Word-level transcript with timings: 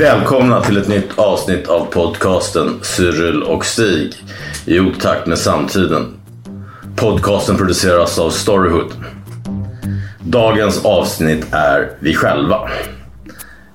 Välkomna 0.00 0.60
till 0.60 0.76
ett 0.76 0.88
nytt 0.88 1.18
avsnitt 1.18 1.68
av 1.68 1.84
podcasten 1.84 2.78
Cyril 2.82 3.42
och 3.42 3.64
Stig 3.64 4.14
i 4.66 4.80
otakt 4.80 5.26
med 5.26 5.38
samtiden. 5.38 6.06
Podcasten 6.96 7.56
produceras 7.56 8.18
av 8.18 8.30
Storyhood. 8.30 8.92
Dagens 10.20 10.84
avsnitt 10.84 11.46
är 11.52 11.90
vi 11.98 12.14
själva. 12.14 12.70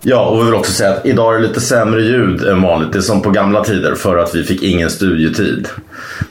Ja, 0.01 0.25
och 0.25 0.39
vi 0.39 0.45
vill 0.45 0.53
också 0.53 0.71
säga 0.71 0.93
att 0.93 1.05
idag 1.05 1.35
är 1.35 1.39
det 1.39 1.47
lite 1.47 1.61
sämre 1.61 2.01
ljud 2.01 2.43
än 2.43 2.61
vanligt. 2.61 2.91
Det 2.93 2.99
är 2.99 3.01
som 3.01 3.21
på 3.21 3.29
gamla 3.29 3.63
tider 3.63 3.95
för 3.95 4.17
att 4.17 4.35
vi 4.35 4.43
fick 4.43 4.63
ingen 4.63 4.89
studietid. 4.89 5.67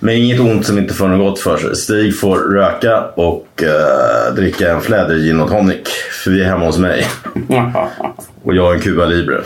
Men 0.01 0.15
inget 0.15 0.41
ont 0.41 0.67
som 0.67 0.79
inte 0.79 0.95
får 0.95 1.09
något 1.09 1.31
gott 1.31 1.41
för 1.41 1.57
sig. 1.57 1.77
Stig 1.77 2.19
får 2.19 2.37
röka 2.37 3.05
och 3.05 3.63
eh, 3.63 4.35
dricka 4.35 4.73
en 4.73 4.81
fläder 4.81 5.17
gin 5.17 5.41
och 5.41 5.51
tonic. 5.51 5.89
För 6.25 6.31
vi 6.31 6.43
är 6.43 6.47
hemma 6.47 6.67
hos 6.67 6.79
mig. 6.79 7.07
och 8.43 8.55
jag 8.55 8.71
är 8.71 8.75
en 8.75 8.81
Cuba 8.81 9.05
Libre. 9.05 9.41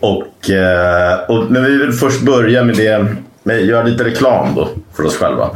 Och, 0.00 0.50
eh, 0.50 1.20
och, 1.28 1.50
men 1.50 1.64
vi 1.64 1.78
vill 1.78 1.92
först 1.92 2.20
börja 2.20 2.64
med 2.64 2.76
det, 2.76 3.06
med 3.42 3.66
göra 3.66 3.82
lite 3.82 4.04
reklam 4.04 4.54
då 4.54 4.68
för 4.96 5.04
oss 5.04 5.16
själva. 5.16 5.50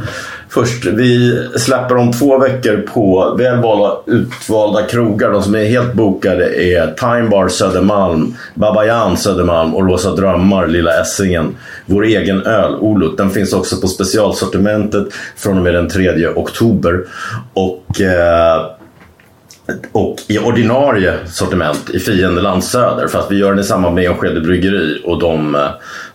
Först, 0.49 0.85
vi 0.85 1.41
släpper 1.55 1.97
om 1.97 2.13
två 2.13 2.37
veckor 2.37 2.87
på 2.93 3.35
välvalda 3.37 3.97
utvalda 4.05 4.81
krogar. 4.81 5.31
De 5.31 5.43
som 5.43 5.55
är 5.55 5.65
helt 5.65 5.93
bokade 5.93 6.63
är 6.63 6.93
Time 6.93 7.29
Bar 7.29 7.47
Södermalm, 7.47 8.35
Babajan 8.53 9.17
Södermalm 9.17 9.75
och 9.75 9.83
Låsa 9.83 10.15
Drömmar 10.15 10.67
Lilla 10.67 11.01
Essingen. 11.01 11.55
Vår 11.85 12.03
egen 12.03 12.45
öl, 12.45 12.75
Olut, 12.75 13.17
den 13.17 13.29
finns 13.29 13.53
också 13.53 13.81
på 13.81 13.87
specialsortimentet 13.87 15.07
från 15.37 15.57
och 15.57 15.63
med 15.63 15.73
den 15.73 15.89
3 15.89 16.27
oktober. 16.27 17.03
Och 17.53 18.01
eh, 18.01 18.65
och 19.91 20.15
i 20.27 20.39
ordinarie 20.39 21.13
sortiment 21.27 21.89
i 21.89 21.99
Fiendeland 21.99 22.63
Söder 22.63 23.07
för 23.07 23.19
att 23.19 23.31
vi 23.31 23.37
gör 23.37 23.49
den 23.49 23.59
i 23.59 23.63
samband 23.63 23.95
med 23.95 24.05
Enskede 24.05 24.41
Bryggeri 24.41 25.01
och 25.05 25.19
de 25.19 25.55
eh, 25.55 25.61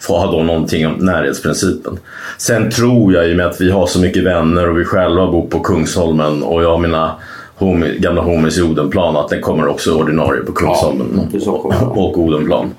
får 0.01 0.19
ha 0.19 0.33
då 0.33 0.43
någonting 0.43 0.87
om 0.87 0.93
närhetsprincipen. 0.93 1.99
Sen 2.39 2.71
tror 2.71 3.15
jag 3.15 3.29
i 3.29 3.33
och 3.33 3.37
med 3.37 3.47
att 3.47 3.61
vi 3.61 3.71
har 3.71 3.87
så 3.87 4.01
mycket 4.01 4.25
vänner 4.25 4.69
och 4.69 4.79
vi 4.79 4.85
själva 4.85 5.27
bor 5.27 5.47
på 5.47 5.61
Kungsholmen 5.61 6.43
och 6.43 6.63
jag 6.63 6.71
har 6.71 6.79
mina 6.79 7.15
homi, 7.55 7.99
gamla 7.99 8.23
homies 8.23 8.59
i 8.59 8.63
Odenplan 8.63 9.17
att 9.17 9.29
den 9.29 9.41
kommer 9.41 9.69
också 9.69 9.95
ordinarie 9.95 10.43
på 10.43 10.53
Kungsholmen 10.53 11.31
och 11.81 12.19
Odenplan. 12.19 12.75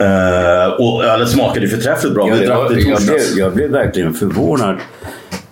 Uh, 0.00 0.72
och 0.78 1.04
ölet 1.04 1.28
smakade 1.28 1.60
ju 1.60 1.68
förträffligt 1.68 2.14
bra. 2.14 2.28
Ja, 2.28 2.34
vi 2.34 2.46
drack 2.46 2.68
det 2.68 2.80
jag, 2.80 3.02
blev, 3.02 3.20
jag 3.36 3.52
blev 3.52 3.70
verkligen 3.70 4.14
förvånad. 4.14 4.76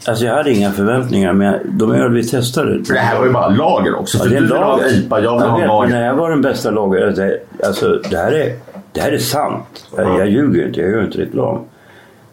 Alltså 0.09 0.25
jag 0.25 0.34
hade 0.34 0.53
inga 0.53 0.73
förväntningar 0.73 1.33
men 1.33 1.78
de 1.78 1.92
öl 1.92 2.12
vi 2.12 2.28
testade. 2.28 2.78
Det 2.78 2.98
här 2.98 3.19
var 3.19 3.27
ju 3.27 3.33
bara 3.33 3.48
lager 3.48 3.98
också. 3.98 4.19
Ja, 4.19 4.25
det 4.25 4.37
är 4.37 4.48
ha 4.48 4.77
lager. 4.77 4.98
IPA, 4.98 5.20
jag 5.20 5.33
vill 5.39 5.42
jag 5.42 5.48
ha 5.48 5.59
vet, 5.59 5.61
men 5.61 5.69
lager. 5.69 5.97
det 5.97 6.05
här 6.05 6.14
var 6.14 6.31
den 6.31 6.42
bästa 6.42 6.70
lager. 6.70 7.39
Alltså 7.64 8.01
det 8.11 8.17
här 8.17 8.33
är, 8.33 8.55
det 8.92 9.01
här 9.01 9.12
är 9.12 9.19
sant. 9.19 9.86
Jag, 9.97 10.20
jag 10.20 10.29
ljuger 10.29 10.67
inte, 10.67 10.80
jag 10.80 10.91
gör 10.91 11.05
inte 11.05 11.19
reklam. 11.19 11.64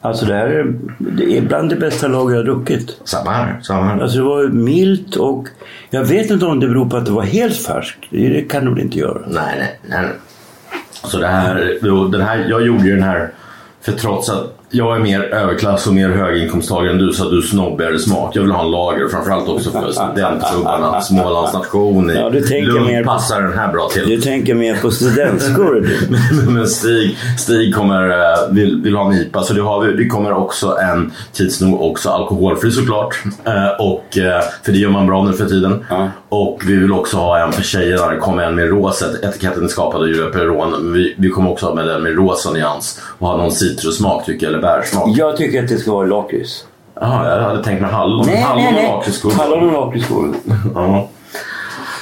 Alltså 0.01 0.25
det 0.25 0.33
här 0.33 0.47
är, 0.47 0.73
det 0.97 1.37
är 1.37 1.41
bland 1.41 1.69
det 1.69 1.75
bästa 1.75 2.07
lager 2.07 2.35
jag 2.35 2.45
druckit. 2.45 3.01
Samma 3.03 3.31
här. 3.31 3.59
Samma 3.61 3.83
här. 3.83 4.01
Alltså 4.01 4.17
det 4.17 4.23
var 4.23 4.47
milt 4.47 5.15
och 5.15 5.47
jag 5.89 6.03
vet 6.03 6.29
inte 6.31 6.45
om 6.45 6.59
det 6.59 6.67
beror 6.67 6.89
på 6.89 6.97
att 6.97 7.05
det 7.05 7.11
var 7.11 7.23
helt 7.23 7.57
färskt. 7.57 7.99
Det 8.09 8.41
kan 8.41 8.65
det 8.65 8.71
väl 8.71 8.79
inte 8.79 8.99
göra. 8.99 9.21
Nej, 9.27 9.55
nej, 9.59 9.79
nej. 10.01 10.09
Så 10.91 11.17
det 11.17 11.27
här, 11.27 11.77
den 12.11 12.21
här, 12.21 12.45
jag 12.49 12.65
gjorde 12.65 12.83
ju 12.83 12.93
den 12.93 13.03
här 13.03 13.29
för 13.81 13.91
trots 13.91 14.29
att 14.29 14.64
jag 14.75 14.95
är 14.95 14.99
mer 14.99 15.21
överklass 15.21 15.87
och 15.87 15.93
mer 15.93 16.09
höginkomsttagare 16.09 16.91
än 16.91 16.97
du 16.97 17.11
så 17.13 17.23
att 17.23 17.29
du 17.31 17.41
snobbigare 17.41 17.99
smak. 17.99 18.35
Jag 18.35 18.41
vill 18.41 18.51
ha 18.51 18.65
en 18.65 18.71
lager 18.71 19.07
framförallt 19.07 19.49
också 19.49 19.71
för 19.71 19.91
studentklubbarna. 19.91 21.01
Smålands 21.01 21.53
nation 21.53 22.11
i 22.11 22.13
Ja, 22.15 22.29
du 22.29 22.41
tänker 22.41 22.71
Lund 22.71 22.85
mer 22.85 23.03
på- 23.03 23.09
passar 23.09 23.41
den 23.41 23.57
här 23.57 23.71
bra 23.71 23.89
till. 23.93 24.09
Du 24.09 24.21
tänker 24.21 24.55
mer 24.55 24.75
på 24.75 24.91
studentskor. 24.91 25.89
Men 26.51 26.67
Stig, 26.67 27.17
Stig 27.37 27.75
kommer, 27.75 28.09
eh, 28.09 28.15
vill, 28.51 28.81
vill 28.81 28.95
ha 28.95 29.05
en 29.11 29.13
IPA 29.21 29.41
så 29.43 29.53
det, 29.53 29.61
har 29.61 29.81
vi, 29.81 29.93
det 30.03 30.07
kommer 30.09 30.33
också 30.33 30.77
en 30.77 31.11
tids 31.33 31.61
nog 31.61 31.81
också 31.81 32.09
alkoholfri 32.09 32.71
såklart. 32.71 33.23
Eh, 33.45 33.81
och, 33.85 34.17
eh, 34.17 34.41
för 34.65 34.71
det 34.71 34.77
gör 34.77 34.89
man 34.89 35.07
bra 35.07 35.23
nu 35.23 35.33
för 35.33 35.45
tiden. 35.45 35.85
Ja. 35.89 36.09
Och 36.35 36.61
vi 36.65 36.75
vill 36.75 36.91
också 36.91 37.17
ha 37.17 37.39
en 37.39 37.51
för 37.51 37.63
tjejerna. 37.63 38.09
Det 38.09 38.17
kommer 38.17 38.43
en 38.43 38.55
med 38.55 38.69
rosa. 38.69 39.05
Etiketten 39.23 39.63
är 39.63 39.67
skapad 39.67 40.01
av 40.01 40.07
Julia 40.07 40.29
Perron. 40.29 40.71
Men 40.71 40.93
Vi, 40.93 41.15
vi 41.17 41.29
kommer 41.29 41.51
också 41.51 41.65
ha 41.65 41.75
med 41.75 41.87
den 41.87 42.03
med 42.03 42.15
rosa 42.15 42.51
nyans. 42.51 43.01
Och 43.19 43.27
ha 43.27 43.37
någon 43.37 43.51
citrussmak 43.51 44.25
tycker 44.25 44.45
jag, 44.45 44.53
eller 44.53 44.61
bärsmak. 44.61 45.09
Jag 45.17 45.37
tycker 45.37 45.63
att 45.63 45.69
det 45.69 45.77
ska 45.77 45.91
vara 45.91 46.05
lakrits. 46.05 46.65
Jaha, 47.01 47.35
jag 47.35 47.43
hade 47.43 47.63
tänkt 47.63 47.81
mig 47.81 47.91
hallon. 47.91 48.29
hallon 48.29 48.75
och 48.75 48.83
lakritsskor. 48.83 49.31
Hallon 49.31 49.69
och 49.69 49.85
lakritsskor. 49.85 50.33
Ja. 50.75 51.09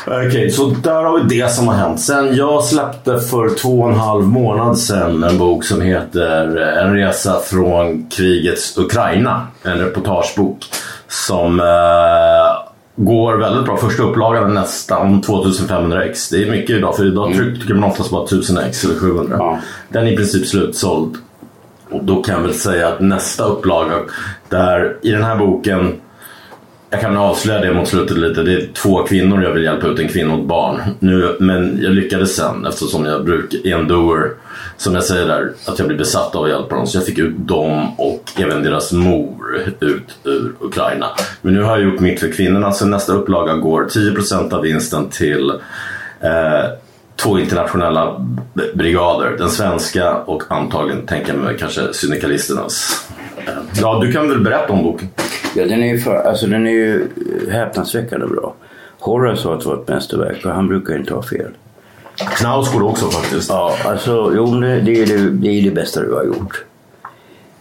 Okej, 0.07 0.49
så 0.49 0.65
där 0.65 1.03
har 1.03 1.19
vi 1.19 1.39
det 1.39 1.51
som 1.51 1.67
har 1.67 1.75
hänt. 1.75 2.01
Sen 2.01 2.35
jag 2.35 2.63
släppte 2.63 3.19
för 3.19 3.49
två 3.49 3.79
och 3.79 3.89
en 3.89 3.99
halv 3.99 4.23
månad 4.23 4.77
sedan 4.77 5.23
en 5.23 5.37
bok 5.37 5.63
som 5.63 5.81
heter 5.81 6.57
En 6.57 6.95
resa 6.95 7.39
från 7.39 8.07
krigets 8.09 8.77
Ukraina. 8.77 9.47
En 9.63 9.77
reportagebok 9.77 10.65
som 11.07 11.59
eh, 11.59 11.65
går 12.95 13.37
väldigt 13.37 13.65
bra. 13.65 13.77
Första 13.77 14.03
upplagan 14.03 14.53
nästan 14.53 15.21
2500 15.21 16.03
ex. 16.03 16.29
Det 16.29 16.43
är 16.43 16.51
mycket 16.51 16.75
idag 16.75 16.95
för 16.95 17.05
idag 17.05 17.33
trycker 17.33 17.73
man 17.73 17.89
oftast 17.89 18.11
bara 18.11 18.23
1000 18.23 18.57
ex 18.57 18.85
eller 18.85 18.95
700. 18.95 19.35
Ja. 19.39 19.59
Den 19.89 20.07
är 20.07 20.11
i 20.11 20.15
princip 20.15 20.47
slutsåld. 20.47 21.17
Och 21.89 22.03
då 22.03 22.23
kan 22.23 22.35
jag 22.35 22.41
väl 22.41 22.53
säga 22.53 22.87
att 22.87 22.99
nästa 22.99 23.45
upplaga, 23.45 23.93
där 24.49 24.97
i 25.01 25.11
den 25.11 25.23
här 25.23 25.37
boken 25.37 25.93
jag 26.89 27.01
kan 27.01 27.17
avslöja 27.17 27.61
det 27.61 27.73
mot 27.73 27.87
slutet 27.87 28.17
lite. 28.17 28.43
Det 28.43 28.53
är 28.53 28.67
två 28.73 29.03
kvinnor 29.03 29.43
jag 29.43 29.51
vill 29.51 29.63
hjälpa 29.63 29.87
ut, 29.87 29.99
en 29.99 30.07
kvinna 30.07 30.33
och 30.33 30.39
ett 30.39 30.45
barn. 30.45 30.81
Nu, 30.99 31.37
men 31.39 31.79
jag 31.81 31.91
lyckades 31.91 32.35
sen 32.35 32.65
eftersom 32.65 33.05
jag 33.05 33.25
brukar, 33.25 33.67
är 33.67 33.75
en 33.75 33.87
doer, 33.87 34.31
som 34.83 34.95
jag 34.95 35.03
säger 35.03 35.27
där, 35.27 35.53
att 35.67 35.79
jag 35.79 35.87
blir 35.87 35.97
besatt 35.97 36.35
av 36.35 36.43
att 36.43 36.49
hjälpa 36.49 36.75
dem. 36.75 36.87
Så 36.87 36.97
jag 36.97 37.05
fick 37.05 37.17
ut 37.17 37.35
dem 37.37 37.99
och 37.99 38.31
även 38.37 38.63
deras 38.63 38.91
mor 38.91 39.65
ut 39.79 40.17
ur 40.23 40.53
Ukraina. 40.59 41.07
Men 41.41 41.53
nu 41.53 41.61
har 41.61 41.77
jag 41.77 41.89
gjort 41.89 41.99
mitt 41.99 42.19
för 42.19 42.31
kvinnorna, 42.31 42.71
så 42.71 42.85
nästa 42.85 43.13
upplaga 43.13 43.55
går 43.55 43.83
10% 43.83 44.53
av 44.53 44.61
vinsten 44.61 45.09
till 45.09 45.49
eh, 46.19 46.69
två 47.15 47.39
internationella 47.39 48.25
brigader. 48.73 49.35
Den 49.37 49.49
svenska 49.49 50.15
och 50.15 50.43
antagligen, 50.49 51.05
tänker 51.05 51.33
jag 51.33 51.41
mig, 51.41 51.57
kanske 51.59 51.93
syndikalisternas. 51.93 53.05
Ja, 53.81 53.99
du 54.01 54.11
kan 54.11 54.29
väl 54.29 54.39
berätta 54.39 54.73
om 54.73 54.83
boken? 54.83 55.07
Ja, 55.55 55.65
den 55.65 55.83
är 55.83 55.87
ju, 55.87 55.99
för, 55.99 56.15
alltså, 56.15 56.47
den 56.47 56.67
är 56.67 56.71
ju 56.71 57.07
häpnadsväckande 57.51 58.25
bra. 58.25 58.55
Horace 58.99 59.41
sa 59.41 59.53
att 59.53 59.61
det 59.61 59.69
var 59.69 59.81
ett 59.81 59.87
mästerverk 59.87 60.45
och 60.45 60.51
han 60.51 60.67
brukar 60.67 60.97
inte 60.97 61.13
ha 61.13 61.23
fel. 61.23 61.51
Knausgård 62.17 62.83
också 62.83 63.09
faktiskt. 63.09 63.49
Ja, 63.49 63.75
alltså 63.85 64.33
jo, 64.35 64.45
det, 64.45 64.81
det, 64.81 65.01
är 65.01 65.05
det, 65.05 65.29
det 65.29 65.47
är 65.47 65.61
det 65.61 65.71
bästa 65.71 66.01
du 66.01 66.13
har 66.13 66.23
gjort. 66.23 66.65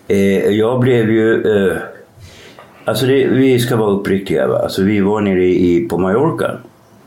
Eh, 0.09 0.49
jag 0.49 0.81
blev 0.81 1.11
ju... 1.11 1.57
Eh, 1.57 1.77
alltså 2.85 3.07
det, 3.07 3.27
vi 3.27 3.59
ska 3.59 3.77
vara 3.77 3.91
uppriktiga. 3.91 4.47
Va? 4.47 4.59
Alltså, 4.59 4.83
vi 4.83 5.01
var 5.01 5.21
nere 5.21 5.45
i, 5.45 5.87
på 5.91 5.99
Mallorca. 5.99 6.59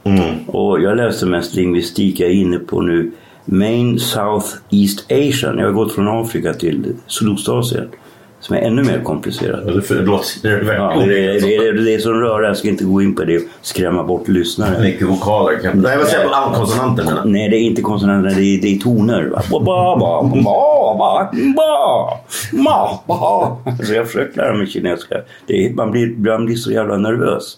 Mm. 0.04 0.46
Och 0.48 0.82
jag 0.82 0.98
läste 0.98 1.26
mest 1.26 1.56
lingvistik. 1.56 2.20
Jag 2.20 2.30
är 2.30 2.34
inne 2.34 2.60
på 2.60 2.82
nu 2.82 3.12
Main 3.46 4.00
South 4.00 4.48
East 4.70 5.12
Asian. 5.12 5.58
Jag 5.58 5.66
har 5.66 5.74
gått 5.74 5.96
från 5.96 6.08
Afrika 6.08 6.54
till 6.54 6.94
Sydostasien. 7.08 7.90
Som 8.40 8.56
är 8.56 8.60
ännu 8.62 8.84
mer 8.84 8.98
det- 8.98 9.82
Förlåt, 9.82 10.40
det 10.44 10.48
är 10.50 10.74
Ja, 10.74 10.94
det, 11.00 11.06
det, 11.40 11.56
är, 11.56 11.74
det 11.74 11.94
är 11.94 12.00
som 12.00 12.14
rör, 12.14 12.42
jag 12.42 12.58
ska 12.58 12.68
inte 12.68 12.84
gå 12.84 13.02
in 13.02 13.16
på 13.16 13.24
det 13.24 13.38
och 13.38 13.44
skrämma 13.62 14.04
bort 14.04 14.28
lyssnare. 14.28 14.82
mycket 14.82 15.08
vokaler. 15.08 15.60
kan- 15.60 15.80
Nej, 15.82 15.98
vad 15.98 16.08
säger 16.08 16.24
jag? 16.24 16.34
Ah, 16.34 16.54
Konsonanter. 16.56 17.06
Nej, 17.26 17.50
det 17.50 17.58
är 17.58 17.60
inte 17.62 17.82
konsonanter, 17.82 18.30
det 18.36 18.42
är, 18.46 18.62
det 18.62 18.68
är 18.76 18.80
toner. 18.80 19.24
Va? 19.24 19.42
Ba, 19.52 19.60
ba, 19.60 19.98
ba, 20.00 20.24
ba, 20.44 21.30
ba, 21.56 22.10
ma, 22.54 23.00
ba. 23.08 23.58
Så 23.86 23.94
jag 23.94 24.08
försöker 24.08 24.38
lära 24.38 24.54
mig 24.54 24.68
kinesiska. 24.68 25.16
Det 25.48 25.66
är, 25.66 25.74
man, 25.74 25.92
blir, 25.92 26.08
man 26.30 26.46
blir 26.46 26.56
så 26.56 26.72
jävla 26.72 26.98
nervös. 26.98 27.58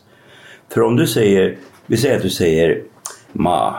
För 0.73 0.81
om 0.81 0.95
du 0.95 1.07
säger, 1.07 1.55
vi 1.87 1.97
säger 1.97 2.15
att 2.15 2.21
du 2.23 2.29
säger 2.29 2.81
ma. 3.33 3.75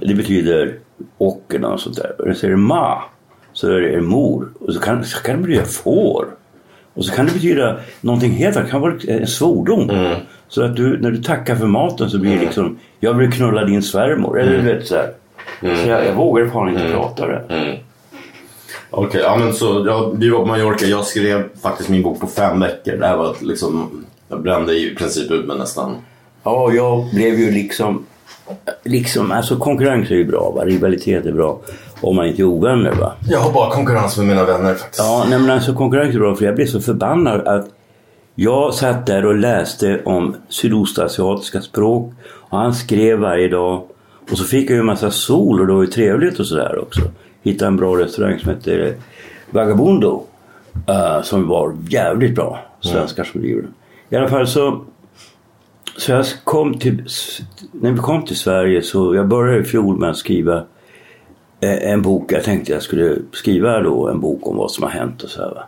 Det 0.00 0.14
betyder 0.14 0.74
och 1.18 1.42
eller 1.54 1.68
något 1.68 1.80
sånt 1.80 1.96
där. 1.96 2.12
Och 2.18 2.28
du 2.28 2.34
säger 2.34 2.56
ma 2.56 3.02
så 3.54 3.70
är 3.70 3.80
det 3.80 4.00
mor. 4.00 4.48
Och 4.60 4.74
så 4.74 4.80
kan, 4.80 5.04
så 5.04 5.22
kan 5.22 5.36
det 5.36 5.42
bli 5.42 5.58
får. 5.58 6.26
Och 6.94 7.04
så 7.04 7.12
kan 7.12 7.26
det 7.26 7.32
betyda 7.32 7.76
någonting 8.00 8.32
helt 8.32 8.56
annat. 8.56 8.66
Det 8.66 8.70
kan 8.70 8.80
vara 8.80 8.94
en 9.08 9.26
svordom. 9.26 10.14
Så 10.48 10.62
att 10.62 10.76
du, 10.76 11.00
när 11.00 11.10
du 11.10 11.22
tackar 11.22 11.56
för 11.56 11.66
maten 11.66 12.10
så 12.10 12.18
blir 12.18 12.34
det 12.34 12.40
liksom 12.40 12.78
Jag 13.00 13.14
vill 13.14 13.32
knulla 13.32 13.64
din 13.64 13.82
svärmor. 13.82 14.40
Eller 14.40 14.52
du 14.52 14.62
vet 14.62 14.86
så 14.86 14.94
här. 14.94 15.10
Så 15.60 15.88
jag, 15.88 16.06
jag 16.06 16.14
vågar 16.14 16.46
fan 16.46 16.68
inte 16.68 16.92
prata 16.92 17.26
det. 17.26 17.42
Okej, 18.90 19.20
ja 19.20 19.36
men 19.36 19.52
så 19.52 19.84
ja, 19.86 20.12
vi 20.16 20.30
var 20.30 20.38
på 20.38 20.46
Mallorca. 20.46 20.86
Jag 20.86 21.04
skrev 21.04 21.44
faktiskt 21.62 21.88
min 21.88 22.02
bok 22.02 22.20
på 22.20 22.26
fem 22.26 22.60
veckor. 22.60 22.96
Det 22.96 23.06
här 23.06 23.16
var 23.16 23.36
liksom... 23.40 24.04
Jag 24.28 24.42
brände 24.42 24.78
i 24.78 24.94
princip 24.94 25.30
ut 25.30 25.46
mig 25.46 25.58
nästan. 25.58 25.96
Ja, 26.42 26.72
jag 26.72 27.10
blev 27.14 27.40
ju 27.40 27.50
liksom... 27.50 28.06
Liksom, 28.84 29.32
alltså 29.32 29.56
konkurrens 29.56 30.10
är 30.10 30.14
ju 30.14 30.24
bra 30.24 30.50
va. 30.50 30.64
Rivalitet 30.64 31.26
är 31.26 31.32
bra. 31.32 31.60
Om 32.00 32.16
man 32.16 32.26
inte 32.26 32.42
är 32.42 32.44
ovänner 32.44 32.92
va. 32.92 33.12
Jag 33.28 33.38
har 33.38 33.52
bara 33.52 33.70
konkurrens 33.70 34.16
med 34.16 34.26
mina 34.26 34.44
vänner 34.44 34.74
faktiskt. 34.74 34.98
Ja, 35.04 35.26
nej, 35.30 35.38
men 35.38 35.50
alltså 35.50 35.74
konkurrens 35.74 36.14
är 36.14 36.18
bra 36.18 36.34
för 36.34 36.44
jag 36.44 36.54
blev 36.54 36.66
så 36.66 36.80
förbannad 36.80 37.46
att 37.48 37.66
jag 38.34 38.74
satt 38.74 39.06
där 39.06 39.26
och 39.26 39.34
läste 39.34 40.00
om 40.04 40.36
sydostasiatiska 40.48 41.60
språk 41.60 42.12
och 42.26 42.58
han 42.58 42.74
skrev 42.74 43.18
varje 43.18 43.48
dag. 43.48 43.82
Och 44.30 44.38
så 44.38 44.44
fick 44.44 44.70
jag 44.70 44.74
ju 44.74 44.80
en 44.80 44.86
massa 44.86 45.10
sol 45.10 45.60
och 45.60 45.66
det 45.66 45.72
var 45.72 45.80
ju 45.82 45.86
trevligt 45.86 46.40
och 46.40 46.46
sådär 46.46 46.78
också. 46.78 47.00
Hittade 47.42 47.66
en 47.66 47.76
bra 47.76 47.98
restaurang 47.98 48.38
som 48.38 48.50
heter 48.50 48.94
Vagabundo. 49.50 50.22
eh, 50.88 51.22
som 51.22 51.48
var 51.48 51.76
jävligt 51.88 52.34
bra. 52.34 52.58
Svenskar 52.80 53.24
som 53.24 53.40
driver 53.40 53.62
den. 53.62 53.74
I 54.10 54.16
alla 54.16 54.28
fall 54.28 54.46
så 54.46 54.84
så 55.96 56.12
jag 56.12 56.24
kom 56.44 56.78
till, 56.78 57.04
när 57.72 57.92
vi 57.92 57.98
kom 57.98 58.24
till 58.24 58.36
Sverige 58.36 58.82
så 58.82 59.14
jag 59.14 59.28
började 59.28 59.60
i 59.60 59.64
fjol 59.64 59.98
med 59.98 60.10
att 60.10 60.16
skriva 60.16 60.56
eh, 61.60 61.92
en 61.92 62.02
bok. 62.02 62.32
Jag 62.32 62.44
tänkte 62.44 62.72
jag 62.72 62.82
skulle 62.82 63.16
skriva 63.32 63.80
då 63.80 64.08
en 64.08 64.20
bok 64.20 64.46
om 64.48 64.56
vad 64.56 64.70
som 64.70 64.82
har 64.84 64.90
hänt 64.90 65.22
och 65.22 65.28
så 65.30 65.42
här, 65.42 65.50
va. 65.50 65.62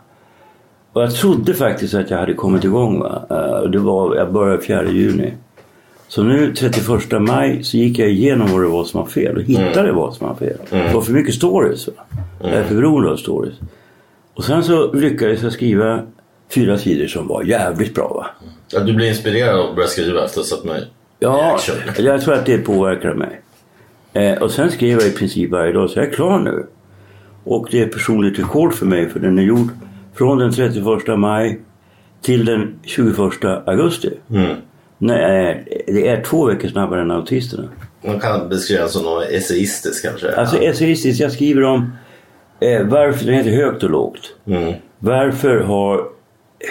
Och 0.93 1.01
jag 1.03 1.15
trodde 1.15 1.53
faktiskt 1.53 1.93
att 1.93 2.09
jag 2.09 2.17
hade 2.17 2.33
kommit 2.33 2.63
igång. 2.63 2.99
Va? 2.99 3.25
Eh, 3.29 3.69
Det 3.69 3.79
var, 3.79 4.15
jag 4.15 4.33
började 4.33 4.61
4 4.63 4.91
juni. 4.91 5.33
Så 6.07 6.23
nu 6.23 6.53
31 6.53 7.21
maj 7.21 7.63
så 7.63 7.77
gick 7.77 7.99
jag 7.99 8.09
igenom 8.09 8.47
vad 8.51 8.61
det 8.61 8.67
var 8.67 8.83
som 8.83 8.99
var 9.01 9.07
fel 9.07 9.35
och 9.37 9.43
hittade 9.43 9.91
vad 9.91 10.13
som 10.13 10.27
var 10.27 10.35
fel. 10.35 10.57
Det 10.69 10.93
var 10.93 11.01
för 11.01 11.13
mycket 11.13 11.35
stories. 11.35 11.87
Va? 11.87 11.93
Jag 12.41 12.51
är 12.51 12.63
för 12.63 12.75
beroende 12.75 13.11
av 13.11 13.15
stories. 13.17 13.53
Och 14.33 14.43
sen 14.43 14.63
så 14.63 14.93
lyckades 14.93 15.43
jag 15.43 15.51
skriva 15.51 16.01
fyra 16.49 16.77
sidor 16.77 17.07
som 17.07 17.27
var 17.27 17.43
jävligt 17.43 17.95
bra. 17.95 18.07
Va? 18.07 18.47
Ja, 18.71 18.79
du 18.79 18.93
blir 18.93 19.07
inspirerad 19.07 19.59
av 19.59 19.69
att 19.69 19.75
börja 19.75 19.87
skriva 19.87 20.25
efter 20.25 20.41
att 20.41 20.65
i 20.81 20.85
Ja, 21.19 21.59
jag 21.97 22.21
tror 22.21 22.33
att 22.33 22.45
det 22.45 22.57
påverkar 22.57 23.13
mig. 23.13 23.41
Eh, 24.13 24.41
och 24.41 24.51
sen 24.51 24.71
skriver 24.71 25.01
jag 25.01 25.09
i 25.09 25.13
princip 25.13 25.51
varje 25.51 25.73
dag, 25.73 25.89
så 25.89 25.99
jag 25.99 26.07
är 26.07 26.11
klar 26.11 26.39
nu. 26.39 26.67
Och 27.43 27.67
det 27.71 27.81
är 27.81 27.87
personligt 27.87 28.39
rekord 28.39 28.73
för 28.73 28.85
mig, 28.85 29.09
för 29.09 29.19
den 29.19 29.39
är 29.39 29.43
gjord 29.43 29.69
från 30.15 30.37
den 30.37 30.51
31 30.53 31.19
maj 31.19 31.61
till 32.21 32.45
den 32.45 32.79
21 32.83 33.17
augusti. 33.65 34.13
Mm. 34.29 34.55
Nej, 34.97 35.65
det 35.87 36.07
är 36.07 36.23
två 36.23 36.45
veckor 36.45 36.67
snabbare 36.67 37.01
än 37.01 37.11
autisterna. 37.11 37.69
Man 38.05 38.19
kan 38.19 38.49
beskriva 38.49 38.87
som 38.87 39.03
något 39.03 39.29
essayistiskt 39.29 40.05
kanske. 40.05 40.35
Alltså 40.35 40.57
essayistiskt, 40.57 41.21
jag 41.21 41.31
skriver 41.31 41.63
om 41.63 41.91
eh, 42.59 42.87
varför, 42.87 43.25
den 43.25 43.35
heter 43.35 43.51
Högt 43.51 43.83
och 43.83 43.89
lågt. 43.89 44.35
Mm. 44.45 44.73
Varför 44.99 45.59
har 45.59 46.16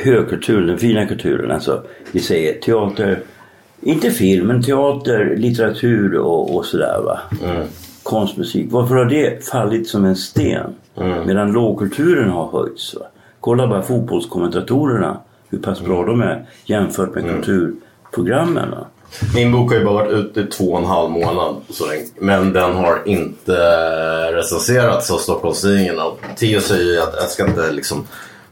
högkulturen, 0.05 0.67
den 0.67 0.79
fina 0.79 1.07
kulturen, 1.07 1.51
alltså 1.51 1.83
vi 2.13 2.21
säger 2.21 2.61
teater, 2.61 3.21
inte 3.81 4.11
film, 4.11 4.47
men 4.47 4.63
teater, 4.63 5.37
litteratur 5.37 6.19
och, 6.19 6.57
och 6.57 6.65
sådär 6.65 7.01
va. 7.05 7.19
Konst, 8.03 8.37
musik. 8.37 8.67
Varför 8.71 8.95
har 8.95 9.05
det 9.05 9.47
fallit 9.49 9.89
som 9.89 10.05
en 10.05 10.17
sten? 10.17 10.75
Medan 11.27 11.53
lågkulturen 11.53 12.31
har 12.31 12.51
höjts. 12.51 12.95
Va? 12.95 13.07
Kolla 13.41 13.67
bara 13.67 13.83
fotbollskommentatorerna, 13.83 15.21
hur 15.49 15.59
pass 15.59 15.81
bra 15.81 16.05
de 16.05 16.21
är 16.21 16.47
jämfört 16.65 17.15
med 17.15 17.25
kulturprogrammen. 17.25 18.71
Va? 18.71 18.87
Min 19.35 19.53
bok 19.53 19.71
har 19.71 19.79
ju 19.79 19.85
bara 19.85 19.95
varit 19.95 20.13
ute 20.13 20.41
i 20.41 20.45
två 20.45 20.65
och 20.65 20.79
en 20.79 20.85
halv 20.85 21.11
månad. 21.11 21.57
Så 21.71 21.87
länge. 21.87 22.03
Men 22.19 22.53
den 22.53 22.73
har 22.73 23.03
inte 23.05 23.57
recenserats 24.33 25.11
av 25.11 25.19
Stockholmstidningen. 25.19 25.99
Och 25.99 26.21
Theo 26.37 26.61
säger 26.61 26.93
ju 26.93 27.01
att 27.01 27.15
jag 27.21 27.29
ska 27.29 27.47
inte 27.47 27.73
liksom 27.73 28.07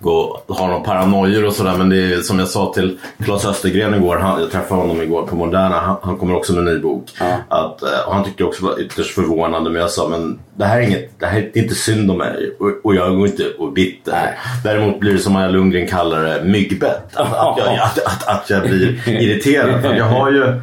gå 0.04 0.40
och 0.46 0.56
ha 0.56 0.66
någon 0.66 0.82
paranoior 0.82 1.44
och 1.44 1.52
sådär. 1.52 1.74
Men 1.78 1.88
det 1.88 1.96
är 1.96 2.20
som 2.20 2.38
jag 2.38 2.48
sa 2.48 2.72
till 2.72 2.98
Claes 3.24 3.44
Östergren 3.44 3.94
igår. 3.94 4.16
Han, 4.16 4.40
jag 4.40 4.50
träffade 4.50 4.80
honom 4.80 5.02
igår 5.02 5.22
på 5.26 5.36
Moderna. 5.36 5.80
Han, 5.80 5.96
han 6.02 6.16
kommer 6.16 6.36
också 6.36 6.52
med 6.52 6.58
en 6.58 6.74
ny 6.74 6.80
bok. 6.80 7.10
Att, 7.48 7.82
eh, 7.82 8.06
och 8.06 8.14
han 8.14 8.24
tyckte 8.24 8.44
också 8.44 8.64
var 8.64 8.80
ytterst 8.80 9.14
förvånande. 9.14 9.70
Men 9.70 9.80
jag 9.80 9.90
sa 9.90 10.08
men 10.08 10.38
det 10.56 10.64
här 10.64 10.78
är, 10.78 10.82
inget, 10.82 11.20
det 11.20 11.26
här 11.26 11.38
är 11.38 11.58
inte 11.58 11.74
synd 11.74 12.10
om 12.10 12.18
mig. 12.18 12.56
Och, 12.60 12.70
och 12.84 12.94
jag 12.94 13.16
går 13.16 13.26
inte 13.26 13.50
och 13.58 13.72
bitter. 13.72 14.38
Däremot 14.64 15.00
blir 15.00 15.12
det 15.12 15.18
som 15.18 15.32
Maja 15.32 15.48
Lundgren 15.48 15.86
kallar 15.86 16.24
det 16.24 16.44
myggbett. 16.44 17.16
Att, 17.16 17.32
att, 17.32 17.58
jag, 17.58 17.78
att, 17.78 17.98
att, 17.98 18.28
att 18.28 18.50
jag 18.50 18.62
blir 18.62 19.08
irriterad. 19.08 19.82
För 19.82 19.94
jag 19.94 20.04
har 20.04 20.30
ju 20.30 20.60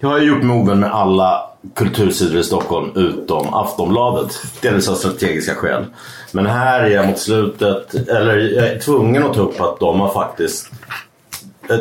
jag 0.00 0.08
har 0.08 0.18
gjort 0.18 0.42
mig 0.42 0.56
ovän 0.56 0.80
med 0.80 0.92
alla 0.92 1.47
kultursidor 1.74 2.40
i 2.40 2.44
Stockholm 2.44 2.90
utom 2.94 3.54
Aftonbladet. 3.54 4.42
Delvis 4.62 4.88
av 4.88 4.94
strategiska 4.94 5.54
skäl. 5.54 5.84
Men 6.32 6.46
här 6.46 6.80
är 6.80 6.90
jag 6.90 7.06
mot 7.06 7.18
slutet, 7.18 7.94
eller 7.94 8.36
jag 8.36 8.66
är 8.66 8.78
tvungen 8.78 9.22
att 9.22 9.34
ta 9.34 9.40
upp 9.40 9.60
att 9.60 9.80
de 9.80 10.00
har 10.00 10.12
faktiskt 10.12 10.70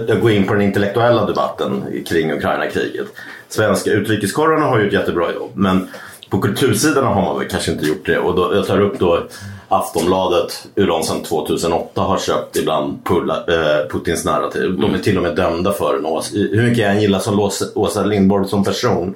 jag 0.07 0.21
går 0.21 0.31
in 0.31 0.47
på 0.47 0.53
den 0.53 0.61
intellektuella 0.61 1.25
debatten 1.25 1.83
kring 2.07 2.31
Ukraina-kriget. 2.31 3.07
Svenska 3.49 3.91
utrikeskorrarna 3.91 4.65
har 4.65 4.79
ju 4.79 4.87
ett 4.87 4.93
jättebra 4.93 5.33
jobb 5.33 5.51
men 5.53 5.87
på 6.29 6.39
kultursidorna 6.39 7.07
har 7.07 7.21
man 7.21 7.39
väl 7.39 7.47
kanske 7.47 7.71
inte 7.71 7.85
gjort 7.85 8.05
det. 8.05 8.17
Och 8.17 8.35
då, 8.35 8.55
jag 8.55 8.67
tar 8.67 8.81
upp 8.81 8.99
då 8.99 9.23
Aftonbladet, 9.67 10.67
hur 10.75 10.87
de 10.87 11.03
sedan 11.03 11.23
2008 11.23 12.01
har 12.01 12.17
köpt 12.17 12.55
ibland 12.57 13.05
Pulla, 13.05 13.35
eh, 13.47 13.87
Putins 13.89 14.25
narrativ. 14.25 14.79
De 14.79 14.93
är 14.93 14.97
till 14.99 15.17
och 15.17 15.23
med 15.23 15.35
dömda 15.35 15.73
för 15.73 15.93
den. 15.93 16.05
Hur 16.51 16.63
mycket 16.63 16.77
jag 16.77 16.91
än 16.91 17.01
gillar 17.01 17.19
som 17.19 17.51
Åsa 17.75 18.03
Lindborg 18.03 18.47
som 18.47 18.63
person 18.63 19.15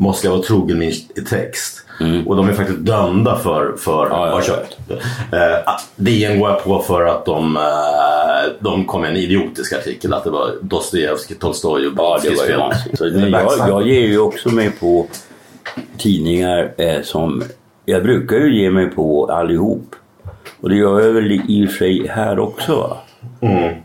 måste 0.00 0.26
jag 0.26 0.32
vara 0.32 0.42
trogen 0.42 0.78
min 0.78 0.92
text. 1.30 1.84
Och 2.26 2.36
de 2.36 2.48
är 2.48 2.52
faktiskt 2.52 2.78
dömda 2.78 3.36
för, 3.36 3.76
för 3.76 4.06
att 4.06 4.10
ja, 4.10 4.16
ha 4.16 4.28
ja. 4.28 4.42
köpt. 4.42 4.78
Eh, 5.32 5.74
DN 5.96 6.40
går 6.40 6.50
jag 6.50 6.64
på 6.64 6.78
för 6.78 7.04
att 7.06 7.24
de, 7.24 7.56
eh, 7.56 8.52
de 8.60 8.84
kom 8.84 9.00
med 9.00 9.10
en 9.10 9.16
idiotisk 9.16 9.72
artikel 9.72 10.14
att 10.14 10.24
det 10.24 10.30
var 10.30 10.52
Dostojevskij, 10.62 11.36
Tolstoj 11.36 11.86
och 11.86 11.92
Ja, 11.96 12.18
fel. 12.20 12.60
Så, 12.94 13.04
Men 13.04 13.30
jag, 13.30 13.52
jag 13.68 13.88
ger 13.88 14.06
ju 14.06 14.18
också 14.18 14.48
mig 14.48 14.70
på 14.70 15.06
tidningar 15.98 16.72
eh, 16.76 17.02
som... 17.02 17.42
Jag 17.84 18.02
brukar 18.02 18.36
ju 18.36 18.62
ge 18.62 18.70
mig 18.70 18.86
på 18.90 19.26
allihop. 19.26 19.94
Och 20.60 20.68
det 20.68 20.76
gör 20.76 21.00
jag 21.00 21.12
väl 21.12 21.32
i 21.48 21.66
och 21.66 21.70
för 21.70 21.78
sig 21.78 22.06
här 22.06 22.38
också. 22.38 22.76
Va? 22.76 22.96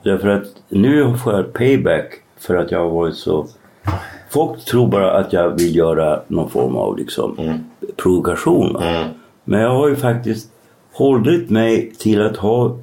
Därför 0.04 0.28
att 0.28 0.46
nu 0.70 1.18
får 1.18 1.34
jag 1.34 1.54
payback 1.54 2.14
för 2.40 2.56
att 2.56 2.72
jag 2.72 2.80
har 2.80 2.90
varit 2.90 3.16
så... 3.16 3.48
Folk 4.36 4.66
tror 4.66 4.88
bara 4.88 5.12
att 5.12 5.34
jag 5.34 5.50
vill 5.50 5.76
göra 5.76 6.20
någon 6.28 6.50
form 6.50 6.76
av 6.76 6.98
liksom, 6.98 7.60
provokation. 7.96 8.74
Va? 8.74 9.06
Men 9.44 9.62
jag 9.62 9.70
har 9.70 9.90
ju 9.90 9.96
faktiskt 9.96 10.50
hållit 10.94 11.50
mig 11.50 11.92
till 12.00 12.22
att 12.22 12.38
ha 12.38 12.78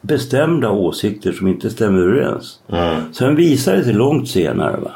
bestämda 0.00 0.70
åsikter 0.70 1.32
som 1.32 1.48
inte 1.48 1.70
stämmer 1.70 2.02
överens. 2.02 2.60
Sen 3.12 3.36
visade 3.36 3.76
det 3.76 3.84
sig 3.84 3.92
långt 3.92 4.28
senare 4.28 4.76
va? 4.76 4.92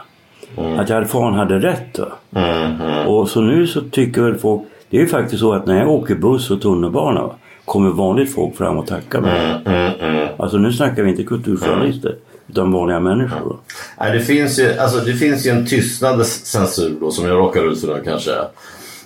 att 0.78 0.88
jag 0.88 1.10
fan 1.10 1.34
hade 1.34 1.58
rätt. 1.58 1.98
Va? 1.98 3.06
Och 3.06 3.28
så 3.28 3.40
nu 3.40 3.66
så 3.66 3.80
tycker 3.80 4.22
väl 4.22 4.34
folk, 4.34 4.62
det 4.90 4.96
är 4.96 5.00
ju 5.00 5.06
faktiskt 5.06 5.40
så 5.40 5.52
att 5.52 5.66
när 5.66 5.78
jag 5.78 5.88
åker 5.88 6.14
buss 6.14 6.50
och 6.50 6.62
tunnelbana 6.62 7.22
va? 7.22 7.34
kommer 7.64 7.90
vanligt 7.90 8.34
folk 8.34 8.56
fram 8.56 8.78
och 8.78 8.86
tackar 8.86 9.20
mig. 9.20 9.60
Alltså 10.36 10.56
nu 10.56 10.72
snackar 10.72 11.02
vi 11.02 11.10
inte 11.10 11.22
kulturjournalister 11.22 12.14
utan 12.48 12.72
vanliga 12.72 13.00
människor. 13.00 13.40
Va? 13.48 13.56
Nej, 14.00 14.18
det, 14.18 14.24
finns 14.24 14.58
ju, 14.58 14.78
alltså, 14.78 14.98
det 15.00 15.14
finns 15.14 15.46
ju 15.46 15.50
en 15.50 15.66
tystnadens 15.66 16.46
censur 16.46 16.96
då, 17.00 17.10
som 17.10 17.26
jag 17.26 17.36
råkar 17.38 17.72
ut 17.72 17.80
för 17.80 18.00
kanske. 18.04 18.32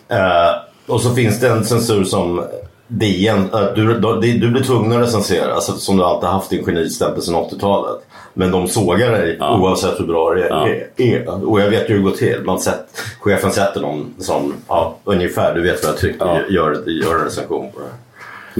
Eh, 0.08 0.54
och 0.86 1.00
så 1.00 1.14
finns 1.14 1.40
det 1.40 1.48
en 1.48 1.64
censur 1.64 2.04
som 2.04 2.44
DN, 2.88 3.48
eh, 3.52 3.64
du, 3.74 3.94
du, 4.00 4.32
du 4.38 4.50
blir 4.50 4.62
tvungen 4.64 4.92
att 4.92 5.02
recensera, 5.08 5.54
alltså, 5.54 5.72
som 5.72 5.96
du 5.96 6.04
alltid 6.04 6.28
haft 6.28 6.50
din 6.50 6.64
genistämpel 6.64 7.22
sedan 7.22 7.34
80-talet. 7.34 8.00
Men 8.34 8.50
de 8.50 8.68
sågar 8.68 9.10
dig 9.12 9.38
oavsett 9.40 10.00
hur 10.00 10.06
bra 10.06 10.34
det 10.34 10.46
Ja. 10.48 10.68
är, 10.68 10.86
är. 10.96 11.48
Och 11.50 11.60
jag 11.60 11.70
vet 11.70 11.90
ju 11.90 11.94
hur 11.94 11.98
det 11.98 12.10
går 12.10 12.16
till. 12.16 12.42
Man 12.44 12.58
sett, 12.60 12.86
chefen 13.20 13.50
sätter 13.52 13.80
någon 13.80 14.14
som, 14.18 14.54
ja, 14.68 14.96
ungefär, 15.04 15.54
du 15.54 15.62
vet 15.62 15.82
vad 15.84 15.92
jag 15.92 15.98
tycker, 16.00 16.26
Ja. 16.26 16.40
gör, 16.48 16.88
gör 16.90 17.14
en 17.18 17.24
recension 17.24 17.72
på 17.72 17.78
det. 17.80 17.86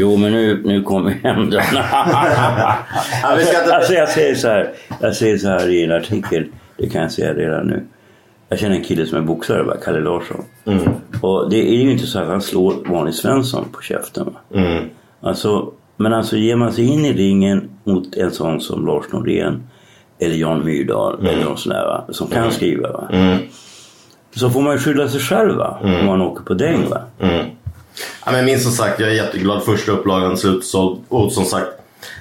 Jo 0.01 0.17
men 0.17 0.33
nu, 0.33 0.63
nu 0.65 0.83
kommer 0.83 1.11
händerna. 1.11 1.63
Alltså 3.23 3.95
jag 3.95 4.09
säger 4.09 4.35
så 4.35 4.49
här. 4.49 4.71
Jag 5.01 5.17
säger 5.17 5.39
så 5.39 5.49
här 5.49 5.69
i 5.69 5.85
en 5.85 5.93
artikel. 5.93 6.45
Det 6.77 6.89
kan 6.89 7.03
jag 7.03 7.13
säga 7.13 7.35
redan 7.35 7.67
nu. 7.67 7.85
Jag 8.49 8.59
känner 8.59 8.77
en 8.77 8.85
kille 8.85 9.07
som 9.07 9.19
är 9.19 9.23
boxare, 9.23 9.63
va? 9.63 9.75
Kalle 9.85 10.01
Larsson. 10.01 10.45
Och 11.21 11.51
det 11.51 11.69
är 11.69 11.75
ju 11.75 11.91
inte 11.93 12.07
så 12.07 12.19
att 12.19 12.29
han 12.29 12.43
slår 12.43 12.75
vanlig 12.91 13.15
Svensson 13.15 13.65
på 13.73 13.83
käften. 13.83 14.25
Va? 14.25 14.33
Alltså, 15.21 15.73
men 15.97 16.13
alltså 16.13 16.37
ger 16.37 16.57
man 16.57 16.73
sig 16.73 16.85
in 16.87 17.05
i 17.05 17.13
ringen 17.13 17.71
mot 17.85 18.17
en 18.17 18.31
sån 18.31 18.61
som 18.61 18.87
Lars 18.87 19.05
Norén 19.13 19.63
eller 20.21 20.35
Jan 20.35 20.65
Myrdal 20.65 21.27
eller 21.27 21.45
någon 21.45 21.59
sån 21.59 21.73
där 21.73 21.85
va? 21.85 22.05
som 22.11 22.27
kan 22.27 22.51
skriva. 22.53 22.93
Va? 22.93 23.09
Så 24.37 24.51
får 24.51 24.63
man 24.63 24.73
ju 24.73 24.79
skylla 24.79 25.09
sig 25.09 25.21
själv 25.21 25.57
va? 25.57 25.79
om 25.83 26.07
man 26.07 26.21
åker 26.23 26.45
på 26.45 26.55
däng. 26.55 26.89
Va? 26.91 27.03
Ja, 28.27 28.33
men 28.33 28.45
minst 28.45 28.65
som 28.65 28.73
sagt, 28.73 29.01
jag 29.01 29.11
är 29.11 29.15
jätteglad. 29.15 29.63
Första 29.65 29.93
upplagan 29.93 30.37
slutsåld. 30.37 31.01
Och 31.09 31.33
som 31.33 31.45
sagt, 31.45 31.69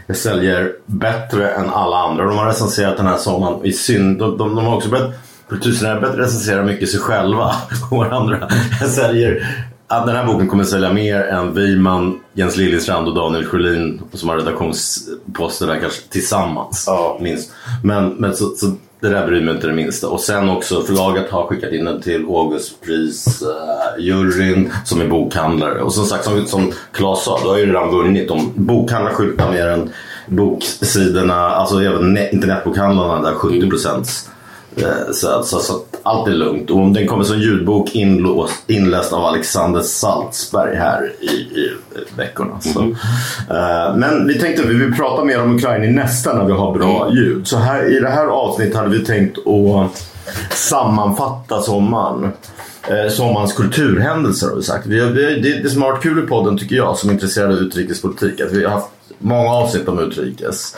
det 0.08 0.14
säljer 0.14 0.74
bättre 0.86 1.52
än 1.52 1.70
alla 1.70 1.98
andra. 1.98 2.26
De 2.26 2.38
har 2.38 2.48
recenserat 2.48 2.98
den 2.98 3.08
här 3.08 3.18
sommaren 3.18 3.66
i 3.66 3.74
synd. 3.74 4.20
De, 4.20 4.38
de, 4.38 4.56
de 4.56 4.66
har 4.66 4.76
också 4.76 4.90
börjat 4.90 5.14
Kultursnära 5.50 6.02
börjat 6.02 6.18
recensera 6.18 6.64
mycket 6.64 6.90
sig 6.90 7.00
själva 7.00 7.56
och 7.92 7.98
varandra. 7.98 8.50
Jag 8.80 8.90
säljer 8.90 9.48
att 9.88 10.06
den 10.06 10.16
här 10.16 10.26
boken 10.26 10.48
kommer 10.48 10.64
sälja 10.64 10.94
mer 10.94 11.22
än 11.22 11.54
Wiman, 11.54 12.20
Jens 12.34 12.58
Liljestrand 12.58 13.08
och 13.08 13.16
Daniel 13.16 13.46
Sjölin 13.46 14.02
som 14.14 14.30
har 14.30 14.38
redaktionsposter 14.38 15.68
där 15.68 15.80
kanske 15.80 16.02
tillsammans. 16.10 16.84
Ja. 16.88 17.18
Minst. 17.22 17.52
Men, 17.84 18.10
men 18.10 18.36
så, 18.36 18.50
så 18.56 18.76
det 19.00 19.10
där 19.10 19.28
bryr 19.28 19.42
mig 19.42 19.56
inte 19.56 19.68
det 19.68 19.74
minsta. 19.74 20.10
Och 20.10 20.20
sen 20.20 20.50
också 20.50 20.82
förlaget 20.82 21.30
har 21.30 21.48
skickat 21.48 21.72
in 21.72 21.86
den 21.86 22.02
till 22.02 22.26
Augustpris-juryn 22.26 24.66
uh, 24.66 24.72
som 24.86 25.02
är 25.02 25.08
bokhandlare. 25.08 25.82
Och 25.82 25.94
som 25.94 26.06
sagt 26.06 26.24
som, 26.24 26.46
som 26.46 26.72
Claes 26.92 27.24
sa, 27.24 27.40
du 27.44 27.48
har 27.48 27.58
ju 27.58 27.66
redan 27.66 27.92
vunnit. 27.92 28.32
Om 28.32 28.52
bokhandlar 28.56 29.12
skyltar 29.12 29.52
mer 29.52 29.68
än 29.68 29.90
boksidorna, 30.28 31.50
alltså 31.50 31.84
även 31.84 32.18
internetbokhandlarna 32.18 33.22
där 33.22 33.34
70 33.36 33.70
procents 33.70 34.30
Eh, 34.30 34.34
så, 35.12 35.44
så, 35.44 35.60
så 35.60 35.82
allt 36.04 36.28
är 36.28 36.32
lugnt. 36.32 36.70
Och 36.70 36.88
den 36.88 37.08
kommer 37.08 37.24
som 37.24 37.40
ljudbok 37.40 37.96
inlås, 37.96 38.52
inläst 38.68 39.14
av 39.14 39.26
Alexander 39.26 39.82
Salzberg 39.82 40.76
här 40.76 41.12
i, 41.20 41.28
i 41.28 41.72
veckorna. 42.16 42.62
Så. 42.62 42.80
Mm. 42.80 42.92
Uh, 42.92 43.98
men 43.98 44.28
vi 44.28 44.40
tänkte 44.40 44.64
att 44.64 44.70
vi 44.70 44.76
vill 44.76 44.96
prata 44.96 45.24
mer 45.24 45.42
om 45.42 45.56
Ukraina 45.56 45.86
i 45.86 45.92
nästa 45.92 46.34
när 46.34 46.46
vi 46.46 46.52
har 46.52 46.74
bra 46.74 47.06
mm. 47.06 47.18
ljud. 47.18 47.48
Så 47.48 47.58
här, 47.58 47.98
i 47.98 48.00
det 48.00 48.10
här 48.10 48.26
avsnittet 48.26 48.76
hade 48.76 48.90
vi 48.90 49.06
tänkt 49.06 49.38
att 49.48 50.08
sammanfatta 50.52 51.62
sommaren. 51.62 52.32
Eh, 52.88 53.12
sommarens 53.12 53.54
kulturhändelser 53.54 54.48
har 54.48 54.56
vi 54.56 54.64
sagt. 54.64 54.86
Vi 54.86 55.00
vi, 55.00 55.40
det, 55.40 55.64
det 55.64 55.70
som 55.70 55.82
har 55.82 55.92
varit 55.92 56.04
kul 56.04 56.24
i 56.24 56.28
podden 56.28 56.58
tycker 56.58 56.76
jag 56.76 56.98
som 56.98 57.10
är 57.10 57.14
intresserad 57.14 57.52
av 57.52 57.58
utrikespolitik 57.58 58.42
att 58.42 58.52
vi 58.52 58.64
har 58.64 58.72
haft 58.72 58.88
många 59.20 59.50
avsnitt 59.50 59.88
om 59.88 60.00
utrikes. 60.00 60.76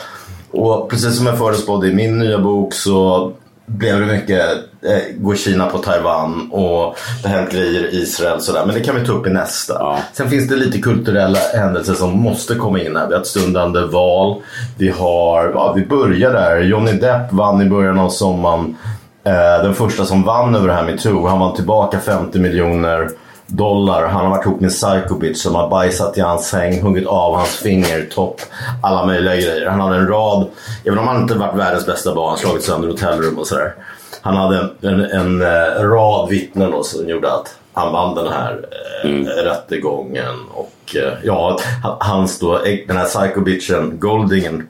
Och 0.50 0.90
precis 0.90 1.16
som 1.16 1.26
jag 1.26 1.38
förutspådde 1.38 1.88
i 1.88 1.94
min 1.94 2.18
nya 2.18 2.38
bok 2.38 2.74
så 2.74 3.32
blev 3.76 4.00
det 4.00 4.06
mycket, 4.06 4.40
eh, 4.82 5.16
går 5.18 5.34
Kina 5.34 5.66
på 5.66 5.78
Taiwan 5.78 6.50
och 6.52 6.96
det 7.22 7.28
hänt 7.28 7.52
grejer 7.52 7.94
i 7.94 7.96
Israel 7.96 8.40
sådär. 8.40 8.66
Men 8.66 8.74
det 8.74 8.80
kan 8.80 9.00
vi 9.00 9.06
ta 9.06 9.12
upp 9.12 9.26
i 9.26 9.30
nästa. 9.30 9.74
Ja. 9.74 9.98
Sen 10.12 10.30
finns 10.30 10.48
det 10.48 10.56
lite 10.56 10.78
kulturella 10.78 11.38
händelser 11.54 11.94
som 11.94 12.18
måste 12.18 12.54
komma 12.54 12.80
in 12.80 12.96
här. 12.96 13.06
Vi 13.06 13.14
har 13.14 13.20
ett 13.20 13.26
stundande 13.26 13.80
val. 13.80 14.42
Vi 14.78 14.88
har, 14.88 15.50
ja, 15.54 15.72
vi 15.72 15.86
börjar 15.86 16.32
där. 16.32 16.60
Johnny 16.60 16.92
Depp 16.92 17.32
vann 17.32 17.62
i 17.62 17.70
början 17.70 17.98
av 17.98 18.10
sommaren. 18.10 18.76
Eh, 19.24 19.62
den 19.62 19.74
första 19.74 20.04
som 20.04 20.22
vann 20.22 20.54
över 20.54 20.68
det 20.68 20.74
här 20.74 20.84
med 20.84 21.00
Too. 21.00 21.26
Han 21.26 21.40
vann 21.40 21.54
tillbaka 21.56 22.00
50 22.00 22.38
miljoner 22.38 23.10
dollar. 23.50 24.06
Han 24.08 24.24
har 24.24 24.30
varit 24.30 24.46
ihop 24.46 24.60
med 24.60 24.70
Psycho 24.70 25.14
Bitch 25.14 25.42
som 25.42 25.54
har 25.54 25.68
bajsat 25.68 26.18
i 26.18 26.20
hans 26.20 26.48
säng, 26.48 26.82
huggit 26.82 27.06
av 27.06 27.36
hans 27.36 27.56
fingertopp, 27.56 28.40
alla 28.82 29.06
möjliga 29.06 29.34
grejer. 29.34 29.70
Han 29.70 29.80
hade 29.80 29.96
en 29.96 30.08
rad, 30.08 30.46
även 30.84 30.98
om 30.98 31.08
han 31.08 31.22
inte 31.22 31.34
varit 31.34 31.56
världens 31.56 31.86
bästa 31.86 32.14
barn, 32.14 32.36
slagit 32.36 32.62
sönder 32.62 32.88
hotellrum 32.88 33.38
och 33.38 33.46
sådär. 33.46 33.74
Han 34.22 34.36
hade 34.36 34.58
en, 34.58 34.70
en, 34.80 35.00
en, 35.00 35.42
en 35.42 35.90
rad 35.90 36.28
vittnen 36.28 36.70
då, 36.70 36.82
som 36.82 37.08
gjorde 37.08 37.32
att 37.32 37.54
han 37.72 37.92
vann 37.92 38.14
den 38.14 38.28
här 38.28 38.68
eh, 39.04 39.10
mm. 39.10 39.26
rättegången. 39.26 40.34
Och 40.54 40.96
eh, 40.96 41.12
ja, 41.24 41.58
hans 42.00 42.38
då, 42.38 42.58
den 42.86 42.96
här 42.96 43.04
Psycho 43.04 43.40
Bitchen, 43.40 43.98
Goldingen 43.98 44.68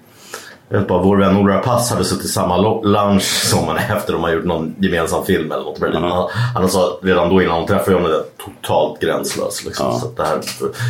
vet 0.79 0.89
bara, 0.89 1.03
vår 1.03 1.17
vän 1.17 1.37
Ola 1.37 1.59
Pass 1.59 1.91
hade 1.91 2.05
suttit 2.05 2.25
i 2.25 2.29
samma 2.29 2.57
lunch 2.83 3.23
sommaren 3.23 3.79
efter 3.97 4.13
de 4.13 4.23
har 4.23 4.33
gjort 4.33 4.45
någon 4.45 4.75
gemensam 4.79 5.25
film 5.25 5.53
eller 5.53 5.65
något. 5.65 5.83
Mm. 5.83 6.03
Han, 6.03 6.29
han 6.55 6.69
sa 6.69 6.99
redan 7.03 7.29
då 7.29 7.43
innan 7.43 7.55
hon 7.55 7.67
träffade 7.67 7.97
honom 7.97 8.11
det 8.11 8.25
totalt 8.45 9.01
gränslös. 9.01 9.65
Liksom. 9.65 9.87
Ja. 9.87 9.99
Så 9.99 10.09
det 10.17 10.23
här, 10.23 10.39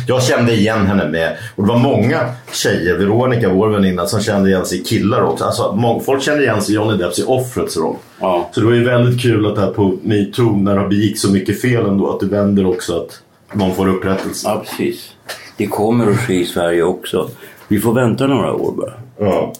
jag 0.07 0.23
kände 0.23 0.53
igen 0.53 0.87
henne 0.87 1.07
med, 1.07 1.37
och 1.55 1.63
det 1.63 1.69
var 1.69 1.79
många 1.79 2.19
tjejer, 2.51 2.97
Veronica, 2.97 3.49
vår 3.49 3.69
väninna, 3.69 4.05
som 4.05 4.21
kände 4.21 4.49
igen 4.49 4.65
sig 4.65 4.81
i 4.81 4.83
killar 4.83 5.21
också. 5.21 5.45
Alltså, 5.45 5.75
många, 5.75 5.99
folk 5.99 6.23
kände 6.23 6.43
igen 6.43 6.61
sig 6.61 6.73
i 6.73 6.75
Johnny 6.75 6.97
Depps 6.97 7.19
i 7.19 7.23
offrets 7.23 7.77
roll. 7.77 7.95
Ja. 8.19 8.49
Så 8.51 8.59
det 8.59 8.65
var 8.65 8.73
ju 8.73 8.83
väldigt 8.83 9.21
kul 9.21 9.45
att 9.45 9.55
det 9.55 9.61
här 9.61 9.71
på 9.71 9.97
metoo, 10.01 10.57
när 10.57 10.79
det 10.79 10.87
begick 10.87 11.19
så 11.19 11.31
mycket 11.31 11.61
fel 11.61 11.85
ändå, 11.85 12.13
att 12.13 12.19
det 12.19 12.25
vänder 12.25 12.65
också 12.65 12.97
att 12.97 13.21
någon 13.53 13.75
får 13.75 13.87
upprättelse. 13.87 14.47
Ja, 14.49 14.63
precis. 14.65 15.11
Det 15.57 15.67
kommer 15.67 16.11
att 16.11 16.17
ske 16.17 16.33
i 16.33 16.45
Sverige 16.45 16.83
också. 16.83 17.29
Vi 17.67 17.79
får 17.79 17.93
vänta 17.93 18.27
några 18.27 18.53
år 18.53 18.71
bara. 18.71 18.93
Ja. 19.17 19.53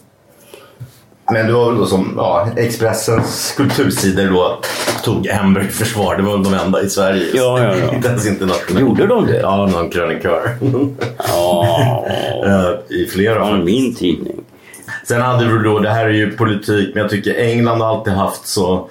Men 1.32 1.46
det 1.46 1.52
var 1.52 1.70
väl 1.70 1.78
då 1.78 1.86
som 1.86 2.14
ja, 2.16 2.48
Expressens 2.56 3.54
kultursidor 3.56 4.30
då 4.30 4.58
tog 5.04 5.26
Hamburg 5.26 5.66
i 5.66 5.68
försvar. 5.68 6.16
Det 6.16 6.22
var 6.22 6.32
väl 6.32 6.42
de 6.42 6.54
enda 6.54 6.82
i 6.82 6.90
Sverige. 6.90 7.24
Ja, 7.34 7.62
ja, 7.62 7.74
ja. 7.76 7.92
Inte 7.96 8.08
ens 8.08 8.26
internationellt. 8.26 8.80
Gjorde 8.80 9.06
de 9.06 9.26
det? 9.26 9.40
Ja, 9.40 9.66
någon 9.66 9.90
krönikör. 9.90 10.56
Ja. 11.28 12.04
I 12.88 13.06
flera 13.06 13.40
fall. 13.40 13.58
Ja, 13.58 13.64
min 13.64 13.94
tidning. 13.94 14.40
Sen 15.04 15.20
hade 15.20 15.44
du 15.44 15.58
då, 15.58 15.78
det 15.78 15.90
här 15.90 16.04
är 16.04 16.12
ju 16.12 16.30
politik, 16.30 16.94
men 16.94 17.00
jag 17.00 17.10
tycker 17.10 17.34
England 17.34 17.80
har 17.80 17.88
alltid 17.88 18.12
haft 18.12 18.46
så 18.46 18.88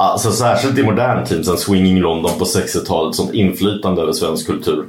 Alltså 0.00 0.32
särskilt 0.32 0.78
i 0.78 0.82
modern 0.82 1.24
tid, 1.24 1.46
sen 1.46 1.56
Swinging 1.56 2.00
London 2.00 2.30
på 2.38 2.44
60-talet, 2.44 3.14
som 3.14 3.34
inflytande 3.34 4.02
över 4.02 4.12
svensk 4.12 4.46
kultur. 4.46 4.84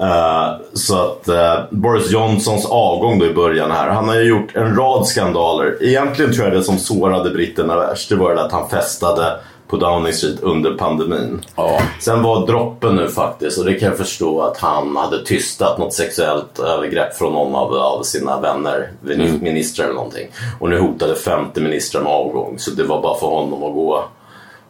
Uh, 0.00 0.60
så 0.72 1.00
att 1.02 1.28
uh, 1.28 1.64
Boris 1.70 2.10
Johnsons 2.10 2.66
avgång 2.66 3.18
då 3.18 3.26
i 3.26 3.34
början 3.34 3.70
här. 3.70 3.88
Han 3.88 4.08
har 4.08 4.14
ju 4.14 4.28
gjort 4.28 4.56
en 4.56 4.76
rad 4.76 5.06
skandaler. 5.06 5.82
Egentligen 5.82 6.32
tror 6.32 6.46
jag 6.46 6.56
det 6.56 6.62
som 6.62 6.78
sårade 6.78 7.30
britterna 7.30 7.76
värst 7.76 8.08
det 8.08 8.16
var 8.16 8.34
det 8.34 8.44
att 8.44 8.52
han 8.52 8.68
festade 8.68 9.36
på 9.68 9.76
Downing 9.76 10.12
Street 10.12 10.40
under 10.40 10.74
pandemin. 10.74 11.40
Ja. 11.56 11.80
Sen 12.00 12.22
var 12.22 12.46
droppen 12.46 12.96
nu 12.96 13.08
faktiskt, 13.08 13.58
och 13.58 13.64
det 13.64 13.74
kan 13.74 13.88
jag 13.88 13.98
förstå, 13.98 14.40
att 14.40 14.58
han 14.58 14.96
hade 14.96 15.24
tystat 15.24 15.78
något 15.78 15.94
sexuellt 15.94 16.58
övergrepp 16.58 17.16
från 17.16 17.32
någon 17.32 17.54
av, 17.54 17.74
av 17.74 18.02
sina 18.02 18.40
vänner, 18.40 18.90
mm. 19.10 19.38
ministrar 19.42 19.84
eller 19.84 19.94
någonting. 19.94 20.28
Och 20.60 20.70
nu 20.70 20.80
hotade 20.80 21.14
50 21.14 21.60
ministrar 21.60 22.02
med 22.02 22.12
avgång, 22.12 22.58
så 22.58 22.70
det 22.70 22.84
var 22.84 23.02
bara 23.02 23.18
för 23.18 23.26
honom 23.26 23.62
att 23.62 23.74
gå. 23.74 24.04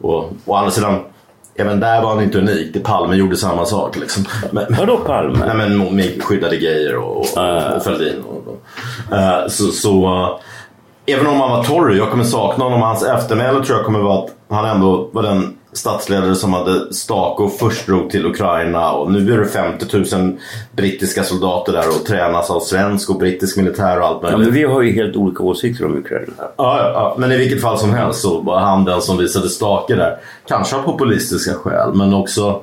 Och 0.01 0.31
å 0.45 0.55
andra 0.55 0.71
sidan, 0.71 0.99
Även 1.57 1.79
där 1.79 2.01
var 2.01 2.09
han 2.09 2.23
inte 2.23 2.37
unik. 2.37 2.83
Palme 2.83 3.15
gjorde 3.15 3.37
samma 3.37 3.65
sak. 3.65 3.97
Liksom. 3.97 4.25
Men, 4.51 4.65
Vadå 4.69 4.97
Palme? 4.97 5.45
Nej, 5.45 5.55
men 5.55 5.95
med 5.95 6.23
skyddade 6.23 6.57
grejer 6.57 6.95
och, 6.95 7.17
och, 7.17 7.25
uh. 7.37 7.71
och 7.75 7.83
Fälldin. 7.83 8.23
Uh, 9.11 9.47
så, 9.47 9.63
så 9.63 10.05
uh, 10.05 10.39
även 11.05 11.27
om 11.27 11.39
han 11.39 11.51
var 11.51 11.63
Tory, 11.63 11.97
jag 11.97 12.11
kommer 12.11 12.23
sakna 12.23 12.63
honom. 12.63 12.81
Hans 12.81 13.03
eftermäle 13.03 13.65
tror 13.65 13.77
jag 13.77 13.85
kommer 13.85 13.99
vara 13.99 14.23
att 14.23 14.29
han 14.49 14.65
ändå 14.65 15.09
var 15.13 15.23
den 15.23 15.57
statsledare 15.77 16.35
som 16.35 16.53
hade 16.53 16.93
stak 16.93 17.39
och 17.39 17.53
först 17.53 17.85
drog 17.85 18.09
till 18.09 18.25
Ukraina 18.25 18.91
och 18.91 19.11
nu 19.11 19.33
är 19.33 19.37
det 19.37 19.45
50 19.45 20.15
000 20.17 20.37
brittiska 20.71 21.23
soldater 21.23 21.73
där 21.73 21.89
och 21.89 22.05
tränas 22.05 22.49
av 22.49 22.59
svensk 22.59 23.09
och 23.09 23.17
brittisk 23.17 23.57
militär 23.57 23.99
och 23.99 24.07
allt 24.07 24.21
möjligt. 24.21 24.39
Ja, 24.39 24.45
men 24.45 24.53
vi 24.53 24.63
har 24.63 24.81
ju 24.81 24.91
helt 24.91 25.15
olika 25.15 25.43
åsikter 25.43 25.85
om 25.85 25.97
Ukraina. 25.97 26.33
Ja, 26.37 26.91
ja, 26.93 27.15
men 27.17 27.31
i 27.31 27.37
vilket 27.37 27.61
fall 27.61 27.77
som 27.77 27.93
helst 27.93 28.21
så 28.21 28.39
var 28.39 28.59
han 28.59 28.85
den 28.85 29.01
som 29.01 29.17
visade 29.17 29.49
stake 29.49 29.95
där. 29.95 30.17
Kanske 30.47 30.75
av 30.75 30.83
populistiska 30.83 31.53
skäl 31.53 31.93
men 31.93 32.13
också 32.13 32.61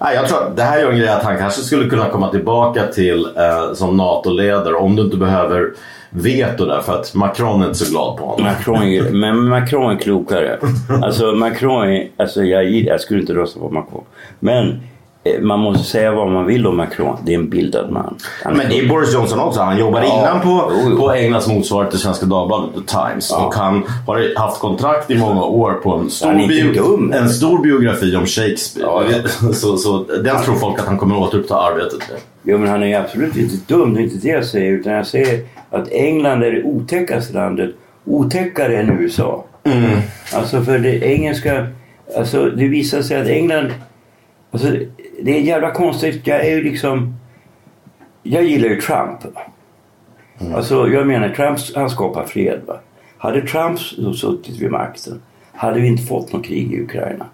Nej, 0.00 0.14
jag 0.14 0.28
tror 0.28 0.42
att 0.42 0.56
det 0.56 0.62
här 0.62 0.78
gör 0.78 0.90
en 0.90 0.98
grej 0.98 1.08
att 1.08 1.22
han 1.22 1.38
kanske 1.38 1.62
skulle 1.62 1.90
kunna 1.90 2.08
komma 2.08 2.30
tillbaka 2.30 2.86
till 2.86 3.28
eh, 3.36 3.74
som 3.74 3.96
NATO-ledare 3.96 4.74
om 4.74 4.96
du 4.96 5.02
inte 5.02 5.16
behöver 5.16 5.72
veto 6.10 6.64
där 6.64 6.80
för 6.80 7.00
att 7.00 7.14
Macron 7.14 7.62
är 7.62 7.66
inte 7.66 7.78
så 7.78 7.90
glad 7.90 8.16
på 8.16 8.24
honom. 8.24 8.46
Macron 8.46 8.82
är, 8.82 9.02
men 9.12 9.48
Macron 9.48 9.92
är 9.92 9.98
klokare. 9.98 10.58
Alltså 11.02 11.32
Macron 11.32 11.88
är, 11.88 12.08
alltså 12.16 12.44
jag, 12.44 12.70
jag 12.70 13.00
skulle 13.00 13.20
inte 13.20 13.34
rösta 13.34 13.60
på 13.60 13.70
Macron. 13.70 14.04
Men 14.40 14.80
eh, 15.24 15.40
man 15.40 15.60
måste 15.60 15.84
säga 15.84 16.12
vad 16.12 16.30
man 16.30 16.46
vill 16.46 16.66
om 16.66 16.76
Macron. 16.76 17.16
Det 17.24 17.34
är 17.34 17.38
en 17.38 17.50
bildad 17.50 17.90
man. 17.90 18.16
Han 18.44 18.56
men 18.56 18.68
det 18.68 18.78
är 18.78 18.88
Boris 18.88 19.14
Johnson 19.14 19.40
också. 19.40 19.60
Han 19.60 19.78
jobbade 19.78 20.06
ja, 20.06 20.20
innan 20.20 20.40
på, 20.40 20.72
på 20.96 21.10
Englands 21.10 21.48
motsvarighet 21.48 21.90
till 21.90 22.00
Svenska 22.00 22.26
Dagbladet, 22.26 22.86
Times. 22.86 23.30
Ja. 23.30 23.46
Och 23.46 23.54
han 23.54 23.82
har 24.06 24.38
haft 24.38 24.60
kontrakt 24.60 25.10
i 25.10 25.18
många 25.18 25.42
år 25.42 25.72
på 25.72 25.92
en 25.94 26.10
stor, 26.10 26.48
bio, 26.48 27.12
en 27.12 27.30
stor 27.30 27.62
biografi 27.62 28.16
om 28.16 28.26
Shakespeare. 28.26 28.86
Ja, 28.86 29.52
så, 29.52 29.76
så 29.76 30.04
den 30.22 30.42
tror 30.42 30.54
folk 30.54 30.80
att 30.80 30.86
han 30.86 30.98
kommer 30.98 31.16
att 31.16 31.28
återuppta 31.28 31.56
arbetet 31.56 31.98
med. 31.98 32.18
Jo 32.42 32.58
men 32.58 32.68
han 32.68 32.82
är 32.82 33.00
absolut 33.00 33.36
inte 33.36 33.74
dum. 33.74 33.94
Det 33.94 34.00
är 34.00 34.04
inte 34.04 34.16
det 34.16 34.28
jag 34.28 34.44
säger. 34.44 34.72
Utan 34.72 34.92
jag 34.92 35.06
säger 35.06 35.40
att 35.70 35.92
England 35.92 36.42
är 36.42 36.52
det 36.52 36.62
otäckaste 36.62 37.34
landet. 37.34 37.70
Otäckare 38.04 38.78
än 38.78 38.98
USA. 39.00 39.44
Mm. 39.64 40.00
Alltså 40.34 40.62
för 40.62 40.78
det 40.78 41.04
engelska... 41.04 41.66
Alltså 42.16 42.50
det 42.50 42.68
visar 42.68 43.02
sig 43.02 43.20
att 43.20 43.26
England... 43.26 43.70
Alltså 44.50 44.68
det 45.22 45.36
är 45.36 45.40
jävla 45.40 45.70
konstigt. 45.70 46.26
Jag 46.26 46.46
är 46.46 46.50
ju 46.50 46.62
liksom... 46.62 47.14
Jag 48.22 48.44
gillar 48.44 48.68
ju 48.68 48.80
Trump. 48.80 49.20
Mm. 50.40 50.54
Alltså 50.54 50.88
jag 50.88 51.06
menar 51.06 51.28
Trump 51.28 51.58
han 51.74 51.90
skapar 51.90 52.24
fred. 52.24 52.60
Va? 52.66 52.80
Hade 53.18 53.42
Trump 53.42 53.78
suttit 54.16 54.60
vid 54.60 54.70
makten 54.70 55.22
hade 55.58 55.80
vi 55.80 55.86
inte 55.86 56.02
fått 56.02 56.32
något 56.32 56.44
krig 56.44 56.72
i 56.72 56.82
Ukraina. 56.82 57.26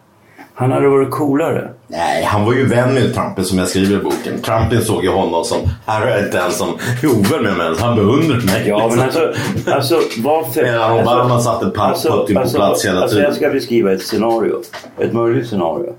Han 0.56 0.72
hade 0.72 0.88
varit 0.88 1.10
coolare. 1.10 1.68
Nej, 1.86 2.24
han 2.24 2.44
var 2.44 2.52
ju 2.52 2.66
vän 2.66 2.94
med 2.94 3.14
Trump 3.14 3.46
som 3.46 3.58
jag 3.58 3.68
skriver 3.68 3.96
i 4.00 4.02
boken. 4.02 4.42
Trump 4.42 4.84
såg 4.84 5.04
ju 5.04 5.10
honom 5.10 5.44
som, 5.44 5.58
här 5.86 6.06
är 6.06 6.24
inte 6.24 6.38
ens 6.38 6.58
som 6.58 6.68
ovän 7.02 7.42
med 7.42 7.56
mig, 7.56 7.74
han 7.78 7.96
beundrar 7.96 8.46
mig. 8.46 8.68
Ja, 8.68 8.88
men 8.90 9.00
alltså, 9.00 9.32
alltså 9.66 10.00
varför... 10.18 10.62
Medan 10.62 10.92
Obama 10.92 11.34
alltså, 11.34 11.50
satte 11.50 11.66
papp 11.66 11.88
alltså, 11.88 12.08
på, 12.20 12.26
typ 12.26 12.36
alltså, 12.36 12.56
plats 12.56 12.86
hela 12.86 13.00
alltså, 13.00 13.16
tiden. 13.16 13.28
Jag 13.28 13.36
ska 13.36 13.48
beskriva 13.48 13.92
ett 13.92 14.02
scenario. 14.02 14.62
Ett 14.98 15.12
möjligt 15.12 15.48
scenario. 15.48 15.94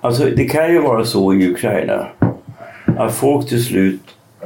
Alltså 0.00 0.24
det 0.24 0.44
kan 0.44 0.72
ju 0.72 0.78
vara 0.80 1.04
så 1.04 1.34
i 1.34 1.50
Ukraina 1.50 2.06
att 2.98 3.14
folk 3.14 3.48
till 3.48 3.64
slut 3.64 4.02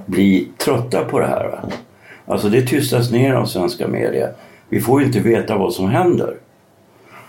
blir 0.06 0.44
trötta 0.58 1.04
på 1.04 1.20
det 1.20 1.26
här. 1.26 1.61
Alltså 2.26 2.49
det 2.49 2.62
tystas 2.62 3.11
ner 3.11 3.35
av 3.35 3.46
svenska 3.46 3.88
media. 3.88 4.28
Vi 4.68 4.80
får 4.80 5.00
ju 5.00 5.06
inte 5.06 5.20
veta 5.20 5.56
vad 5.56 5.73
som 5.73 5.88
händer. 5.88 6.35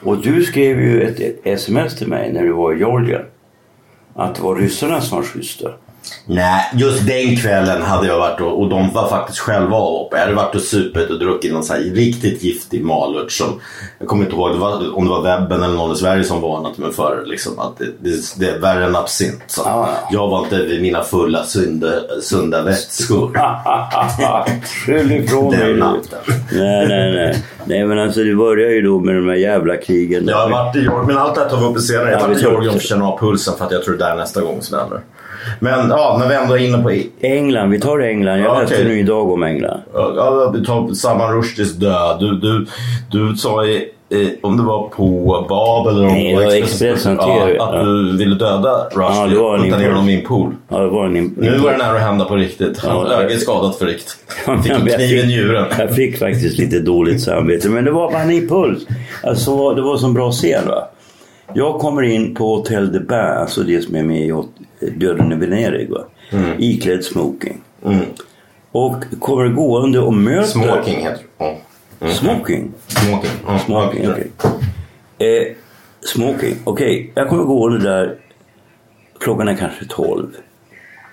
Och 0.03 0.21
du 0.21 0.43
skrev 0.43 0.81
ju 0.81 1.01
ett, 1.01 1.19
ett 1.19 1.39
sms 1.43 1.97
till 1.97 2.07
mig 2.07 2.33
när 2.33 2.43
du 2.43 2.51
var 2.51 2.73
i 2.73 2.77
Georgien. 2.77 3.25
Att 4.13 4.35
det 4.35 4.41
var 4.41 4.55
ryssarna 4.55 5.01
som 5.01 5.17
var 5.17 5.25
schyssta. 5.25 5.73
Nej, 6.25 6.61
just 6.73 7.07
den 7.07 7.35
kvällen 7.37 7.81
hade 7.81 8.07
jag 8.07 8.19
varit 8.19 8.41
och, 8.41 8.61
och 8.61 8.69
de 8.69 8.93
var 8.93 9.09
faktiskt 9.09 9.39
själva 9.39 9.77
uppe. 9.77 10.15
Jag 10.17 10.19
hade 10.19 10.33
varit 10.33 10.55
och 10.55 10.61
supit 10.61 11.09
och 11.09 11.19
druckit 11.19 11.53
någon 11.53 11.63
så 11.63 11.73
här 11.73 11.79
riktigt 11.79 12.43
giftig 12.43 12.83
malört 12.85 13.31
som 13.31 13.59
jag 13.99 14.07
kommer 14.07 14.23
inte 14.23 14.35
ihåg 14.35 14.51
det 14.51 14.57
var, 14.57 14.97
om 14.97 15.03
det 15.05 15.09
var 15.11 15.21
webben 15.21 15.63
eller 15.63 15.75
någon 15.75 15.91
i 15.93 15.95
Sverige 15.95 16.23
som 16.23 16.41
varnat 16.41 16.77
mig 16.77 16.91
för 16.93 17.23
liksom, 17.25 17.59
att 17.59 17.77
det, 17.77 17.85
det, 17.99 18.39
det 18.39 18.49
är 18.49 18.59
värre 18.59 18.85
än 18.85 18.95
absint. 18.95 19.43
Så 19.47 19.61
ja. 19.65 19.89
Jag 20.11 20.27
var 20.27 20.43
inte 20.43 20.63
vid 20.63 20.81
mina 20.81 21.03
fulla 21.03 21.43
sunda, 21.43 21.87
sunda 22.21 22.61
vätskor. 22.61 23.31
Skyll 24.85 25.11
ifrån 25.11 25.51
dig 25.51 25.73
natten. 25.73 26.19
Nej, 26.51 26.87
nej, 26.87 27.11
nej. 27.13 27.43
Nej, 27.65 27.85
men 27.85 27.99
alltså 27.99 28.23
det 28.23 28.35
börjar 28.35 28.69
ju 28.69 28.81
då 28.81 28.99
med 28.99 29.15
de 29.15 29.27
här 29.27 29.35
jävla 29.35 29.77
krigen. 29.77 30.27
Jag 30.27 30.37
har 30.37 30.49
varit 30.49 30.75
i 30.75 30.79
Georgien, 30.79 31.07
men 31.07 31.17
allt 31.17 31.35
det 31.35 31.41
här 31.41 31.49
tar 31.49 31.57
vi 31.57 31.65
upp 31.65 31.81
senare. 31.81 32.11
Jag 32.11 32.17
Ja, 32.17 32.21
har 32.21 32.27
varit 32.27 32.37
i 32.37 32.41
Georgien 32.41 32.75
att 32.75 32.81
känna 32.81 33.07
av 33.07 33.19
pulsen 33.19 33.53
för 33.57 33.65
att 33.65 33.71
jag 33.71 33.83
tror 33.83 33.97
det 33.97 34.05
där 34.05 34.11
är 34.11 34.15
nästa 34.15 34.41
gång 34.41 34.61
som 34.61 34.79
händer. 34.79 35.01
Men 35.59 35.89
ja, 35.89 36.17
när 36.19 36.29
vi 36.29 36.35
ändå 36.35 36.53
är 36.57 36.63
inne 36.67 36.77
på 36.83 36.91
England, 37.21 37.69
vi 37.69 37.79
tar 37.79 37.99
England. 37.99 38.37
Jag 38.39 38.45
Ja, 38.45 38.59
läste 38.59 38.75
okej. 38.75 38.87
nu 38.87 38.99
idag 38.99 39.31
om 39.31 39.43
England. 39.43 39.79
Ja, 39.93 40.51
vi 40.55 40.65
tar 40.65 40.93
Salman 40.93 41.33
Rushdies 41.37 41.73
död. 41.73 42.17
Du, 42.19 42.31
du, 42.39 42.65
du 43.11 43.35
sa 43.35 43.65
i, 43.65 43.85
i, 44.09 44.35
om 44.41 44.57
det 44.57 44.63
var 44.63 44.87
på 44.89 45.05
Bab 45.49 45.87
eller 45.87 46.01
om 46.07 46.13
Nej, 46.13 46.35
det 46.35 46.45
var 46.45 46.51
Expressen 46.55 47.17
ja, 47.19 47.43
att 47.43 47.75
ja. 47.75 47.83
du 47.83 48.17
ville 48.17 48.35
döda 48.35 48.83
Rushdie 48.91 49.35
Ja, 49.37 49.43
var 49.43 49.57
och 49.57 49.63
putta 49.63 49.77
ner 49.77 49.89
honom 49.89 50.09
i 50.09 50.15
en 50.19 50.25
pool. 50.25 50.53
Ja, 50.69 50.79
det 50.79 50.87
var 50.87 51.05
en 51.05 51.13
Nu 51.37 51.57
var 51.57 51.71
det 51.71 51.77
nära 51.77 51.95
att 51.95 52.01
hända 52.01 52.25
på 52.25 52.35
riktigt. 52.35 52.77
Hans 52.79 53.09
Ja, 53.11 53.17
öga 53.17 53.33
är 53.35 53.37
skadat 53.37 53.75
för. 53.75 53.93
Han 54.45 54.63
fick 54.63 54.71
en 54.71 54.85
kniv 54.87 55.17
i 55.23 55.27
njuren. 55.27 55.65
Jag 55.79 55.95
fick 55.95 56.19
faktiskt 56.19 56.57
lite 56.57 56.79
dåligt 56.79 57.21
samvete. 57.21 57.69
Men 57.69 57.85
det 57.85 57.91
var 57.91 58.11
bara 58.11 58.21
en 58.21 58.31
impuls. 58.31 58.87
Alltså, 59.23 59.73
det 59.73 59.81
var 59.81 59.93
en 59.93 59.99
sån 59.99 60.13
bra 60.13 60.31
scen. 60.31 60.67
Va? 60.67 60.87
Jag 61.53 61.79
kommer 61.79 62.01
in 62.01 62.35
på 62.35 62.55
Hotel 62.55 62.91
de 62.91 62.99
Bain, 62.99 63.37
alltså 63.37 63.63
det 63.63 63.81
som 63.81 63.95
är 63.95 64.03
med 64.03 64.27
i 64.27 64.33
Döden 64.89 65.31
i 65.31 65.35
Venedig. 65.35 65.89
Va? 65.89 66.05
Mm. 66.31 66.51
Iklädd 66.59 67.03
smoking. 67.03 67.61
Och 68.71 69.03
kommer 69.19 69.47
gående 69.47 69.99
och 69.99 70.13
möter... 70.13 70.47
Smoking 70.47 70.95
heter 70.99 71.23
det. 71.37 71.57
Ja. 71.99 72.09
Smoking? 72.09 72.71
Smoking. 72.87 73.31
Ja, 73.47 73.59
Smoking, 73.59 74.09
okej. 74.09 74.31
Eh, 75.17 75.53
smoking, 76.01 76.55
okej. 76.63 77.11
Jag 77.15 77.29
kommer 77.29 77.43
gående 77.43 77.79
där. 77.79 78.15
Klockan 79.19 79.47
är 79.47 79.55
kanske 79.55 79.85
12. 79.89 80.27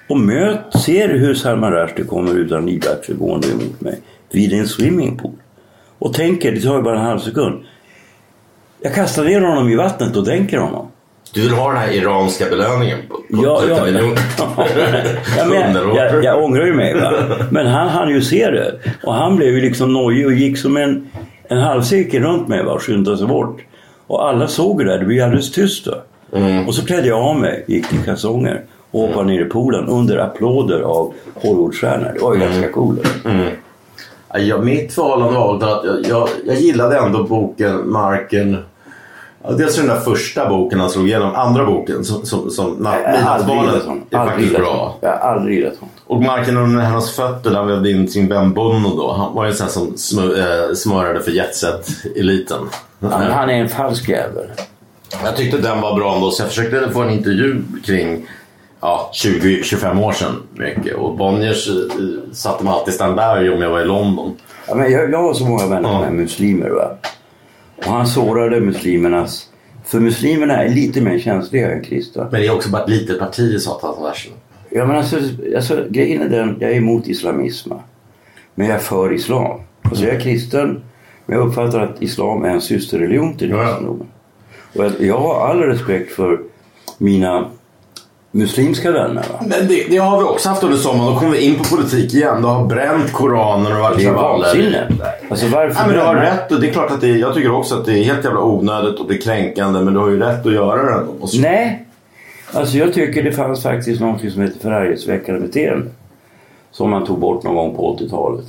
Och 0.09 0.19
möt, 0.19 0.81
ser 0.85 1.09
hur 1.09 1.35
Salman 1.35 1.73
Rushdie 1.73 2.05
kommer 2.05 2.35
utan 2.39 2.67
livvakter 2.67 3.15
gående 3.15 3.49
emot 3.51 3.81
mig 3.81 4.01
vid 4.33 4.53
en 4.53 4.69
swimmingpool. 4.69 5.33
Och 5.99 6.15
tänker, 6.15 6.53
det 6.53 6.61
tar 6.61 6.77
ju 6.77 6.83
bara 6.83 6.99
en 6.99 7.05
halv 7.07 7.19
sekund. 7.19 7.65
Jag 8.85 8.95
kastar 8.95 9.25
ner 9.25 9.41
honom 9.41 9.69
i 9.69 9.77
vattnet 9.77 10.17
och 10.17 10.25
dränker 10.25 10.59
honom. 10.59 10.89
Du 11.33 11.43
vill 11.43 11.53
ha 11.53 11.69
den 11.69 11.77
här 11.81 11.93
iranska 11.93 12.45
belöningen 12.51 12.99
på, 13.09 13.15
på 13.15 13.45
Ja, 13.45 13.59
30 13.61 13.73
ja, 13.73 13.79
ja. 13.79 13.85
miljoner? 13.85 14.19
ja, 15.39 15.45
men 15.49 15.75
jag, 15.75 15.97
jag, 15.97 16.25
jag 16.25 16.45
ångrar 16.45 16.67
ju 16.67 16.75
mig. 16.75 16.95
Va? 16.95 17.13
Men 17.51 17.67
han 17.67 17.89
hann 17.89 18.09
ju 18.09 18.23
se 18.23 18.51
det. 18.51 18.75
Och 19.03 19.15
han 19.15 19.37
blev 19.37 19.55
ju 19.55 19.61
liksom 19.61 19.93
nojig 19.93 20.27
och 20.27 20.33
gick 20.33 20.59
som 20.59 20.77
en, 20.77 21.11
en 21.49 21.59
halvcirkel 21.59 22.23
runt 22.23 22.49
mig 22.49 22.65
va? 22.65 22.73
och 22.73 22.83
skyndade 22.83 23.19
sig 23.19 23.27
bort. 23.27 23.61
Och 24.07 24.29
alla 24.29 24.49
såg 24.49 24.79
det 24.79 24.85
där. 24.85 24.99
Det 24.99 25.05
blev 25.05 25.25
alldeles 25.25 25.53
tyst. 25.53 25.85
Då. 25.85 25.95
Mm. 26.39 26.69
Och 26.69 26.75
så 26.75 26.87
klädde 26.87 27.09
jag 27.09 27.19
av 27.19 27.37
mig, 27.37 27.65
gick 27.69 27.89
till 27.89 28.05
kalsonger 28.05 28.61
och 28.91 29.01
hoppade 29.01 29.27
ner 29.27 29.41
i 29.41 29.45
poolen 29.45 29.89
under 29.89 30.17
applåder 30.17 30.81
av 30.81 31.15
Hollywoodstjärnor. 31.35 32.11
Det 32.15 32.23
var 32.23 32.35
ju 32.35 32.41
ganska 32.41 32.73
coolt. 32.73 33.09
Ja, 34.33 34.39
jag, 34.39 34.65
mitt 34.65 34.93
förhållande 34.93 35.35
var 35.35 35.55
att 35.57 35.85
jag, 35.85 36.07
jag, 36.09 36.29
jag 36.47 36.57
gillade 36.57 36.99
ändå 36.99 37.23
boken 37.23 37.91
Marken. 37.91 38.59
Ja, 39.47 39.53
dels 39.53 39.77
den 39.77 39.87
där 39.87 40.01
första 40.01 40.49
boken 40.49 40.81
han 40.81 40.91
slog 40.91 41.07
igenom. 41.07 41.35
Andra 41.35 41.65
boken 41.65 42.05
som, 42.05 42.27
som, 42.27 42.51
som 42.51 42.71
Midnattsbarnen 42.71 44.03
är 44.11 44.27
faktiskt 44.27 44.55
bra. 44.57 44.97
Jag 45.01 45.11
har 45.11 45.17
aldrig 45.17 45.57
gillat 45.57 45.77
honom. 45.77 45.95
Och 46.07 46.23
Marken 46.23 46.57
under 46.57 46.83
hennes 46.83 47.17
fötter 47.17 47.51
där 47.51 47.57
han 47.57 47.69
vävde 47.69 47.91
in 47.91 48.09
sin 48.09 48.29
vän 48.29 48.53
Bono 48.53 48.97
då. 48.97 49.13
Han 49.13 49.35
var 49.35 49.45
ju 49.45 49.51
en 49.51 49.57
sån 49.57 49.99
som 49.99 50.19
eh, 50.19 50.75
smörade 50.75 51.21
för 51.21 51.31
jetset-eliten. 51.31 52.69
Han, 53.01 53.23
han 53.23 53.51
är 53.51 53.55
en 53.55 53.69
falsk 53.69 54.09
jävel. 54.09 54.47
Jag 55.25 55.37
tyckte 55.37 55.59
den 55.59 55.81
var 55.81 55.95
bra 55.97 56.15
ändå 56.15 56.31
så 56.31 56.43
jag 56.43 56.49
försökte 56.49 56.91
få 56.93 57.03
en 57.03 57.11
intervju 57.11 57.63
kring 57.85 58.27
ja, 58.81 59.11
20-25 59.15 60.05
år 60.05 60.13
sedan 60.13 60.43
mycket. 60.53 60.97
Och 60.97 61.17
Bonniers 61.17 61.69
eh, 61.69 61.75
satte 62.33 62.65
mig 62.65 62.73
alltid 62.73 62.95
Stanberg 62.95 63.51
om 63.51 63.63
jag 63.63 63.71
var 63.71 63.81
i 63.81 63.85
London. 63.85 64.37
Ja, 64.69 64.75
men 64.75 64.93
jag, 64.93 65.11
jag 65.11 65.23
har 65.23 65.35
så 65.35 65.45
många 65.45 65.67
vänner 65.67 65.89
som 65.89 66.03
är 66.03 66.11
muslimer. 66.11 66.71
Va? 66.71 66.91
Och 67.77 67.85
han 67.85 68.07
sårade 68.07 68.61
muslimernas... 68.61 69.51
För 69.85 70.01
muslimerna 70.01 70.65
är 70.65 70.69
lite 70.69 71.01
mer 71.01 71.19
känsliga 71.19 71.73
än 71.73 71.83
kristna. 71.83 72.29
Men 72.33 72.41
det 72.41 72.47
är 72.47 72.55
också 72.55 72.71
bara 72.71 72.83
ett 72.83 72.91
litet 72.91 73.19
parti 73.19 73.55
i 73.55 73.61
Satansversen. 73.61 74.33
Ja, 74.71 74.87
men 74.87 74.97
alltså, 74.97 75.17
alltså, 75.57 75.85
grejen 75.91 76.23
är 76.23 76.29
den, 76.29 76.57
jag 76.61 76.71
är 76.71 76.75
emot 76.75 77.09
islamism. 77.09 77.73
Men 78.55 78.67
jag 78.67 78.77
är 78.77 78.81
för 78.81 79.13
islam. 79.13 79.61
Alltså, 79.83 80.05
jag 80.05 80.15
är 80.15 80.21
kristen, 80.21 80.83
men 81.27 81.39
jag 81.39 81.49
uppfattar 81.49 81.81
att 81.81 82.03
islam 82.03 82.45
är 82.45 82.49
en 82.49 82.61
systerreligion 82.61 83.37
till 83.37 83.51
Ja, 83.51 83.57
ja. 83.57 83.65
kristendomen. 83.67 84.07
Och 84.75 84.85
jag, 84.85 84.93
jag 85.01 85.19
har 85.19 85.49
all 85.49 85.59
respekt 85.59 86.13
för 86.13 86.41
mina 86.99 87.51
muslimska 88.35 88.91
vänner. 88.91 89.25
Va? 89.33 89.41
Men 89.41 89.69
det, 89.69 89.87
det 89.91 89.97
har 89.97 90.19
vi 90.19 90.25
också 90.25 90.49
haft 90.49 90.63
under 90.63 90.77
sommaren. 90.77 91.13
Då 91.13 91.19
kommer 91.19 91.33
vi 91.33 91.41
in 91.41 91.55
på 91.55 91.65
politik 91.65 92.15
igen. 92.15 92.43
Du 92.43 92.49
har 92.49 92.67
bränt 92.67 93.13
Koranen 93.13 93.73
och 93.73 93.79
varit 93.79 93.99
Det 93.99 94.05
är 94.05 94.07
kravaller. 94.07 94.89
Alltså 95.29 95.47
varför 95.47 95.81
Ja, 95.81 95.87
men 95.87 95.97
du 95.97 96.01
har 96.01 96.15
rätt 96.15 96.53
och 96.53 96.61
det 96.61 96.69
är 96.69 96.73
klart 96.73 96.91
att 96.91 97.01
det, 97.01 97.09
jag 97.09 97.35
tycker 97.35 97.55
också 97.55 97.75
att 97.75 97.85
det 97.85 97.93
är 97.93 98.05
helt 98.05 98.25
jävla 98.25 98.41
onödigt 98.41 99.01
och 99.01 99.09
det 99.09 99.15
är 99.15 99.21
kränkande 99.21 99.81
men 99.81 99.95
du 99.95 100.01
har 100.01 100.09
ju 100.09 100.21
rätt 100.21 100.47
att 100.47 100.53
göra 100.53 100.83
det 100.83 100.93
ändå. 100.93 101.13
Nej. 101.41 101.85
Alltså 102.53 102.79
jag 102.79 102.95
tycker 102.95 103.23
det 103.23 103.33
fanns 103.33 103.63
faktiskt 103.63 104.01
något 104.01 104.33
som 104.33 104.43
heter 104.43 104.59
förargelseväckande 104.59 105.41
beteende. 105.41 105.87
Som 106.71 106.91
man 106.91 107.07
tog 107.07 107.19
bort 107.19 107.43
någon 107.43 107.55
gång 107.55 107.77
på 107.77 107.97
80-talet. 107.97 108.45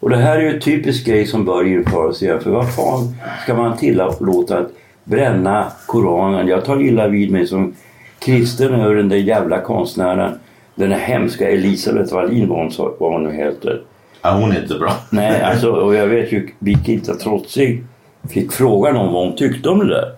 Och 0.00 0.10
det 0.10 0.16
här 0.16 0.36
är 0.36 0.40
ju 0.40 0.54
en 0.54 0.60
typisk 0.60 1.06
grej 1.06 1.26
som 1.26 1.44
bör 1.44 1.66
införas 1.66 2.22
igen. 2.22 2.40
För 2.40 2.50
vad 2.50 2.74
fan 2.74 3.14
ska 3.42 3.54
man 3.54 3.76
tillåta 3.76 4.58
att 4.58 4.70
bränna 5.04 5.66
Koranen? 5.86 6.48
Jag 6.48 6.64
tar 6.64 6.82
illa 6.82 7.08
vid 7.08 7.32
mig 7.32 7.46
som 7.46 7.74
kristen 8.18 8.74
över 8.74 8.94
den 8.94 9.08
där 9.08 9.16
jävla 9.16 9.60
konstnären. 9.60 10.38
Den 10.74 10.90
där 10.90 10.98
hemska 10.98 11.50
Elisabeth 11.50 12.14
Wallin 12.14 12.48
vad 12.48 12.58
hon, 12.58 12.94
vad 12.98 13.12
hon 13.12 13.22
nu 13.22 13.32
heter. 13.32 13.82
Ja, 14.22 14.30
hon 14.30 14.52
är 14.52 14.62
inte 14.62 14.74
bra. 14.74 14.92
Nej, 15.10 15.42
alltså, 15.44 15.70
och 15.70 15.94
jag 15.94 16.06
vet 16.06 16.32
ju 16.32 16.48
Birgitta 16.58 17.14
Trotzig 17.14 17.84
fick 18.28 18.52
frågan 18.52 18.96
om 18.96 19.12
vad 19.12 19.26
hon 19.26 19.36
tyckte 19.36 19.68
om 19.68 19.78
det 19.78 19.94
där. 19.94 20.12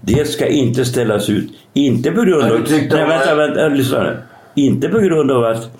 Det 0.00 0.28
ska 0.28 0.46
inte 0.46 0.84
ställas 0.84 1.30
ut, 1.30 1.50
inte 1.72 2.10
på 2.10 2.22
grund 2.22 2.42
av... 2.42 2.60
Nej, 2.70 2.88
vänta, 2.90 3.34
vänta, 3.34 3.68
lyssna 3.68 4.02
nu. 4.02 4.16
Inte 4.54 4.88
på 4.88 4.98
grund 4.98 5.30
av 5.30 5.44
att, 5.44 5.70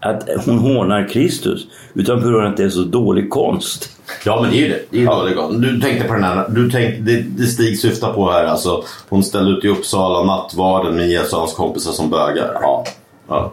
att 0.00 0.28
hon 0.46 0.58
hånar 0.58 1.08
Kristus, 1.08 1.66
utan 1.94 2.22
på 2.22 2.28
grund 2.28 2.46
av 2.46 2.50
att 2.50 2.56
det 2.56 2.64
är 2.64 2.68
så 2.68 2.82
dålig 2.82 3.30
konst. 3.30 3.90
Ja 4.24 4.40
men 4.42 4.50
det 4.50 4.56
är 4.56 4.60
ju 4.60 4.68
det. 4.68 4.80
det, 4.90 4.96
är 4.96 5.00
ju 5.00 5.06
dålig 5.06 5.36
konst. 5.36 5.62
Du 5.62 5.80
tänkte 5.80 6.08
på 6.08 6.14
den 6.14 6.24
här, 6.24 6.48
du 6.48 6.70
tänkte, 6.70 7.02
det, 7.02 7.22
det 7.22 7.46
Stig 7.46 7.78
syftar 7.78 8.12
på 8.12 8.30
här 8.30 8.44
alltså. 8.44 8.84
Hon 9.08 9.24
ställde 9.24 9.50
ut 9.50 9.64
i 9.64 9.68
Uppsala 9.68 10.22
nattvarden 10.22 10.96
med 10.96 11.08
Jesus 11.08 11.32
och 11.32 11.38
hans 11.38 11.54
kompisar 11.54 11.92
som 11.92 12.10
bögar. 12.10 12.50
Ja. 12.62 12.84
Ja. 13.28 13.52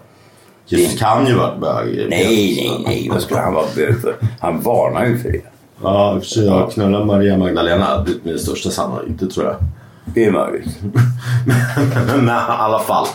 Jesus 0.66 1.00
kan 1.00 1.28
ju 1.28 1.34
vara 1.34 1.56
bög. 1.56 2.06
Nej, 2.10 2.10
nej, 2.10 2.72
nej, 2.86 3.10
vad 3.12 3.22
skulle 3.22 3.40
han 3.40 3.54
vara 3.54 3.66
bög 3.76 4.02
för? 4.02 4.16
Han 4.40 4.62
varnar 4.62 5.06
ju 5.06 5.18
för 5.18 5.32
det. 5.32 5.42
Ja, 5.84 6.16
i 6.16 6.18
och 6.18 6.24
för 6.24 6.30
sig. 6.30 6.46
Jag 6.46 6.72
knullar 6.72 7.06
Maria 7.06 7.38
Magdalena 7.38 7.98
det- 8.24 8.32
det 8.32 8.40
största 8.40 8.70
sannolikhet, 8.70 9.20
det 9.20 9.28
tror 9.28 9.46
jag. 9.46 9.56
Det 10.06 10.26
är 10.26 10.32
möjligt. 10.32 10.78
men 12.16 12.28
i 12.28 12.32
alla 12.48 12.80
fall. 12.80 13.08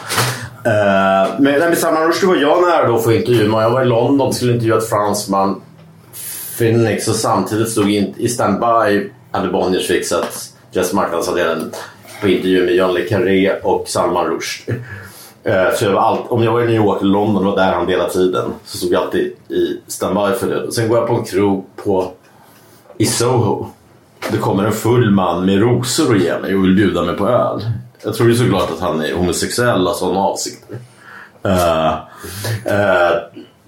Uh, 0.67 1.41
men 1.41 1.59
nej, 1.59 1.69
med 1.69 1.79
Salman 1.79 2.07
Rushdie 2.07 2.29
var 2.29 2.37
jag 2.37 2.63
nära 2.63 2.87
då 2.89 2.99
för 2.99 3.11
att 3.11 3.17
intervjua 3.17 3.63
jag 3.63 3.71
var 3.71 3.83
i 3.83 3.85
London 3.85 4.29
och 4.29 4.35
skulle 4.35 4.53
intervjua 4.53 4.79
ett 4.79 4.89
fransman. 4.89 5.61
Phoenix 6.59 7.09
och 7.09 7.15
samtidigt 7.15 7.71
stod 7.71 7.91
in, 7.91 8.15
i 8.17 8.29
standby 8.29 9.11
hade 9.31 9.49
Bonniers 9.49 9.87
fixat 9.87 10.53
Jess 10.71 10.93
marknadsavdelningen 10.93 11.73
på 12.21 12.29
intervju 12.29 12.65
med 12.65 12.75
John 12.75 12.95
Le 12.95 13.09
Carré 13.09 13.53
och 13.63 13.85
Salman 13.89 14.27
Rushdie. 14.27 14.75
Uh, 15.47 15.75
Så 15.77 15.85
jag 15.85 15.93
var 15.93 16.01
allt, 16.01 16.31
om 16.31 16.43
jag 16.43 16.53
var 16.53 16.63
i 16.63 16.67
New 16.67 16.75
York 16.77 17.01
eller 17.01 17.13
London 17.13 17.45
var 17.45 17.57
där 17.57 17.73
han 17.73 17.89
hela 17.89 18.09
tiden. 18.09 18.51
Så 18.65 18.77
stod 18.77 18.93
jag 18.93 19.03
alltid 19.03 19.33
i 19.49 19.81
standby 19.87 20.39
för 20.39 20.47
det. 20.47 20.73
Sen 20.73 20.89
går 20.89 20.99
jag 20.99 21.09
på 21.09 21.15
en 21.15 21.25
krog 21.25 21.67
på, 21.85 22.13
i 22.99 23.07
Soho. 23.07 23.67
Det 24.31 24.39
kommer 24.39 24.65
en 24.65 24.73
full 24.73 25.11
man 25.11 25.47
med 25.47 25.61
rosor 25.61 26.11
och 26.11 26.17
ger 26.17 26.39
mig 26.39 26.55
och 26.55 26.65
vill 26.65 26.75
bjuda 26.77 27.03
mig 27.03 27.17
på 27.17 27.29
öl. 27.29 27.63
Jag 28.05 28.15
tror 28.15 28.29
ju 28.29 28.37
såklart 28.37 28.71
att 28.71 28.81
han 28.81 29.01
är 29.01 29.13
homosexuell, 29.13 29.87
har 29.87 29.95
sådana 29.95 30.21
avsikter. 30.21 30.79
Eh, 31.45 31.93
eh, 32.65 33.17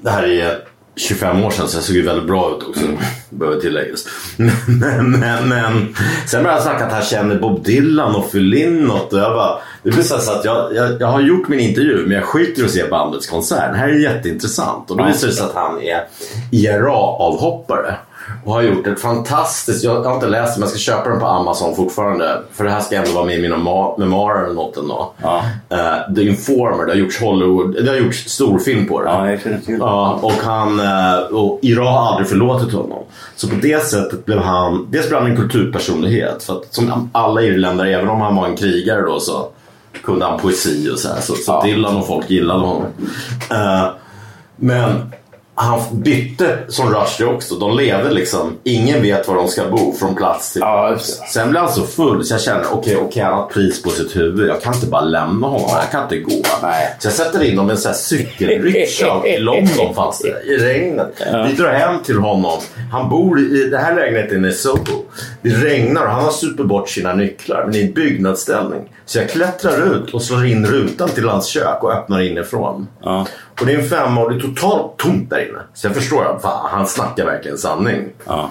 det 0.01 0.11
här 0.11 0.23
är 0.23 0.59
25 0.97 1.45
år 1.45 1.51
sedan 1.51 1.69
så 1.69 1.77
jag 1.77 1.85
såg 1.85 1.97
ju 1.97 2.03
väldigt 2.03 2.27
bra 2.27 2.57
ut 2.57 2.69
också. 2.69 2.85
Behöver 3.31 3.61
tilläggas. 3.61 4.07
Men, 4.37 5.11
men, 5.11 5.49
men 5.49 5.95
sen 6.27 6.43
började 6.43 6.63
han 6.63 6.63
snacka 6.63 6.87
att 6.87 6.93
han 6.93 7.03
känner 7.03 7.39
Bob 7.39 7.65
Dylan 7.65 8.15
och 8.15 8.33
Phil 8.33 8.43
Lynott 8.43 9.13
och 9.13 9.19
jag 9.19 9.33
bara 9.33 9.59
det 9.83 9.91
blir 9.91 10.03
så 10.03 10.15
att 10.15 10.45
jag, 10.45 10.75
jag, 10.75 11.01
jag 11.01 11.07
har 11.07 11.21
gjort 11.21 11.49
min 11.49 11.61
intervju 11.61 12.07
men 12.07 12.17
jag 12.17 12.25
skiter 12.25 12.63
i 12.63 12.65
att 12.65 12.71
se 12.71 12.89
bandets 12.89 13.27
konsert. 13.27 13.73
Det 13.73 13.79
här 13.79 13.89
är 13.89 13.99
jätteintressant 13.99 14.91
och 14.91 14.97
då 14.97 15.05
visar 15.05 15.27
det 15.27 15.33
sig 15.33 15.45
att 15.45 15.55
han 15.55 15.83
är 15.83 16.05
IRA-avhoppare. 16.51 17.95
Och 18.45 18.53
har 18.53 18.63
gjort 18.63 18.87
ett 18.87 19.01
fantastiskt, 19.01 19.85
jag 19.85 20.03
har 20.03 20.15
inte 20.15 20.27
läst 20.27 20.55
det 20.55 20.61
men 20.61 20.69
jag 20.69 20.79
ska 20.79 20.93
köpa 20.93 21.09
den 21.09 21.21
på 21.21 21.27
Amazon 21.27 21.77
fortfarande. 21.77 22.41
För 22.53 22.65
det 22.65 22.71
här 22.71 22.81
ska 22.81 22.97
ändå 22.97 23.11
vara 23.11 23.25
med 23.25 23.39
i 23.39 23.43
mina 23.43 23.57
memoarer 23.99 24.45
eller 24.45 24.55
något 24.55 24.77
ändå. 24.77 25.13
Ja. 25.23 25.43
Uh, 25.73 26.15
The 26.15 26.23
Informer, 26.23 26.85
det 26.85 26.93
har 26.93 26.99
gjorts 26.99 27.21
Hollywood, 27.21 27.85
det 27.85 27.91
har 27.91 27.97
gjorts 27.97 28.29
storfilm 28.29 28.87
på 28.89 29.03
det. 29.03 29.09
Ja, 29.09 29.31
jag 29.31 29.41
känner 29.41 29.59
till. 29.59 29.77
Ja, 29.79 30.19
och 30.23 30.33
han, 30.33 30.81
eh, 30.81 31.19
och 31.19 31.59
IRA 31.63 31.85
har 31.85 32.11
aldrig 32.13 32.29
förlåtit 32.29 32.73
honom. 32.73 33.03
Så 33.37 33.49
på 33.49 33.55
det 33.63 33.87
sättet 33.87 34.25
blev 34.25 34.39
han, 34.39 34.87
dels 34.91 35.09
blev 35.09 35.21
han 35.21 35.31
en 35.31 35.37
kulturpersonlighet. 35.37 36.43
För 36.43 36.53
att 36.53 36.75
som 36.75 37.11
alla 37.13 37.43
irländare, 37.43 37.95
även 37.95 38.09
om 38.09 38.21
han 38.21 38.37
var 38.37 38.47
en 38.47 38.57
krigare 38.57 39.03
då 39.03 39.21
så 39.21 39.49
kunde 40.05 40.27
han 40.27 40.41
poesi 40.41 40.91
och 40.91 40.99
så 40.99 41.09
här. 41.09 41.21
Så, 41.21 41.35
så 41.35 41.53
Ja. 41.53 41.63
Dylan 41.65 41.97
och 41.97 42.07
folk 42.07 42.31
gillade 42.31 42.61
honom. 42.61 42.87
Eh, 43.51 43.87
men 44.57 45.13
han 45.55 45.81
bytte 45.93 46.59
som 46.69 46.95
Rushdie 46.95 47.27
också. 47.27 47.55
De 47.55 47.77
levde 47.77 48.11
liksom, 48.11 48.59
ingen 48.65 49.03
vet 49.03 49.29
var 49.29 49.35
de 49.35 49.49
ska 49.49 49.69
bo 49.69 49.93
från 49.93 50.15
plats 50.15 50.53
till 50.53 50.63
plats. 50.63 51.21
Sen 51.33 51.51
blev 51.51 51.63
han 51.63 51.73
så 51.73 51.83
full 51.83 52.25
så 52.25 52.35
jag 52.35 52.41
känner, 52.41 52.65
okej, 52.73 52.97
okej 52.97 53.23
han 53.23 53.35
har 53.35 53.47
pris 53.47 53.83
på 53.83 53.91
sitt 53.91 54.17
huvud. 54.17 54.49
Jag 54.49 54.63
kan 54.63 54.75
inte 54.75 54.87
bara 54.87 55.01
lämna 55.01 55.47
honom, 55.47 55.71
jag 55.71 55.91
kan 55.91 56.03
inte 56.03 56.19
gå. 56.19 56.43
Nej. 56.63 56.97
Så 56.99 57.07
jag 57.07 57.15
sätter 57.15 57.43
in 57.43 57.57
dem 57.57 57.71
i 57.71 57.73
en 57.73 57.95
cykelrickshaw 57.95 59.29
i 59.29 59.39
London 59.39 59.95
fanns 59.95 60.19
det, 60.19 60.53
i 60.53 60.57
regnet. 60.57 61.23
Vi 61.49 61.53
drar 61.53 61.73
hem 61.73 62.03
till 62.03 62.19
honom. 62.19 62.59
Han 62.93 63.09
bor 63.09 63.41
i, 63.41 63.69
den 63.71 63.85
här 63.85 63.95
lägenheten 63.95 64.45
i 64.45 64.53
Soho. 64.53 65.05
Det 65.43 65.49
regnar 65.51 66.05
och 66.05 66.11
han 66.11 66.25
har 66.25 66.33
super 66.33 66.65
bort 66.65 66.89
sina 66.89 67.15
nycklar, 67.15 67.65
men 67.67 67.75
i 67.75 67.83
en 67.83 67.93
byggnadsställning. 67.93 68.91
Så 69.07 69.19
jag 69.19 69.31
klättrar 69.31 69.95
ut 69.95 70.15
och 70.15 70.23
slår 70.23 70.47
in 70.47 70.67
rutan 70.67 71.09
till 71.09 71.29
hans 71.29 71.47
kök 71.47 71.83
och 71.83 71.93
öppnar 71.93 72.21
inifrån. 72.21 72.87
Ja. 73.03 73.27
Och 73.61 73.67
det 73.67 73.73
är 73.73 73.79
en 73.79 73.89
femma 73.89 74.21
och 74.21 74.31
det 74.31 74.37
är 74.37 74.41
totalt 74.41 74.97
tomt 74.97 75.31
där 75.31 75.49
inne. 75.49 75.59
Så 75.75 75.87
jag 75.87 75.95
förstår 75.95 76.25
att 76.25 76.45
han 76.71 76.87
snackar 76.87 77.25
verkligen 77.25 77.59
sanning. 77.59 78.09
Ja. 78.27 78.51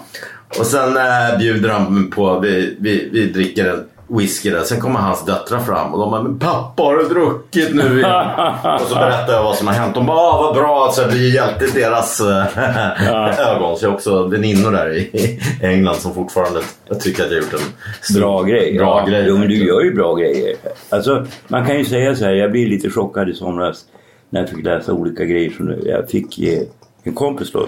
Och 0.60 0.66
sen 0.66 0.98
äh, 0.98 1.38
bjuder 1.40 1.70
han 1.70 2.12
på, 2.12 2.40
vi, 2.40 2.78
vi, 2.80 3.10
vi 3.12 3.26
dricker 3.26 3.70
en 3.70 3.84
whisky 4.08 4.50
där. 4.50 4.62
Sen 4.62 4.82
kommer 4.82 5.00
hans 5.00 5.26
döttrar 5.26 5.60
fram 5.60 5.94
och 5.94 6.00
de 6.00 6.12
bara, 6.12 6.22
men 6.22 6.40
pappa 6.40 6.84
har 6.84 6.98
du 6.98 7.04
druckit 7.04 7.76
nu 7.76 8.00
igen? 8.00 8.28
och 8.82 8.88
så 8.88 8.96
berättar 8.96 9.34
jag 9.34 9.44
vad 9.44 9.56
som 9.56 9.68
har 9.68 9.74
hänt. 9.74 9.96
De 9.96 10.06
bara, 10.06 10.18
ah, 10.18 10.42
vad 10.42 10.56
bra, 10.56 10.92
så 10.94 11.02
jag 11.02 11.10
blir 11.12 11.36
hjälte 11.36 11.66
i 11.66 11.70
deras 11.82 12.22
äh, 12.58 13.50
ögon. 13.50 13.78
Så 13.78 13.86
jag 13.86 13.90
har 13.90 13.96
också 13.96 14.28
väninnor 14.28 14.72
där 14.72 14.94
i 14.94 15.40
England 15.62 15.96
som 15.96 16.14
fortfarande, 16.14 16.62
tycker 17.00 17.24
att 17.24 17.32
jag 17.32 17.38
har 17.38 17.44
gjort 17.44 17.54
en 17.54 17.60
stor- 18.02 18.20
Bra 18.20 18.44
grej. 18.44 18.78
Bra 18.78 19.00
ja. 19.00 19.06
grej. 19.12 19.26
Jo, 19.28 19.38
men 19.38 19.48
du 19.48 19.68
gör 19.68 19.82
ju 19.82 19.94
bra 19.94 20.16
grejer. 20.16 20.56
Alltså, 20.90 21.26
man 21.48 21.66
kan 21.66 21.78
ju 21.78 21.86
säga 21.86 22.16
så 22.16 22.26
här, 22.26 22.32
jag 22.32 22.52
blev 22.52 22.68
lite 22.68 22.90
chockad 22.90 23.30
i 23.30 23.34
somras 23.34 23.86
när 24.34 24.40
jag 24.40 24.50
fick 24.50 24.64
läsa 24.66 24.94
olika 24.94 25.26
grejer. 25.26 25.50
Som 25.52 25.76
jag 25.86 26.10
fick 26.10 26.40
eh, 26.40 26.62
en 27.04 27.14
kompis 27.14 27.52
då, 27.52 27.68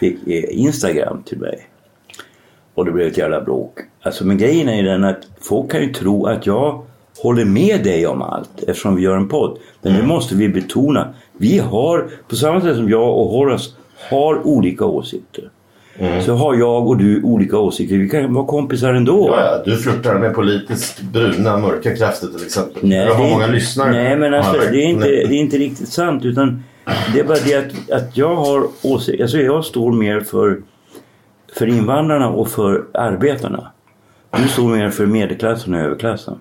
fick 0.00 0.28
eh, 0.28 0.44
Instagram 0.58 1.22
till 1.22 1.38
mig. 1.38 1.68
Och 2.74 2.84
det 2.84 2.90
blev 2.92 3.06
ett 3.06 3.18
jävla 3.18 3.40
bråk. 3.40 3.78
Alltså, 4.02 4.26
men 4.26 4.38
grejen 4.38 4.68
är 4.68 4.76
ju 4.76 4.82
den 4.82 5.04
att 5.04 5.26
folk 5.40 5.70
kan 5.70 5.82
ju 5.82 5.92
tro 5.92 6.26
att 6.26 6.46
jag 6.46 6.82
håller 7.22 7.44
med 7.44 7.84
dig 7.84 8.06
om 8.06 8.22
allt 8.22 8.62
eftersom 8.66 8.96
vi 8.96 9.02
gör 9.02 9.16
en 9.16 9.28
podd. 9.28 9.58
Men 9.82 9.92
Mm. 9.92 10.02
det 10.02 10.08
måste 10.08 10.34
vi 10.34 10.48
betona. 10.48 11.14
Vi 11.32 11.58
har, 11.58 12.10
på 12.28 12.36
samma 12.36 12.60
sätt 12.60 12.76
som 12.76 12.88
jag 12.88 13.18
och 13.18 13.28
Horace 13.28 13.70
har 14.10 14.46
olika 14.46 14.84
åsikter. 14.84 15.50
Mm. 15.98 16.22
Så 16.22 16.34
har 16.34 16.54
jag 16.54 16.88
och 16.88 16.96
du 16.96 17.22
olika 17.22 17.58
åsikter. 17.58 17.96
Vi 17.96 18.08
kan 18.08 18.34
vara 18.34 18.46
kompisar 18.46 18.94
ändå. 18.94 19.28
Ja, 19.30 19.40
ja, 19.40 19.62
du 19.64 19.76
flörtar 19.76 20.14
med 20.14 20.34
politiskt 20.34 21.00
bruna 21.00 21.58
mörka 21.58 21.96
krafter 21.96 22.26
till 22.26 22.46
exempel. 22.46 22.82
Nej, 22.82 22.98
Eller 22.98 23.14
har 23.14 23.30
många 23.30 23.46
lyssnare. 23.46 23.90
Nej, 23.90 24.16
men 24.16 24.34
alltså, 24.34 24.52
det, 24.52 24.84
är 24.84 24.86
inte, 24.86 25.06
det 25.06 25.34
är 25.34 25.40
inte 25.40 25.56
riktigt 25.58 25.88
sant. 25.88 26.24
Utan 26.24 26.64
det 27.14 27.20
är 27.20 27.24
bara 27.24 27.38
det 27.44 27.54
att, 27.54 27.90
att 27.90 28.16
jag 28.16 28.36
har 28.36 28.66
åsikt, 28.82 29.22
alltså 29.22 29.38
jag 29.38 29.64
står 29.64 29.92
mer 29.92 30.20
för, 30.20 30.58
för 31.58 31.66
invandrarna 31.66 32.28
och 32.28 32.48
för 32.48 32.84
arbetarna. 32.94 33.70
Du 34.36 34.48
står 34.48 34.68
mer 34.68 34.90
för 34.90 35.06
medelklassen 35.06 35.74
och 35.74 35.80
överklassen. 35.80 36.34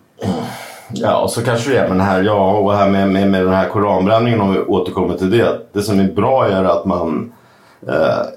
Ja, 0.94 1.22
och 1.22 1.30
så 1.30 1.42
kanske 1.42 1.72
det 1.72 1.78
är. 1.78 1.90
Men 1.90 2.00
här, 2.02 2.24
ja, 2.24 2.58
och 2.58 2.74
här 2.74 2.90
med, 2.90 3.10
med, 3.10 3.32
med 3.32 3.46
den 3.46 3.54
här 3.54 3.70
koranbränningen 3.70 4.42
om 4.42 4.54
vi 4.54 4.60
återkommer 4.60 5.18
till 5.18 5.30
det. 5.30 5.60
Det 5.74 5.82
som 5.82 6.00
är 6.00 6.12
bra 6.12 6.48
är 6.48 6.64
att 6.64 6.86
man 6.86 7.32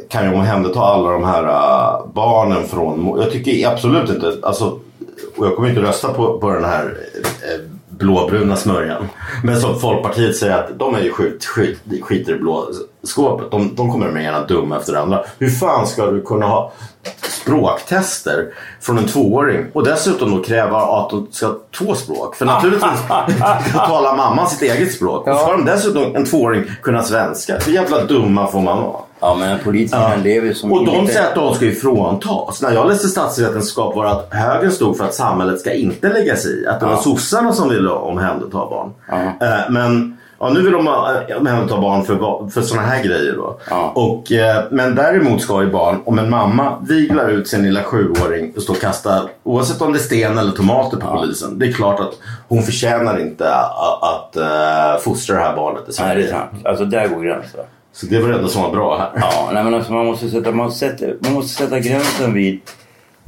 kan 0.09 0.25
ju 0.25 0.35
omhänderta 0.35 0.81
alla 0.81 1.11
de 1.11 1.25
här 1.25 1.45
eh, 1.45 2.07
barnen 2.15 2.67
från... 2.67 3.21
Jag 3.21 3.31
tycker 3.31 3.69
absolut 3.69 4.11
inte... 4.11 4.37
Alltså, 4.43 4.79
och 5.37 5.47
jag 5.47 5.57
kommer 5.57 5.69
inte 5.69 5.83
rösta 5.83 6.13
på, 6.13 6.39
på 6.39 6.51
den 6.51 6.65
här 6.65 6.97
eh, 7.25 7.61
blåbruna 7.89 8.57
smörjan. 8.57 9.09
Men 9.45 9.61
som 9.61 9.81
Folkpartiet 9.81 10.37
säger 10.37 10.59
att 10.59 10.79
de 10.79 10.95
är 10.95 11.01
ju 11.01 11.13
skit, 11.13 11.45
skit, 11.45 11.81
skiter 12.03 12.35
i 12.35 12.39
blå 12.39 12.69
skåpet. 13.03 13.51
De, 13.51 13.75
de 13.75 13.93
kommer 13.93 14.11
med 14.11 14.25
ena 14.25 14.47
dum 14.47 14.73
efter 14.73 14.93
det 14.93 15.01
andra. 15.01 15.25
Hur 15.39 15.51
fan 15.51 15.87
ska 15.87 16.07
du 16.07 16.23
kunna 16.23 16.47
ha 16.47 16.73
språktester 17.43 18.47
från 18.81 18.99
en 18.99 19.07
tvååring 19.07 19.67
och 19.73 19.85
dessutom 19.85 20.37
då 20.37 20.43
kräva 20.43 20.79
att 20.79 21.11
de 21.11 21.27
ska 21.31 21.47
ha 21.47 21.59
två 21.79 21.95
språk. 21.95 22.37
För 22.37 22.47
naturligtvis 22.47 23.01
talar 23.75 24.17
mamman 24.17 24.49
sitt 24.49 24.63
eget 24.63 24.93
språk. 24.93 25.29
Och 25.29 25.37
ska 25.37 25.53
de 25.53 25.65
dessutom 25.65 26.17
en 26.17 26.25
tvååring 26.25 26.65
kunna 26.83 27.03
svenska. 27.03 27.59
Hur 27.67 27.73
jävla 27.73 28.05
dumma 28.05 28.47
får 28.47 28.61
man 28.61 28.83
vara? 28.83 29.01
Ja, 29.21 29.35
men 29.35 29.59
politikerna 29.59 30.17
lever 30.17 30.53
som 30.53 30.73
Och 30.73 30.87
de 30.87 30.95
inte- 30.97 31.13
säger 31.13 31.29
att 31.29 31.35
de 31.35 31.55
ska 31.55 31.65
ifråntas. 31.65 32.63
När 32.63 32.73
jag 32.73 32.89
läste 32.89 33.09
statsvetenskap 33.09 33.97
var 33.97 34.05
det 34.05 34.11
att 34.11 34.29
högern 34.35 34.71
stod 34.71 34.97
för 34.97 35.05
att 35.05 35.15
samhället 35.15 35.61
ska 35.61 35.73
inte 35.73 36.09
lägga 36.09 36.37
sig 36.37 36.63
i. 36.63 36.67
Att 36.67 36.81
det 36.81 36.87
var 36.87 36.97
sossarna 36.97 37.53
som 37.53 37.69
ville 37.69 37.91
omhänderta 37.91 38.51
barn. 38.59 38.93
Ja. 39.09 39.47
Eh, 39.47 39.71
Men 39.71 40.17
ja, 40.41 40.49
nu 40.51 40.63
vill 40.63 40.73
de 40.73 40.87
eh, 40.87 41.37
omhänderta 41.39 41.81
barn 41.81 42.05
för, 42.05 42.49
för 42.51 42.63
sådana 42.63 42.87
här 42.89 43.05
grejer. 43.05 43.33
Då. 43.37 43.59
Ja. 43.71 43.93
Och, 43.95 44.33
eh, 44.33 44.65
men 44.71 44.95
däremot 44.95 45.43
ska 45.43 45.63
ju 45.63 45.71
barn, 45.71 45.97
om 46.05 46.19
en 46.19 46.31
mamma 46.31 46.79
viglar 46.89 47.29
ut 47.29 47.49
sin 47.49 47.63
lilla 47.63 47.83
sjuåring 47.83 48.53
och 48.57 48.63
står 48.63 48.75
och 48.75 48.81
kastar, 48.81 49.23
oavsett 49.45 49.83
om 49.83 49.93
det 49.93 49.99
är 49.99 50.03
sten 50.03 50.39
eller 50.39 50.53
tomater 50.53 50.97
på 50.97 51.07
polisen. 51.17 51.59
Det 51.59 51.67
är 51.67 51.73
klart 51.73 52.01
att 52.01 52.13
hon 52.49 52.63
förtjänar 52.63 53.21
inte 53.21 53.55
att, 53.55 54.03
att 54.03 54.37
eh, 54.37 55.01
fostra 55.01 55.37
det 55.37 55.43
här 55.43 55.57
barnet 55.57 55.81
i 55.83 55.85
Nej, 55.87 55.95
Sverige. 55.95 56.15
det 56.23 56.29
är 56.29 56.33
sant. 56.33 56.51
Alltså 56.67 56.85
där 56.85 57.09
går 57.09 57.21
gränsen. 57.23 57.61
Så 57.97 58.07
det 58.07 58.21
var 58.21 58.29
det 58.29 58.35
enda 58.35 58.49
som 58.49 58.63
var 58.63 58.71
bra 58.71 58.99
här. 58.99 59.11
Ja, 59.15 59.51
nej, 59.53 59.65
men 59.65 59.75
alltså 59.75 59.93
man, 59.93 60.07
måste 60.07 60.29
sätta, 60.31 60.53
man, 60.53 60.73
sätter, 60.73 61.17
man 61.21 61.33
måste 61.33 61.63
sätta 61.65 61.81
gränsen 61.81 62.35
vid 62.35 62.61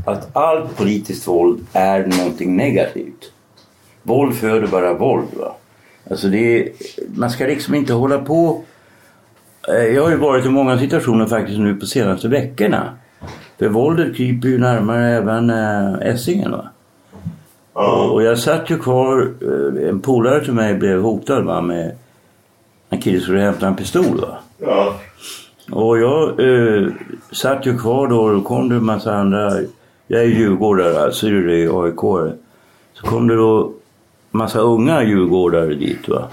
att 0.04 0.36
allt 0.36 0.76
politiskt 0.76 1.28
våld 1.28 1.66
är 1.72 2.06
någonting 2.06 2.56
negativt. 2.56 3.32
Våld 4.02 4.34
föder 4.34 4.66
bara 4.66 4.94
våld. 4.94 5.28
Va? 5.32 5.54
Alltså 6.10 6.28
det 6.28 6.58
är, 6.58 6.68
man 7.14 7.30
ska 7.30 7.46
liksom 7.46 7.74
inte 7.74 7.92
hålla 7.92 8.18
på... 8.18 8.62
Eh, 9.68 9.74
Jag 9.74 10.02
har 10.02 10.10
ju 10.10 10.16
varit 10.16 10.46
i 10.46 10.48
många 10.48 10.78
situationer 10.78 11.26
faktiskt 11.26 11.58
nu 11.58 11.74
på 11.74 11.86
senaste 11.86 12.28
veckorna. 12.28 12.98
För 13.58 13.68
våldet 13.68 14.16
kryper 14.16 14.48
ju 14.48 14.58
närmare 14.58 15.16
även 15.16 15.50
äh, 15.50 16.08
Essingen. 16.08 16.50
Va? 16.50 16.68
Och, 17.72 18.12
och 18.12 18.22
jag 18.22 18.38
satt 18.38 18.70
ju 18.70 18.78
kvar, 18.78 19.32
eh, 19.42 19.88
en 19.88 20.00
polare 20.00 20.44
till 20.44 20.52
mig 20.52 20.74
blev 20.74 21.02
hotad 21.02 21.44
va, 21.44 21.60
med 21.60 21.92
en 22.90 23.00
kille 23.00 23.20
skulle 23.20 23.40
hämta 23.40 23.66
en 23.66 23.76
pistol. 23.76 24.20
Va? 24.20 24.38
Ja. 24.58 24.94
Och 25.70 25.98
jag 25.98 26.40
eh, 26.40 26.88
satt 27.32 27.66
ju 27.66 27.78
kvar 27.78 28.08
då 28.08 28.20
och 28.20 28.34
då 28.34 28.40
kom 28.40 28.68
det 28.68 28.74
en 28.74 28.84
massa 28.84 29.14
andra. 29.14 29.52
Jag 30.06 30.22
är 30.22 30.26
djurgårdare, 30.26 31.04
alltså 31.04 31.26
det 31.26 31.64
är 31.64 31.84
aik 31.84 32.30
Så 32.94 33.06
kom 33.06 33.28
det 33.28 33.36
då 33.36 33.72
massa 34.30 34.58
unga 34.58 35.04
djurgårdare 35.04 35.74
dit 35.74 36.08
va. 36.08 36.28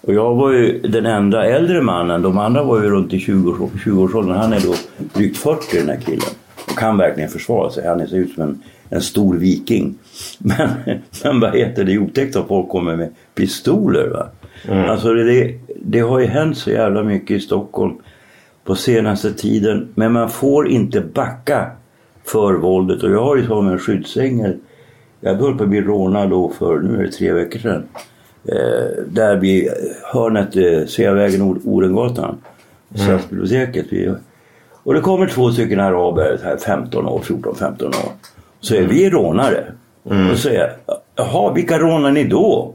Och 0.00 0.14
jag 0.14 0.34
var 0.34 0.50
ju 0.50 0.80
den 0.80 1.06
enda 1.06 1.44
äldre 1.44 1.82
mannen. 1.82 2.22
De 2.22 2.38
andra 2.38 2.62
var 2.62 2.82
ju 2.82 2.90
runt 2.90 3.12
i 3.12 3.20
20 3.20 3.70
20-årsåldern. 3.84 4.36
Han 4.36 4.52
är 4.52 4.60
då 4.60 4.74
drygt 5.14 5.36
40 5.36 5.78
den 5.78 5.88
här 5.88 6.00
killen. 6.00 6.30
Och 6.70 6.78
kan 6.78 6.96
verkligen 6.96 7.30
försvara 7.30 7.70
sig. 7.70 7.86
Han 7.86 8.08
ser 8.08 8.16
ut 8.16 8.34
som 8.34 8.42
en, 8.42 8.62
en 8.88 9.00
stor 9.00 9.36
viking. 9.36 9.94
Men, 10.38 10.68
men 11.22 11.40
vad 11.40 11.56
heter 11.56 11.84
det? 11.84 11.92
Det 11.92 11.92
är 11.92 11.98
otäckt 11.98 12.36
att 12.36 12.48
folk 12.48 12.68
kommer 12.68 12.96
med 12.96 13.14
pistoler 13.34 14.08
va. 14.08 14.26
Alltså 14.68 15.14
det, 15.14 15.54
det, 15.76 16.00
har 16.00 16.20
ju 16.20 16.26
hänt 16.26 16.58
så 16.58 16.70
jävla 16.70 17.02
mycket 17.02 17.36
i 17.36 17.40
Stockholm 17.40 17.94
på 18.64 18.74
senaste 18.74 19.32
tiden. 19.32 19.88
Men 19.94 20.12
man 20.12 20.30
får 20.30 20.68
inte 20.68 21.00
backa 21.00 21.70
för 22.24 22.54
våldet. 22.54 23.02
Och 23.02 23.10
jag 23.10 23.24
har 23.24 23.36
ju 23.36 23.46
som 23.46 23.68
en 23.68 23.78
skyddsängel. 23.78 24.56
Jag 25.20 25.34
höll 25.34 25.56
på 25.58 25.62
att 25.62 25.68
bli 25.70 25.80
rånad 25.80 26.30
då 26.30 26.48
för, 26.58 26.80
nu 26.80 26.98
är 26.98 27.02
det 27.02 27.12
tre 27.12 27.32
veckor 27.32 27.58
sedan. 27.58 27.82
Eh, 28.48 29.04
där 29.06 29.36
vid 29.36 29.68
hörnet 30.12 30.56
eh, 30.56 30.86
Sveavägen 30.86 31.42
Or- 31.42 31.60
Orengatan. 31.64 32.38
Stadsbiblioteket. 32.94 33.86
Vi, 33.90 34.14
och 34.84 34.94
det 34.94 35.00
kommer 35.00 35.26
två 35.26 35.52
stycken 35.52 35.80
araber, 35.80 36.40
här 36.44 36.56
15 36.56 37.06
år, 37.06 37.20
14-15 37.20 37.86
år. 37.86 38.12
Så 38.60 38.74
är 38.74 38.82
vi 38.82 39.10
rånare. 39.10 39.64
Och 40.02 40.12
så 40.30 40.36
säger 40.36 40.60
jag, 40.60 40.96
jaha 41.16 41.52
vilka 41.52 41.78
rånar 41.78 42.10
ni 42.10 42.24
då? 42.24 42.74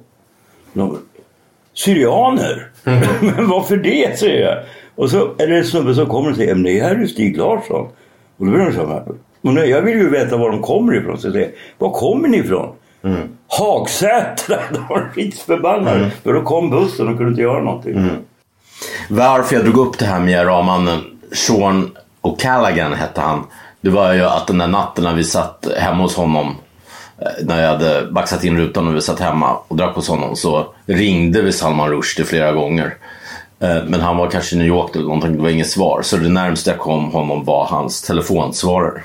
De, 0.73 0.97
Syrianer? 1.77 2.69
Men 3.19 3.47
varför 3.49 3.77
det? 3.77 4.19
säger 4.19 4.45
jag. 4.45 4.63
Och 4.95 5.09
så 5.09 5.31
är 5.37 5.47
det 5.47 5.57
en 5.57 5.65
snubbe 5.65 5.95
som 5.95 6.05
kommer 6.05 6.29
och 6.29 6.35
säger 6.35 6.55
men 6.55 6.63
det 6.63 6.81
här 6.81 6.95
är 6.95 7.05
Stig 7.05 7.37
Larsson. 7.37 7.87
Och 8.37 8.45
då 8.45 8.51
blir 8.51 8.65
de 8.65 8.73
så 8.73 8.87
här. 8.87 9.03
Och 9.41 9.53
nej, 9.53 9.69
jag 9.69 9.81
vill 9.81 9.97
ju 9.97 10.09
veta 10.09 10.37
var 10.37 10.51
de 10.51 10.61
kommer 10.61 10.95
ifrån. 10.95 11.17
Så 11.17 11.27
jag 11.27 11.33
säger, 11.33 11.51
var 11.77 11.89
kommer 11.89 12.27
ni 12.27 12.37
ifrån? 12.37 12.75
Mm. 13.03 13.29
Hagsätra! 13.47 14.59
De 14.73 14.87
var 14.89 15.09
skitförbannade. 15.13 15.97
Mm. 15.97 16.09
För 16.23 16.33
då 16.33 16.41
kom 16.41 16.69
bussen 16.69 17.07
och 17.07 17.17
kunde 17.17 17.29
inte 17.29 17.41
göra 17.41 17.63
någonting. 17.63 17.97
Mm. 17.97 18.15
Varför 19.09 19.55
jag 19.55 19.65
drog 19.65 19.87
upp 19.87 19.99
det 19.99 20.05
här 20.05 20.19
med 20.19 20.33
Yaramannen, 20.33 20.99
Sean 21.31 21.91
O'Callaghan 22.21 22.93
hette 22.93 23.21
han. 23.21 23.43
Det 23.81 23.89
var 23.89 24.13
ju 24.13 24.23
att 24.23 24.47
den 24.47 24.57
där 24.57 24.67
natten 24.67 25.03
när 25.03 25.13
vi 25.13 25.23
satt 25.23 25.67
hemma 25.77 26.03
hos 26.03 26.15
honom 26.15 26.55
Eh, 27.21 27.45
när 27.45 27.62
jag 27.62 27.69
hade 27.69 28.12
baxat 28.12 28.43
in 28.43 28.58
rutan 28.58 28.88
och 28.88 28.95
vi 28.95 29.01
satt 29.01 29.19
hemma 29.19 29.58
och 29.67 29.75
drack 29.75 29.95
hos 29.95 30.10
honom 30.10 30.36
så 30.36 30.73
ringde 30.86 31.41
vi 31.41 31.51
Salman 31.51 31.89
Rushdie 31.89 32.25
flera 32.25 32.51
gånger. 32.51 32.97
Eh, 33.60 33.84
men 33.88 34.01
han 34.01 34.17
var 34.17 34.30
kanske 34.30 34.56
i 34.56 34.60
New 34.60 34.67
York 34.67 34.95
eller 34.95 35.06
någonting, 35.06 35.36
det 35.38 35.41
var 35.41 35.49
inget 35.49 35.69
svar. 35.69 36.01
Så 36.01 36.17
det 36.17 36.30
närmaste 36.30 36.69
jag 36.69 36.80
kom 36.80 37.12
honom 37.12 37.45
var 37.45 37.65
hans 37.65 38.01
telefonsvarare. 38.01 39.01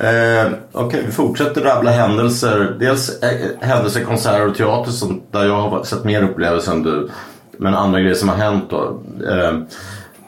Eh, 0.00 0.46
Okej, 0.72 0.86
okay, 0.86 1.02
vi 1.06 1.12
fortsätter 1.12 1.60
rabbla 1.60 1.90
händelser. 1.90 2.76
Dels 2.80 3.22
eh, 3.22 3.38
händelser, 3.60 4.04
konserter 4.04 4.48
och 4.48 4.56
teater 4.56 4.90
som, 4.90 5.22
där 5.30 5.44
jag 5.44 5.68
har 5.68 5.82
sett 5.84 6.04
mer 6.04 6.22
upplevelser 6.22 6.72
än 6.72 6.82
du. 6.82 7.10
Men 7.58 7.74
andra 7.74 8.00
grejer 8.00 8.14
som 8.14 8.28
har 8.28 8.36
hänt 8.36 8.70
då. 8.70 9.02
Eh, 9.30 9.58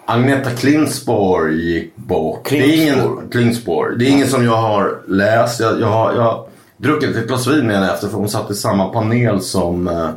Agneta 0.08 0.50
Klingsborg 0.50 1.54
gick 1.54 1.96
bort. 1.96 2.48
Det 2.50 2.58
är 2.58 2.82
ingen. 2.82 2.98
Det 3.98 4.04
är 4.04 4.10
ingen 4.10 4.28
som 4.28 4.44
jag 4.44 4.56
har 4.56 4.98
läst. 5.08 5.60
Jag, 5.60 5.80
jag, 5.80 5.86
har, 5.86 6.14
jag 6.14 6.22
har 6.22 6.46
druckit 6.76 7.16
ett 7.16 7.26
glas 7.26 7.46
vin 7.46 7.66
med 7.66 7.76
henne 7.76 7.92
efter 7.92 8.08
för 8.08 8.16
hon 8.16 8.28
satt 8.28 8.50
i 8.50 8.54
samma 8.54 8.88
panel 8.88 9.40
som 9.40 9.88
eh, 9.88 10.08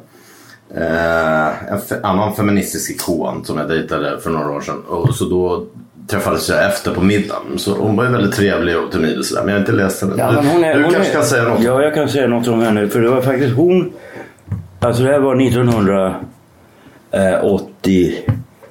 eh 0.84 1.72
en 1.74 1.82
fe 1.82 2.00
annan 2.04 2.36
feministisk 2.36 2.92
ikon 2.92 3.46
som 3.46 3.58
jag 3.58 3.68
dejtade 3.68 4.20
för 4.20 4.30
några 4.30 4.52
år 4.52 4.62
sedan. 4.62 4.82
Och 4.88 5.16
så 5.16 5.26
då 5.26 5.66
träffades 6.08 6.50
jag 6.50 6.66
efter 6.66 6.94
på 6.94 7.02
middagen. 7.02 7.58
Så 7.58 7.76
hon 7.76 7.96
var 7.96 8.04
ju 8.04 8.12
väldigt 8.12 8.36
trevlig 8.36 8.78
och 8.78 8.92
timid 8.92 9.18
och 9.18 9.26
sådär. 9.26 9.42
Men 9.44 9.50
jag 9.50 9.56
har 9.56 9.60
inte 9.60 9.84
läst 9.84 10.02
henne. 10.02 10.14
Ja, 10.18 10.32
du, 10.32 10.66
är, 10.66 10.78
du 10.78 10.84
kanske 10.84 11.12
är, 11.12 11.14
kan 11.14 11.24
säga 11.24 11.44
något? 11.44 11.64
Ja, 11.64 11.82
jag 11.82 11.94
kan 11.94 12.10
säga 12.10 12.28
något 12.28 12.48
om 12.48 12.62
henne. 12.62 12.88
För 12.88 13.02
det 13.02 13.10
var 13.10 13.22
faktiskt 13.22 13.56
hon. 13.56 13.92
Alltså 14.80 15.04
det 15.04 15.12
här 15.12 15.20
var 15.20 15.36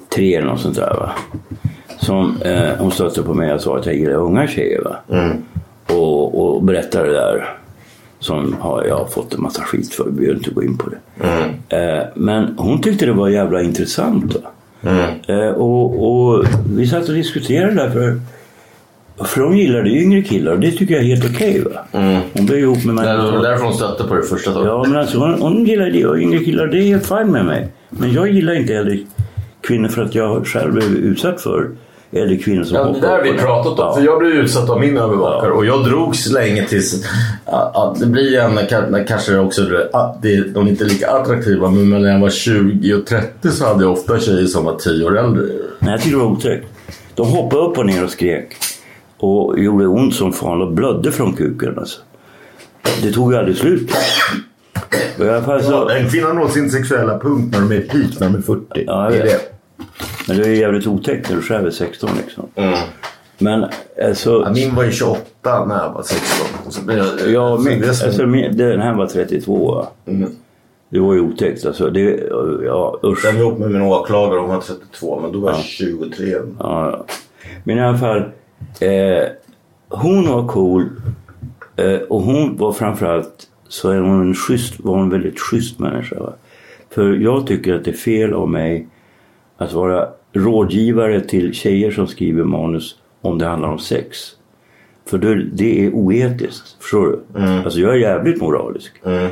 1983 0.09 0.35
eller 0.35 0.47
något 0.47 0.61
sånt 0.61 0.75
där 0.75 0.95
va. 0.99 1.11
Som 1.99 2.41
eh, 2.41 2.69
hon 2.79 2.91
stötte 2.91 3.23
på 3.23 3.33
mig 3.33 3.53
och 3.53 3.61
sa 3.61 3.77
att 3.77 3.85
jag 3.85 3.95
gillar 3.95 4.13
unga 4.13 4.47
tjejer 4.47 4.81
va. 4.81 4.95
Mm. 5.09 5.37
Och, 5.87 6.55
och 6.55 6.63
berättade 6.63 7.07
det 7.07 7.13
där. 7.13 7.55
Som 8.19 8.55
har 8.59 8.85
jag 8.85 9.11
fått 9.11 9.33
en 9.33 9.41
massa 9.41 9.63
skit 9.63 9.93
för. 9.93 10.05
Vi 10.05 10.11
behöver 10.11 10.35
inte 10.35 10.51
gå 10.51 10.63
in 10.63 10.77
på 10.77 10.89
det. 10.89 11.27
Mm. 11.27 11.49
Eh, 11.69 12.05
men 12.15 12.55
hon 12.57 12.81
tyckte 12.81 13.05
det 13.05 13.13
var 13.13 13.29
jävla 13.29 13.61
intressant. 13.61 14.35
Va? 14.35 14.49
Mm. 14.81 15.09
Eh, 15.27 15.49
och, 15.49 16.11
och, 16.11 16.45
vi 16.75 16.87
satt 16.87 17.09
och 17.09 17.15
diskuterade 17.15 17.73
där 17.73 17.89
för, 17.89 18.19
för 19.25 19.41
de 19.41 19.57
gillade 19.57 19.89
yngre 19.89 20.21
killar 20.21 20.51
och 20.51 20.59
det 20.59 20.71
tycker 20.71 20.93
jag 20.93 21.03
är 21.03 21.07
helt 21.07 21.35
okej. 21.35 21.61
Okay, 21.61 21.77
mm. 21.91 22.21
Hon 22.33 22.45
blev 22.45 22.59
ihop 22.59 22.85
med 22.85 22.95
mig. 22.95 23.07
Det 23.07 23.31
var 23.31 23.43
därför 23.43 23.65
hon 23.65 23.73
stötte 23.73 24.03
på 24.03 24.15
det 24.15 24.23
första 24.23 24.53
taget. 24.53 24.67
Ja, 24.67 24.83
men 24.87 24.97
alltså 24.97 25.17
hon, 25.17 25.41
hon 25.41 25.65
gillar 25.65 25.89
det 25.89 26.05
och 26.05 26.17
yngre 26.17 26.39
killar, 26.39 26.67
det 26.67 26.77
är 26.77 26.83
helt 26.83 27.07
fint 27.07 27.29
med 27.29 27.45
mig. 27.45 27.67
Men 27.89 28.13
jag 28.13 28.31
gillar 28.31 28.53
inte 28.53 28.75
äldre 28.75 28.97
kvinnor 29.61 29.87
för 29.87 30.01
att 30.01 30.15
jag 30.15 30.47
själv 30.47 30.73
blev 30.73 30.95
utsatt 30.95 31.41
för 31.41 31.69
eller 32.11 32.37
kvinnor 32.37 32.63
som 32.63 32.77
ja, 32.77 32.83
Det 32.83 32.99
där 32.99 33.09
har 33.09 33.23
vi 33.23 33.33
pratat 33.33 33.79
om. 33.79 33.85
Ja. 33.85 33.95
För 33.95 34.01
jag 34.01 34.19
blev 34.19 34.31
utsatt 34.31 34.69
av 34.69 34.79
min 34.79 34.97
övervakare 34.97 35.49
ja. 35.49 35.55
och 35.55 35.65
jag 35.65 35.85
drogs 35.85 36.31
länge 36.31 36.65
tills 36.65 37.05
att 37.45 37.99
det 37.99 38.05
blir 38.05 38.39
en, 38.39 39.05
kanske 39.07 39.37
också 39.37 39.61
att 39.93 40.21
det, 40.21 40.53
de 40.53 40.65
är 40.65 40.69
inte 40.69 40.83
lika 40.83 41.11
attraktiva 41.11 41.69
men 41.69 41.89
när 41.89 42.11
jag 42.11 42.19
var 42.19 42.29
20 42.29 42.93
och 42.93 43.05
30 43.05 43.49
så 43.49 43.65
hade 43.65 43.83
jag 43.83 43.91
ofta 43.91 44.19
tjejer 44.19 44.45
som 44.45 44.65
var 44.65 44.75
10 44.75 45.05
år 45.05 45.17
äldre. 45.17 45.43
Nej, 45.79 45.91
jag 45.91 46.01
tyckte 46.01 46.17
det 46.17 46.23
var 46.23 46.31
otäckt. 46.31 46.67
De 47.15 47.27
hoppade 47.27 47.61
upp 47.61 47.77
och 47.77 47.85
ner 47.85 48.03
och 48.03 48.09
skrek. 48.09 48.55
Och 49.17 49.59
gjorde 49.59 49.87
ont 49.87 50.15
som 50.15 50.33
fan 50.33 50.61
och 50.61 50.71
blödde 50.71 51.11
från 51.11 51.33
kuken 51.33 51.79
alltså. 51.79 51.99
Det 53.01 53.11
tog 53.11 53.33
ju 53.33 53.39
aldrig 53.39 53.57
slut. 53.57 53.91
I 55.19 55.29
alla 55.29 55.43
fall 55.43 55.63
så... 55.63 55.89
en 55.89 56.09
kvinna 56.09 56.33
når 56.33 56.47
sin 56.47 56.69
sexuella 56.69 57.19
punkt 57.19 57.51
när 57.51 57.59
de 57.59 57.75
är 57.75 57.81
peak, 57.81 58.19
när 58.19 58.29
de 58.29 58.35
är 58.35 58.41
40. 58.41 58.83
Ja, 58.87 59.13
jag 59.13 59.23
vet. 59.23 59.53
Men 60.27 60.37
det 60.37 60.47
är 60.47 60.53
jävligt 60.53 60.87
otäckt 60.87 61.29
när 61.29 61.35
du 61.35 61.41
själv 61.41 61.67
är 61.67 61.71
16 61.71 62.09
liksom. 62.17 62.47
Mm. 62.55 62.79
Men 63.37 63.65
alltså... 64.09 64.43
Ja, 64.45 64.51
min 64.53 64.75
var 64.75 64.83
ju 64.83 64.91
28 64.91 65.65
när 65.65 65.83
jag 65.83 65.93
var 65.93 66.03
16. 66.03 66.71
Så 66.71 66.81
det, 66.81 67.31
ja, 67.31 67.57
min, 67.57 67.83
alltså, 67.83 68.25
min, 68.25 68.57
den 68.57 68.81
här 68.81 68.93
var 68.93 69.07
32. 69.07 69.85
Mm. 70.05 70.31
Det 70.89 70.99
var 70.99 71.13
ju 71.13 71.19
otäckt 71.19 71.65
alltså. 71.65 71.89
Det, 71.89 72.01
ja, 72.65 72.99
usch. 73.03 73.25
Jag 73.25 73.33
var 73.33 73.39
ihop 73.39 73.59
med 73.59 73.71
min 73.71 73.81
åklagare 73.81 74.39
hon 74.39 74.49
var 74.49 74.61
32 74.61 75.19
men 75.21 75.31
då 75.31 75.39
var 75.39 75.51
jag 75.51 75.59
ja. 75.59 75.63
23. 75.63 76.27
Ja, 76.29 76.41
ja. 76.59 77.05
Men 77.63 77.77
i 77.77 77.81
alla 77.81 77.97
fall. 77.97 78.23
Eh, 78.79 79.27
hon 79.89 80.27
var 80.27 80.47
cool. 80.47 80.89
Eh, 81.75 81.99
och 81.99 82.21
hon 82.21 82.57
var 82.57 82.73
framförallt 82.73 83.48
så 83.69 83.89
är 83.89 83.99
hon 83.99 84.21
en 84.21 84.35
schysst, 84.35 84.79
var 84.79 84.93
hon 84.93 85.03
en 85.03 85.09
väldigt 85.09 85.39
schysst 85.39 85.79
människa. 85.79 86.19
Va? 86.19 86.33
För 86.89 87.13
jag 87.13 87.47
tycker 87.47 87.73
att 87.73 87.85
det 87.85 87.91
är 87.91 87.95
fel 87.95 88.33
av 88.33 88.49
mig 88.49 88.87
att 89.57 89.73
vara 89.73 90.07
rådgivare 90.33 91.21
till 91.21 91.53
tjejer 91.53 91.91
som 91.91 92.07
skriver 92.07 92.43
manus 92.43 92.95
om 93.21 93.37
det 93.37 93.45
handlar 93.45 93.69
om 93.69 93.79
sex. 93.79 94.17
För 95.05 95.17
det, 95.17 95.43
det 95.43 95.85
är 95.85 95.93
oetiskt. 95.93 96.77
Förstår 96.79 97.05
du? 97.05 97.39
Mm. 97.39 97.63
Alltså 97.63 97.79
jag 97.79 97.91
är 97.91 97.97
jävligt 97.97 98.41
moralisk. 98.41 98.91
Mm. 99.05 99.29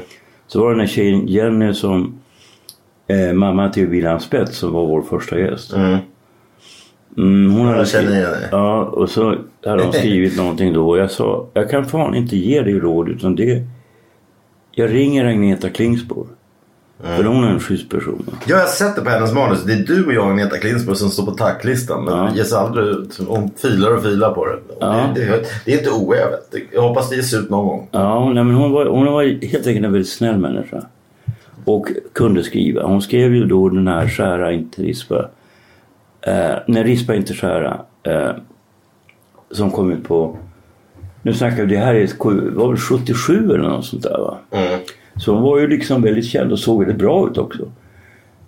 Så 0.48 0.60
var 0.60 0.68
det 0.68 0.74
den 0.74 0.80
här 0.80 0.88
tjejen 0.88 1.28
Jenny 1.28 1.74
som 1.74 2.20
eh, 3.08 3.34
mamma 3.34 3.70
till 3.70 3.88
William 3.88 4.20
Spets 4.20 4.58
som 4.58 4.74
var 4.74 4.86
vår 4.86 5.02
första 5.02 5.40
gäst. 5.40 5.74
Mm. 5.74 5.98
Mm, 7.18 7.52
hon 7.52 7.66
hade 7.66 7.78
jag 7.78 7.88
känner 7.88 8.12
igen 8.12 8.32
det. 8.32 8.50
Ja, 8.52 8.84
och 8.84 9.10
så 9.10 9.36
hade 9.66 9.84
hon 9.84 9.94
skrivit 9.94 10.38
någonting 10.38 10.74
då 10.74 10.90
och 10.90 10.98
jag 10.98 11.12
sa 11.12 11.48
jag 11.54 11.70
kan 11.70 11.86
fan 11.86 12.16
inte 12.16 12.38
ge 12.38 12.62
dig 12.62 12.74
råd 12.74 13.10
utan 13.10 13.36
det 13.36 13.64
jag 14.80 14.94
ringer 14.94 15.26
Agneta 15.26 15.70
Klingsborg. 15.70 16.30
Mm. 17.04 17.18
För 17.18 17.24
hon 17.24 17.44
är 17.44 17.48
en 17.48 17.60
schysst 17.60 17.90
person. 17.90 18.26
Ja, 18.30 18.36
jag 18.48 18.58
har 18.58 18.66
sett 18.66 18.96
det 18.96 19.02
på 19.02 19.10
hennes 19.10 19.34
manus. 19.34 19.64
Det 19.64 19.74
är 19.74 19.78
du 19.78 20.06
och 20.06 20.14
jag 20.14 20.32
Agneta 20.32 20.58
Klinsborg 20.58 20.98
som 20.98 21.10
står 21.10 21.26
på 21.26 21.32
tacklistan. 21.32 22.06
Men 22.06 22.14
ja. 22.14 22.36
ges 22.36 22.54
aldrig 22.54 22.88
ut. 22.88 23.20
Hon 23.28 23.52
filar 23.58 23.92
och 23.92 24.04
filar 24.04 24.34
på 24.34 24.46
det. 24.46 24.60
Ja. 24.80 25.12
Det, 25.16 25.26
det, 25.26 25.46
det, 25.66 25.74
är 25.74 25.78
inte 25.78 25.92
oävet. 25.92 26.56
Jag 26.72 26.82
hoppas 26.82 27.10
det 27.10 27.16
ges 27.16 27.34
ut 27.34 27.50
någon 27.50 27.68
gång. 27.68 27.88
Ja, 27.92 28.34
nej, 28.34 28.44
men 28.44 28.56
hon 28.56 28.72
var, 28.72 28.86
hon 28.86 29.06
var 29.06 29.24
helt 29.24 29.68
enkelt 29.68 29.86
en 29.86 29.94
väldigt 29.94 30.10
snäll 30.10 30.38
människa. 30.38 30.84
Och 31.66 31.88
kunde 32.14 32.44
skriva. 32.44 32.84
Hon 32.84 33.02
skrev 33.02 33.36
ju 33.36 33.46
då 33.46 33.70
den 33.70 33.88
här 33.88 34.08
Skära 34.08 34.52
inte 34.52 34.82
rispa. 34.82 35.30
Eh, 36.22 36.56
nej, 36.68 36.84
rispa 36.84 37.16
inte 37.16 37.34
skära. 37.34 37.80
Eh, 38.04 38.32
som 39.52 39.72
kom 39.72 39.92
ut 39.92 40.04
på... 40.04 40.38
Nu 41.28 41.34
snackar 41.34 41.66
vi, 41.66 41.76
det 41.76 41.78
här 41.78 41.94
är, 41.96 42.10
var 42.56 42.68
väl 42.68 42.78
77 42.78 43.50
eller 43.50 43.58
något 43.58 43.86
sånt 43.86 44.04
där 44.04 44.18
va? 44.18 44.38
Mm. 44.52 44.80
Så 45.16 45.34
hon 45.34 45.44
var 45.44 45.60
ju 45.60 45.68
liksom 45.68 46.02
väldigt 46.02 46.26
känd 46.26 46.52
och 46.52 46.60
såg 46.60 46.80
väldigt 46.80 46.98
bra 46.98 47.30
ut 47.32 47.38
också. 47.38 47.72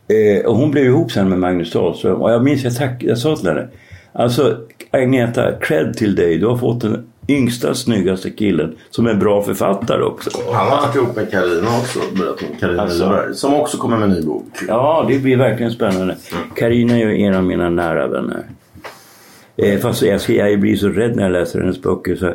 Eh, 0.07 0.45
och 0.45 0.55
hon 0.55 0.71
blev 0.71 0.85
ihop 0.85 1.11
sen 1.11 1.29
med 1.29 1.39
Magnus 1.39 1.71
Dahlström. 1.71 2.21
Och 2.21 2.31
jag 2.31 2.43
minns, 2.43 2.63
jag, 2.63 2.75
tack, 2.75 3.03
jag 3.03 3.17
sa 3.17 3.35
till 3.35 3.47
henne. 3.47 3.67
Alltså 4.13 4.57
Agneta, 4.91 5.51
cred 5.61 5.97
till 5.97 6.15
dig. 6.15 6.37
Du 6.37 6.45
har 6.45 6.57
fått 6.57 6.81
den 6.81 7.07
yngsta, 7.27 7.73
snyggaste 7.73 8.29
killen 8.29 8.75
som 8.89 9.07
är 9.07 9.13
bra 9.13 9.41
författare 9.41 10.03
också. 10.03 10.29
Han 10.53 10.67
har 10.67 10.77
varit 10.77 10.95
ihop 10.95 11.15
med 11.15 11.31
Carina 11.31 11.77
också, 11.77 11.99
Carina 12.59 12.81
alltså, 12.81 13.33
Som 13.33 13.53
också 13.53 13.77
kommer 13.77 13.97
med 13.97 14.09
en 14.09 14.15
ny 14.15 14.21
bok. 14.21 14.45
Ja, 14.67 15.05
det 15.09 15.19
blir 15.19 15.37
verkligen 15.37 15.71
spännande. 15.71 16.17
Carina 16.55 16.93
mm. 16.93 17.07
är 17.07 17.13
ju 17.13 17.25
en 17.25 17.35
av 17.35 17.43
mina 17.43 17.69
nära 17.69 18.07
vänner. 18.07 18.43
Eh, 19.57 19.79
fast 19.79 20.01
jag, 20.01 20.21
jag 20.27 20.59
blir 20.59 20.75
så 20.75 20.87
rädd 20.87 21.15
när 21.15 21.23
jag 21.23 21.31
läser 21.31 21.59
hennes 21.59 21.81
böcker. 21.81 22.15
Så 22.15 22.33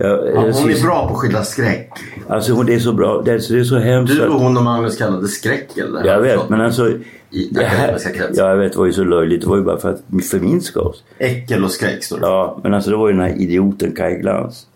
Ja, 0.00 0.08
hon 0.34 0.70
är 0.70 0.82
bra 0.82 1.08
på 1.08 1.14
att 1.14 1.20
skildra 1.20 1.42
skräck. 1.42 1.90
Alltså 2.28 2.52
hon 2.52 2.68
är 2.68 2.78
så 2.78 2.92
bra. 2.92 3.22
Det 3.22 3.32
är, 3.32 3.52
det 3.52 3.60
är 3.60 3.64
så 3.64 3.78
hemskt. 3.78 4.16
Du 4.16 4.28
och 4.28 4.40
hon 4.40 4.56
och 4.56 4.62
Magnus 4.62 4.96
kallade 4.96 5.28
skräck 5.28 5.78
eller? 5.78 6.04
Jag 6.04 6.20
vet 6.20 6.48
men 6.48 6.60
alltså. 6.60 6.90
I 7.30 7.48
det 7.50 7.64
här, 7.64 7.98
ja, 8.34 8.48
jag 8.50 8.56
vet 8.56 8.72
det 8.72 8.78
var 8.78 8.86
ju 8.86 8.92
så 8.92 9.04
löjligt. 9.04 9.40
Det 9.40 9.48
var 9.48 9.56
ju 9.56 9.62
bara 9.62 9.78
för 9.78 9.90
att 9.90 10.02
förminska 10.30 10.80
oss. 10.80 11.04
Äckel 11.18 11.64
och 11.64 11.70
skräck 11.70 12.04
står 12.04 12.18
det 12.18 12.26
Ja 12.26 12.60
men 12.62 12.74
alltså 12.74 12.90
det 12.90 12.96
var 12.96 13.08
ju 13.08 13.14
den 13.14 13.22
här 13.22 13.42
idioten 13.42 13.92
Kaj 13.92 14.20
Glans. 14.20 14.66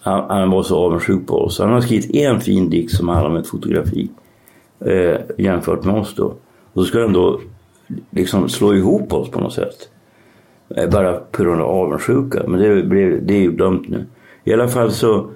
Han, 0.00 0.30
han, 0.30 0.50
var 0.50 0.62
så 0.62 0.76
avundsjuk 0.76 1.26
på 1.26 1.34
oss. 1.34 1.58
Han 1.58 1.72
har 1.72 1.80
skrivit 1.80 2.14
en 2.14 2.40
fin 2.40 2.70
dikt 2.70 2.96
som 2.96 3.08
handlar 3.08 3.30
om 3.30 3.36
ett 3.36 3.46
fotografi. 3.46 4.10
Eh, 4.80 5.16
jämfört 5.38 5.84
med 5.84 5.94
oss 5.94 6.14
då. 6.16 6.34
Och 6.72 6.82
så 6.82 6.84
ska 6.84 7.00
han 7.00 7.12
då 7.12 7.40
liksom 8.10 8.48
slå 8.48 8.74
ihop 8.74 9.12
oss 9.12 9.30
på 9.30 9.40
något 9.40 9.52
sätt. 9.52 9.88
Eh, 10.76 10.90
bara 10.90 11.12
på 11.12 11.42
grund 11.42 11.60
av 11.60 11.68
avundsjuka. 11.68 12.42
Men 12.48 12.60
det, 12.60 12.82
blev, 12.82 13.26
det 13.26 13.34
är 13.34 13.40
ju 13.40 13.52
dömt 13.52 13.88
nu. 13.88 14.04
I 14.44 14.52
alla 14.52 14.68
fall 14.68 14.92
så, 14.92 15.30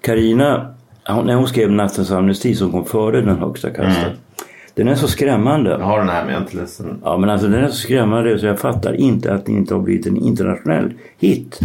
Karina 0.00 0.74
när 1.08 1.34
hon 1.34 1.48
skrev 1.48 1.70
Nattens 1.70 2.10
amnesti 2.10 2.54
som 2.54 2.72
kom 2.72 2.84
före 2.84 3.20
den 3.20 3.38
högsta 3.38 3.70
kastet. 3.70 4.04
Mm. 4.04 4.16
Den 4.74 4.88
är 4.88 4.94
så 4.94 5.08
skrämmande. 5.08 5.70
Jag 5.70 5.78
har 5.78 5.98
den 5.98 6.08
här 6.08 6.24
men 6.24 6.32
jag 6.32 6.40
är 6.40 6.44
inte 6.44 6.56
ledsen. 6.56 7.00
Ja 7.04 7.18
men 7.18 7.30
alltså 7.30 7.48
den 7.48 7.64
är 7.64 7.68
så 7.68 7.76
skrämmande 7.76 8.38
så 8.38 8.46
jag 8.46 8.58
fattar 8.58 8.94
inte 8.94 9.34
att 9.34 9.46
den 9.46 9.56
inte 9.56 9.74
har 9.74 9.80
blivit 9.80 10.06
en 10.06 10.16
internationell 10.16 10.92
hit. 11.18 11.60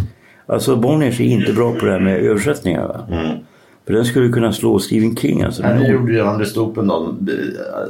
Alltså 0.46 0.76
Bonniers 0.76 1.20
är 1.20 1.24
inte 1.24 1.54
bra 1.54 1.72
på 1.72 1.86
det 1.86 1.92
här 1.92 2.00
med 2.00 2.18
översättningar. 2.18 2.88
Va? 2.88 3.00
Mm. 3.12 3.38
För 3.86 3.94
den 3.94 4.06
skulle 4.06 4.30
kunna 4.30 4.54
slå 4.54 4.80
Stephen 4.80 5.16
King. 5.16 5.42
Alltså, 5.42 5.64
Han 5.64 5.80
den 5.80 5.92
gjorde 5.92 6.14
ju 6.14 6.22
Andres 6.22 6.50
Stopendal. 6.50 7.16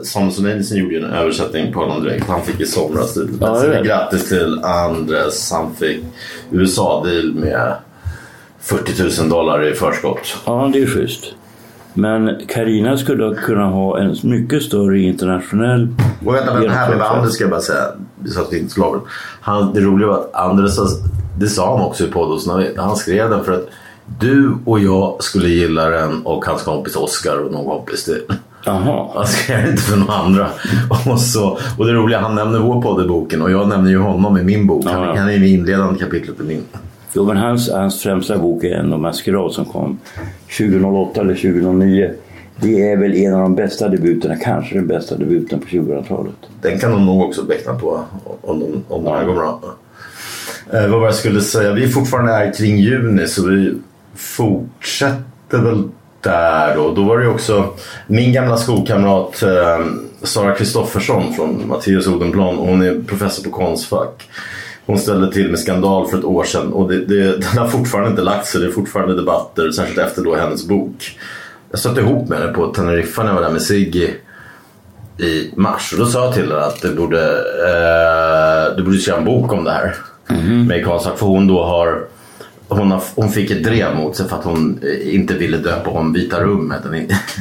Samuelsson 0.04 0.46
Einersen 0.46 0.78
gjorde 0.78 0.94
ju 0.94 1.00
en 1.00 1.12
översättning 1.12 1.74
på 1.74 1.80
honom 1.80 2.04
direkt. 2.04 2.28
Han 2.28 2.42
fick 2.42 2.62
i 2.62 2.66
somras 2.66 3.14
titeln. 3.14 3.38
Ja. 3.42 3.82
Grattis 3.84 4.30
till 4.30 4.60
Andres. 4.64 5.52
Han 5.52 5.76
fick 5.76 6.04
USA-deal 6.52 7.34
med 7.34 7.74
40 8.62 9.22
000 9.22 9.30
dollar 9.30 9.68
i 9.68 9.74
förskott. 9.74 10.38
Ja, 10.46 10.70
det 10.74 10.82
är 10.82 10.88
schysst. 10.88 11.34
Men 11.94 12.42
Karina 12.48 12.98
skulle 12.98 13.36
kunna 13.36 13.66
ha 13.66 14.00
en 14.00 14.16
mycket 14.24 14.64
större 14.64 15.00
internationell 15.00 15.88
Och 16.26 16.34
vänta, 16.36 16.54
vänta 16.54 16.72
här 16.72 16.96
med. 16.96 17.08
Anders 17.08 17.32
ska 17.32 17.44
jag 17.44 17.52
bara 17.52 17.62
säga. 17.62 17.84
Så 18.26 18.42
att 18.42 18.54
vi 18.54 18.60
inte 18.60 18.74
slår 18.74 19.00
han, 19.42 19.74
Det 19.74 19.80
roliga 19.80 20.08
var 20.08 20.16
att 20.16 20.36
Anders, 20.36 20.72
det 21.40 21.48
sa 21.48 21.78
han 21.78 21.86
också 21.86 22.04
i 22.04 22.08
podden, 22.08 22.74
han 22.78 22.96
skrev 22.96 23.30
den 23.30 23.44
för 23.44 23.52
att 23.52 23.68
du 24.20 24.58
och 24.66 24.80
jag 24.80 25.24
skulle 25.24 25.50
gilla 25.50 25.90
den 25.90 26.22
och 26.26 26.46
hans 26.46 26.64
kompis 26.64 26.96
Oscar 26.96 27.38
och 27.38 27.52
någon 27.52 27.66
kompis 27.66 28.04
till. 28.04 28.22
Jaha. 28.66 29.08
Han 29.16 29.28
skrev 29.28 29.70
inte 29.70 29.82
för 29.82 29.98
några 29.98 30.14
andra. 30.14 30.48
Och, 31.12 31.20
så, 31.20 31.58
och 31.78 31.86
det 31.86 31.94
roliga, 31.94 32.20
han 32.20 32.36
nämner 32.36 32.60
vår 32.60 32.82
podd 32.82 33.06
i 33.06 33.08
boken 33.08 33.42
och 33.42 33.52
jag 33.52 33.68
nämner 33.68 33.92
ju 33.92 33.98
honom 33.98 34.38
i 34.38 34.44
min 34.44 34.68
bok. 34.68 34.86
Han, 34.86 35.18
han 35.18 35.30
är 35.30 35.44
i 35.44 35.54
inledande 35.54 36.00
kapitlet 36.00 36.40
i 36.40 36.44
min. 36.44 36.64
Jo, 37.14 37.26
men 37.26 37.38
hans, 37.38 37.72
hans 37.72 38.02
främsta 38.02 38.38
bok 38.38 38.64
är 38.64 38.76
ändå 38.76 38.98
Maskerad 38.98 39.52
som 39.52 39.66
kom 39.66 40.00
2008 40.58 41.22
eller 41.22 41.36
2009. 41.36 42.12
Det 42.62 42.92
är 42.92 42.98
väl 42.98 43.16
en 43.16 43.34
av 43.34 43.42
de 43.42 43.56
bästa 43.56 43.90
debuterna, 43.90 44.36
kanske 44.36 44.76
den 44.76 44.88
bästa 44.88 45.18
debuten 45.18 45.60
på 45.60 45.66
2000-talet. 45.66 46.36
Den 46.62 46.80
kan 46.80 46.92
de 46.92 47.06
nog 47.06 47.22
också 47.22 47.44
beckna 47.44 47.74
på 47.74 48.04
om, 48.42 48.60
de, 48.60 48.84
om 48.88 49.04
den 49.04 49.14
här 49.14 49.26
går 49.26 49.34
bra. 49.34 49.60
Eh, 50.74 50.88
vad 50.88 51.00
var 51.00 51.06
jag 51.06 51.16
skulle 51.16 51.42
säga? 51.42 51.74
Vi 51.74 51.88
fortfarande 51.88 52.32
är 52.32 52.54
kring 52.54 52.78
juni 52.78 53.28
så 53.28 53.48
vi 53.48 53.78
fortsätter 54.16 55.58
väl 55.58 55.84
där 56.22 56.76
då. 56.76 56.94
Då 56.94 57.04
var 57.04 57.18
det 57.18 57.24
ju 57.24 57.30
också 57.30 57.74
min 58.08 58.34
gamla 58.34 58.58
skolkamrat 58.58 59.44
eh, 59.44 59.86
Sara 60.24 60.56
Kristoffersson 60.56 61.34
från 61.34 61.68
Mattias 61.68 62.08
Odenplan. 62.08 62.56
Hon 62.56 62.82
är 62.82 63.02
professor 63.08 63.44
på 63.44 63.50
Konstfack. 63.50 64.30
Hon 64.92 65.00
ställde 65.00 65.32
till 65.32 65.50
med 65.50 65.60
skandal 65.60 66.08
för 66.08 66.18
ett 66.18 66.24
år 66.24 66.44
sedan 66.44 66.74
och 66.74 66.90
det, 66.90 67.06
det, 67.06 67.38
den 67.38 67.58
har 67.58 67.68
fortfarande 67.68 68.10
inte 68.10 68.22
lagt 68.22 68.48
sig. 68.48 68.62
Det 68.62 68.68
är 68.68 68.72
fortfarande 68.72 69.16
debatter, 69.16 69.72
särskilt 69.72 70.00
efter 70.00 70.24
då 70.24 70.36
hennes 70.36 70.68
bok. 70.68 71.20
Jag 71.72 71.80
satte 71.80 72.02
ihop 72.02 72.30
med 72.30 72.40
henne 72.40 72.54
på 72.54 72.68
Teneriffa 72.68 73.24
när 73.24 73.30
jag 73.30 73.36
var 73.36 73.42
där 73.42 73.52
med 73.52 73.62
Siggy 73.62 74.10
i 75.18 75.52
mars. 75.56 75.94
Och 75.94 76.00
då 76.00 76.06
sa 76.06 76.26
jag 76.26 76.34
till 76.34 76.44
henne 76.52 76.66
att 76.66 76.82
det 76.82 76.92
borde, 76.92 77.22
eh, 77.40 78.76
du 78.78 78.84
borde 78.84 78.98
skriva 78.98 79.18
en 79.18 79.26
bok 79.26 79.54
om 79.54 79.64
det 79.64 79.72
här. 79.72 79.96
Med 80.68 80.86
Karlsson. 80.86 81.18
För 81.18 81.26
hon 81.26 81.48
då 81.48 81.64
har 81.64 82.06
hon, 82.68 82.92
har, 82.92 83.04
hon 83.16 83.30
fick 83.30 83.52
ett 83.52 83.64
drev 83.64 83.96
mot 83.96 84.16
sig 84.16 84.28
för 84.28 84.38
att 84.38 84.46
hon 84.46 84.80
eh, 84.84 85.16
inte 85.16 85.34
ville 85.34 85.58
döpa 85.58 85.90
om 85.90 86.14
Vita 86.14 86.44
rummet, 86.44 86.86
en, 86.86 86.94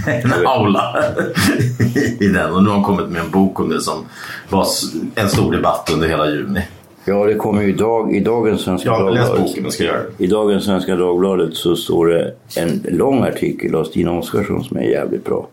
en 0.07 0.47
aula 0.47 0.95
i 2.21 2.29
den. 2.29 2.53
Och 2.53 2.63
nu 2.63 2.69
har 2.69 2.77
hon 2.77 2.85
kommit 2.85 3.09
med 3.09 3.23
en 3.23 3.31
bok 3.31 3.61
om 3.61 3.69
det 3.69 3.81
som 3.81 4.05
var 4.49 4.67
en 5.15 5.29
stor 5.29 5.53
debatt 5.53 5.91
under 5.93 6.09
hela 6.09 6.27
juni. 6.27 6.63
Ja, 7.05 7.25
det 7.27 7.35
kommer 7.35 7.63
ju 7.63 7.69
idag, 7.69 8.17
i 8.17 8.21
dagens 8.21 8.61
Svenska 8.61 8.89
Jag 8.89 9.01
Dagbladet. 9.01 9.41
boken 9.43 9.67
och 9.67 9.73
ska 9.73 9.85
göra. 9.85 10.01
I 10.19 10.27
dagens 10.27 10.65
Svenska 10.65 10.97
Dagbladet 10.97 11.55
så 11.55 11.77
står 11.77 12.07
det 12.07 12.35
en 12.57 12.87
lång 12.89 13.23
artikel 13.23 13.75
av 13.75 13.85
Stina 13.85 14.19
Oskarsson 14.19 14.65
som 14.65 14.77
är 14.77 14.83
jävligt 14.83 15.25
bra. 15.25 15.49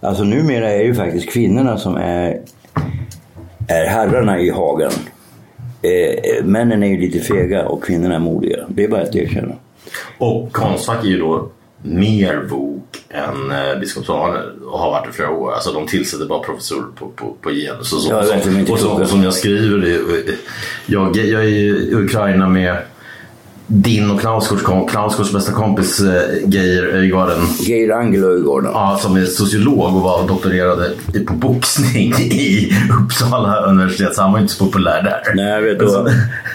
Alltså 0.00 0.24
numera 0.24 0.70
är 0.70 0.78
det 0.78 0.84
ju 0.84 0.94
faktiskt 0.94 1.30
kvinnorna 1.30 1.78
som 1.78 1.96
är, 1.96 2.40
är 3.68 3.86
herrarna 3.86 4.40
i 4.40 4.50
hagen. 4.50 4.90
Eh, 5.82 6.44
männen 6.44 6.82
är 6.82 6.88
ju 6.88 6.98
lite 7.00 7.18
fega 7.20 7.68
och 7.68 7.84
kvinnorna 7.84 8.14
är 8.14 8.18
modiga. 8.18 8.58
Det 8.68 8.84
är 8.84 8.88
bara 8.88 9.02
att 9.02 9.16
erkänna. 9.16 9.54
Och 10.18 10.52
Konstfack 10.52 11.04
är 11.04 11.08
ju 11.08 11.18
då 11.18 11.48
mer 11.82 12.36
vok 12.36 13.04
än 13.08 13.50
eh, 13.50 13.78
Biskopsarne 13.80 14.38
och 14.64 14.78
har 14.78 14.90
varit 14.90 15.08
i 15.08 15.12
flera 15.12 15.30
år. 15.30 15.52
Alltså 15.52 15.72
de 15.72 15.86
tillsätter 15.86 16.26
bara 16.26 16.42
professorer 16.42 16.86
på, 16.94 17.08
på, 17.08 17.36
på 17.40 17.50
genus 17.50 17.92
och 17.92 18.00
så. 18.00 18.10
Ja, 18.10 18.22
är 18.32 18.58
inte 18.58 18.72
och 18.72 18.78
så, 18.78 19.02
och 19.02 19.08
som 19.08 19.22
jag 19.22 19.34
skriver, 19.34 20.04
jag, 20.86 21.16
jag 21.16 21.44
är 21.44 21.48
i 21.48 21.94
Ukraina 21.94 22.48
med 22.48 22.76
din 23.70 24.10
och 24.10 24.20
Knausgårds, 24.20 24.62
Knausgårds 24.90 25.32
bästa 25.32 25.52
kompis 25.52 26.00
eh, 26.00 26.48
Geir 26.48 26.84
Öjgarden. 26.94 27.38
Geir 27.60 27.92
Angel 27.92 28.24
Öjgården. 28.24 28.70
Ja, 28.74 28.98
som 29.02 29.16
är 29.16 29.24
sociolog 29.24 29.96
och 29.96 30.02
var 30.02 30.28
doktorerade 30.28 30.90
på 31.26 31.32
boxning 31.34 32.12
i 32.18 32.72
Uppsala 33.04 33.60
universitet. 33.60 34.14
Så 34.14 34.22
han 34.22 34.32
var 34.32 34.38
inte 34.40 34.52
så 34.52 34.64
populär 34.64 35.02
där. 35.02 35.34
Nej, 35.34 35.44
jag 35.48 35.62
vet 35.62 35.78
Men 35.78 35.86
du, 35.86 35.92
så- 35.92 36.08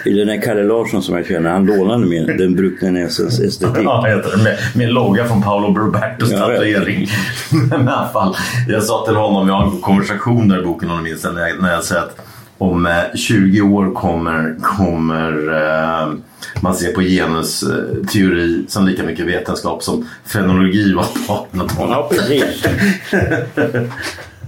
den 0.04 0.28
här 0.28 0.42
Kalle 0.42 0.62
Larsson 0.64 1.02
som 1.02 1.16
jag 1.16 1.26
känner, 1.26 1.50
han 1.50 1.66
lånade 1.66 2.06
min, 2.06 2.26
den 2.26 2.54
brukna 2.56 2.90
näsens 2.90 3.40
estetik. 3.40 3.82
Ja, 3.84 4.04
heter 4.08 4.36
det. 4.36 4.42
Med, 4.42 4.56
med 4.74 4.92
logga 4.92 5.24
från 5.24 5.42
Paolo 5.42 5.78
Robertos 5.78 6.30
Ja, 6.32 6.38
tatuering. 6.38 7.08
Men 7.70 7.88
i 7.88 7.90
alla 7.90 8.08
fall, 8.12 8.36
jag 8.68 8.82
sa 8.82 9.04
till 9.06 9.16
honom, 9.16 9.48
jag 9.48 9.54
har 9.54 9.64
en 9.64 9.80
konversation 9.80 10.48
där 10.48 10.58
i 10.60 10.64
boken 10.64 10.90
om 10.90 10.96
du 10.96 11.02
minns 11.02 11.24
när 11.24 11.48
jag, 11.48 11.62
när 11.62 11.72
jag 11.72 11.84
säger 11.84 12.02
att 12.02 12.16
om 12.58 12.86
eh, 12.86 12.92
20 13.14 13.60
år 13.60 13.94
kommer, 13.94 14.54
kommer 14.62 15.32
eh, 15.52 16.08
man 16.60 16.74
se 16.74 16.92
på 16.92 17.00
genusteori 17.00 18.64
som 18.68 18.86
lika 18.86 19.02
mycket 19.02 19.26
vetenskap 19.26 19.82
som 19.82 20.08
fenologi 20.24 20.94
var 20.96 21.02
på 21.02 21.46
1800-talet. 21.58 21.90
Ja, 21.90 22.10
precis. 22.10 22.64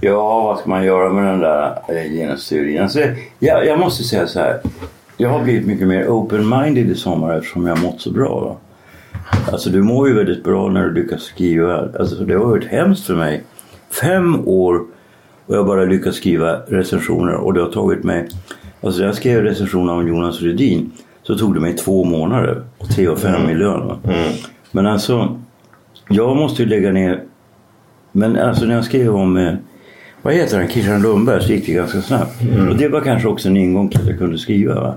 Ja, 0.01 0.41
vad 0.43 0.59
ska 0.59 0.69
man 0.69 0.85
göra 0.85 1.13
med 1.13 1.25
den 1.25 1.39
där 1.39 1.79
eh, 1.87 2.11
genusteorin? 2.11 2.81
Alltså, 2.81 2.99
jag, 3.39 3.65
jag 3.65 3.79
måste 3.79 4.03
säga 4.03 4.27
så 4.27 4.39
här. 4.39 4.61
Jag 5.17 5.29
har 5.29 5.43
blivit 5.43 5.67
mycket 5.67 5.87
mer 5.87 6.07
open-minded 6.07 6.91
i 6.91 6.95
sommar 6.95 7.37
eftersom 7.37 7.67
jag 7.67 7.75
har 7.75 7.83
mått 7.83 8.01
så 8.01 8.11
bra. 8.11 8.39
Va? 8.39 8.55
Alltså 9.51 9.69
du 9.69 9.83
mår 9.83 10.07
ju 10.07 10.13
väldigt 10.13 10.43
bra 10.43 10.69
när 10.69 10.83
du 10.83 10.93
lyckas 10.93 11.23
skriva. 11.23 11.89
Alltså 11.99 12.15
det 12.15 12.33
har 12.33 12.45
varit 12.45 12.65
hemskt 12.65 13.05
för 13.05 13.15
mig. 13.15 13.43
Fem 14.01 14.47
år 14.47 14.81
och 15.45 15.55
jag 15.55 15.65
bara 15.65 15.85
lyckats 15.85 16.17
skriva 16.17 16.59
recensioner 16.67 17.35
och 17.35 17.53
det 17.53 17.61
har 17.61 17.71
tagit 17.71 18.03
mig... 18.03 18.27
Alltså 18.81 19.03
jag 19.03 19.15
skrev 19.15 19.43
recensioner 19.43 19.93
om 19.93 20.07
Jonas 20.07 20.41
Rudin 20.41 20.91
så 21.27 21.37
tog 21.37 21.53
det 21.53 21.59
mig 21.59 21.75
två 21.75 22.03
månader 22.03 22.63
och 22.77 22.89
tre 22.89 23.07
och 23.07 23.19
fem 23.19 23.49
i 23.49 23.55
lön. 23.55 23.87
Va? 23.87 23.99
Men 24.71 24.85
alltså, 24.85 25.39
jag 26.09 26.35
måste 26.35 26.63
ju 26.63 26.69
lägga 26.69 26.91
ner... 26.91 27.23
Men 28.11 28.37
alltså 28.37 28.65
när 28.65 28.75
jag 28.75 28.85
skrev 28.85 29.15
om... 29.15 29.37
Eh, 29.37 29.53
vad 30.21 30.33
heter 30.33 30.57
han? 30.57 30.67
Christian 30.67 31.01
Lundberg 31.01 31.43
så 31.43 31.51
gick 31.51 31.65
det 31.65 31.73
ganska 31.73 32.01
snabbt. 32.01 32.41
Och 32.69 32.75
det 32.75 32.87
var 32.87 33.01
kanske 33.01 33.27
också 33.27 33.47
en 33.47 33.57
ingång 33.57 33.89
till 33.89 34.01
att 34.01 34.07
jag 34.07 34.17
kunde 34.17 34.37
skriva. 34.37 34.73
Va? 34.73 34.93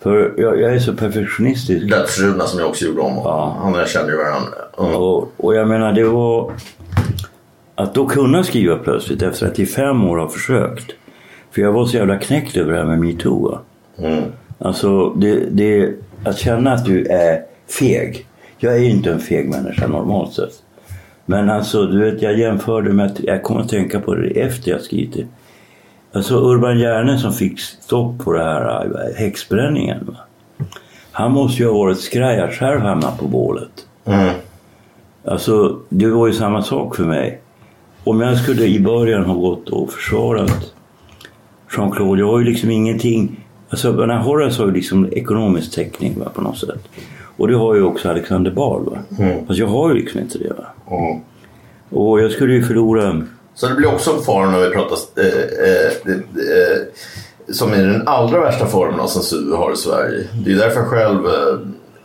För 0.00 0.34
jag, 0.36 0.60
jag 0.60 0.74
är 0.74 0.78
så 0.78 0.92
perfektionistisk. 0.92 1.90
Dödsruna 1.90 2.44
som 2.44 2.60
jag 2.60 2.68
också 2.68 2.84
gjorde 2.84 3.00
om. 3.00 3.14
Ja. 3.16 3.56
Han 3.62 3.74
och 3.74 3.80
jag 3.80 3.88
känner 3.88 4.10
ju 4.10 4.16
varandra. 4.16 4.58
Mm. 4.78 4.94
Och, 4.94 5.32
och 5.36 5.54
jag 5.54 5.68
menar 5.68 5.92
det 5.92 6.04
var 6.04 6.52
att 7.74 7.94
då 7.94 8.06
kunna 8.06 8.44
skriva 8.44 8.76
plötsligt 8.76 9.22
efter 9.22 9.46
att 9.46 9.58
i 9.58 9.66
fem 9.66 10.04
år 10.04 10.16
ha 10.16 10.28
försökt. 10.28 10.90
För 11.50 11.62
jag 11.62 11.72
var 11.72 11.86
så 11.86 11.96
jävla 11.96 12.18
knäckt 12.18 12.56
över 12.56 12.72
det 12.72 12.78
här 12.78 12.86
med 12.86 12.98
metoo. 12.98 13.58
Mm. 13.98 14.22
Alltså 14.64 15.10
det, 15.10 15.46
det, 15.50 15.94
att 16.24 16.38
känna 16.38 16.72
att 16.72 16.84
du 16.84 17.06
är 17.06 17.42
feg. 17.78 18.26
Jag 18.58 18.74
är 18.74 18.78
ju 18.78 18.90
inte 18.90 19.12
en 19.12 19.20
feg 19.20 19.48
människa 19.48 19.86
normalt 19.86 20.32
sett. 20.32 20.62
Men 21.26 21.50
alltså 21.50 21.86
du 21.86 22.10
vet 22.10 22.22
jag 22.22 22.38
jämförde 22.38 22.92
med 22.92 23.06
att 23.06 23.20
jag 23.20 23.42
kommer 23.42 23.60
att 23.60 23.68
tänka 23.68 24.00
på 24.00 24.14
det 24.14 24.40
efter 24.40 24.70
jag 24.70 24.80
skrivit. 24.80 25.26
Alltså 26.12 26.34
Urban 26.34 26.78
Järne 26.78 27.18
som 27.18 27.32
fick 27.32 27.60
stopp 27.60 28.24
på 28.24 28.32
det 28.32 28.44
här 28.44 28.84
äh, 28.84 29.16
häxbränningen. 29.16 30.06
Va? 30.06 30.16
Han 31.12 31.32
måste 31.32 31.62
ju 31.62 31.68
ha 31.68 31.78
varit 31.78 32.00
skraj 32.00 32.40
att 32.40 32.54
själv 32.54 32.80
hamna 32.80 33.10
på 33.10 33.26
bålet. 33.26 33.86
Mm. 34.04 34.34
Alltså, 35.24 35.78
det 35.88 36.06
var 36.06 36.26
ju 36.26 36.32
samma 36.32 36.62
sak 36.62 36.96
för 36.96 37.04
mig. 37.04 37.40
Om 38.04 38.20
jag 38.20 38.38
skulle 38.38 38.64
i 38.64 38.80
början 38.80 39.24
ha 39.24 39.34
gått 39.34 39.68
och 39.68 39.92
försvarat 39.92 40.72
Jean-Claude, 41.76 42.20
jag 42.20 42.26
har 42.26 42.38
ju 42.38 42.44
liksom 42.44 42.70
ingenting... 42.70 43.41
Alltså, 43.72 43.92
den 43.92 44.10
här 44.10 44.18
Horace 44.18 44.62
har 44.62 44.66
ju 44.66 44.74
liksom 44.74 45.12
ekonomisk 45.12 45.74
täckning 45.74 46.18
va, 46.18 46.28
på 46.34 46.40
något 46.40 46.58
sätt. 46.58 46.88
Och 47.36 47.48
det 47.48 47.54
har 47.54 47.74
ju 47.74 47.82
också 47.82 48.08
Alexander 48.08 48.50
Bard. 48.50 48.84
Va? 48.84 48.98
Mm. 49.18 49.46
Fast 49.46 49.58
jag 49.58 49.66
har 49.66 49.88
ju 49.88 49.94
liksom 49.94 50.20
inte 50.20 50.38
det. 50.38 50.48
Va? 50.48 50.96
Mm. 50.96 51.20
Och 51.90 52.20
jag 52.20 52.32
skulle 52.32 52.52
ju 52.52 52.62
förlora... 52.62 53.22
Så 53.54 53.68
det 53.68 53.74
blir 53.74 53.94
också 53.94 54.16
en 54.16 54.22
fara 54.22 54.50
när 54.50 54.58
vi 54.58 54.70
pratar 54.70 54.96
eh, 55.16 55.26
eh, 55.26 56.12
eh, 56.12 56.82
som 57.48 57.72
är 57.72 57.82
den 57.82 58.08
allra 58.08 58.40
värsta 58.40 58.66
formen 58.66 59.00
av 59.00 59.06
censur 59.06 59.46
vi 59.50 59.56
har 59.56 59.72
i 59.72 59.76
Sverige. 59.76 60.28
Det 60.44 60.52
är 60.52 60.56
därför 60.56 60.80
jag 60.80 60.88
själv 60.88 61.26
eh, 61.26 61.58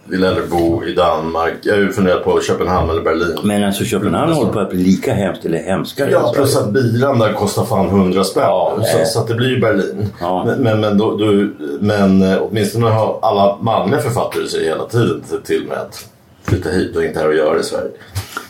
vill 0.09 0.23
hellre 0.23 0.41
bo 0.51 0.83
i 0.83 0.93
Danmark. 0.93 1.53
Jag 1.63 1.73
har 1.73 1.81
ju 1.81 1.91
funderat 1.91 2.23
på 2.23 2.41
Köpenhamn 2.41 2.89
eller 2.89 3.01
Berlin. 3.01 3.37
Men 3.43 3.63
alltså 3.63 3.83
Köpenhamn 3.83 4.33
håller 4.33 4.51
på 4.51 4.59
att 4.59 4.69
bli 4.69 4.83
lika 4.83 5.13
hemskt 5.13 5.45
eller 5.45 5.57
hemskare. 5.57 6.11
Ja, 6.11 6.31
plus 6.35 6.57
att 6.57 6.71
bilen 6.73 7.19
där 7.19 7.33
kostar 7.33 7.65
fan 7.65 7.87
100 7.87 8.23
spänn. 8.23 8.43
Ja, 8.43 8.77
så, 8.83 9.05
så 9.05 9.19
att 9.19 9.27
det 9.27 9.33
blir 9.35 9.49
ju 9.49 9.59
Berlin. 9.59 10.09
Ja. 10.19 10.43
Men, 10.45 10.59
men, 10.59 10.79
men, 10.81 10.97
då, 10.97 11.17
då, 11.17 11.47
men 11.79 12.21
eh, 12.21 12.37
åtminstone 12.41 12.87
har 12.89 13.19
alla 13.21 13.57
manliga 13.61 13.99
författare 14.01 14.47
sig 14.47 14.65
hela 14.65 14.85
tiden 14.85 15.21
till- 15.43 15.65
med 15.69 15.77
att 15.77 16.05
flytta 16.43 16.69
hit 16.69 16.95
och 16.95 17.03
inte 17.03 17.19
här 17.19 17.27
och 17.27 17.35
göra 17.35 17.59
i 17.59 17.63
Sverige. 17.63 17.91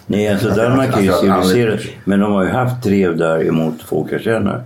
Nej, 0.05 0.27
alltså 0.27 0.49
Danmark 0.49 0.97
är 0.97 1.01
ju 1.01 1.09
Alltså, 1.11 1.27
han- 1.27 1.43
civiliserat. 1.43 1.93
Men 2.05 2.19
de 2.19 2.33
har 2.33 2.43
ju 2.43 2.49
haft 2.49 2.83
drev 2.83 3.17
där 3.17 3.47
emot 3.47 3.81
folk 3.85 4.11
jag 4.11 4.21
känner. 4.21 4.63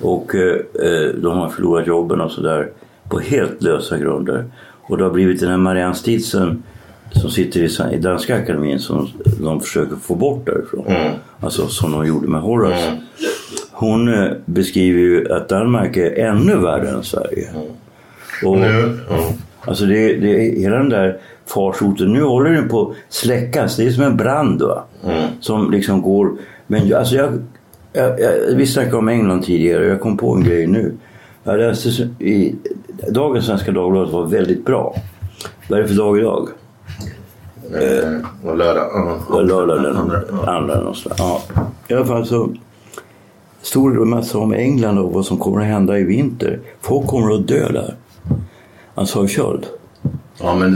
Och 0.00 0.34
eh, 0.34 0.86
eh, 0.86 1.08
de 1.14 1.38
har 1.38 1.48
förlorat 1.48 1.86
jobben 1.86 2.20
och 2.20 2.30
sådär 2.30 2.68
på 3.08 3.18
helt 3.20 3.62
lösa 3.62 3.98
grunder. 3.98 4.44
Och 4.82 4.98
det 4.98 5.04
har 5.04 5.10
blivit 5.10 5.40
den 5.40 5.50
här 5.50 5.56
Marianne 5.56 5.94
Stilsen 5.94 6.62
som 7.10 7.30
sitter 7.30 7.92
i, 7.92 7.96
Danska 7.98 8.36
akademin 8.36 8.78
som 8.78 9.08
de 9.40 9.60
försöker 9.60 9.96
få 9.96 10.14
bort 10.14 10.46
därifrån. 10.46 10.84
Alltså 11.40 11.66
som 11.66 11.92
de 11.92 12.06
gjorde 12.06 12.28
med 12.28 12.40
Horace. 12.40 12.96
Hon 13.72 14.14
eh, 14.14 14.30
beskriver 14.44 15.00
ju 15.00 15.32
att 15.32 15.48
Danmark 15.48 15.96
är 15.96 16.18
ännu 16.18 16.56
värre 16.56 16.88
än 16.88 17.02
Sverige. 17.02 17.48
Och, 18.44 18.58
Nu, 18.58 18.98
ja. 19.10 19.16
Alltså 19.64 19.84
det, 19.86 20.16
det, 20.16 20.60
hela 20.60 20.76
den 20.78 20.88
där 20.88 21.18
farsoten, 21.46 22.12
nu 22.12 22.22
håller 22.22 22.50
den 22.50 22.68
på 22.68 22.90
att 22.90 22.96
släckas. 23.14 23.76
Det 23.76 23.86
är 23.86 23.90
som 23.90 24.04
en 24.04 24.16
brand 24.16 24.62
va. 24.62 24.84
Som 25.40 25.70
liksom 25.70 26.02
går. 26.02 26.32
Men 26.66 26.88
jag- 26.88 26.98
alltså 26.98 27.14
jag, 27.14 27.32
jag, 27.92 28.20
jag, 28.20 28.32
vi 28.56 28.66
snackade 28.66 28.96
om 28.96 29.08
England 29.08 29.42
tidigare 29.44 29.84
och 29.84 29.90
jag 29.90 30.00
kom 30.00 30.16
på 30.16 30.34
en 30.34 30.44
grej 30.44 30.66
nu. 30.66 30.92
Jag 31.44 31.58
läste 31.58 31.88
i 32.18 32.54
dagens 33.10 33.46
Svenska 33.46 33.72
Dagbladet 33.72 34.12
var 34.12 34.26
väldigt 34.26 34.64
bra. 34.64 34.94
Vad 35.68 35.78
är 35.78 35.82
det 35.82 35.88
för 35.88 35.96
dag 35.96 36.18
idag? 36.18 36.48
Eh, 37.74 38.48
och 38.50 38.56
lördag. 38.56 39.18
var 39.28 39.42
lördag 39.42 39.82
den 39.82 39.96
Andra, 39.96 40.22
andra 40.46 40.76
någonstans. 40.76 41.16
Ja. 41.18 41.42
I 41.88 41.94
alla 41.94 42.04
fall 42.04 42.26
så 42.26 42.48
stod 43.62 43.96
det 43.96 44.02
en 44.02 44.10
massa 44.10 44.38
om 44.38 44.52
England 44.52 44.98
och 44.98 45.12
vad 45.12 45.26
som 45.26 45.38
kommer 45.38 45.60
att 45.60 45.66
hända 45.66 45.98
i 45.98 46.04
vinter. 46.04 46.60
Folk 46.80 47.06
kommer 47.06 47.34
att 47.34 47.48
dö 47.48 47.72
där. 47.72 47.94
Alltså 48.94 49.20
av 49.20 49.26
köld. 49.26 49.66
Ja, 50.40 50.54
men 50.54 50.74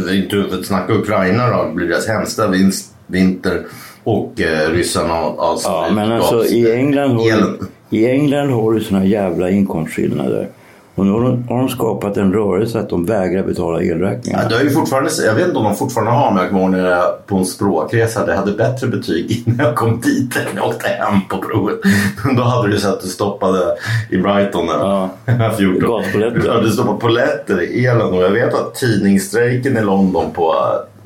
att 0.52 0.66
snacka 0.66 0.92
Ukraina 0.92 1.50
då. 1.50 1.64
Det 1.64 1.74
blir 1.74 1.88
deras 1.88 2.08
hemska 2.08 2.48
vinst, 2.48 2.94
vinter. 3.06 3.66
Och 4.04 4.40
eh, 4.40 4.70
ryssarna 4.70 5.14
alltså. 5.14 5.68
Ja, 5.68 5.88
men 5.94 6.12
alltså 6.12 6.44
i 6.44 6.72
England 6.72 7.10
har, 7.10 7.24
du, 7.24 7.58
i 7.98 8.10
England 8.10 8.50
har 8.50 8.72
du 8.72 8.80
såna 8.80 9.04
jävla 9.04 9.50
inkomstskillnader. 9.50 10.48
Och 10.96 11.06
nu 11.06 11.12
har 11.12 11.58
de, 11.58 11.68
skapat 11.68 12.16
en 12.16 12.32
rörelse 12.32 12.78
att 12.78 12.88
de 12.88 13.06
vägrar 13.06 13.42
betala 13.42 13.82
Ja, 13.82 13.94
elräkningar. 13.94 14.48
det 14.48 14.54
har 14.54 14.62
ju 14.62 14.70
fortfarande, 14.70 15.10
jag 15.26 15.34
vet 15.34 15.46
inte 15.46 15.58
om 15.58 15.64
de 15.64 15.74
fortfarande 15.76 16.12
har, 16.12 16.30
men 16.30 16.42
jag 16.42 16.50
kommer 16.50 16.62
ihåg 16.62 16.70
när 16.70 16.90
jag 16.90 17.26
på 17.26 17.36
en 17.36 17.46
språkresa. 17.46 18.26
Det 18.26 18.34
hade 18.34 18.52
bättre 18.52 18.86
betyg 18.86 19.42
innan 19.46 19.66
jag 19.66 19.74
kom 19.76 20.00
dit 20.00 20.36
än 20.36 20.42
när 20.54 20.60
jag 20.60 20.68
åkte 20.68 20.88
hem 20.88 21.20
på 21.28 21.38
provet. 21.38 21.80
Då 22.36 22.42
hade 22.42 22.68
du 22.68 22.78
sett 22.78 22.90
att 22.90 23.02
du 23.02 23.08
stoppade 23.08 23.76
i 24.10 24.16
Brighton 24.16 24.66
Ja. 24.68 25.10
jag 25.26 25.38
var 25.38 25.50
14. 25.50 25.90
Gaspolletter. 25.90 26.40
Du 26.40 26.50
hade 26.50 26.70
stoppat 26.70 26.98
polletter 26.98 27.62
i 27.62 27.86
elen 27.86 28.06
och 28.06 28.22
jag 28.22 28.30
vet 28.30 28.54
att 28.54 28.74
tidningsstrejken 28.74 29.76
i 29.76 29.80
London 29.80 30.30
på 30.30 30.54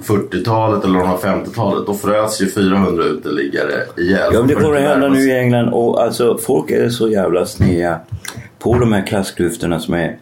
40-talet 0.04 0.84
eller 0.84 1.00
50-talet 1.00 1.86
då 1.86 1.94
frös 1.94 2.42
ju 2.42 2.50
400 2.50 3.04
uteliggare 3.04 3.72
ihjäl. 3.96 4.30
Ja, 4.32 4.38
men 4.38 4.48
det 4.48 4.54
kommer 4.54 4.76
att 4.76 4.82
hända 4.82 5.08
nu 5.08 5.20
i 5.20 5.38
England. 5.38 5.68
Och 5.68 6.02
alltså, 6.02 6.38
folk 6.38 6.70
är 6.70 6.88
så 6.88 7.08
jävla 7.08 7.46
snea 7.46 7.98
på 8.62 8.78
de 8.78 8.92
här 8.92 9.06
klassklyftorna 9.06 9.80
som 9.80 9.94
är... 9.94 10.16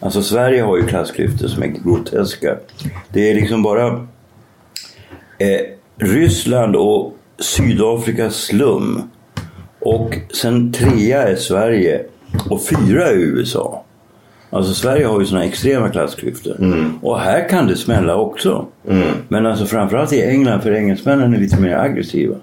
Alltså 0.00 0.22
Sverige 0.22 0.62
har 0.62 0.76
ju 0.76 0.86
klassklyftor 0.86 1.48
som 1.48 1.62
är 1.62 1.66
groteska. 1.66 2.56
Det 3.08 3.30
är 3.30 3.34
liksom 3.34 3.62
bara 3.62 3.86
eh, 5.38 5.60
Ryssland 5.96 6.76
och 6.76 7.16
Sydafrikas 7.38 8.36
slum. 8.36 9.02
Och 9.78 10.18
sen 10.34 10.72
trea 10.72 11.28
är 11.28 11.36
Sverige 11.36 12.04
och 12.50 12.62
fyra 12.66 13.06
är 13.06 13.14
USA. 13.14 13.84
Alltså 14.50 14.74
Sverige 14.74 15.06
har 15.06 15.20
ju 15.20 15.26
såna 15.26 15.44
extrema 15.44 15.88
klassklyftor. 15.88 16.56
Och 17.02 17.20
här 17.20 17.48
kan 17.48 17.66
det 17.66 17.76
smälla 17.76 18.16
också. 18.16 18.66
Men 19.28 19.46
alltså 19.46 19.66
framförallt 19.66 20.12
i 20.12 20.22
England, 20.22 20.60
för 20.60 20.72
engelsmännen 20.72 21.34
är 21.34 21.38
lite 21.38 21.60
mer 21.60 21.76
aggressiva. 21.76 22.36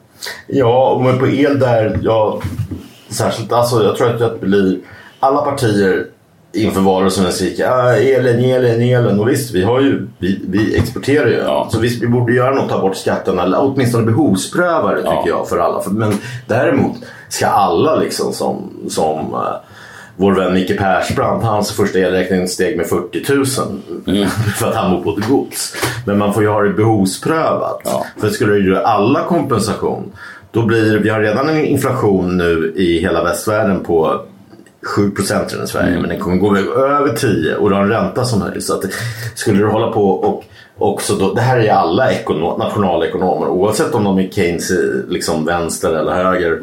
Ja, 0.47 1.01
men 1.05 1.19
på 1.19 1.27
el 1.27 1.59
där, 1.59 1.99
ja, 2.03 2.41
särskilt, 3.09 3.51
alltså 3.51 3.83
jag 3.83 3.95
tror 3.95 4.09
att 4.09 4.19
det 4.19 4.47
blir 4.47 4.79
alla 5.21 5.41
partier 5.41 6.05
inför 6.53 6.81
valrörelsen 6.81 7.31
skriker 7.31 7.67
ah, 7.71 7.93
elen, 7.95 8.39
elen, 8.39 8.81
elen. 8.81 9.19
Och 9.19 9.29
visst, 9.29 9.55
vi, 9.55 9.63
har 9.63 9.81
ju, 9.81 10.07
vi, 10.17 10.41
vi 10.49 10.77
exporterar 10.77 11.27
ju. 11.27 11.37
Ja. 11.37 11.69
Så 11.71 11.79
visst, 11.79 12.03
vi 12.03 12.07
borde 12.07 12.33
göra 12.33 12.55
något, 12.55 12.69
ta 12.69 12.81
bort 12.81 12.95
skatterna. 12.95 13.43
Eller 13.43 13.57
åtminstone 13.61 14.05
behovspröva 14.05 14.91
det 14.91 15.01
tycker 15.01 15.11
Ja. 15.11 15.27
jag 15.27 15.49
för 15.49 15.57
alla. 15.57 15.81
Men 15.89 16.13
däremot 16.47 16.97
ska 17.29 17.47
alla 17.47 17.95
liksom 17.95 18.33
som, 18.33 18.69
som 18.89 19.19
eh, 19.19 19.55
vår 20.15 20.33
vän 20.33 20.53
Micke 20.53 20.77
Persbrandt, 20.77 21.43
hans 21.45 21.71
första 21.71 21.99
elräkning 21.99 22.47
steg 22.47 22.77
med 22.77 22.85
40 22.87 23.33
000 23.33 23.45
Mm. 24.07 24.29
för 24.59 24.67
att 24.67 24.75
han 24.75 24.91
bor 24.91 25.01
på 25.13 25.19
ett 25.19 25.27
gods. 25.27 25.75
Men 26.05 26.17
man 26.17 26.33
får 26.33 26.43
ju 26.43 26.49
ha 26.49 26.61
det 26.61 26.69
behovsprövat. 26.73 27.81
Ja. 27.85 28.05
För 28.17 28.29
skulle 28.29 28.53
du 28.53 28.69
göra 28.73 28.85
alla 28.85 29.23
kompensation 29.23 30.11
då 30.51 30.65
blir 30.65 30.99
vi 30.99 31.09
har 31.09 31.19
redan 31.19 31.49
en 31.49 31.65
inflation 31.65 32.37
nu 32.37 32.73
i 32.75 32.99
hela 32.99 33.23
västvärlden 33.23 33.83
på 33.83 34.21
7 34.83 35.11
procent 35.11 35.53
i 35.63 35.67
Sverige 35.67 35.99
men 35.99 36.09
den 36.09 36.19
kommer 36.19 36.37
gå 36.37 36.57
över 36.57 37.13
10 37.13 37.55
och 37.55 37.69
du 37.69 37.75
har 37.75 37.83
en 37.83 37.89
ränta 37.89 38.25
som 38.25 38.41
höjs. 38.41 38.67
Så 38.67 38.73
att 38.73 38.83
skulle 39.35 39.59
du 39.59 39.67
hålla 39.67 39.91
på 39.91 40.09
och 40.09 40.43
också 40.77 41.15
då, 41.15 41.33
det 41.33 41.41
här 41.41 41.57
är 41.59 41.71
alla 41.71 42.11
ekono, 42.11 42.57
nationalekonomer 42.57 43.47
oavsett 43.47 43.95
om 43.95 44.03
de 44.03 44.19
är 44.19 44.29
Keynes 44.29 44.71
liksom 45.09 45.45
vänster 45.45 45.93
eller 45.95 46.11
höger 46.11 46.61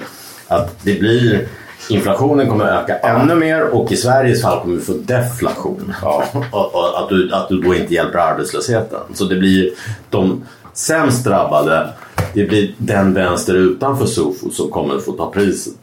att 0.48 0.84
det 0.84 1.00
blir 1.00 1.48
Inflationen 1.88 2.48
kommer 2.48 2.64
att 2.64 2.82
öka 2.82 2.98
ännu 2.98 3.34
mer 3.34 3.74
och 3.74 3.92
i 3.92 3.96
Sveriges 3.96 4.42
fall 4.42 4.60
kommer 4.60 4.74
vi 4.74 4.80
få 4.80 4.92
deflation. 4.92 5.94
Och, 6.50 6.74
och 6.74 7.02
att, 7.02 7.08
du, 7.08 7.32
att 7.32 7.48
du 7.48 7.60
då 7.60 7.74
inte 7.74 7.94
hjälper 7.94 8.18
arbetslösheten. 8.18 9.00
Så 9.14 9.24
det 9.24 9.36
blir 9.36 9.70
de 10.10 10.44
sämst 10.72 11.24
drabbade. 11.24 11.88
Det 12.34 12.44
blir 12.44 12.74
den 12.78 13.14
vänster 13.14 13.54
utanför 13.54 14.06
SOFO 14.06 14.50
som 14.50 14.70
kommer 14.70 14.94
att 14.94 15.04
få 15.04 15.12
ta 15.12 15.30
priset. 15.30 15.74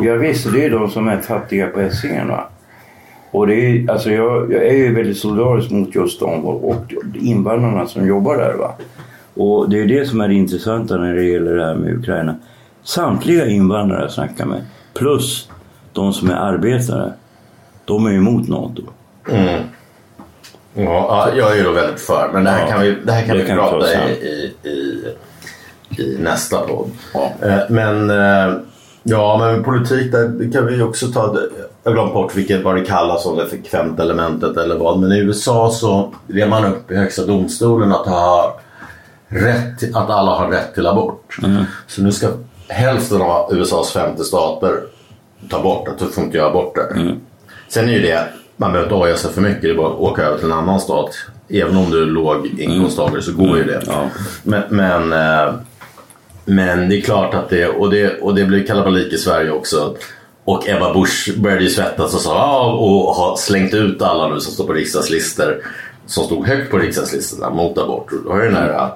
Ja, 0.00 0.14
visst, 0.14 0.52
det 0.52 0.64
är 0.64 0.70
de 0.70 0.90
som 0.90 1.08
är 1.08 1.18
fattiga 1.18 1.66
på 1.66 1.80
Essingen. 1.80 2.28
Va? 2.28 2.48
Och 3.30 3.46
det 3.46 3.54
är, 3.54 3.90
alltså 3.90 4.10
jag, 4.10 4.52
jag 4.52 4.66
är 4.66 4.72
ju 4.74 4.94
väldigt 4.94 5.18
solidarisk 5.18 5.70
mot 5.70 5.94
just 5.94 6.20
dem 6.20 6.44
och, 6.44 6.68
och 6.70 6.84
invandrarna 7.14 7.86
som 7.86 8.06
jobbar 8.06 8.36
där. 8.36 8.54
Va? 8.54 8.74
Och 9.34 9.70
det 9.70 9.80
är 9.80 9.86
det 9.86 10.06
som 10.06 10.20
är 10.20 10.28
det 10.28 10.34
intressanta 10.34 10.96
när 10.96 11.14
det 11.14 11.24
gäller 11.24 11.54
det 11.54 11.64
här 11.64 11.74
med 11.74 11.98
Ukraina. 11.98 12.34
Samtliga 12.82 13.46
invandrare 13.46 14.02
jag 14.02 14.10
snackar 14.10 14.46
med, 14.46 14.62
plus 14.94 15.48
de 15.92 16.12
som 16.12 16.30
är 16.30 16.34
arbetare, 16.34 17.12
de 17.84 18.06
är 18.06 18.12
emot 18.12 18.48
NATO. 18.48 18.82
Ja, 19.26 19.58
ja, 20.74 21.28
jag 21.36 21.52
är 21.52 21.56
ju 21.56 21.62
då 21.62 21.72
väldigt 21.72 22.00
för. 22.00 22.30
Men 22.32 22.44
det 22.44 22.50
här 22.50 22.60
Ja, 22.60 22.66
kan 22.72 22.80
vi, 22.80 22.96
det 23.04 23.12
här 23.12 23.26
kan 23.26 23.36
det 23.36 23.42
vi 23.42 23.48
kan 23.48 23.58
prata 23.58 23.86
i, 23.94 24.12
i, 24.12 24.52
i, 24.68 25.04
i 26.02 26.18
nästa 26.20 26.58
podd. 26.58 26.90
Ja. 27.14 27.32
Eh, 27.42 27.58
Men 27.68 28.10
eh, 28.10 28.54
ja, 29.04 29.36
men 29.38 29.64
politik 29.64 30.12
där 30.12 30.28
det 30.28 30.52
kan 30.52 30.66
vi 30.66 30.82
också 30.82 31.06
ta. 31.06 31.38
Jag 31.84 31.94
glömt 31.94 32.12
bort 32.12 32.36
vilket 32.36 32.64
vad 32.64 32.76
det 32.76 32.84
kallas 32.84 33.26
om 33.26 33.36
det 33.36 33.46
frekventa 33.46 34.02
elementet 34.02 34.56
eller 34.56 34.78
vad. 34.78 34.98
Men 34.98 35.12
i 35.12 35.18
USA 35.18 35.70
så 35.70 36.14
rev 36.26 36.48
man 36.48 36.64
upp 36.64 36.90
i 36.90 36.96
högsta 36.96 37.26
domstolen 37.26 37.92
att 37.92 38.06
ha 38.06 38.60
rätt 39.28 39.96
att 39.96 40.10
alla 40.10 40.30
har 40.30 40.48
rätt 40.48 40.74
till 40.74 40.86
abort. 40.86 41.38
Mm. 41.44 41.64
Så 41.86 42.02
nu 42.02 42.12
ska 42.12 42.28
hälften 42.68 43.22
av 43.22 43.54
USAs 43.54 43.92
50 43.92 44.24
stater 44.24 44.80
ta 45.50 45.62
bort 45.62 45.88
att 45.88 45.98
du 45.98 46.06
får 46.06 46.24
inte 46.24 46.36
göra 46.36 46.50
aborter. 46.50 46.92
Mm. 46.96 47.16
Sen 47.68 47.88
är 47.88 47.92
ju 47.92 48.00
det, 48.00 48.28
man 48.56 48.72
behöver 48.72 48.94
inte 48.94 49.04
oja 49.04 49.16
sig 49.16 49.32
för 49.32 49.40
mycket. 49.40 49.62
Det 49.62 49.70
är 49.70 49.74
bara 49.74 49.88
att 49.88 49.98
åka 49.98 50.22
över 50.22 50.38
till 50.38 50.46
en 50.46 50.52
annan 50.52 50.80
stat. 50.80 51.10
Även 51.48 51.76
om 51.76 51.90
du 51.90 52.02
är 52.02 52.06
låg 52.06 52.46
inkomsttagare 52.46 53.22
så 53.22 53.32
går 53.32 53.58
ju 53.58 53.64
det. 53.64 53.76
Mm. 53.76 53.86
Ja. 53.86 54.08
Men, 54.42 54.62
men, 54.68 55.12
eh, 55.12 55.54
men 56.44 56.88
det 56.88 56.96
är 56.96 57.00
klart 57.00 57.34
att 57.34 57.48
det, 57.48 57.68
och 57.68 57.90
det, 57.90 58.20
och 58.20 58.34
det 58.34 58.44
blev 58.44 58.66
kalabalik 58.66 59.12
i 59.12 59.18
Sverige 59.18 59.50
också. 59.50 59.96
Och 60.44 60.68
Ebba 60.68 60.94
Busch 60.94 61.34
började 61.36 61.62
ju 61.62 61.70
svettas 61.70 62.14
och 62.14 62.20
sa 62.20 62.34
ah, 62.34 62.72
och 62.72 63.14
har 63.14 63.36
slängt 63.36 63.74
ut 63.74 64.02
alla 64.02 64.28
nu 64.28 64.40
som 64.40 64.52
står 64.52 64.66
på 64.66 64.72
riksdagslistor. 64.72 65.64
Som 66.06 66.24
stod 66.24 66.46
högt 66.46 66.70
på 66.70 66.78
riksdagslistorna 66.78 67.50
mot 67.50 67.78
abort. 67.78 68.12
Och 68.12 68.18
Då 68.24 68.30
har 68.30 68.40
den 68.40 68.56
här 68.56 68.90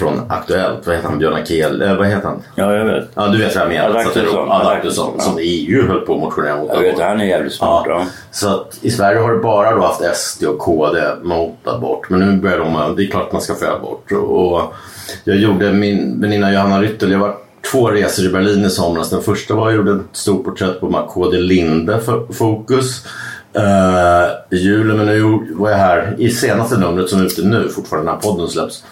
från 0.00 0.20
Aktuellt, 0.28 0.86
vad 0.86 0.96
heter 0.96 1.08
han, 1.08 1.18
Björn 1.18 1.34
Akel, 1.34 1.82
eh, 1.82 1.96
vad 1.96 2.06
heter 2.06 2.28
han? 2.28 2.42
Ja, 2.54 2.74
jag 2.74 2.84
vet. 2.84 3.08
Ja, 3.14 3.26
du 3.28 3.38
vet 3.38 3.54
vad 3.54 3.64
jag 3.64 3.68
menar. 3.68 3.88
Adaktusson. 3.88 4.50
Adaktusson, 4.50 5.14
Ja. 5.18 5.24
som 5.24 5.38
EU 5.40 5.86
höll 5.88 6.00
på 6.00 6.14
att 6.14 6.20
motionera 6.20 6.56
mot 6.56 6.70
Jag 6.74 6.80
vet, 6.80 6.98
han 7.00 7.20
är 7.20 7.24
jävligt 7.24 7.52
smart. 7.52 7.84
Ja. 7.88 8.06
Så 8.30 8.48
att 8.48 8.78
i 8.80 8.90
Sverige 8.90 9.20
har 9.20 9.32
det 9.32 9.38
bara 9.38 9.74
då 9.76 9.82
haft 9.82 10.16
SD 10.16 10.44
och 10.44 10.58
KD 10.58 11.02
mot 11.22 11.54
abort. 11.64 12.10
Men 12.10 12.20
nu 12.20 12.40
börjar 12.40 12.58
de, 12.58 12.96
det 12.96 13.04
är 13.04 13.10
klart 13.10 13.26
att 13.26 13.32
man 13.32 13.42
ska 13.42 13.54
få 13.54 13.66
abort. 13.66 14.12
Och 14.12 14.74
jag 15.24 15.36
gjorde 15.36 15.72
min 15.72 16.20
väninna 16.20 16.52
Johanna 16.52 16.80
Ryttel, 16.80 17.12
jag 17.12 17.18
var 17.18 17.34
två 17.72 17.88
resor 17.88 18.26
i 18.26 18.28
Berlin 18.28 18.64
i 18.64 18.70
somras. 18.70 19.10
Den 19.10 19.22
första 19.22 19.54
var 19.54 19.70
jag 19.70 19.76
gjorde 19.76 19.90
ett 19.92 20.16
stort 20.16 20.44
porträtt 20.44 20.80
på 20.80 21.10
KD 21.14 21.38
Linde 21.38 22.00
för 22.00 22.32
Fokus. 22.32 23.06
Uh, 23.56 24.56
I 24.58 24.62
julen, 24.62 24.96
men 24.96 25.06
nu 25.06 25.22
var 25.54 25.70
jag 25.70 25.78
här 25.78 26.14
i 26.18 26.30
senaste 26.30 26.78
numret 26.78 27.08
som 27.08 27.20
är 27.20 27.24
ute 27.24 27.42
nu, 27.42 27.68
fortfarande 27.68 28.12
när 28.12 28.18
podden 28.18 28.48
släpps. 28.48 28.84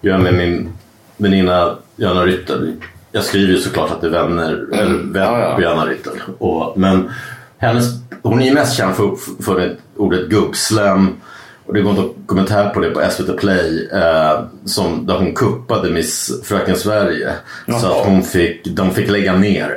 Jag 0.00 0.20
med 0.20 0.34
min 0.34 0.72
väninna 1.16 1.76
Johanna 1.96 2.24
Ryttel. 2.26 2.72
Jag 3.12 3.24
skriver 3.24 3.52
ju 3.52 3.58
såklart 3.58 3.90
att 3.90 4.00
det 4.00 4.06
är 4.06 4.10
vänner, 4.10 4.52
eller 4.72 4.94
vänner 5.12 5.38
Ja, 5.40 5.48
ja. 5.48 5.54
på 5.56 5.62
Johanna 5.62 5.86
Ryttel. 5.86 6.12
Och, 6.38 6.78
men 6.78 7.10
hennes, 7.58 7.84
hon 8.22 8.40
är 8.40 8.46
ju 8.46 8.54
mest 8.54 8.76
känd 8.76 8.94
för, 8.94 9.10
för 9.42 9.60
det 9.60 9.76
ordet 9.96 10.28
gubbslem. 10.28 11.08
Och 11.66 11.74
det 11.74 11.80
går 11.80 11.90
en 11.90 11.96
dokumentär 11.96 12.70
på 12.70 12.80
det 12.80 12.90
på 12.90 13.02
SVT 13.10 13.36
Play 13.38 13.88
eh, 13.92 14.40
som, 14.64 15.06
där 15.06 15.14
hon 15.18 15.34
kuppade 15.34 15.90
Miss 15.90 16.40
Fröken 16.44 16.76
Sverige. 16.76 17.32
Så 17.66 17.72
Jaha. 17.72 18.00
att 18.00 18.06
hon 18.06 18.22
fick, 18.22 18.64
de 18.66 18.90
fick 18.90 19.10
lägga 19.10 19.36
ner 19.36 19.76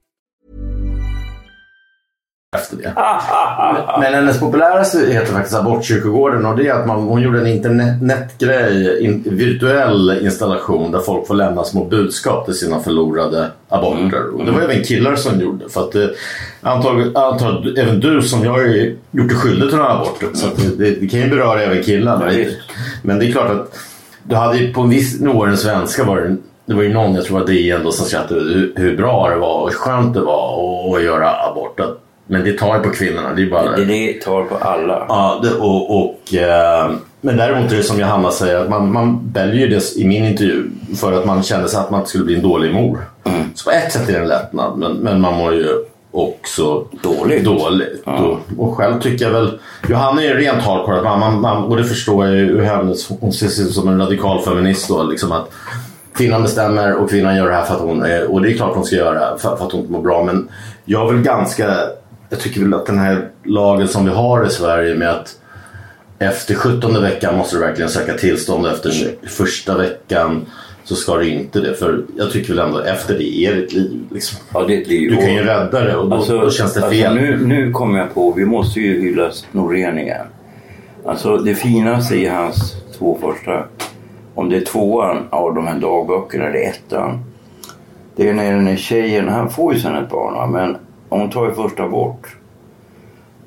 Efter 2.57 2.77
det. 2.77 2.93
Men 3.99 4.13
hennes 4.13 4.39
populäraste 4.39 4.97
heter 4.97 5.33
faktiskt 5.33 5.55
Abortkyrkogården 5.55 6.45
och 6.45 6.57
det 6.57 6.67
är 6.67 6.73
att 6.73 6.87
man, 6.87 7.03
hon 7.03 7.21
gjorde 7.21 7.39
en 7.39 7.47
internetgrej, 7.47 9.03
in, 9.03 9.23
virtuell 9.25 10.19
installation 10.21 10.91
där 10.91 10.99
folk 10.99 11.27
får 11.27 11.35
lämna 11.35 11.63
små 11.63 11.85
budskap 11.85 12.45
till 12.45 12.53
sina 12.53 12.79
förlorade 12.79 13.51
aborter. 13.69 14.35
Och 14.35 14.45
det 14.45 14.51
var 14.51 14.61
även 14.61 14.83
killar 14.83 15.15
som 15.15 15.41
gjorde 15.41 15.69
för 15.69 15.81
att 15.81 15.95
eh, 15.95 16.01
det, 16.01 16.13
antagligen, 16.61 17.17
antagligen 17.17 17.87
även 17.87 17.99
du 17.99 18.21
som 18.21 18.43
jag 18.43 18.51
har 18.51 18.61
ju 18.61 18.97
gjort 19.11 19.29
dig 19.29 19.37
skyldig 19.37 19.69
till 19.69 19.77
några 19.77 19.91
aborter 19.91 20.27
så 20.33 20.47
att 20.47 20.77
det, 20.77 20.91
det, 20.91 21.07
kan 21.07 21.19
ju 21.19 21.29
beröra 21.29 21.61
även 21.61 21.83
killar. 21.83 22.27
Mm. 22.27 22.49
Men 23.01 23.19
det 23.19 23.25
är 23.25 23.31
klart 23.31 23.51
att 23.51 23.79
du 24.23 24.35
hade 24.35 24.57
ju 24.57 24.73
på 24.73 24.81
en 24.81 24.89
viss 24.89 25.19
nivå 25.19 25.45
den 25.45 25.57
svenska 25.57 26.03
var 26.03 26.17
det, 26.17 26.35
det 26.65 26.73
var 26.73 26.83
ju 26.83 26.93
någon, 26.93 27.15
jag 27.15 27.25
tror 27.25 27.41
att 27.41 27.47
det 27.47 27.59
är 27.59 27.75
ändå 27.75 27.91
som 27.91 28.05
skrattade 28.05 28.39
hur, 28.39 28.73
hur 28.75 28.97
bra 28.97 29.29
det 29.29 29.35
var 29.35 29.61
och 29.61 29.69
hur 29.69 29.77
skönt 29.77 30.13
det 30.13 30.21
var 30.21 30.53
att, 30.53 30.95
att 30.95 31.03
göra 31.03 31.31
abort. 31.49 31.79
Att- 31.79 32.07
men 32.31 32.43
det 32.43 32.57
tar 32.57 32.77
ju 32.77 32.83
på 32.83 32.89
kvinnorna. 32.89 33.33
Det 33.33 33.41
är 33.41 33.49
bara... 33.49 33.75
Det, 33.75 33.85
det 33.85 34.13
tar 34.13 34.43
på 34.43 34.55
alla. 34.55 35.05
Ja, 35.09 35.39
det, 35.43 35.51
och, 35.53 35.99
och, 35.99 36.33
eh, 36.33 36.91
men 37.21 37.37
däremot 37.37 37.71
är 37.71 37.75
det 37.75 37.83
som 37.83 37.99
Johanna 37.99 38.31
säger 38.31 38.55
att 38.55 38.69
man, 38.69 38.91
man 38.91 39.31
väljer 39.33 39.55
ju 39.55 39.67
det 39.67 39.95
i 39.95 40.07
min 40.07 40.25
intervju 40.25 40.63
för 40.99 41.13
att 41.13 41.25
man 41.25 41.43
kände 41.43 41.69
sig 41.69 41.79
att 41.79 41.91
man 41.91 41.99
inte 41.99 42.09
skulle 42.09 42.23
bli 42.23 42.35
en 42.35 42.41
dålig 42.41 42.73
mor. 42.73 43.05
Så 43.55 43.69
på 43.69 43.71
ett 43.71 43.91
sätt 43.91 44.09
är 44.09 44.13
det 44.13 44.19
en 44.19 44.27
lättnad 44.27 44.77
men, 44.77 44.91
men 44.91 45.21
man 45.21 45.33
mår 45.33 45.53
ju 45.53 45.67
också 46.11 46.85
Dåligt. 47.03 47.45
dåligt. 47.45 48.03
Och, 48.05 48.39
och 48.57 48.77
själv 48.77 49.01
tycker 49.01 49.25
jag 49.25 49.31
väl, 49.31 49.59
Johanna 49.89 50.23
är 50.23 50.27
ju 50.27 50.33
rent 50.33 50.63
hardcore 50.63 51.01
man, 51.01 51.41
man, 51.41 51.63
och 51.63 51.77
det 51.77 51.83
förstår 51.83 52.27
jag 52.27 52.35
ju 52.35 52.61
hennes, 52.61 53.09
hon 53.19 53.33
ser 53.33 53.47
sig 53.47 53.65
som 53.65 53.87
en 53.87 53.99
radikal 53.99 54.41
feminist 54.41 54.89
då 54.89 55.03
liksom 55.03 55.31
att 55.31 55.51
kvinnan 56.13 56.41
bestämmer 56.41 56.95
och 56.95 57.09
kvinnan 57.09 57.35
gör 57.35 57.49
det 57.49 57.55
här 57.55 57.65
för 57.65 57.75
att 57.75 57.81
hon 57.81 58.01
och 58.29 58.41
det 58.41 58.51
är 58.51 58.53
klart 58.57 58.75
hon 58.75 58.85
ska 58.85 58.95
göra 58.95 59.37
för, 59.37 59.55
för 59.55 59.65
att 59.65 59.71
hon 59.71 59.81
inte 59.81 59.91
mår 59.93 60.01
bra 60.01 60.23
men 60.23 60.49
jag 60.85 61.07
är 61.09 61.13
väl 61.13 61.23
ganska, 61.23 61.75
jag 62.31 62.39
tycker 62.39 62.61
väl 62.61 62.73
att 62.73 62.85
den 62.85 62.99
här 62.99 63.29
lagen 63.43 63.87
som 63.87 64.05
vi 64.05 64.11
har 64.11 64.45
i 64.45 64.49
Sverige 64.49 64.95
med 64.95 65.09
att 65.09 65.35
efter 66.19 66.55
17 66.55 67.01
veckan 67.01 67.37
måste 67.37 67.55
du 67.55 67.59
verkligen 67.59 67.89
söka 67.89 68.13
tillstånd 68.13 68.67
efter 68.67 68.91
första 69.27 69.77
veckan 69.77 70.45
så 70.83 70.95
ska 70.95 71.17
du 71.17 71.29
inte 71.29 71.59
det. 71.59 71.73
För 71.73 72.03
jag 72.17 72.31
tycker 72.31 72.53
väl 72.53 72.65
ändå 72.65 72.79
efter 72.79 73.17
det 73.17 73.37
är 73.37 73.55
det 73.55 73.63
ett 73.63 73.73
liv. 73.73 73.99
Liksom. 74.11 74.39
Ja, 74.53 74.63
det 74.67 74.77
är 74.77 74.81
ett 74.81 74.87
liv. 74.87 75.09
Du 75.09 75.17
kan 75.17 75.33
ju 75.33 75.43
rädda 75.43 75.81
det 75.81 75.95
och 75.95 76.09
då, 76.09 76.25
då 76.27 76.51
känns 76.51 76.73
det 76.73 76.81
fel. 76.89 77.07
Alltså, 77.07 77.25
nu, 77.25 77.47
nu 77.47 77.71
kommer 77.71 77.99
jag 77.99 78.13
på, 78.13 78.31
vi 78.31 78.45
måste 78.45 78.79
ju 78.79 79.01
hylla 79.01 79.31
Norén 79.51 79.99
igen. 79.99 80.25
Alltså 81.05 81.37
det 81.37 81.55
finaste 81.55 82.15
i 82.15 82.27
hans 82.27 82.75
två 82.97 83.17
första, 83.21 83.65
om 84.35 84.49
det 84.49 84.57
är 84.57 84.65
tvåan 84.65 85.17
av 85.29 85.55
de 85.55 85.67
här 85.67 85.79
dagböckerna 85.79 86.45
eller 86.45 86.59
ettan. 86.59 87.23
Det 88.15 88.29
är 88.29 88.33
när 88.33 88.51
den 88.51 88.67
här 88.67 88.75
tjejen, 88.75 89.29
han 89.29 89.49
får 89.49 89.73
ju 89.73 89.79
sen 89.79 89.95
ett 89.95 90.09
barn 90.09 90.33
va, 90.33 90.47
men 90.47 90.77
hon 91.19 91.29
tar 91.29 91.45
ju 91.45 91.53
första 91.53 91.87
bort. 91.87 92.35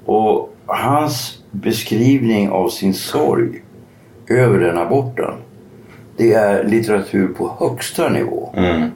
Och 0.04 0.54
hans 0.66 1.38
beskrivning 1.50 2.50
av 2.50 2.68
sin 2.68 2.94
sorg 2.94 3.62
över 4.28 4.58
den 4.58 4.78
aborten. 4.78 5.34
Det 6.16 6.32
är 6.32 6.64
litteratur 6.64 7.28
på 7.28 7.56
högsta 7.58 8.08
nivå. 8.08 8.54
Mm. 8.56 8.90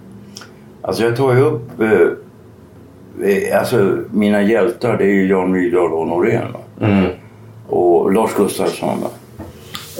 Alltså 0.82 1.04
jag 1.04 1.16
tar 1.16 1.34
ju 1.34 1.40
upp 1.40 1.80
eh, 1.80 1.90
eh, 3.28 3.58
alltså 3.58 3.98
mina 4.10 4.42
hjältar 4.42 4.96
det 4.96 5.04
är 5.04 5.14
ju 5.14 5.28
Jan 5.28 5.52
Myrdal 5.52 5.92
och 5.92 6.06
Norén. 6.06 6.56
Mm. 6.80 7.10
Och 7.66 8.12
Lars 8.12 8.34
Gustafsson. 8.36 8.98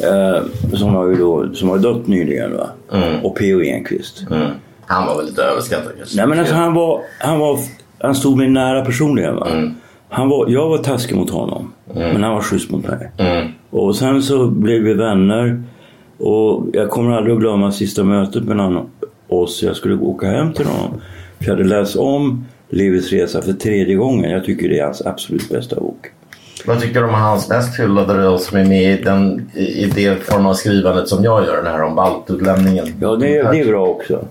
Eh, 0.03 0.43
som 0.77 0.95
har 0.95 1.07
ju 1.07 1.15
då, 1.15 1.55
som 1.55 1.69
har 1.69 1.79
dött 1.79 2.07
nyligen 2.07 2.57
va. 2.57 2.69
Mm. 2.93 3.25
Och 3.25 3.37
P.O. 3.37 3.61
Enquist. 3.61 4.25
Mm. 4.31 4.51
Han 4.87 5.07
var 5.07 5.17
väl 5.17 5.27
lite 5.27 5.43
överskattad 5.43 5.93
kanske. 5.99 6.17
Nej 6.17 6.27
men 6.27 6.39
alltså 6.39 6.55
han 6.55 6.75
var, 6.75 7.01
han 7.19 7.39
var, 7.39 7.59
han 8.01 8.15
stod 8.15 8.37
mig 8.37 8.49
nära 8.49 8.85
personligen 8.85 9.37
va. 9.37 9.49
Mm. 9.51 9.75
Han 10.09 10.29
var, 10.29 10.49
jag 10.49 10.69
var 10.69 10.79
taskig 10.79 11.17
mot 11.17 11.31
honom. 11.31 11.73
Men 11.95 12.23
han 12.23 12.35
var 12.35 12.41
schysst 12.41 12.71
mot 12.71 12.89
mig. 12.89 13.11
Mm. 13.17 13.49
Och 13.71 13.97
sen 13.97 14.23
så 14.23 14.47
blev 14.47 14.83
vi 14.83 14.95
vänner. 14.95 15.63
Och 16.19 16.67
jag 16.73 16.91
kommer 16.91 17.17
aldrig 17.17 17.35
att 17.35 17.41
glömma 17.41 17.73
sista 17.73 18.05
mötet 18.05 18.45
mellan 18.45 18.91
oss. 19.29 19.63
Jag 19.63 19.77
skulle 19.77 19.97
åka 19.97 20.27
hem 20.27 20.53
till 20.53 20.67
honom. 20.67 21.01
För 21.39 21.45
jag 21.45 21.51
hade 21.51 21.69
läst 21.69 21.97
om 21.97 22.45
Livets 22.69 23.13
resa 23.13 23.43
för 23.43 23.53
tredje 23.53 23.95
gången. 23.95 24.31
Jag 24.31 24.45
tycker 24.45 24.69
det 24.69 24.79
är 24.79 24.85
hans 24.85 25.07
absolut 25.07 25.49
bästa 25.49 25.81
bok. 25.81 26.07
Vad 26.67 26.81
tycker 26.81 27.01
du 27.01 27.09
om 27.09 27.15
hans 27.15 27.49
mest 27.49 27.81
hyllade 27.81 28.23
då 28.23 28.39
som 28.39 28.59
är 28.59 28.65
med 28.65 29.01
i, 29.01 29.03
den, 29.03 29.51
i 29.55 29.91
det 29.95 30.25
form 30.25 30.47
av 30.47 30.55
skrivandet 30.55 31.09
som 31.09 31.25
jag 31.25 31.47
gör, 31.47 31.57
den 31.57 31.73
här 31.73 31.83
om 31.83 31.95
baltutlämningen? 31.95 32.87
Ja, 33.01 33.17
det, 33.17 33.27
det 33.27 33.61
är 33.61 33.67
bra 33.67 33.87
också. 33.87 34.25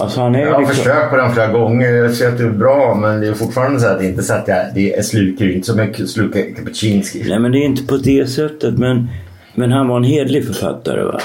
Alltså 0.00 0.20
han 0.20 0.34
är 0.34 0.40
Jag 0.40 0.52
har 0.52 0.58
liksom- 0.60 0.76
försökt 0.76 1.10
på 1.10 1.16
den 1.16 1.32
flera 1.32 1.52
gånger. 1.52 1.92
Jag 1.92 2.14
ser 2.14 2.28
att 2.28 2.38
det 2.38 2.44
är 2.44 2.50
bra 2.50 2.94
men 3.00 3.20
det 3.20 3.26
är 3.28 3.34
fortfarande 3.34 3.80
så 3.80 3.86
att 3.86 3.98
det 3.98 4.06
inte 4.06 4.22
så 4.22 4.34
att 4.34 4.48
jag, 4.48 4.66
det 4.74 4.94
är 4.94 5.02
slukar 5.02 5.50
inte 5.50 5.66
som 5.66 5.78
jag 5.78 6.08
slukar 6.08 6.54
cappuccino. 6.56 7.02
Nej 7.28 7.38
men 7.38 7.52
det 7.52 7.58
är 7.58 7.64
inte 7.64 7.82
på 7.86 7.96
det 7.96 8.26
sättet. 8.30 8.78
Men, 8.78 9.08
men 9.54 9.72
han 9.72 9.88
var 9.88 9.96
en 9.96 10.04
hedlig 10.04 10.46
författare 10.46 11.04
va. 11.04 11.20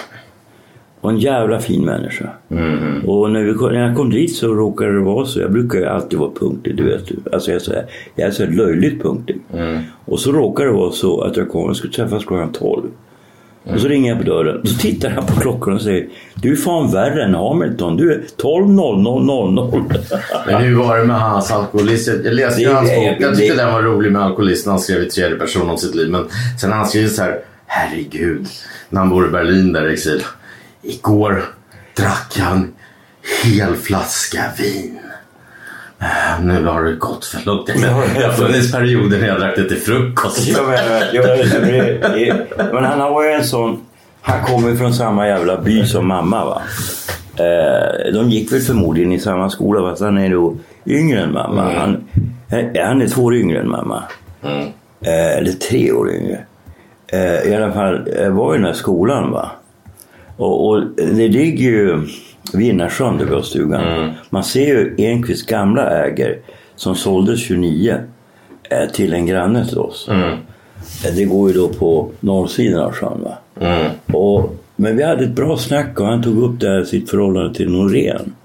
Och 1.01 1.09
en 1.09 1.17
jävla 1.17 1.59
fin 1.59 1.86
människa. 1.86 2.30
Mm. 2.51 3.05
Och 3.05 3.32
när, 3.32 3.41
vi, 3.41 3.53
när 3.53 3.88
jag 3.88 3.95
kom 3.95 4.09
dit 4.09 4.36
så 4.36 4.47
råkade 4.53 4.93
det 4.93 4.99
vara 4.99 5.26
så. 5.26 5.39
Jag 5.39 5.51
brukar 5.51 5.80
ju 5.80 5.86
alltid 5.86 6.19
vara 6.19 6.32
punktlig, 6.39 6.76
du 6.78 6.84
vet. 6.84 7.34
Alltså 7.34 7.51
jag 7.51 7.55
är 7.55 7.59
så, 7.63 7.74
här, 7.74 7.86
jag 8.15 8.28
är 8.28 8.32
så 8.32 8.45
löjligt 8.45 9.01
punktlig. 9.03 9.39
Mm. 9.53 9.82
Och 10.05 10.19
så 10.19 10.32
råkade 10.32 10.69
det 10.69 10.76
vara 10.76 10.91
så 10.91 11.22
att 11.22 11.38
jag 11.38 11.49
kom 11.49 11.69
och 11.69 11.78
skulle 11.78 11.93
träffas 11.93 12.26
klockan 12.26 12.51
12. 12.51 12.82
Och 13.64 13.82
så 13.82 13.88
ringer 13.88 14.09
jag 14.09 14.18
på 14.20 14.26
dörren. 14.26 14.68
Så 14.68 14.78
tittar 14.78 15.09
han 15.09 15.26
på 15.26 15.41
klockan 15.41 15.74
och 15.74 15.82
säger 15.82 16.07
Du 16.36 16.51
är 16.51 16.55
fan 16.55 16.91
värre 16.91 17.24
än 17.24 17.36
Hamilton. 17.36 17.97
Du 17.97 18.14
är 18.14 18.22
12.00.00. 18.38 19.97
Men 20.45 20.64
hur 20.64 20.76
var 20.76 20.97
det 20.97 21.05
med 21.05 21.20
hans 21.20 21.51
alkoholist? 21.51 22.07
Jag 22.24 22.34
läste 22.34 22.62
ju 22.62 22.70
hans 22.74 22.89
bok. 22.89 23.16
Jag 23.20 23.38
tyckte 23.38 23.55
den 23.55 23.74
var 23.74 23.82
rolig 23.82 24.12
med 24.12 24.22
alkoholisten. 24.22 24.72
Han 24.72 24.80
skrev 24.80 25.03
i 25.03 25.09
tredje 25.09 25.38
person 25.38 25.70
om 25.70 25.78
sitt 25.78 25.95
liv. 25.95 26.09
Men 26.09 26.28
sen 26.62 26.72
han 26.72 26.88
skrivit 26.88 27.16
så 27.16 27.22
här. 27.22 27.39
Herregud. 27.66 28.47
När 28.89 28.99
han 28.99 29.09
bor 29.09 29.28
i 29.28 29.30
Berlin 29.30 29.74
där 29.74 29.89
i 29.89 29.93
exil. 29.93 30.24
Igår 30.84 31.43
drack 31.97 32.38
han 32.39 32.74
hel 33.43 33.76
flaska 33.76 34.43
vin. 34.57 35.01
Äh, 36.02 36.43
Nu 36.43 36.66
har 36.66 36.84
det 36.84 36.95
gått 36.95 37.26
för 37.26 37.45
långt. 37.45 37.68
Det 37.68 38.24
har 38.26 38.32
funnits 38.32 38.72
perioder 38.72 39.20
när 39.20 39.28
jag 39.28 39.39
drack 39.39 39.56
det 39.56 39.68
till 39.68 39.78
frukost. 39.78 40.47
Jag 40.47 40.66
menar, 40.68 41.10
jag 41.14 41.24
vet, 41.24 42.74
men 42.74 42.84
han 42.84 42.99
har 42.99 43.24
ju 43.24 43.30
en 43.32 43.43
sån... 43.43 43.82
Han 44.22 44.43
kommer 44.45 44.76
från 44.76 44.93
samma 44.93 45.28
jävla 45.28 45.58
by 45.62 45.86
som 45.86 46.08
mamma 46.08 46.45
va. 46.45 46.62
Eh, 47.36 48.14
de 48.14 48.30
gick 48.30 48.52
väl 48.54 48.60
förmodligen 48.62 49.12
i 49.12 49.20
samma 49.20 49.49
skola 49.49 49.89
fast 49.89 50.02
han 50.02 50.18
är 50.18 50.30
då 50.30 50.56
yngre 50.86 51.20
än 51.22 51.34
mamma. 51.34 51.72
Han, 51.74 52.04
eh, 52.49 52.86
han 52.86 53.02
är 53.02 53.08
två 53.08 53.24
år 53.24 53.36
yngre 53.36 53.60
än 53.60 53.70
mamma. 53.70 54.04
Mm. 54.43 54.68
Eh, 55.02 55.38
eller 55.38 55.52
tre 55.52 55.91
år 55.91 56.12
yngre. 56.12 56.39
Eh, 57.08 57.52
I 57.52 57.56
alla 57.56 57.72
fall 57.72 58.08
eh, 58.20 58.30
var 58.30 58.54
i 58.56 58.58
den 58.58 58.66
här 58.66 58.74
skolan 58.74 59.32
va. 59.32 59.52
Och, 60.38 60.68
och 60.70 60.82
det 60.97 61.28
ligger 61.28 61.70
ju 61.70 62.08
vid 62.54 62.68
Innarsjön 62.70 63.18
där 63.18 63.26
vi 63.26 63.34
har 63.34 63.42
stugan. 63.42 64.12
Man 64.30 64.44
ser 64.44 64.66
ju 64.68 64.96
Enquists 64.98 65.46
gamla 65.46 65.89
äger 66.06 66.38
som 66.76 66.96
såldes 66.96 67.39
29 67.39 67.98
eh, 68.70 68.89
till 68.92 69.14
en 69.14 69.26
granne 69.26 69.68
till 69.68 69.78
oss. 69.78 70.08
Mm. 70.10 70.32
Eh, 71.06 71.16
Det 71.16 71.26
går 71.26 71.50
ju 71.50 71.56
då 71.56 71.68
på 71.68 72.10
norrsidan 72.20 72.84
av 72.84 72.92
sjön. 72.92 73.28
Mm. 73.60 73.92
Och, 74.14 74.56
men 74.76 74.98
vi 74.98 75.04
hade 75.04 75.24
ett 75.24 75.36
bra 75.36 75.58
snack 75.58 76.00
och 76.00 76.06
han 76.06 76.24
tog 76.24 76.44
upp 76.44 76.60
det 76.60 76.70
här, 76.70 76.84
sitt 76.84 77.10
förhållande 77.10 77.54
till 77.54 77.70
Norén. 77.72 78.36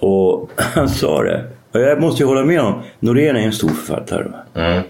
Och 0.00 0.50
han 0.56 0.88
sa 0.88 1.22
det. 1.22 1.44
Och 1.72 1.80
jag 1.80 2.00
måste 2.00 2.22
ju 2.22 2.26
hålla 2.28 2.44
med 2.44 2.60
om, 2.60 2.82
Norén 3.00 3.36
är 3.36 3.40
en 3.40 3.52
stor 3.52 3.68
författare. 3.68 4.26
Mm. 4.54 4.82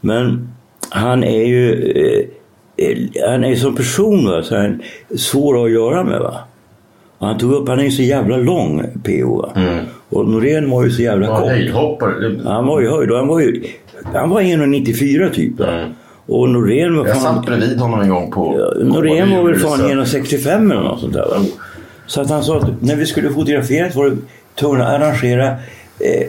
Men 0.00 0.48
han 0.90 1.24
är 1.24 1.44
ju 1.44 1.90
eh, 1.90 2.24
eh, 2.86 2.98
han 3.30 3.44
är 3.44 3.54
som 3.54 3.76
person 3.76 4.26
va, 4.30 4.42
så 4.42 4.56
han 4.56 4.82
svår 5.16 5.64
att 5.64 5.72
göra 5.72 6.04
med. 6.04 6.20
Va? 6.20 6.40
Han 7.18 7.38
tog 7.38 7.52
upp, 7.52 7.68
han 7.68 7.78
är 7.78 7.84
ju 7.84 7.90
så 7.90 8.02
jävla 8.02 8.36
lång 8.36 8.82
PO. 9.04 9.42
Va? 9.42 9.52
Och 10.10 10.28
Norén 10.28 10.70
var 10.70 10.84
ju 10.84 10.90
så 10.90 11.02
jävla 11.02 11.26
kort. 11.26 11.48
höjdhoppare. 11.48 12.40
Han 12.44 12.66
var 12.66 12.80
ju 12.80 12.90
höjd 12.90 13.10
och 13.10 13.18
han 13.18 13.28
var 13.28 13.40
ju 13.40 13.64
han 14.14 14.30
var 14.30 14.40
1,94 14.42 15.30
typ. 15.30 15.60
Mm. 15.60 15.92
Och 16.26 16.48
Norén 16.48 16.96
var 16.96 17.06
Jag 17.06 17.22
fan... 17.22 17.34
satt 17.34 17.46
bredvid 17.46 17.78
honom 17.78 18.00
en 18.00 18.08
gång 18.08 18.30
på... 18.30 18.56
Ja, 18.58 18.84
Norén 18.84 19.30
var 19.30 19.42
väl 19.42 19.58
fan 19.60 19.88
Djurhuset. 19.88 20.22
1,65 20.22 20.72
eller 20.72 20.82
något 20.82 21.00
sånt 21.00 21.12
där. 21.12 21.26
Va? 21.30 21.44
Så 22.06 22.20
att 22.20 22.30
han 22.30 22.44
sa 22.44 22.56
att 22.58 22.82
när 22.82 22.96
vi 22.96 23.06
skulle 23.06 23.30
fotografera 23.30 23.88
var 23.94 24.10
det 24.10 24.16
tvungna 24.54 24.86
att 24.86 25.00
arrangera 25.00 25.46
eh, 26.00 26.26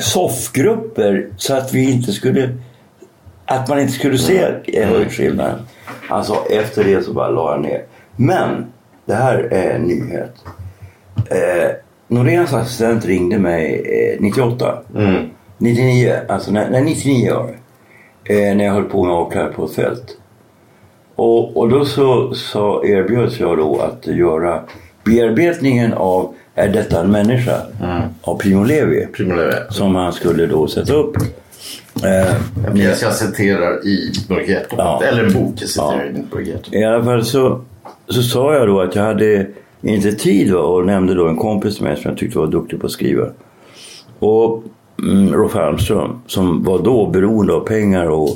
soffgrupper 0.00 1.26
så 1.36 1.54
att 1.54 1.74
vi 1.74 1.90
inte 1.90 2.12
skulle 2.12 2.58
att 3.46 3.68
man 3.68 3.80
inte 3.80 3.92
skulle 3.92 4.18
se 4.18 4.44
eh, 4.64 4.88
höjdskillnaden. 4.88 5.58
Alltså 6.08 6.36
efter 6.50 6.84
det 6.84 7.04
så 7.04 7.12
bara 7.12 7.30
la 7.30 7.52
jag 7.52 7.62
ner. 7.62 7.82
Men 8.16 8.66
det 9.06 9.14
här 9.14 9.38
är 9.50 9.70
en 9.74 9.82
nyhet. 9.82 10.34
Eh, 11.30 11.70
Noréns 12.08 12.52
assistent 12.52 13.04
ringde 13.06 13.38
mig 13.38 13.82
eh, 14.18 14.22
98. 14.22 14.78
Mm. 14.96 15.30
99, 15.58 16.14
alltså 16.28 16.50
när, 16.52 16.70
när 16.70 16.80
99 16.80 17.30
år. 17.32 17.58
Eh, 18.24 18.56
när 18.56 18.64
jag 18.64 18.72
höll 18.72 18.84
på 18.84 19.04
med 19.04 19.14
åka 19.14 19.46
på 19.46 19.64
ett 19.64 19.74
fält. 19.74 20.16
Och, 21.14 21.56
och 21.56 21.68
då 21.68 21.84
så, 21.84 22.34
så 22.34 22.84
erbjöds 22.84 23.40
jag 23.40 23.58
då 23.58 23.80
att 23.80 24.06
göra 24.06 24.60
bearbetningen 25.04 25.92
av 25.92 26.34
Är 26.54 26.68
detta 26.68 27.00
en 27.00 27.10
människa? 27.10 27.56
Av 28.22 28.38
Primo 28.38 28.64
Levi. 28.64 29.06
Primo 29.06 29.34
Levi. 29.34 29.52
Som 29.70 29.94
han 29.94 30.12
skulle 30.12 30.46
då 30.46 30.66
sätta 30.68 30.92
upp. 30.92 31.16
Eh, 32.04 32.34
En 32.66 32.74
pjäs 32.74 33.02
jag 33.02 33.14
citerar 33.14 33.86
i 33.86 34.12
Burgetto. 34.28 34.74
Ja. 34.78 35.02
Eller 35.04 35.24
en 35.24 35.32
bok 35.32 35.54
jag 35.56 35.68
citerar 35.68 36.10
Ja. 36.14 36.18
i 36.20 36.24
Burgetto. 36.30 36.74
I 36.74 36.84
alla 36.84 37.04
fall 37.04 37.24
så, 37.24 37.60
så 38.08 38.22
sa 38.22 38.54
jag 38.54 38.68
då 38.68 38.80
att 38.80 38.94
jag 38.94 39.02
hade 39.02 39.46
inte 39.82 40.12
tid 40.12 40.52
va, 40.52 40.60
och 40.60 40.86
nämnde 40.86 41.14
då 41.14 41.28
en 41.28 41.36
kompis 41.36 41.74
till 41.74 41.84
mig 41.84 41.96
som 41.96 42.10
jag 42.10 42.18
tyckte 42.18 42.38
var 42.38 42.46
duktig 42.46 42.80
på 42.80 42.86
att 42.86 42.92
skriva. 42.92 43.26
Och 44.18 44.64
mm, 45.02 45.32
Rolf 45.32 45.56
Almström 45.56 46.20
som 46.26 46.64
var 46.64 46.78
då 46.78 47.06
beroende 47.06 47.52
av 47.52 47.60
pengar 47.60 48.06
och 48.06 48.28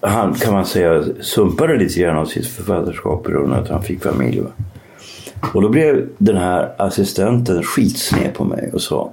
han 0.00 0.34
kan 0.34 0.54
man 0.54 0.64
säga 0.64 1.04
sumpade 1.20 1.76
lite 1.76 2.00
grann 2.00 2.16
av 2.16 2.24
sitt 2.24 2.46
författarskap 2.46 3.24
på 3.24 3.30
grund 3.30 3.52
av 3.52 3.62
att 3.62 3.68
han 3.68 3.82
fick 3.82 4.02
familj. 4.02 4.40
Va? 4.40 4.50
Och 5.54 5.62
då 5.62 5.68
blev 5.68 6.08
den 6.18 6.36
här 6.36 6.74
assistenten 6.78 7.62
skitsned 7.62 8.34
på 8.34 8.44
mig 8.44 8.70
och 8.72 8.82
sa 8.82 9.12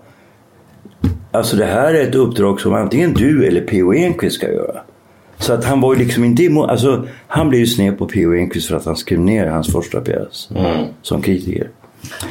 Alltså 1.32 1.56
det 1.56 1.66
här 1.66 1.94
är 1.94 2.08
ett 2.08 2.16
uppdrag 2.16 2.62
som 2.62 2.74
antingen 2.74 3.14
du 3.14 3.48
eller 3.48 3.62
P.O. 3.62 3.94
Enquist 3.94 4.36
ska 4.36 4.52
göra. 4.52 4.82
Så 5.40 5.54
att 5.54 5.66
han 5.66 5.82
var 5.82 5.94
ju 5.94 6.00
liksom 6.00 6.24
inte 6.24 6.44
emot, 6.44 6.70
alltså 6.70 7.08
han 7.28 7.50
blev 7.50 7.62
ju 7.62 7.68
sned 7.68 7.98
på 7.98 8.06
P.O. 8.06 8.34
Enquist 8.34 8.68
för 8.68 8.76
att 8.76 8.86
han 8.86 8.96
skrev 8.96 9.20
ner 9.20 9.48
hans 9.48 9.72
första 9.72 10.02
pjäs 10.02 10.50
som 11.02 11.22
kritiker. 11.22 11.70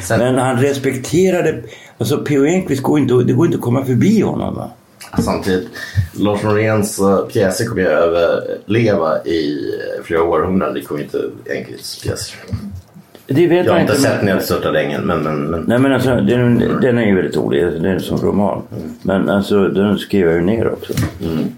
Sen, 0.03 0.19
Men 0.19 0.39
han 0.39 0.57
respekterade, 0.57 1.63
alltså 1.99 2.19
P.O. 2.19 2.45
Enquist 2.45 2.83
går 2.83 2.99
inte, 2.99 3.15
det 3.15 3.33
går 3.33 3.47
inte 3.47 3.59
att 3.59 3.65
komma 3.65 3.85
förbi 3.85 4.21
honom 4.21 4.55
va. 4.55 4.71
Samtidigt, 5.19 5.69
Lars 6.13 6.43
Noréns 6.43 7.01
uh, 7.01 7.27
pjäser 7.27 7.65
kommer 7.65 7.83
ju 7.83 7.89
överleva 7.89 9.25
i 9.25 9.71
eh, 9.99 10.05
flera 10.05 10.23
århundraden. 10.23 10.75
Det 10.75 10.81
kommer 10.83 11.03
inte 11.03 11.19
Enquists 11.51 12.03
pjäser. 12.03 12.39
Det 13.27 13.47
vet 13.47 13.67
Jag 13.67 13.73
har 13.73 13.81
inte 13.81 13.93
men- 13.93 14.03
sett 14.03 14.23
Nedstörtade 14.25 14.81
ängeln, 14.81 15.05
men... 15.07 15.23
men, 15.23 15.51
men 15.51 15.61
Nej 15.61 15.79
men 15.79 15.93
alltså 15.93 16.11
den, 16.11 16.59
den 16.81 16.99
är 16.99 17.07
ju 17.07 17.15
väldigt 17.17 17.37
rolig, 17.37 17.63
den 17.65 17.85
är 17.85 17.99
som 17.99 18.19
roman. 18.19 18.63
Men 19.03 19.29
alltså 19.29 19.69
den 19.69 19.99
skrev 19.99 20.27
jag 20.27 20.35
ju 20.35 20.41
ner 20.41 20.73
också. 20.73 20.93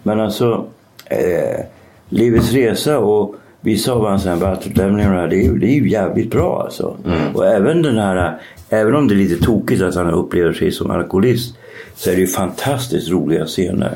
Men 0.03 0.20
alltså 0.20 0.66
eh, 1.09 1.64
Livets 2.09 2.52
resa 2.52 2.98
och 2.98 3.34
vissa 3.61 3.92
av 3.92 4.06
hans 4.09 4.24
batutlämningar 4.40 5.22
och 5.22 5.28
det 5.28 5.36
det 5.36 5.42
är, 5.42 5.44
ju- 5.44 5.59
det 5.59 5.66
är 5.66 5.74
ju 5.80 5.88
jävligt 5.90 6.30
bra 6.30 6.62
alltså. 6.64 6.96
Och 7.34 7.46
även 7.46 7.82
den 7.82 7.98
här, 7.98 8.38
även 8.68 8.94
om 8.94 9.09
det 9.09 9.14
är 9.14 9.16
lite 9.16 9.44
tokigt 9.44 9.82
att 9.82 9.94
han 9.94 10.11
upplever 10.11 10.52
sig 10.52 10.72
som 10.72 10.90
alkoholist 10.90 11.54
så 11.96 12.11
är 12.11 12.14
det 12.14 12.20
ju 12.20 12.26
fantastiskt 12.26 13.11
roliga 13.11 13.44
scener. 13.46 13.92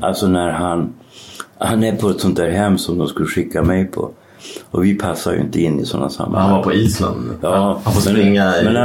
Alltså 0.00 0.26
när 0.26 0.50
han, 0.50 0.92
han 1.58 1.84
är 1.84 1.96
på 1.96 2.08
ett 2.08 2.20
sånt 2.20 2.36
där 2.36 2.50
hem 2.50 2.78
som 2.78 2.98
de 2.98 3.08
skulle 3.08 3.26
skicka 3.28 3.62
mig 3.62 3.84
på. 3.86 4.10
Och 4.70 4.84
vi 4.84 4.94
passar 4.94 5.32
ju 5.32 5.40
inte 5.40 5.60
in 5.62 5.80
i 5.80 5.84
sådana 5.86 6.08
sammanhang. 6.10 6.48
han 6.48 6.56
var 6.56 6.62
på 6.64 6.72
Island. 6.72 7.30
Ja, 7.42 7.80
han 7.84 7.92
får 7.94 8.10
men- 8.10 8.18
springa 8.20 8.60
i... 8.60 8.64
men, 8.64 8.76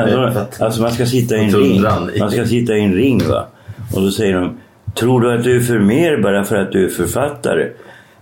alltså, 0.59 0.82
man 0.82 0.91
ska 0.91 1.05
sitta 1.05 1.38
i 1.38 1.43
en 1.45 1.51
ring. 1.51 1.82
Man 2.19 2.32
ska 2.32 2.45
sitta 2.45 2.78
i 2.78 2.82
en 2.84 2.93
ring 2.93 3.21
va. 3.30 3.45
Och 3.95 4.01
då 4.01 4.11
säger 4.11 4.34
de 4.34 4.57
Tror 4.95 5.21
du 5.21 5.33
att 5.33 5.43
du 5.43 5.55
är 5.55 5.59
för 5.59 5.79
mer 5.79 6.17
bara 6.17 6.43
för 6.43 6.55
att 6.55 6.71
du 6.71 6.85
är 6.85 6.89
författare? 6.89 7.69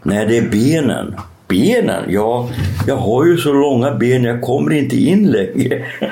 Nej, 0.04 0.26
det 0.28 0.38
är 0.38 0.50
benen. 0.50 1.16
Benen? 1.48 2.04
Ja, 2.08 2.50
jag 2.88 2.96
har 2.96 3.26
ju 3.26 3.38
så 3.38 3.54
långa 3.54 3.96
ben 3.96 4.24
jag 4.24 4.42
kommer 4.42 4.74
inte 4.74 4.96
in 4.96 5.32
längre. 5.32 5.86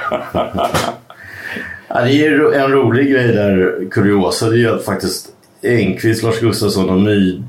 Ja, 1.92 2.02
det 2.02 2.26
är 2.26 2.54
en 2.54 2.72
rolig 2.72 3.12
grej 3.12 3.28
där, 3.28 3.86
kuriosa, 3.92 4.50
det 4.50 4.56
är 4.56 4.58
ju 4.58 4.70
att 4.70 4.86
faktiskt 4.86 5.28
Engqvist, 5.62 6.24
Lars 6.24 6.40
Gustafsson 6.40 6.90
och 6.90 7.00
My... 7.00 7.42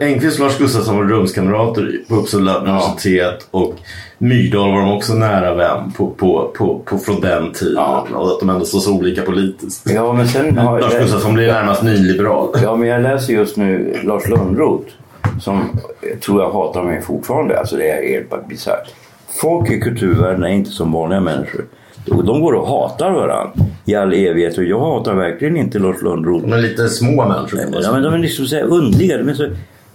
Engqvist 0.00 0.40
och 0.40 0.46
Lars 0.46 0.58
Gustafsson 0.58 0.96
var 0.96 1.04
rumskamrater 1.04 2.00
på 2.08 2.14
Uppsala 2.14 2.58
universitet 2.58 3.48
och 3.50 3.74
Myrdal 4.18 4.70
var 4.72 4.80
de 4.80 4.92
också 4.92 5.14
nära 5.14 5.54
vän 5.54 5.92
på, 5.96 6.10
på, 6.10 6.52
på, 6.56 6.78
på, 6.78 6.98
från 6.98 7.20
den 7.20 7.52
tiden. 7.52 7.74
Ja. 7.76 8.06
Och 8.14 8.30
att 8.30 8.40
de 8.40 8.50
ändå 8.50 8.64
står 8.64 8.78
så 8.78 8.92
olika 8.92 9.22
politiskt. 9.22 9.90
ja, 9.90 10.12
men 10.12 10.28
sen 10.28 10.58
har 10.58 10.80
Lars 10.80 10.98
Gustafsson 10.98 11.34
blir 11.34 11.46
närmast 11.46 11.82
nyliberal. 11.82 12.56
Ja, 12.62 12.76
men 12.76 12.88
jag 12.88 13.02
läser 13.02 13.32
just 13.32 13.56
nu 13.56 14.00
Lars 14.04 14.28
Lönnroth 14.28 14.92
som 15.40 15.60
eh, 16.02 16.18
tror 16.18 16.42
jag 16.42 16.52
hatar 16.52 16.82
mig 16.82 17.02
fortfarande. 17.02 17.58
Alltså 17.58 17.76
det 17.76 17.90
är 17.90 18.08
helt 18.08 18.48
bisarrt. 18.48 18.94
Folk 19.40 19.70
i 19.70 19.80
kulturvärlden 19.80 20.44
är 20.44 20.48
inte 20.48 20.70
som 20.70 20.92
vanliga 20.92 21.20
människor. 21.20 21.64
De 22.06 22.26
de 22.26 22.40
går 22.40 22.52
och 22.52 22.66
hatar 22.68 23.10
varandra 23.12 23.50
i 23.84 23.94
all 23.94 24.12
evighet 24.12 24.58
och 24.58 24.64
jag 24.64 24.80
hatar 24.80 25.14
verkligen 25.14 25.56
inte 25.56 25.78
Lars 25.78 26.02
Lönnroth. 26.02 26.46
Men 26.46 26.62
lite 26.62 26.88
små 26.88 27.28
människor 27.28 27.60
Ja, 27.82 27.92
men 27.92 28.02
de 28.02 28.14
är 28.14 28.18
liksom 28.18 28.46
så 28.46 28.56
här 28.56 28.62
underliga, 28.64 29.18
de 29.18 29.28
är 29.28 29.34
så, 29.34 29.48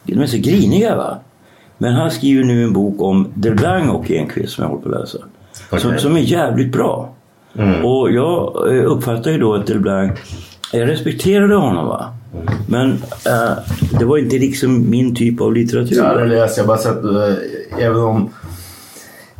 de 0.03 0.19
är 0.21 0.25
så 0.25 0.37
griniga 0.37 0.95
va. 0.95 1.17
Men 1.77 1.93
han 1.93 2.11
skriver 2.11 2.43
nu 2.43 2.63
en 2.63 2.73
bok 2.73 3.01
om 3.01 3.27
Delblanc 3.33 3.91
och 3.91 4.11
Enquist 4.11 4.53
som 4.53 4.63
jag 4.63 4.69
håller 4.69 4.83
på 4.83 4.89
att 4.95 5.01
läsa. 5.01 5.17
Som, 5.79 5.89
Okej. 5.89 5.99
som 5.99 6.15
är 6.15 6.19
jävligt 6.19 6.71
bra. 6.71 7.13
Och 7.83 8.11
jag 8.11 8.67
eh, 8.75 8.91
uppfattar 8.91 9.31
ju 9.31 9.37
då 9.37 9.53
att 9.53 9.67
Delblanc, 9.67 10.11
jag 10.73 10.89
respekterade 10.89 11.55
honom 11.55 11.87
va. 11.87 12.13
Men 12.69 12.91
eh, 13.25 13.57
det 13.99 14.05
var 14.05 14.17
inte 14.17 14.37
liksom 14.37 14.89
min 14.89 15.15
typ 15.15 15.41
av 15.41 15.53
litteratur. 15.53 15.97
Ja, 15.97 16.13
det 16.13 16.25
läser 16.25 16.59
jag 16.59 16.67
bara 16.67 16.77
sett, 16.77 17.03
eh, 17.03 17.85
även 17.85 18.01
om 18.01 18.29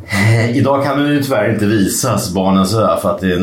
Idag 0.54 0.84
kan 0.84 0.98
den 0.98 1.12
ju 1.12 1.22
tyvärr 1.22 1.52
inte 1.52 1.66
visas, 1.66 2.34
Barnens 2.34 2.74
ö, 2.74 2.96
för 3.02 3.10
att 3.10 3.20
det, 3.20 3.36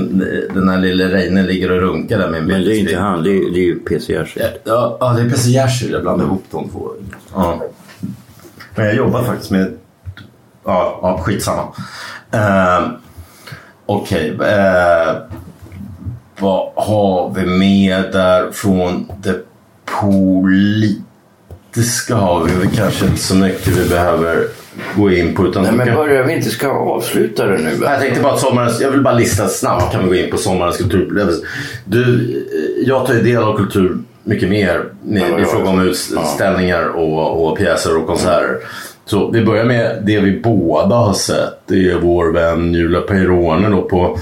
den 0.54 0.70
här 0.70 0.80
lille 0.80 1.08
Reine 1.08 1.44
ligger 1.44 1.72
och 1.72 1.82
runkar 1.82 2.20
där 2.20 2.30
med 2.30 2.40
en 2.40 2.46
Men 2.46 2.62
det 2.62 2.78
är 2.78 2.80
inte 2.80 2.98
han, 2.98 3.24
det 3.24 3.30
är, 3.30 3.54
det 3.54 3.60
är 3.60 3.66
ju 3.66 3.80
P.C. 3.80 4.14
Jerzy. 4.14 4.40
Ja, 4.64 4.98
ja, 5.00 5.14
det 5.14 5.22
är 5.22 5.30
Pesse 5.30 5.50
Jerzy, 5.50 5.92
jag 5.92 6.02
blandar 6.02 6.26
ihop 6.26 6.44
de 6.52 6.70
två. 6.70 6.90
Ja. 7.34 7.62
Men 8.76 8.86
jag 8.86 8.96
jobbar 8.96 9.24
faktiskt 9.24 9.52
med... 9.52 9.78
Ja, 10.66 11.00
ja 11.02 11.22
skitsamma. 11.24 11.62
Uh, 12.36 12.90
Okej. 13.86 14.38
eh, 14.42 15.16
vad 16.40 16.72
har 16.76 17.34
vi 17.36 17.46
med 17.46 18.12
där 18.12 18.52
från 18.52 19.12
det 19.24 19.42
politiska? 20.02 22.16
Har 22.16 22.44
vi 22.44 22.76
kanske 22.76 23.06
inte 23.06 23.22
så 23.22 23.36
mycket 23.36 23.68
vi 23.68 23.90
behöver 23.90 24.48
gå 24.96 25.12
in 25.12 25.36
på. 25.36 25.48
Utan 25.48 25.64
Nej 25.64 25.72
men 25.72 25.88
kan- 25.88 25.96
börjar 25.96 26.24
vi 26.24 26.34
inte 26.34 26.50
ska 26.50 26.70
avsluta 26.70 27.46
det 27.46 27.58
nu? 27.58 27.70
jag 27.82 28.00
tänkte 28.00 28.22
bara 28.22 28.34
att 28.34 28.40
sommarens, 28.40 28.82
jag 28.82 28.92
vill 28.92 29.02
bara 29.02 29.14
lista 29.14 29.48
snabbt 29.48 29.92
kan 29.92 30.04
vi 30.04 30.08
gå 30.10 30.16
in 30.26 30.32
på 30.32 30.38
sommarens 30.38 30.78
kulturupplevelser. 30.78 31.48
Du, 31.86 32.36
jag 32.86 33.06
tar 33.06 33.14
ju 33.14 33.22
del 33.22 33.44
av 33.44 33.58
kultur 33.58 33.98
mycket 34.24 34.50
mer 34.50 34.84
Ja, 35.10 35.20
i 35.20 35.32
ja. 35.42 35.46
fråga 35.46 35.70
om 35.70 35.82
utställningar 35.82 36.88
och, 36.88 37.48
och 37.52 37.58
pjäser 37.58 37.98
och 37.98 38.08
konserter. 38.08 38.58
Så 39.06 39.32
vi 39.32 39.46
börjar 39.46 39.66
med 39.66 40.04
det 40.06 40.20
vi 40.20 40.40
båda 40.40 40.96
har 40.96 41.14
sett. 41.14 41.54
Det 41.68 41.90
är 41.92 41.96
vår 42.00 42.32
vän 42.34 42.74
Julia 42.74 43.02
Peirone 43.02 43.70
då 43.70 43.82
på, 43.82 44.20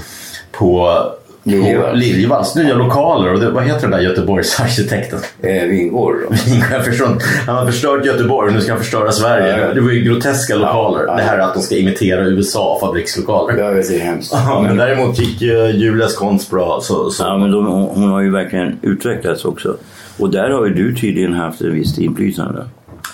på 0.52 0.98
Liljevalchs. 1.44 2.54
nya 2.54 2.74
lokaler. 2.74 3.32
Och 3.32 3.40
det, 3.40 3.50
vad 3.50 3.64
heter 3.64 3.80
den 3.80 3.90
där 3.90 4.00
Göteborgsarkitekten? 4.00 5.18
Eh, 5.42 5.62
Vingård 5.68 6.16
inte. 6.46 7.24
Han 7.46 7.56
har 7.56 7.66
förstört 7.66 8.04
Göteborg 8.06 8.48
och 8.48 8.54
nu 8.54 8.60
ska 8.60 8.72
han 8.72 8.80
förstöra 8.80 9.12
Sverige. 9.12 9.50
Ja, 9.58 9.66
ja. 9.68 9.74
Det 9.74 9.80
var 9.80 9.90
ju 9.90 10.00
groteska 10.00 10.56
lokaler. 10.56 11.04
ja. 11.06 11.16
Det 11.16 11.22
här 11.22 11.38
är 11.38 11.42
att 11.42 11.54
de 11.54 11.62
ska 11.62 11.76
imitera 11.76 12.24
USA 12.26 12.78
fabrikslokaler. 12.80 13.74
Vet, 13.74 13.88
det 13.88 13.96
är 13.96 14.00
hemskt. 14.00 14.32
Ja, 14.32 14.60
men 14.66 14.76
däremot 14.76 15.18
gick 15.18 15.40
ju 15.42 15.66
Julias 15.70 16.14
konst 16.16 16.50
bra. 16.50 16.78
Så, 16.82 17.10
så. 17.10 17.22
Ja, 17.24 17.38
men 17.38 17.50
de, 17.50 17.66
hon, 17.66 17.88
hon 17.94 18.10
har 18.10 18.20
ju 18.20 18.30
verkligen 18.30 18.78
utvecklats 18.82 19.44
också. 19.44 19.76
Och 20.18 20.30
där 20.30 20.50
har 20.50 20.66
ju 20.66 20.74
du 20.74 20.94
tydligen 20.94 21.32
haft 21.32 21.60
ett 21.60 21.72
visst 21.72 21.98
inflytande. 21.98 22.64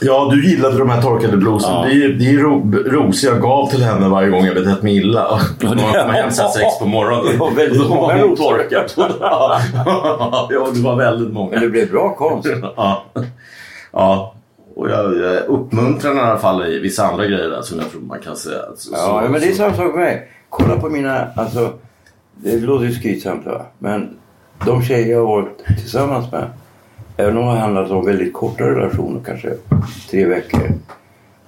Ja, 0.02 0.28
du 0.32 0.48
gillade 0.50 0.78
de 0.78 0.90
här 0.90 1.02
torkade 1.02 1.36
bluesen. 1.36 1.70
Ja. 1.72 1.84
Det 1.88 1.92
är, 2.04 2.08
det 2.08 2.24
är 2.30 2.38
ro, 2.38 2.72
ros 2.86 3.22
jag 3.24 3.40
gav 3.40 3.70
till 3.70 3.82
henne 3.82 4.08
varje 4.08 4.28
gång 4.30 4.44
jag 4.44 4.54
betett 4.54 4.82
mig 4.82 4.96
illa. 4.96 5.20
Ja, 5.30 5.40
det- 5.60 5.66
Hon 5.66 5.76
kom 5.78 6.10
hem 6.10 6.30
sex 6.30 6.78
på 6.78 6.86
morgonen. 6.86 7.24
Det 7.32 7.36
var 7.36 7.50
väldigt 7.50 7.82
då 7.82 7.88
många 7.94 8.14
var 8.16 8.26
hon 8.28 8.36
torkad. 8.36 8.92
ja, 9.20 10.46
det 10.50 10.82
var 10.82 10.96
väldigt 10.96 11.32
många. 11.32 11.50
Men 11.50 11.60
det 11.60 11.68
blev 11.68 11.90
bra 11.90 12.14
konst. 12.14 12.48
Ja. 12.76 13.04
ja. 13.92 14.34
Och 14.76 14.90
jag, 14.90 15.16
jag 15.18 15.42
uppmuntrar 15.46 16.16
i 16.16 16.18
alla 16.18 16.38
fall 16.38 16.66
i 16.66 16.78
vissa 16.78 17.06
andra 17.06 17.26
grejer 17.26 17.48
där 17.48 17.62
som 17.62 17.78
jag 17.78 17.90
tror 17.90 18.00
man 18.00 18.20
kan 18.20 18.36
säga. 18.36 18.60
Så, 18.76 18.90
Ja, 18.92 18.98
så- 19.24 19.30
men 19.32 19.40
det 19.40 19.48
är 19.48 19.52
samma 19.54 19.74
sak 19.74 19.86
med 19.86 19.94
mig. 20.04 20.28
Kolla 20.48 20.76
på 20.76 20.88
mina, 20.88 21.26
alltså, 21.36 21.72
det 22.34 22.60
låter 22.60 22.84
ju 22.86 22.92
skrytsamt 22.94 23.46
va. 23.46 23.66
Men 23.78 24.08
de 24.66 24.82
tjejer 24.82 25.10
jag 25.12 25.18
har 25.18 25.26
varit 25.26 25.64
tillsammans 25.80 26.32
med, 26.32 26.44
även 27.20 27.36
om 27.38 27.44
det 27.54 27.60
handlat 27.60 27.90
om 27.90 28.06
väldigt 28.06 28.32
korta 28.32 28.64
relationer, 28.64 29.20
kanske 29.26 29.52
tre 30.10 30.24
veckor, 30.26 30.60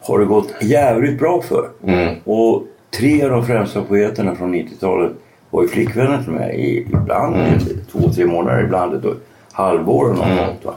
har 0.01 0.19
det 0.19 0.25
gått 0.25 0.55
jävligt 0.63 1.19
bra 1.19 1.43
för. 1.43 1.69
Mm. 1.87 2.15
Och 2.25 2.63
tre 2.99 3.23
av 3.23 3.31
de 3.31 3.47
främsta 3.47 3.83
poeterna 3.83 4.35
från 4.35 4.55
90-talet 4.55 5.13
var 5.51 5.63
ju 5.63 5.69
flickvänner 5.69 6.23
till 6.23 6.33
mig 6.33 6.57
i, 6.61 6.79
ibland 6.81 7.37
Mm. 7.37 7.59
två, 7.93 7.99
tre 8.11 8.27
månader, 8.27 8.65
ibland 8.65 8.95
ett 8.95 9.13
halvår 9.53 10.05
och 10.11 10.17
något 10.17 10.39
sånt, 10.39 10.65
va. 10.65 10.75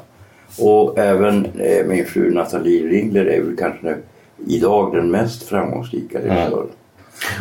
Och 0.60 1.00
även 1.00 1.46
eh, 1.46 1.86
min 1.88 2.06
fru 2.06 2.34
Nathalie 2.34 2.88
Ringler 2.88 3.26
är 3.26 3.42
väl 3.42 3.56
kanske 3.58 3.80
nu, 3.86 3.98
idag 4.48 4.96
den 4.96 5.12
mest 5.12 5.44
framgångsrika 5.44 6.18
regissören. 6.18 6.68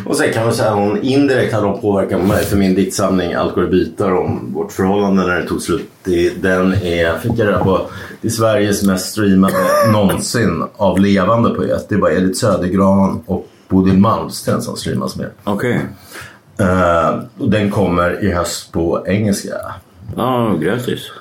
Och 0.05 0.17
sen 0.17 0.33
kan 0.33 0.43
man 0.43 0.53
säga 0.53 0.69
att 0.69 0.75
hon 0.75 1.01
indirekt 1.01 1.53
hade 1.53 1.67
hon 1.67 1.81
påverkat 1.81 2.27
mig 2.27 2.45
för 2.45 2.57
min 2.57 2.75
diktsamling 2.75 3.31
i 3.31 3.67
bitar 3.71 4.11
om 4.11 4.53
vårt 4.53 4.71
förhållande 4.71 5.27
när 5.27 5.41
det 5.41 5.47
tog 5.47 5.61
slut. 5.61 5.89
Den 6.41 6.73
är, 6.73 7.19
fick 7.19 7.31
jag 7.31 7.47
reda 7.47 7.63
på, 7.63 7.81
det 8.21 8.27
är 8.27 8.31
Sveriges 8.31 8.83
mest 8.83 9.11
streamade 9.11 9.55
någonsin 9.91 10.63
av 10.75 10.99
levande 10.99 11.49
poet. 11.49 11.89
Det 11.89 11.95
är 11.95 11.99
bara 11.99 12.13
Edith 12.13 12.39
Södergran 12.39 13.23
och 13.25 13.47
Bodil 13.67 13.97
Malmsten 13.97 14.61
som 14.61 14.75
streamas 14.75 15.15
mer. 15.15 15.31
Okej. 15.43 15.81
Eh, 16.59 17.19
och 17.37 17.49
den 17.49 17.71
kommer 17.71 18.23
i 18.23 18.31
höst 18.31 18.71
på 18.71 19.03
engelska. 19.07 19.55
Ja, 20.17 20.55
grattis. 20.61 21.11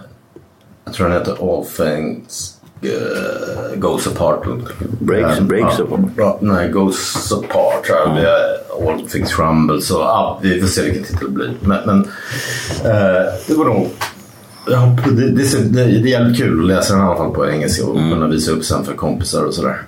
Jag 0.85 0.95
tror 0.95 1.09
den 1.09 1.19
heter 1.19 1.37
All 1.41 1.65
Things 1.65 2.54
eh, 2.87 3.79
Goes 3.79 4.07
Apart. 4.07 4.45
Breaks- 5.01 5.39
Eh, 5.39 5.45
breaks 5.45 5.75
ja, 5.79 5.85
apart. 5.85 6.41
Nej, 6.41 6.69
Goes 6.71 7.33
Apart 7.33 7.91
är 7.91 8.89
All 8.89 9.09
Things 9.09 9.35
Crumble. 9.35 9.81
Så 9.81 9.95
ja, 9.95 10.39
vi 10.43 10.61
får 10.61 10.69
se 10.69 10.83
vilken 10.83 11.05
titel 11.05 11.27
det 11.27 11.31
blir. 11.35 11.53
Men, 11.61 11.79
men 11.87 12.01
eh, 12.85 13.23
det 13.47 13.55
var 13.55 13.65
nog... 13.65 13.91
Ja, 14.71 14.97
det, 15.11 15.31
det, 15.31 15.59
det, 15.59 15.69
det 15.73 15.83
är 15.83 16.07
jävligt 16.07 16.37
kul 16.39 16.61
att 16.61 16.67
läsa 16.67 16.95
den 16.95 17.03
i 17.03 17.07
alla 17.07 17.17
fall 17.17 17.31
på 17.35 17.51
engelska 17.51 17.87
och 17.87 17.95
kunna 17.95 18.27
visa 18.27 18.53
upp 18.53 18.65
sen 18.65 18.85
för 18.85 18.95
kompisar 18.95 19.45
och 19.45 19.55
sådär. 19.55 19.83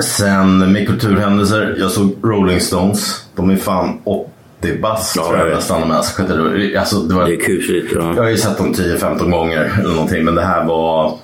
Sen 0.00 0.72
med 0.72 0.86
kulturhändelser. 0.86 1.76
Jag 1.78 1.90
såg 1.90 2.14
Rolling 2.22 2.60
Stones. 2.60 3.24
De 3.36 3.50
är 3.50 3.56
fan 3.56 3.98
80 4.62 4.80
bast 4.80 5.16
Ja, 5.16 5.22
tror 5.24 5.38
jag 5.38 5.48
jag 5.48 5.54
nästan 5.54 5.80
de 5.80 5.90
är. 5.90 6.02
Så 6.02 6.22
det 6.22 6.36
var- 6.42 6.78
Alltså, 6.80 6.96
det 6.96 7.14
var 7.14 7.26
Det 7.26 7.34
är 7.34 7.40
kusligt. 7.40 7.92
jag 7.92 8.14
Ja. 8.16 8.22
har 8.22 8.28
ju 8.30 8.36
sett 8.36 8.58
dem 8.58 8.74
10-15 8.74 9.30
gånger 9.30 9.72
eller 9.80 9.94
någonting 9.94 10.24
men 10.24 10.34
det 10.34 10.42
här 10.42 10.64
var 10.64 11.18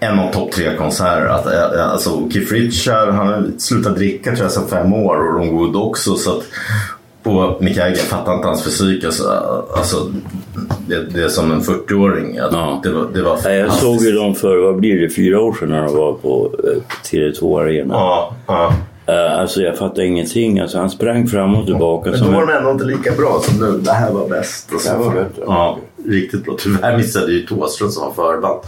en 0.00 0.18
av 0.18 0.32
topp 0.32 0.52
tre 0.52 0.76
konserter. 0.76 1.26
Att, 1.26 1.46
eh, 1.46 1.92
alltså, 1.92 2.28
Keith 2.32 2.52
Richard 2.52 3.08
han 3.08 3.26
har 3.26 3.46
slutat 3.58 3.96
dricka 3.96 4.30
tror 4.30 4.42
jag 4.44 4.52
sedan 4.52 4.68
fem 4.70 4.92
år 4.92 5.16
och 5.16 5.34
Ron 5.38 5.56
Wood 5.56 5.76
också. 5.76 6.14
Så 6.14 6.30
att, 6.30 6.42
och 7.22 7.62
Mick 7.62 7.76
Jagger 7.76 7.94
fattar 7.96 8.34
inte 8.34 8.48
hans 8.48 8.64
fysik. 8.64 9.04
Alltså, 9.04 9.24
alltså, 9.76 9.96
det, 10.88 11.02
det 11.14 11.22
är 11.22 11.28
som 11.28 11.52
en 11.52 11.60
40-åring. 11.60 12.38
Att 12.38 12.52
Ja. 12.52 12.80
Det 12.82 12.90
var, 12.90 13.06
det 13.14 13.22
var 13.22 13.50
Jag 13.50 13.72
såg 13.72 14.02
ju 14.02 14.12
dem 14.12 14.34
för, 14.34 14.56
vad 14.56 14.76
blir 14.76 15.00
det, 15.00 15.10
fyra 15.10 15.40
år 15.40 15.56
sedan 15.60 15.68
när 15.68 15.82
de 15.84 15.96
var 15.96 16.12
på 16.12 16.50
eh, 16.64 16.82
Tele2 17.10 17.60
Arena. 17.60 17.94
Ja, 17.94 18.34
ja. 18.46 18.72
Eh, 19.06 19.38
Alltså 19.40 19.60
jag 19.60 19.78
fattade 19.78 20.06
ingenting. 20.06 20.60
Alltså 20.60 20.78
han 20.78 20.90
sprang 20.90 21.26
fram 21.26 21.54
och 21.54 21.66
tillbaka. 21.66 22.10
Men 22.10 22.20
då 22.20 22.26
var 22.30 22.42
en- 22.42 22.46
de 22.48 22.52
ändå 22.54 22.70
inte 22.70 22.84
lika 22.84 23.12
bra 23.12 23.40
som 23.42 23.60
nu. 23.60 23.78
Det 23.78 23.92
här 23.92 24.12
var 24.12 24.28
bäst. 24.28 24.68
Alltså, 24.72 24.88
Det 24.92 24.96
här 24.98 25.04
var 25.04 25.14
bättre. 25.14 25.42
Ja, 25.46 25.78
riktigt 26.08 26.44
bra. 26.44 26.54
Tyvärr 26.58 26.96
missade 26.96 27.32
ju 27.32 27.46
Thåström 27.46 27.90
som 27.90 28.04
var 28.04 28.12
förband. 28.32 28.60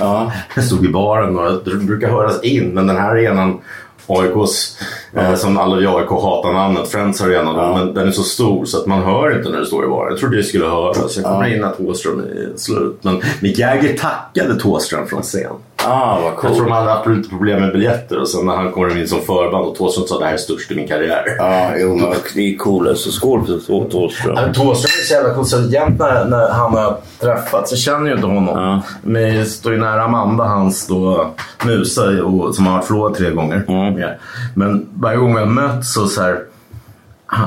Ja. 0.00 0.32
Jag 0.56 0.64
stod 0.64 0.84
i 0.84 0.88
baren 0.88 1.38
och 1.38 1.62
det 1.64 1.74
brukar 1.76 2.08
höras 2.10 2.42
in 2.42 2.68
men 2.74 2.86
den 2.86 2.96
här 2.96 3.10
arenan 3.10 3.58
AIKs, 4.06 4.78
eh, 5.16 5.34
som 5.34 5.58
alla 5.58 5.76
vi 5.76 5.84
i 5.84 5.86
AIK 5.86 6.08
hatar 6.10 6.52
namnet, 6.52 6.88
Friends 6.88 7.22
Arena, 7.22 7.52
då, 7.52 7.74
men 7.76 7.94
den 7.94 8.08
är 8.08 8.12
så 8.12 8.22
stor 8.22 8.64
så 8.64 8.78
att 8.80 8.86
man 8.86 9.02
hör 9.02 9.36
inte 9.38 9.50
när 9.50 9.58
det 9.60 9.66
står 9.66 9.84
i 9.84 9.88
baren. 9.88 10.10
Jag 10.12 10.18
trodde 10.20 10.36
det 10.36 10.42
skulle 10.42 10.66
höras. 10.66 11.16
Jag 11.16 11.24
kommer 11.24 11.54
in 11.56 11.64
att 11.64 11.76
Thåström 11.78 12.18
är 12.20 12.56
slut. 12.56 12.98
Men 13.02 13.20
Mick 13.40 13.58
Jagger 13.58 13.96
tackade 13.96 14.60
Thåström 14.60 15.06
från 15.06 15.22
scen. 15.22 15.52
Ah, 15.86 16.18
vad 16.22 16.32
Jag 16.50 16.54
tror 16.56 16.64
de 16.64 16.72
hade 16.72 16.90
haft 16.90 17.06
lite 17.06 17.28
problem 17.28 17.60
med 17.60 17.72
biljetter 17.72 18.20
och 18.20 18.28
sen 18.28 18.46
när 18.46 18.56
han 18.56 18.72
kommer 18.72 18.98
in 19.00 19.08
som 19.08 19.20
förband 19.20 19.66
och 19.66 19.74
Thåström 19.76 20.06
sa 20.06 20.18
det 20.18 20.24
här 20.24 20.32
är 20.32 20.36
störst 20.36 20.70
i 20.70 20.74
min 20.74 20.88
karriär. 20.88 21.24
Ja, 21.38 21.70
jo, 21.76 21.96
men 21.96 22.14
det 22.34 22.54
är 22.54 22.56
coolt. 22.56 22.88
Alltså, 22.88 23.10
skål 23.10 23.46
för 23.46 23.52
Thå- 23.52 23.90
Thåström. 23.90 24.36
Ja, 24.36 24.52
Thåström 24.54 24.90
är 25.00 25.06
så 25.06 25.14
jävla 25.14 25.34
cool. 25.34 25.44
Så 25.44 25.60
jämt 25.60 25.98
när, 25.98 26.24
när 26.24 26.48
han 26.48 26.74
har 26.74 26.96
träffats, 27.20 27.70
jag 27.72 27.78
känner 27.80 28.06
ju 28.06 28.14
inte 28.14 28.26
honom. 28.26 28.46
Ja. 28.48 28.80
Men 29.02 29.36
jag 29.36 29.46
står 29.46 29.72
ju 29.72 29.78
nära 29.78 30.02
Amanda, 30.02 30.44
hans 30.44 30.86
då, 30.86 31.30
musa, 31.64 32.24
och, 32.24 32.54
som 32.54 32.66
har 32.66 32.72
varit 32.74 32.84
förlovad 32.84 33.14
tre 33.14 33.30
gånger. 33.30 33.64
Mm. 33.68 33.98
Ja. 33.98 34.08
Men 34.54 34.88
varje 34.94 35.18
gång 35.18 35.34
vi 35.34 35.40
har 35.40 35.46
mötts 35.46 35.94
så, 35.94 36.06
så 36.06 36.22
här, 36.22 36.38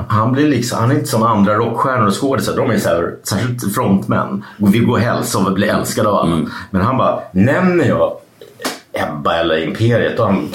han, 0.07 0.31
blir 0.31 0.47
liksom, 0.47 0.79
han 0.79 0.91
är 0.91 0.95
inte 0.95 1.07
som 1.07 1.23
andra 1.23 1.55
rockstjärnor 1.55 2.07
och 2.07 2.21
skådisar. 2.21 2.55
De 2.57 2.69
är 2.71 2.77
så 2.77 2.89
här, 2.89 3.13
särskilt 3.23 3.75
frontmän. 3.75 4.45
Och 4.61 4.73
vill 4.73 4.85
gå 4.85 4.91
och 4.91 4.99
hälsa 4.99 5.37
och 5.39 5.53
bli 5.53 5.67
älskade 5.67 6.09
av 6.09 6.15
alla. 6.15 6.39
Men 6.71 6.81
han 6.81 6.97
bara, 6.97 7.19
nämner 7.31 7.85
jag 7.85 8.11
Ebba 8.95 9.35
eller 9.35 9.63
Imperiet, 9.63 10.17
då, 10.17 10.23
han, 10.23 10.49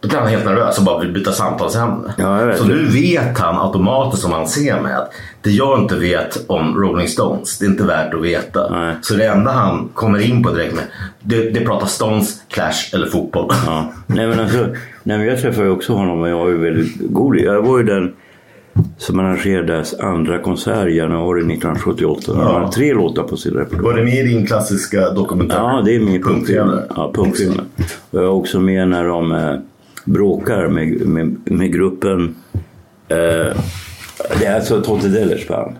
då 0.00 0.08
blir 0.08 0.18
han 0.18 0.28
helt 0.28 0.44
nervös 0.44 0.78
och 0.78 0.84
bara 0.84 0.98
vill 0.98 1.12
byta 1.12 1.32
samtalsämne. 1.32 2.14
Ja, 2.16 2.56
så 2.56 2.64
det. 2.64 2.74
nu 2.74 2.84
vet 2.84 3.38
han 3.38 3.58
automatiskt 3.58 4.22
som 4.22 4.32
han 4.32 4.48
ser 4.48 4.80
med 4.80 4.98
att 4.98 5.12
det 5.42 5.50
jag 5.50 5.78
inte 5.78 5.96
vet 5.96 6.44
om 6.46 6.76
Rolling 6.76 7.08
Stones, 7.08 7.58
det 7.58 7.66
är 7.66 7.70
inte 7.70 7.84
värt 7.84 8.14
att 8.14 8.22
veta. 8.22 8.70
Nej. 8.70 8.96
Så 9.02 9.14
det 9.14 9.26
enda 9.26 9.50
han 9.50 9.88
kommer 9.94 10.18
in 10.18 10.42
på 10.42 10.50
direkt 10.50 10.74
med, 10.74 10.84
det, 11.20 11.50
det 11.50 11.60
pratar 11.60 11.86
Stones, 11.86 12.42
Clash 12.48 12.94
eller 12.94 13.06
fotboll. 13.06 13.52
Ja. 13.66 13.92
Nej, 14.06 14.26
men 14.26 14.40
alltså, 14.40 14.66
nej, 15.02 15.18
men 15.18 15.26
jag 15.26 15.40
träffade 15.40 15.66
ju 15.66 15.72
också 15.72 15.92
honom 15.92 16.20
och 16.20 16.28
jag 16.28 16.38
var 16.38 16.48
ju 16.48 16.58
väldigt 16.58 16.94
god. 16.98 17.36
Jag 17.36 17.62
var 17.62 17.78
ju 17.78 17.84
den 17.84 18.12
som 18.98 19.20
arrangerade 19.20 19.66
deras 19.66 19.94
andra 19.94 20.38
konsert 20.38 20.88
i 20.88 20.96
januari 20.96 21.40
1978. 21.40 22.32
Han 22.36 22.54
hade 22.54 22.72
tre 22.72 22.94
låtar 22.94 23.22
på 23.22 23.36
sin 23.36 23.54
repertoar. 23.54 23.82
Var 23.82 23.94
det 23.94 24.04
med 24.04 24.14
i 24.14 24.22
din 24.22 24.46
klassiska 24.46 25.10
dokumentär? 25.10 25.56
Ja, 25.56 25.82
det 25.84 25.94
är 25.94 26.00
med 26.00 26.14
i 26.14 26.22
punkfilmen. 26.22 26.82
Ja, 26.96 27.12
punkfilmen. 27.14 27.64
Jag 28.10 28.22
är 28.22 28.28
också 28.28 28.60
med 28.60 28.88
när 28.88 29.04
de 29.04 29.32
eh, 29.32 29.54
bråkar 30.04 30.68
med, 30.68 31.06
med, 31.06 31.36
med 31.44 31.72
gruppen. 31.72 32.34
Eh, 33.08 33.56
det 34.38 34.46
är 34.46 34.54
alltså 34.54 34.82
Totte 34.82 35.08
Dellers 35.08 35.48
band. 35.48 35.76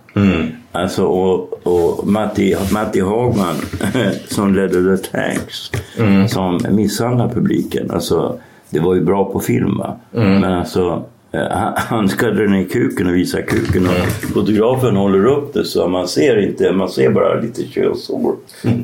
Alltså, 0.72 1.04
och, 1.04 1.66
och 1.66 2.06
Matti, 2.06 2.56
Matti 2.72 3.00
Hagman 3.00 3.54
som 4.28 4.54
ledde 4.54 4.96
The 4.96 5.04
Tanks. 5.10 5.70
Som 6.32 6.60
misshandlar 6.70 7.28
publiken. 7.28 7.90
Alltså, 7.90 8.38
det 8.70 8.80
var 8.80 8.94
ju 8.94 9.00
bra 9.00 9.32
på 9.32 9.40
film 9.40 9.78
va. 9.78 9.96
Men 10.10 10.44
alltså 10.44 11.04
eh, 11.32 11.48
han- 11.50 11.72
han 11.76 12.08
ska 12.08 12.26
dra 12.30 12.44
ner 12.46 12.64
kuken 12.64 13.06
och 13.06 13.14
visa 13.14 13.42
kuken 13.42 13.86
och 13.86 14.06
fotografen 14.34 14.96
håller 14.96 15.26
upp 15.26 15.52
det 15.54 15.64
så 15.64 15.88
man 15.88 16.08
ser 16.08 16.38
inte, 16.48 16.72
man 16.72 16.88
ser 16.88 17.10
bara 17.10 17.40
lite 17.40 17.62
könshår. 17.64 18.34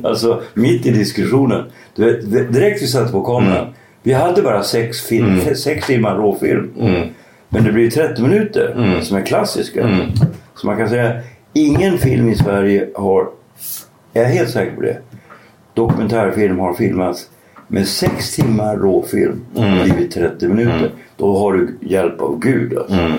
Alltså 0.03 0.41
mitt 0.53 0.85
i 0.85 0.91
diskussionen. 0.91 1.63
Vet, 1.95 2.31
direkt 2.53 2.81
vi 2.83 2.87
satte 2.87 3.11
på 3.11 3.21
kameran. 3.21 3.67
Vi 4.03 4.13
hade 4.13 4.41
bara 4.41 4.63
sex, 4.63 5.01
film, 5.01 5.41
sex 5.55 5.87
timmar 5.87 6.15
råfilm. 6.15 6.69
Men 7.49 7.63
det 7.63 7.71
blir 7.71 7.89
30 7.91 8.21
minuter 8.21 8.99
som 9.01 9.17
är 9.17 9.21
klassiska. 9.25 9.89
Så 10.55 10.67
man 10.67 10.77
kan 10.77 10.89
säga 10.89 11.13
ingen 11.53 11.97
film 11.97 12.29
i 12.29 12.35
Sverige 12.35 12.87
har, 12.95 13.27
jag 14.13 14.23
är 14.25 14.29
helt 14.29 14.49
säker 14.49 14.75
på 14.75 14.81
det, 14.81 14.97
dokumentärfilm 15.73 16.59
har 16.59 16.73
filmats 16.73 17.29
med 17.71 17.87
sex 17.87 18.35
timmar 18.35 18.77
råfilm 18.77 19.41
och 19.53 19.63
blivit 19.83 20.11
30 20.11 20.47
minuter. 20.47 20.91
Då 21.17 21.39
har 21.39 21.53
du 21.53 21.77
hjälp 21.81 22.21
av 22.21 22.39
Gud 22.39 22.77
alltså. 22.77 23.11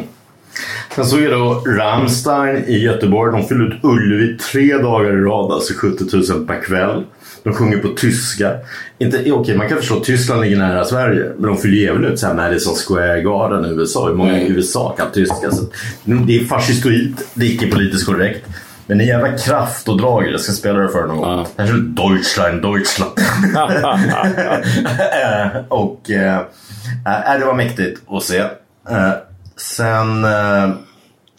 Sen 0.94 1.04
såg 1.04 1.20
jag 1.20 1.32
då 1.32 1.62
Rammstein 1.66 2.64
i 2.64 2.78
Göteborg. 2.78 3.32
De 3.32 3.48
fyllde 3.48 3.64
ut 3.64 3.84
Ullevi 3.84 4.38
tre 4.38 4.76
dagar 4.76 5.18
i 5.18 5.20
rad, 5.20 5.52
alltså 5.52 5.74
70 5.74 6.32
000 6.32 6.46
per 6.46 6.62
kväll. 6.62 7.04
De 7.42 7.54
sjunger 7.54 7.78
på 7.78 7.88
tyska. 7.88 8.52
Inte, 8.98 9.32
okej, 9.32 9.56
man 9.56 9.68
kan 9.68 9.78
förstå 9.78 9.96
att 9.96 10.04
Tyskland 10.04 10.40
ligger 10.40 10.56
nära 10.56 10.84
Sverige. 10.84 11.32
Men 11.38 11.50
de 11.50 11.58
fyller 11.58 11.76
ju 11.76 11.86
även 11.86 12.04
ut 12.04 12.18
så 12.18 12.26
här 12.26 12.34
Madison 12.34 12.74
Square 12.74 13.22
Garden 13.22 13.64
i 13.64 13.68
USA. 13.68 14.08
Hur 14.08 14.14
många 14.14 14.42
i 14.42 14.48
USA 14.48 14.94
kan 14.98 15.06
tyska? 15.12 15.50
Så 15.50 15.64
det 16.04 16.38
är 16.38 16.44
fascistoid, 16.44 17.16
det 17.34 17.46
är 17.46 17.50
icke 17.50 17.70
politiskt 17.70 18.06
korrekt. 18.06 18.46
Men 18.90 19.00
en 19.00 19.06
jävla 19.06 19.38
kraft 19.38 19.88
och 19.88 19.96
drag. 19.96 20.28
Jag 20.28 20.40
ska 20.40 20.52
spela 20.52 20.78
det 20.78 20.88
för 20.88 21.06
någon 21.06 21.16
gång. 21.16 21.46
Här 21.56 21.66
är 21.66 21.72
Deutschland, 21.72 22.62
Deutschland. 22.62 23.12
Eh, 25.22 25.62
och 25.68 26.10
eh, 26.10 26.40
det 27.38 27.44
var 27.44 27.54
mäktigt 27.54 28.02
att 28.08 28.22
se. 28.22 28.38
Eh, 28.88 29.12
sen, 29.56 30.24
eh, 30.24 30.70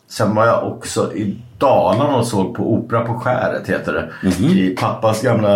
Sen 0.09 0.35
var 0.35 0.45
jag 0.45 0.67
också 0.67 1.13
i 1.13 1.37
Dalarna 1.57 2.15
och 2.15 2.27
såg 2.27 2.55
på 2.55 2.73
Opera 2.73 3.05
på 3.05 3.13
skäret 3.13 3.69
heter 3.69 3.93
det. 3.93 4.29
I 4.45 4.75
pappas 4.79 5.21
gamla, 5.21 5.51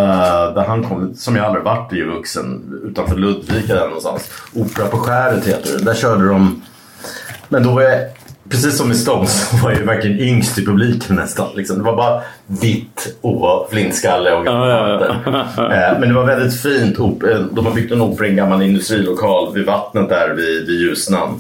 där 0.52 0.66
han 0.66 0.84
kom, 0.84 1.16
som 1.16 1.36
jag 1.36 1.46
aldrig 1.46 1.64
varit 1.64 1.94
i 1.94 2.02
vuxen, 2.02 2.80
utanför 2.84 3.16
Ludvika 3.16 3.74
där 3.74 3.86
någonstans. 3.86 4.32
Opera 4.54 4.88
på 4.88 4.98
skäret 4.98 5.48
heter 5.48 5.78
det. 5.78 5.86
Där 5.86 5.94
körde 5.94 6.28
de, 6.28 6.62
men 7.50 7.64
då 7.64 7.72
var 7.72 7.82
jag, 7.82 8.00
precis 8.50 8.78
som 8.78 8.92
i 8.92 8.96
Stones, 8.96 9.54
var 9.64 9.72
jag 9.72 9.80
ju 9.80 9.86
verkligen 9.86 10.20
yngst 10.20 10.58
i 10.58 10.66
publiken 10.66 11.16
nästan. 11.16 11.48
Liksom. 11.56 11.78
Det 11.78 11.84
var 11.84 11.96
bara 11.96 12.22
vitt 12.48 13.16
och 13.22 13.68
flintskalle 13.72 14.32
och 14.34 14.46
Ja, 14.46 14.90
ja, 15.26 15.74
Eh, 15.74 16.00
Men 16.00 16.10
det 16.10 16.16
var 16.16 16.26
väldigt 16.26 16.62
fint. 16.62 17.00
eh, 17.00 17.06
De 17.52 17.66
har 17.66 17.74
byggt 17.74 17.92
en 17.92 18.02
opera 18.02 18.28
i 18.28 18.30
en 18.30 18.36
gammal 18.36 18.62
industrilokal 18.62 19.54
vid 19.54 19.66
vattnet 19.66 20.10
där 20.10 20.34
vid, 20.34 20.68
vid 20.68 20.80
Ljusnan. 20.82 21.40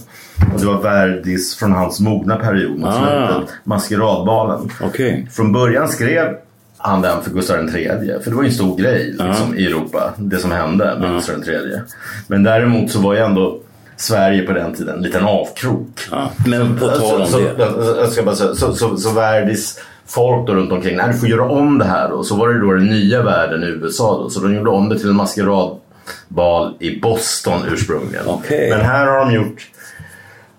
Och 0.53 0.60
det 0.60 0.66
var 0.66 0.82
Verdis 0.82 1.56
från 1.56 1.72
hans 1.72 1.99
mogna 1.99 2.36
period 2.36 2.80
mot 2.80 2.89
Ah. 2.89 3.28
slutet. 3.28 3.56
Maskeradbalen. 3.64 4.70
Okej. 4.82 5.28
Från 5.32 5.51
början 5.51 5.88
skrev 5.88 6.36
han 6.78 7.01
den 7.01 7.22
för 7.22 7.32
Gustav 7.32 7.58
III. 7.76 7.88
För 8.24 8.30
det 8.30 8.36
var 8.36 8.43
ju 8.43 8.47
en 8.49 8.53
stor 8.56 8.78
grej 8.78 9.06
liksom, 9.20 9.56
i 9.58 9.66
Europa. 9.66 10.14
Det 10.18 10.38
som 10.38 10.51
hände 10.51 10.97
med 10.99 11.12
Gustav 11.12 11.36
III. 11.47 11.80
Men 12.28 12.43
däremot 12.43 12.91
så 12.91 12.99
var 12.99 13.14
ju 13.14 13.20
ändå 13.20 13.60
Sverige 13.98 14.41
på 14.41 14.54
den 14.54 14.74
tiden 14.74 14.96
en 14.96 15.04
liten 15.04 15.26
avkrok. 15.26 16.00
Ja, 16.12 16.30
men 16.46 16.80
på 16.80 16.88
tal 16.88 17.22
om 17.22 17.28
så, 17.28 17.39
det. 17.39 17.58
Så, 17.58 17.96
jag 18.00 18.10
ska 18.10 18.24
bara 18.24 18.36
säga, 18.36 18.56
så, 18.56 18.74
så, 18.74 18.98
så 18.98 19.14
Verdis 19.14 19.80
folk 20.06 20.48
då 20.48 20.54
runt 20.54 20.72
omkring, 20.72 20.98
nej 20.98 21.08
du 21.12 21.18
får 21.18 21.30
göra 21.30 21.50
om 21.50 21.78
det 21.78 21.86
här. 21.86 22.12
Och 22.12 22.26
så 22.26 22.36
var 22.36 22.50
det 22.50 22.60
då 22.60 22.74
den 22.74 22.88
nya 22.88 23.24
världen 23.24 23.64
i 23.64 23.66
USA. 23.66 24.18
Då, 24.24 24.30
så 24.30 24.39
de 24.39 24.56
gjorde 24.56 24.70
om 24.70 24.89
det 24.89 25.00
till 25.00 25.10
en 25.10 25.16
maskeradbal 25.16 26.74
i 26.80 27.00
Boston 27.00 27.62
ursprungligen. 27.72 28.26
Okej. 28.28 28.70
Men 28.70 28.82
här 28.82 29.08
har 29.08 29.18
de 29.18 29.34
gjort 29.34 29.70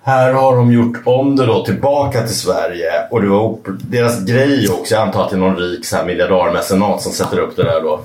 här 0.07 0.32
har 0.32 0.57
de 0.57 0.72
gjort 0.72 0.97
om 1.05 1.37
det 1.37 1.47
då 1.47 1.64
tillbaka 1.64 2.20
till 2.20 2.37
Sverige 2.37 3.07
och 3.11 3.22
det 3.22 3.28
var 3.28 3.59
deras 3.66 4.24
grej 4.24 4.68
också. 4.68 4.95
Jag 4.95 5.03
antar 5.03 5.24
att 5.24 5.30
det 5.30 5.37
är 5.37 5.41
någon 5.41 5.57
rik 5.57 5.87
så 5.87 5.97
här 5.97 6.05
miljardärmecenat 6.05 7.03
som 7.03 7.12
sätter 7.12 7.39
upp 7.39 7.57
det 7.57 7.62
där 7.62 7.80
då. 7.80 8.01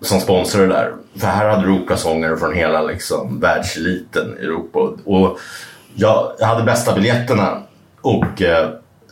Som 0.00 0.20
sponsrar 0.20 0.62
det 0.62 0.68
där. 0.68 0.92
För 1.16 1.26
här 1.26 1.48
hade 1.50 1.66
du 1.66 1.72
operasångare 1.72 2.36
från 2.36 2.54
hela 2.54 2.82
liksom, 2.82 3.40
världseliten 3.40 4.36
i 4.40 4.44
Europa. 4.44 4.78
Och 5.04 5.38
jag, 5.94 6.32
jag 6.38 6.46
hade 6.46 6.62
bästa 6.64 6.94
biljetterna 6.94 7.58
och 8.00 8.42
eh, 8.42 8.68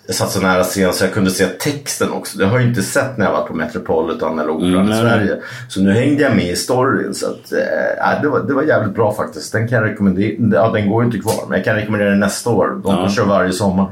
jag 0.07 0.17
satt 0.17 0.31
så 0.31 0.41
nära 0.41 0.65
scen 0.65 0.93
så 0.93 1.05
jag 1.05 1.13
kunde 1.13 1.31
se 1.31 1.47
texten 1.47 2.13
också. 2.13 2.39
Det 2.39 2.47
har 2.47 2.59
jag 2.59 2.69
inte 2.69 2.83
sett 2.83 3.19
när 3.19 3.27
jag 3.27 3.33
varit 3.33 3.49
på 3.49 3.55
Metropolitan 3.55 4.39
eller 4.39 4.51
Operan 4.51 4.75
Mm, 4.75 4.91
i. 4.91 4.95
Sverige. 5.01 5.37
Så 5.69 5.81
nu 5.81 5.93
hängde 5.93 6.23
jag 6.23 6.37
med 6.37 6.51
i 6.51 6.57
storyn. 6.57 7.15
Så 7.15 7.27
att, 7.27 7.53
eh, 7.53 8.23
det, 8.23 8.29
var, 8.29 8.41
det 8.41 8.55
var 8.55 8.63
jävligt 8.63 8.95
bra 8.95 9.15
faktiskt. 9.15 9.53
Den 9.53 9.69
kan 9.69 9.79
jag 9.83 9.91
rekommendera. 9.91 10.35
Ja, 10.53 10.71
den 10.75 10.91
går 10.91 11.03
ju 11.03 11.07
inte 11.07 11.19
kvar. 11.19 11.45
Men 11.49 11.59
jag 11.59 11.65
kan 11.65 11.75
rekommendera 11.77 12.11
den 12.11 12.21
nästa 12.21 12.51
år. 12.51 12.81
De 12.85 12.95
Ja. 12.95 13.09
kör 13.09 13.25
varje 13.25 13.53
sommar. 13.53 13.87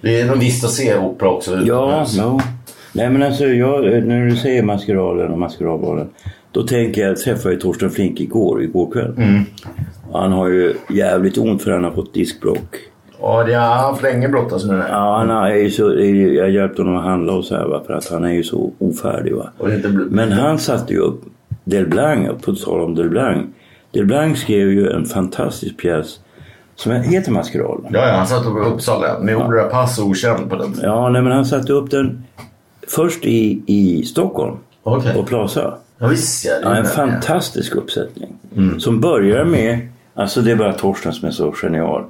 Det 0.00 0.20
är 0.20 0.24
nog 0.24 0.38
visst 0.38 0.64
att 0.64 0.70
se 0.70 0.96
opera 0.98 1.28
också. 1.30 1.50
Ja, 1.56 2.04
utomhus. 2.06 2.16
Ja. 2.92 3.02
Nej 3.02 3.10
men 3.10 3.22
alltså 3.22 3.44
jag, 3.44 3.84
när 4.04 4.26
du 4.26 4.36
säger 4.36 4.62
maskeraden 4.62 5.32
och 5.32 5.38
maskeradbalen. 5.38 6.08
Då 6.52 6.62
tänker 6.62 7.00
jag, 7.00 7.10
jag 7.10 7.18
träffade 7.18 7.54
ju 7.54 7.60
Torsten 7.60 7.90
Flink 7.90 8.20
igår, 8.20 8.62
igår 8.62 8.90
kväll. 8.90 9.14
Mm. 9.16 9.42
Han 10.12 10.32
har 10.32 10.48
ju 10.48 10.74
jävligt 10.90 11.38
ont 11.38 11.62
för 11.62 11.70
han 11.70 11.84
har 11.84 11.90
fått 11.90 12.14
diskbråck. 12.14 12.76
Ja, 13.20 13.44
det 13.44 13.54
har 13.54 13.66
han 13.66 13.78
haft 13.78 14.02
länge 14.02 14.28
brottas 14.28 14.64
med 14.64 14.78
det. 14.78 14.86
Ja, 14.88 15.16
han 15.18 15.30
är 15.30 15.54
ju 15.54 15.70
så, 15.70 15.82
jag 16.36 16.50
hjälpte 16.50 16.82
honom 16.82 16.96
att 16.96 17.04
handla 17.04 17.32
och 17.32 17.44
så 17.44 17.56
här 17.56 17.66
va, 17.66 17.82
för 17.86 17.94
att 17.94 18.10
han 18.10 18.24
är 18.24 18.32
ju 18.32 18.42
så 18.42 18.72
ofärdig 18.78 19.34
va. 19.34 19.50
Men 20.10 20.32
han 20.32 20.58
satte 20.58 20.92
ju 20.92 20.98
upp 20.98 21.20
Del 21.64 21.86
Blanc, 21.86 22.42
på 22.42 22.52
tal 22.52 22.80
om 22.80 22.94
Del 22.94 23.08
Blanc. 23.08 23.46
Del 23.92 24.06
Blanc 24.06 24.38
skrev 24.38 24.72
ju 24.72 24.90
en 24.90 25.04
fantastisk 25.04 25.76
pjäs 25.76 26.20
som 26.74 26.92
heter 26.92 27.32
Maskeraden. 27.32 27.90
Ja, 27.92 28.06
ja, 28.06 28.12
han 28.12 28.26
satt 28.26 28.46
uppe 28.46 28.60
i 28.60 28.72
Uppsala 28.72 29.18
med 29.20 29.36
Opera 29.36 29.64
Pass 29.64 29.98
okänd 29.98 30.50
på 30.50 30.56
den 30.56 30.72
tiden. 30.72 30.90
Ja, 30.90 31.08
nej, 31.08 31.22
men 31.22 31.32
han 31.32 31.46
satte 31.46 31.72
upp 31.72 31.90
den 31.90 32.24
först 32.90 33.24
i, 33.24 33.62
i 33.66 34.02
Stockholm, 34.02 34.56
Okej. 34.82 35.14
på 35.14 35.22
Plaza. 35.22 35.78
Ja, 35.98 36.06
visst 36.06 36.46
ja. 36.62 36.76
en 36.76 36.84
fantastisk 36.84 37.74
uppsättning. 37.74 38.34
Som 38.78 39.00
börjar 39.00 39.44
med, 39.44 39.88
alltså 40.14 40.40
det 40.40 40.50
är 40.50 40.56
bara 40.56 40.72
Torsten 40.72 41.12
som 41.12 41.28
är 41.28 41.32
så 41.32 41.54
genial. 41.62 42.04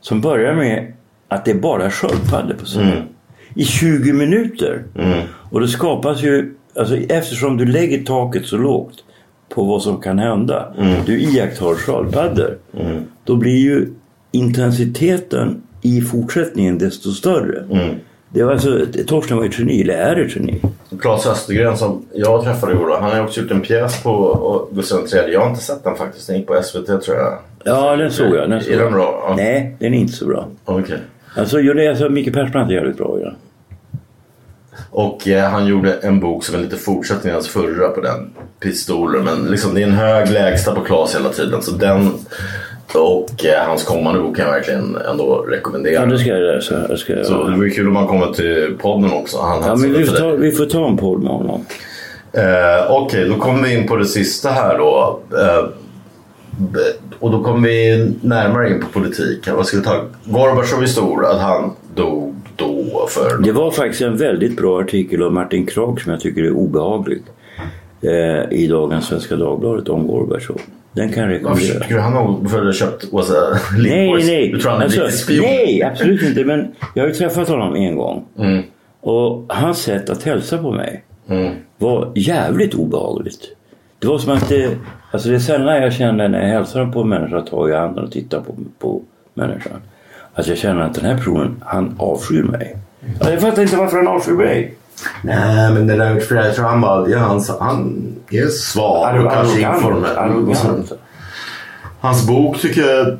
Som 0.00 0.20
börjar 0.20 0.54
med 0.54 0.92
att 1.28 1.44
det 1.44 1.50
är 1.50 1.54
bara 1.58 1.90
sköldpaddor 1.90 2.54
på 2.54 2.64
scenen. 2.64 3.02
I 3.54 3.64
20 3.64 4.12
minuter. 4.12 4.84
Och 5.50 5.60
det 5.60 5.68
skapas 5.68 6.22
ju, 6.22 6.54
alltså 6.76 6.96
eftersom 6.96 7.56
du 7.56 7.66
lägger 7.66 8.04
taket 8.04 8.46
så 8.46 8.56
lågt 8.56 9.04
på 9.48 9.64
vad 9.64 9.82
som 9.82 10.00
kan 10.00 10.18
hända. 10.18 10.74
Du 11.06 11.20
iakttar 11.20 11.74
sköldpaddor. 11.74 12.58
Då 13.24 13.36
blir 13.36 13.58
ju 13.58 13.88
intensiteten 14.32 15.62
i 15.82 16.00
fortsättningen 16.00 16.78
desto 16.78 17.10
större. 17.10 17.64
Det 18.30 18.42
var 18.42 18.52
alltså, 18.52 18.86
Torsten 19.06 19.36
var 19.36 19.44
ett 19.44 19.58
geni, 19.58 19.82
eller 19.82 19.94
är 19.94 20.16
ett 20.16 20.36
geni. 20.36 20.60
Claes 21.00 21.26
Östergren 21.26 21.76
som 21.76 22.04
jag 22.14 22.44
träffade 22.44 22.72
igår. 22.72 22.88
då, 22.88 22.94
Han 22.94 23.10
har 23.10 23.16
ju 23.16 23.22
också 23.24 23.40
gjort 23.40 23.50
en 23.50 23.60
pjäs 23.60 24.02
på 24.02 24.68
Gustav 24.72 25.06
III. 25.14 25.32
Jag 25.32 25.40
har 25.40 25.50
inte 25.50 25.62
sett 25.62 25.84
den 25.84 25.96
faktiskt. 25.96 26.26
Den 26.26 26.36
gick 26.36 26.46
på 26.46 26.62
SVT 26.62 26.86
tror 26.86 27.16
jag. 27.16 27.38
Ja, 27.64 27.96
den 27.96 28.10
såg 28.10 28.36
jag. 28.36 28.50
Den 28.50 28.60
såg 28.60 28.72
Är 28.72 28.78
den 28.78 28.92
bra? 28.92 29.24
Ja. 29.28 29.34
Nej, 29.36 29.76
den 29.78 29.94
är 29.94 29.98
inte 29.98 30.12
så 30.12 30.26
bra. 30.26 30.48
Okej. 30.64 30.98
Alltså, 31.36 31.60
jag 31.60 31.76
läser 31.76 32.08
Micke 32.08 32.34
Persbrandt 32.34 32.70
är 32.70 32.74
jävligt 32.74 32.96
bra. 32.96 33.18
Ja. 33.22 33.32
Och 34.90 35.28
eh, 35.28 35.50
han 35.50 35.66
gjorde 35.66 35.92
en 35.92 36.20
bok 36.20 36.44
som 36.44 36.54
är 36.54 36.58
lite 36.58 36.76
fortsättning 36.76 37.32
av 37.32 37.36
hans 37.36 37.48
förra 37.48 37.88
på 37.88 38.00
den. 38.00 38.30
Pistoler. 38.60 39.18
Men 39.18 39.44
liksom, 39.44 39.74
det 39.74 39.82
är 39.82 39.86
en 39.86 39.92
hög 39.92 40.30
lägsta 40.30 40.74
på 40.74 40.80
Claes 40.80 41.14
hela 41.14 41.28
tiden. 41.28 41.62
Så 41.62 41.70
den 41.70 42.10
och 42.94 43.44
eh, 43.44 43.66
hans 43.66 43.84
kommande 43.84 44.20
bok 44.20 44.36
kan 44.36 44.44
jag 44.46 44.52
verkligen 44.52 44.96
ändå 45.10 45.36
rekommendera. 45.36 45.94
ja, 45.94 46.06
det 46.06 46.18
ska 46.18 46.28
jag 46.28 46.54
läsa. 46.54 46.88
Det 46.88 46.96
ska 46.98 47.16
jag. 47.16 47.26
Så 47.26 47.44
det 47.44 47.56
vore 47.56 47.70
kul 47.70 47.88
om 47.88 47.96
han 47.96 48.06
kommer 48.06 48.26
till 48.26 48.76
podden 48.80 49.12
också. 49.12 49.38
Han 49.38 49.62
Ja, 49.66 49.76
men 49.76 49.92
vi 49.92 50.04
får, 50.04 50.16
ta, 50.16 50.30
vi 50.30 50.52
får 50.52 50.66
ta 50.66 50.88
en 50.88 50.96
podd 50.96 51.22
med 51.22 51.32
honom. 51.32 51.64
Eh, 52.32 52.90
Okej, 52.90 53.28
då 53.28 53.34
kommer 53.34 53.62
vi 53.62 53.74
in 53.74 53.88
på 53.88 53.96
det 53.96 54.06
sista 54.06 54.50
här 54.50 54.78
då. 54.78 55.20
Eh, 55.38 55.68
och 57.18 57.30
då 57.30 57.42
kommer 57.42 57.68
vi 57.68 58.10
närmare 58.20 58.70
in 58.70 58.80
på 58.80 58.86
politik. 58.86 59.48
Vad 59.56 59.66
ska 59.66 59.76
vi 59.76 59.82
ta? 59.82 60.00
Gorbatjov 60.24 60.82
är 60.82 60.86
stor, 60.86 61.26
att 61.26 61.40
han 61.40 61.70
dog 61.94 62.34
då 62.56 63.06
för... 63.08 63.38
Det 63.42 63.52
var 63.52 63.70
faktiskt 63.70 64.02
en 64.02 64.16
väldigt 64.16 64.56
bra 64.56 64.80
artikel 64.80 65.22
av 65.22 65.32
Martin 65.32 65.66
Krag 65.66 66.00
som 66.00 66.12
jag 66.12 66.20
tycker 66.20 66.42
är 66.42 66.50
obehaglig. 66.50 67.22
Eh, 68.00 68.52
I 68.58 68.66
dagens 68.70 69.06
Svenska 69.06 69.36
Dagbladet 69.36 69.88
om 69.88 70.06
Gorbatjov. 70.06 70.60
Den 70.98 71.12
kan 71.12 71.22
jag 71.22 71.28
Varför 71.28 71.38
rekommendera. 71.38 71.80
tycker 71.80 71.94
du 71.94 72.00
han 72.00 72.12
har 72.12 72.48
för 72.48 72.58
att 72.58 72.64
ha 72.64 72.72
köpt 72.72 73.04
Åsa 73.12 73.34
Nej, 73.72 73.82
Lindborgs? 73.82 74.26
nej. 74.26 74.48
Du 74.52 74.60
tror 74.60 74.70
han 74.70 74.80
är 74.80 74.84
Alltså, 74.84 75.32
nej, 75.32 75.82
absolut 75.82 76.22
inte. 76.22 76.44
Men 76.44 76.66
jag 76.94 77.02
har 77.02 77.08
ju 77.08 77.14
träffat 77.14 77.48
honom 77.48 77.74
en 77.76 77.96
gång. 77.96 78.24
Mm. 78.38 78.62
Och 79.00 79.44
hans 79.48 79.78
sätt 79.78 80.10
att 80.10 80.22
hälsa 80.22 80.58
på 80.58 80.70
mig 80.72 81.04
Mm. 81.30 81.52
var 81.78 82.12
jävligt 82.14 82.74
obehagligt. 82.74 83.40
Det 83.98 84.06
var 84.06 84.18
som 84.18 84.32
att 84.32 84.48
det, 84.48 84.76
alltså 85.10 85.28
det 85.28 85.34
är 85.34 85.38
sällan 85.38 85.82
jag 85.82 85.92
känner 85.92 86.28
när 86.28 86.40
jag 86.42 86.48
hälsar 86.48 86.86
på 86.86 87.00
en 87.00 87.08
människa, 87.08 87.40
tar 87.40 87.68
i 87.70 87.74
handen 87.76 88.04
och 88.04 88.12
tittar 88.12 88.40
på, 88.40 88.54
på 88.78 89.02
människan. 89.34 89.72
Att 90.34 90.46
jag 90.46 90.58
känner 90.58 90.82
att 90.82 90.94
den 90.94 91.04
här 91.04 91.16
personen, 91.16 91.62
han 91.66 91.94
avskyr 91.98 92.42
mig. 92.42 92.76
Ja, 93.20 93.30
Jag 93.30 93.40
fattar 93.40 93.62
inte 93.62 93.76
varför 93.76 93.96
han 93.96 94.08
avskyr 94.08 94.32
mig. 94.32 94.74
Nej, 95.22 95.72
men 95.72 95.86
det 95.86 95.96
där 95.96 96.20
för 96.20 96.34
jag 96.34 96.54
tror 96.54 96.64
han 96.64 96.80
bara... 96.80 97.08
Ja, 97.08 97.18
han, 97.18 97.44
han 97.60 98.06
är 98.30 98.46
svag 98.46 99.24
och 99.24 99.32
kanske 99.32 99.60
informell. 99.60 100.16
Arrogant. 100.16 100.92
Hans 102.00 102.26
bok 102.26 102.60
tycker 102.60 102.82
jag... 102.82 103.18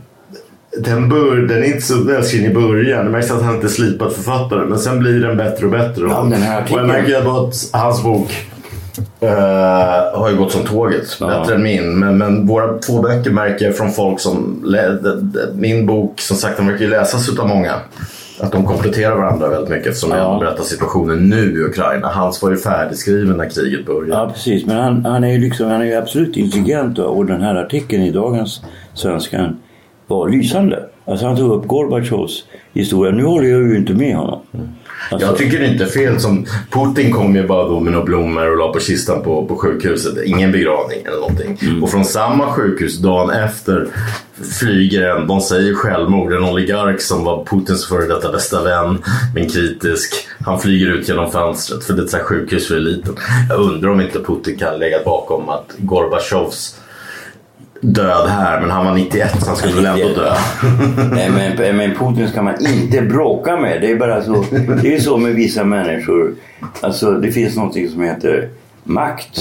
Den, 0.85 1.09
bör, 1.09 1.37
den 1.37 1.59
är 1.59 1.66
inte 1.66 1.81
så 1.81 2.03
välskriven 2.05 2.51
i 2.51 2.55
början. 2.55 3.05
Det 3.05 3.11
märks 3.11 3.31
att 3.31 3.43
han 3.43 3.55
inte 3.55 3.66
är 3.66 3.68
slipad 3.68 4.12
författare. 4.12 4.66
Men 4.66 4.79
sen 4.79 4.99
blir 4.99 5.20
den 5.20 5.37
bättre 5.37 5.64
och 5.64 5.70
bättre. 5.72 6.05
Ja, 6.09 6.20
den 6.31 6.43
här 6.43 6.57
och 6.57 6.62
artikeln- 6.62 6.79
jag 6.79 6.87
märker 6.87 7.16
att 7.47 7.55
hans 7.72 8.03
bok 8.03 8.47
eh, 9.20 10.18
har 10.20 10.31
ju 10.31 10.37
gått 10.37 10.53
som 10.53 10.62
tåget. 10.62 11.16
Ja. 11.20 11.26
Bättre 11.26 11.55
än 11.55 11.62
min. 11.62 11.99
Men, 11.99 12.18
men 12.18 12.47
våra 12.47 12.79
två 12.79 13.03
böcker 13.03 13.31
märker 13.31 13.64
jag 13.64 13.76
från 13.76 13.93
folk 13.93 14.20
som... 14.20 14.64
Min 15.55 15.87
bok, 15.87 16.20
som 16.20 16.37
sagt, 16.37 16.57
den 16.57 16.66
verkar 16.66 16.85
ju 16.85 16.91
läsas 16.91 17.39
av 17.39 17.49
många. 17.49 17.74
Att 18.41 18.53
de 18.53 18.64
kompletterar 18.66 19.16
varandra 19.16 19.49
väldigt 19.49 19.70
mycket 19.70 19.86
eftersom 19.86 20.11
Ja. 20.11 20.39
berättar 20.41 20.62
situationen 20.64 21.28
nu 21.28 21.53
i 21.53 21.64
Ukraina. 21.64 22.09
Hans 22.09 22.43
var 22.43 22.51
ju 22.51 22.57
färdigskriven 22.57 23.36
när 23.36 23.51
kriget 23.51 23.86
började. 23.86 24.22
Ja, 24.22 24.30
precis. 24.34 24.66
Men 24.66 24.76
han, 24.76 25.05
han, 25.05 25.24
är 25.24 25.28
ju 25.32 25.39
liksom, 25.39 25.66
han 25.70 25.80
är 25.80 25.84
ju 25.84 25.95
absolut 25.95 26.36
intelligent 26.36 26.99
och 26.99 27.26
den 27.26 27.43
här 27.43 27.55
artikeln 27.55 28.03
i 28.03 28.11
dagens 28.11 28.62
Svenskan 28.95 29.59
var 30.07 30.28
lysande. 30.28 30.84
Alltså 31.05 31.26
han 31.26 31.36
tog 31.36 31.53
upp 31.53 31.66
Gorbatjovs 31.66 32.45
historia. 32.72 33.12
Nu 33.12 33.24
håller 33.24 33.49
jag 33.49 33.62
ju 33.62 33.76
inte 33.76 33.93
med 33.95 34.16
honom. 34.16 34.41
Alltså, 35.11 35.28
Jag 35.28 35.36
tycker 35.36 35.59
det 35.59 35.66
inte 35.66 35.84
är 35.84 35.88
fel 35.88 36.20
som 36.20 36.46
Putin 36.70 37.12
kom 37.12 37.36
ju 37.36 37.46
bara 37.46 37.68
då 37.68 37.80
med 37.80 37.92
några 37.92 38.04
blommor 38.04 38.50
och 38.50 38.59
la 38.59 38.72
på 38.72 38.80
kistan 38.80 39.22
på, 39.22 39.46
på 39.46 39.56
sjukhuset. 39.56 40.24
Ingen 40.24 40.52
begravning 40.52 40.98
eller 41.06 41.16
någonting. 41.16 41.59
Mm. 41.62 41.82
Och 41.82 41.90
från 41.90 42.04
samma 42.04 42.52
sjukhus 42.52 42.98
dagen 42.98 43.30
efter 43.30 43.88
flyger 44.61 45.02
en, 45.02 45.26
de 45.26 45.40
säger 45.40 45.74
självmord, 45.74 46.32
en 46.32 46.44
oligark 46.44 47.00
som 47.00 47.24
var 47.24 47.44
Putins 47.44 47.86
före 47.86 48.06
detta 48.06 48.32
bästa 48.32 48.62
vän, 48.62 48.98
men 49.34 49.48
kritisk. 49.48 50.14
Han 50.46 50.61
flyger 50.61 50.86
ut 50.86 51.09
genom 51.09 51.30
fönstret 51.30 51.84
för 51.84 51.94
det 51.94 52.02
är 52.02 52.18
ett 52.18 52.26
sjukhus 52.26 52.68
för 52.68 52.76
eliten. 52.76 53.14
Jag 53.48 53.61
undrar 53.61 53.90
om 53.90 54.00
inte 54.00 54.18
Putin 54.18 54.59
kan 54.59 54.78
lägga 54.78 55.04
bakom 55.04 55.48
att 55.48 55.74
Gorbatjovs 55.78 56.80
död 57.81 58.29
här 58.29 58.61
men 58.61 58.70
han 58.70 58.87
var 58.87 58.95
91 58.95 59.41
så 59.41 59.47
han 59.47 59.57
skulle 59.57 59.74
väl 59.74 59.87
ändå 59.87 60.09
dö. 60.09 60.35
Nej, 61.12 61.31
men, 61.31 61.76
men 61.76 61.95
Putin 61.95 62.29
ska 62.29 62.43
man 62.43 62.66
inte 62.66 63.03
bråka 63.03 63.57
med. 63.57 63.81
Det 63.81 63.91
är 63.91 63.97
bara 63.97 64.22
så. 64.22 64.45
Det 64.83 64.95
är 64.95 65.01
så 65.01 65.16
med 65.16 65.35
vissa 65.35 65.64
människor. 65.64 66.35
Alltså 66.81 67.11
det 67.11 67.33
finns 67.33 67.57
någonting 67.57 67.89
som 67.89 68.03
heter 68.03 68.49
makt. 68.85 69.39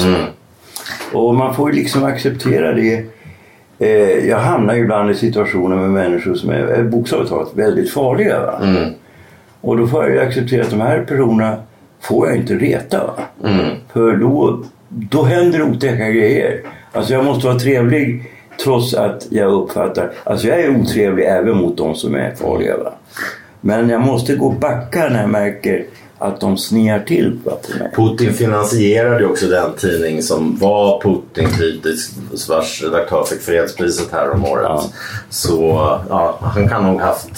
Och 1.14 1.36
man 1.36 1.56
får 1.56 1.72
ju 1.72 1.76
liksom 1.76 2.04
acceptera 2.04 2.74
det. 2.74 3.06
Eh, 3.80 4.28
jag 4.28 4.38
hamnar 4.40 4.74
ju 4.74 4.82
ibland 4.82 5.12
i 5.12 5.16
situationer 5.16 5.76
med 5.76 5.90
människor 5.90 6.36
som 6.36 6.50
är, 6.50 6.84
bokstavligt 6.84 7.32
talat 7.32 7.52
väldigt 7.54 7.92
farliga. 7.92 8.42
Va? 8.42 8.60
Och 9.62 9.78
då 9.78 9.88
får 9.88 10.10
jag 10.10 10.28
acceptera 10.28 10.64
att 10.64 10.70
de 10.70 10.82
här 10.82 11.00
personerna 11.00 11.58
får 12.02 12.28
jag 12.28 12.38
inte 12.38 12.54
reta. 12.56 13.04
Va? 13.08 13.14
För 13.94 14.16
då, 14.16 14.64
då 14.90 15.24
händer 15.24 15.62
otäcka 15.62 16.10
grejer. 16.10 16.62
Alltså 16.92 17.14
jag 17.14 17.26
måste 17.26 17.48
vara 17.48 17.60
trevlig 17.60 18.32
trots 18.64 18.94
att 18.94 19.28
jag 19.30 19.52
uppfattar... 19.54 20.12
Alltså 20.24 20.48
jag 20.48 20.60
är 20.60 20.82
otrevlig 20.82 21.26
även 21.26 21.58
mot 21.58 21.78
de 21.78 21.96
som 21.96 22.16
är 22.16 22.36
farliga. 22.36 22.78
Va? 22.78 22.94
Men 23.62 23.90
jag 23.90 24.02
måste 24.02 24.36
gå 24.36 24.46
och 24.46 24.54
backa 24.60 25.10
när 25.10 25.22
jag 25.22 25.30
märker 25.30 25.86
att 26.20 26.40
de 26.40 26.58
snear 26.58 27.00
till 27.00 27.40
va, 27.46 27.52
på 27.52 27.84
mig. 27.84 27.92
Putin 27.96 28.34
finansierade 28.34 29.20
ju 29.20 29.26
också 29.26 29.48
den 29.48 29.74
tidning 29.78 30.22
som 30.24 30.58
var 30.58 31.02
Putin-kritisk 31.02 32.12
vars 32.50 32.84
redaktör 32.84 33.24
fick 33.24 33.42
fredspriset 33.42 34.12
här 34.12 34.32
om 34.32 34.46
året. 34.46 34.64
Ja. 34.66 34.84
Så 35.30 35.60
ja, 36.10 36.38
han 36.42 36.70
kan 36.70 36.84
nog 36.84 37.02
haft... 37.02 37.30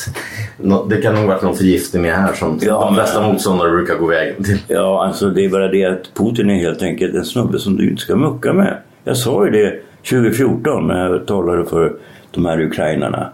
Det 0.89 1.02
kan 1.02 1.16
nog 1.16 1.26
varit 1.28 1.41
någon 1.41 1.56
förgiftning 1.56 2.02
med 2.02 2.16
här 2.16 2.34
som 2.34 2.60
Ja, 2.62 2.80
de 2.86 2.95
men- 2.95 3.06
flesta 3.06 3.22
motståndare 3.28 3.72
brukar 3.72 3.95
gå 3.95 4.06
vägen 4.06 4.43
till. 4.43 4.60
Ja, 4.68 5.06
alltså 5.06 5.30
det 5.30 5.45
är 5.45 5.50
bara 5.50 5.68
det 5.68 5.86
att 5.86 6.14
Putin 6.14 6.50
är 6.50 6.56
helt 6.60 6.82
enkelt 6.82 7.16
en 7.16 7.26
snubbe 7.26 7.60
som 7.60 7.78
du 7.78 7.89
inte 7.89 8.02
ska 8.02 8.16
mucka 8.16 8.54
med. 8.54 8.78
Jag 9.04 9.18
sa 9.18 9.45
ju 9.45 9.52
det 9.52 9.80
2014 10.10 10.88
när 10.88 11.10
jag 11.10 11.28
talade 11.28 11.66
för 11.66 11.93
de 12.32 12.45
här 12.45 12.62
ukrainarna. 12.62 13.30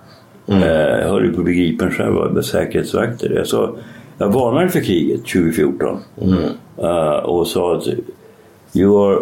Mm. 0.48 0.64
Eh, 0.64 0.70
Jag 1.00 1.10
höll 1.10 1.26
ju 1.26 1.34
på 1.34 1.40
att 1.40 1.46
bli 1.46 1.54
gripen 1.56 1.92
själv 1.92 2.18
av 2.18 2.42
säkerhetsvakter. 2.42 3.30
Jag, 3.36 3.48
sa, 3.48 3.76
jag 4.18 4.30
varnade 4.30 4.70
för 4.70 4.82
kriget 4.82 5.26
2014 5.26 5.98
Mm. 6.22 6.44
Eh, 6.78 7.18
och 7.18 7.48
sa 7.48 7.76
att 7.76 7.88
you 8.74 9.08
are, 9.08 9.20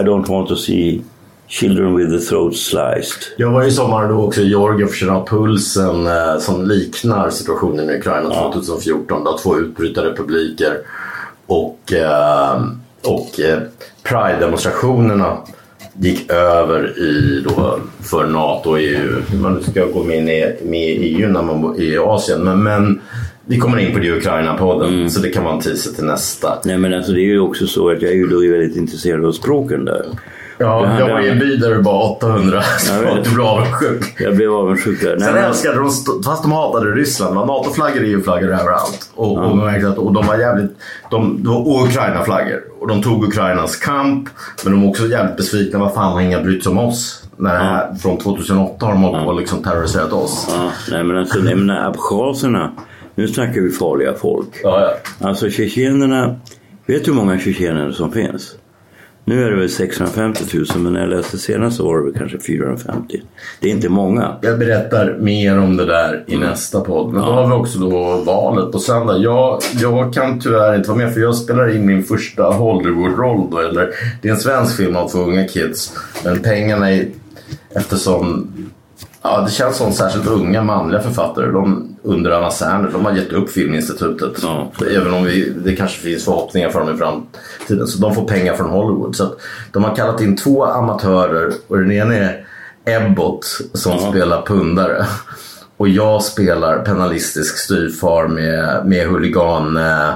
I 0.00 0.04
don't 0.04 0.28
want 0.28 0.48
to 0.48 0.56
see 0.56 1.02
children 1.48 1.96
with 1.96 2.10
the 2.10 2.18
throat 2.18 2.56
sliced. 2.56 3.22
Jag 3.36 3.50
var 3.50 3.64
i 3.64 3.70
sommar 3.70 4.08
då 4.08 4.14
också 4.24 4.40
i 4.40 4.48
Georgien 4.48 4.88
för 4.88 4.94
att 4.94 4.98
känna 4.98 5.24
pulsen 5.24 6.06
eh, 6.06 6.38
som 6.38 6.66
liknar 6.68 7.30
situationen 7.30 7.90
i 7.90 7.96
Ukraina 7.98 8.30
2014. 8.30 9.24
Det 9.24 9.30
var 9.30 9.38
två 9.38 9.58
utbrytarrepubliker 9.58 10.78
och, 11.46 11.92
eh, 11.92 12.62
och 13.04 13.40
eh, 13.40 13.58
Pride-demonstrationerna 14.02 15.36
gick 16.00 16.30
över 16.30 16.98
i 16.98 17.40
då 17.48 17.78
för 18.02 18.26
NATO 18.26 18.70
och 18.70 18.80
EU. 18.80 19.08
Man 19.42 19.62
ska 19.62 19.84
gå 19.86 20.04
med, 20.04 20.28
i- 20.28 20.64
med 20.64 20.88
i 20.90 20.92
EU 21.16 21.28
när 21.28 21.42
man 21.42 21.62
bor 21.62 21.80
i 21.80 21.98
Asien. 21.98 22.40
Men, 22.44 22.62
men 22.62 23.00
vi 23.46 23.58
kommer 23.58 23.78
in 23.78 23.92
på 23.92 23.98
det 23.98 24.06
i 24.06 24.10
Ukraina-podden 24.12 25.10
så 25.10 25.20
det 25.20 25.28
kan 25.28 25.44
vara 25.44 25.54
en 25.54 25.60
teaser 25.60 25.92
till 25.92 26.04
nästa. 26.04 26.58
Nej 26.64 26.78
men 26.78 26.94
alltså 26.94 27.12
det 27.12 27.20
är 27.20 27.24
ju 27.24 27.40
också 27.40 27.66
så 27.66 27.90
att 27.90 28.02
jag 28.02 28.10
är 28.10 28.16
ju 28.16 28.26
då 28.26 28.38
väldigt 28.40 28.76
intresserad 28.76 29.24
av 29.24 29.32
språken 29.32 29.84
där. 29.84 30.06
Ja, 30.58 30.98
jag 30.98 31.08
var 31.08 31.20
i 31.20 31.28
en 31.28 31.38
by 31.38 31.56
där 31.56 31.70
det 31.70 31.78
var 31.82 32.10
800 32.16 32.62
så 32.62 32.92
du 33.24 33.34
blev 33.34 33.46
avundsjuk. 33.46 34.20
Jag 34.20 34.36
blev 34.36 34.52
avundsjuk 34.52 35.00
där. 35.02 35.18
Sen 35.18 35.36
älskade 35.36 35.78
de, 35.78 35.86
st- 35.88 36.10
fast 36.24 36.42
de 36.42 36.52
hatade 36.52 36.90
Ryssland, 36.90 37.34
var 37.36 37.46
NATO-flaggor 37.46 38.04
EU-flaggor 38.04 38.48
överallt. 38.48 39.10
Och, 39.14 39.38
och, 39.38 39.56
märkte 39.56 39.88
att, 39.88 39.98
och 39.98 40.12
de 40.12 40.26
var 40.26 40.38
jävligt, 40.38 40.70
de, 41.10 41.42
det 41.42 41.48
var 41.48 41.84
Ukraina-flaggor. 41.86 42.60
Och 42.80 42.88
de 42.88 43.02
tog 43.02 43.24
Ukrainas 43.24 43.76
kamp, 43.76 44.28
men 44.64 44.72
de 44.72 44.82
var 44.82 44.88
också 44.90 45.06
jävligt 45.06 45.36
besvikna. 45.36 45.78
Vad 45.78 45.94
fan 45.94 46.12
har 46.12 46.20
inga 46.20 46.40
brytt 46.42 46.62
sig 46.64 46.70
om 46.70 46.78
oss? 46.78 47.22
När 47.36 47.52
det 47.52 47.58
här, 47.58 47.94
Från 47.94 48.18
2008 48.18 48.86
har 48.86 48.92
de 48.92 49.02
hållit 49.02 49.22
på 49.24 49.28
och 49.30 49.40
liksom 49.40 49.62
terroriserat 49.62 50.12
oss. 50.12 50.46
Ja, 50.50 50.70
nej 50.90 51.04
men 51.04 51.16
alltså, 51.16 51.38
jag 51.38 51.58
menar, 51.58 51.88
abchaserna, 51.88 52.72
nu 53.14 53.28
snackar 53.28 53.60
vi 53.60 53.70
farliga 53.70 54.14
folk. 54.14 54.48
Ja, 54.62 54.80
ja. 55.20 55.28
Alltså 55.28 55.50
tjetjenerna, 55.50 56.36
vet 56.86 57.04
du 57.04 57.10
hur 57.10 57.18
många 57.18 57.38
tjetjener 57.38 57.90
som 57.92 58.12
finns? 58.12 58.52
Nu 59.28 59.44
är 59.44 59.50
det 59.50 59.56
väl 59.56 59.70
650 59.70 60.44
000 60.54 60.66
men 60.76 60.92
när 60.92 61.00
jag 61.00 61.10
läste 61.10 61.38
senast 61.38 61.76
så 61.76 61.84
var 61.84 61.98
det 61.98 62.04
väl 62.04 62.14
kanske 62.14 62.38
450. 62.38 63.22
Det 63.60 63.68
är 63.68 63.72
inte 63.72 63.88
många. 63.88 64.36
Jag 64.42 64.58
berättar 64.58 65.16
mer 65.20 65.58
om 65.58 65.76
det 65.76 65.86
där 65.86 66.24
i 66.26 66.36
nästa 66.36 66.80
podd. 66.80 67.12
Men 67.12 67.22
då 67.22 67.32
har 67.32 67.46
vi 67.46 67.52
också 67.52 67.78
då 67.78 68.22
valet 68.26 68.72
på 68.72 68.78
söndag. 68.78 69.18
Jag, 69.18 69.60
jag 69.80 70.14
kan 70.14 70.40
tyvärr 70.40 70.76
inte 70.76 70.88
vara 70.88 70.98
med 70.98 71.14
för 71.14 71.20
jag 71.20 71.34
spelar 71.34 71.76
in 71.76 71.86
min 71.86 72.04
första 72.04 72.42
Hollywood-roll 72.42 73.50
då. 73.50 73.58
Eller, 73.58 73.90
det 74.22 74.28
är 74.28 74.32
en 74.32 74.40
svensk 74.40 74.76
film 74.76 74.96
av 74.96 75.08
två 75.08 75.18
unga 75.18 75.48
kids. 75.48 75.92
Men 76.24 76.42
pengarna 76.42 76.90
är 76.90 77.08
eftersom 77.70 78.48
Ja, 79.28 79.40
det 79.40 79.50
känns 79.50 79.76
som 79.76 79.92
särskilt 79.92 80.26
unga 80.26 80.62
manliga 80.62 81.00
författare. 81.00 81.46
De, 81.46 81.96
under 82.02 82.30
Anna 82.30 82.50
Serner, 82.50 82.90
de 82.92 83.04
har 83.04 83.12
gett 83.12 83.32
upp 83.32 83.50
Filminstitutet. 83.50 84.32
Ja. 84.42 84.72
Även 84.96 85.14
om 85.14 85.24
vi, 85.24 85.52
det 85.64 85.76
kanske 85.76 86.00
finns 86.00 86.24
förhoppningar 86.24 86.70
för 86.70 86.80
dem 86.80 86.94
i 86.94 86.98
framtiden. 86.98 87.86
Så 87.86 87.98
de 87.98 88.14
får 88.14 88.28
pengar 88.28 88.54
från 88.54 88.70
Hollywood. 88.70 89.16
Så 89.16 89.34
de 89.72 89.84
har 89.84 89.96
kallat 89.96 90.20
in 90.20 90.36
två 90.36 90.64
amatörer 90.64 91.52
och 91.68 91.78
den 91.78 91.92
ena 91.92 92.14
är 92.14 92.46
Ebbot 92.84 93.44
som 93.72 93.98
spelar 93.98 94.42
pundare. 94.42 95.06
Och 95.76 95.88
jag 95.88 96.22
spelar 96.22 96.78
penalistisk 96.78 97.58
styvfar 97.58 98.28
med, 98.28 98.86
med 98.86 99.06
huligan... 99.06 99.76
Eh, 99.76 100.10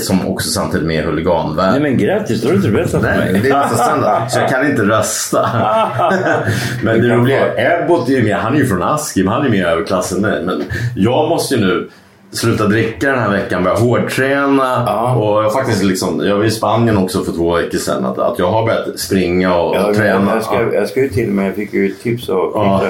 som 0.00 0.28
också 0.28 0.48
samtidigt 0.50 0.86
med 0.86 1.04
huliganvärld. 1.04 1.70
Nej 1.70 1.80
men 1.80 1.98
grattis, 1.98 2.42
då 2.42 2.48
har 2.48 2.52
du 2.52 2.56
inte 2.56 2.70
berättat 2.70 3.02
för 3.02 3.16
mig. 3.16 3.40
det 3.42 3.48
är 3.50 3.58
nästa 3.58 3.76
söndag. 3.76 4.26
Så 4.30 4.38
jag 4.40 4.48
kan 4.48 4.70
inte 4.70 4.82
rösta. 4.82 5.48
Men 6.82 7.02
det 7.02 7.08
roliga 7.08 7.54
är 7.54 7.82
Ebbot 7.84 8.08
är 8.08 8.12
ju 8.12 8.22
med. 8.22 8.36
Han 8.36 8.54
är 8.54 8.58
ju 8.58 8.66
från 8.66 8.82
Askim. 8.82 9.26
Han 9.28 9.46
är 9.46 9.48
med 9.48 9.58
i 9.58 9.62
överklassen 9.62 10.20
med. 10.20 10.44
Men 10.44 10.64
jag 10.96 11.28
måste 11.28 11.54
ju 11.54 11.60
nu 11.60 11.88
sluta 12.32 12.66
dricka 12.66 13.10
den 13.10 13.18
här 13.20 13.30
veckan. 13.30 13.64
Börja 13.64 13.76
hårdträna. 13.76 15.00
Och 15.14 15.44
jag, 15.44 15.52
faktiskt 15.52 15.82
liksom, 15.82 16.22
jag 16.26 16.36
var 16.36 16.44
i 16.44 16.50
Spanien 16.50 16.96
också 16.96 17.24
för 17.24 17.32
två 17.32 17.54
veckor 17.56 17.78
sedan. 17.78 18.04
Att, 18.04 18.18
att 18.18 18.38
jag 18.38 18.50
har 18.50 18.66
börjat 18.66 18.98
springa 18.98 19.54
och, 19.56 19.76
Ja, 19.76 19.86
och 19.86 19.94
träna. 19.94 20.34
jag, 20.34 20.42
ska, 20.42 20.74
jag 20.74 20.88
ska 20.88 21.00
ju 21.00 21.08
till 21.08 21.28
och 21.28 21.34
med, 21.34 21.46
jag 21.48 21.54
fick 21.54 21.72
ju 21.74 21.86
ett 21.90 22.02
tips 22.02 22.28
av 22.28 22.50
Ja. 22.54 22.82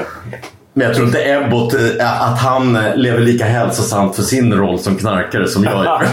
Men 0.78 0.86
jag 0.86 0.94
tror 0.96 1.06
inte 1.06 1.32
Ebbot, 1.32 1.74
eh, 1.74 2.22
att 2.30 2.38
han 2.38 2.76
eh, 2.76 2.96
lever 2.96 3.20
lika 3.20 3.44
hälsosamt 3.44 4.16
för 4.16 4.22
sin 4.22 4.54
roll 4.54 4.78
som 4.78 4.96
knarkare 4.96 5.48
som 5.48 5.64
jag 5.64 5.84
gör. 5.84 6.02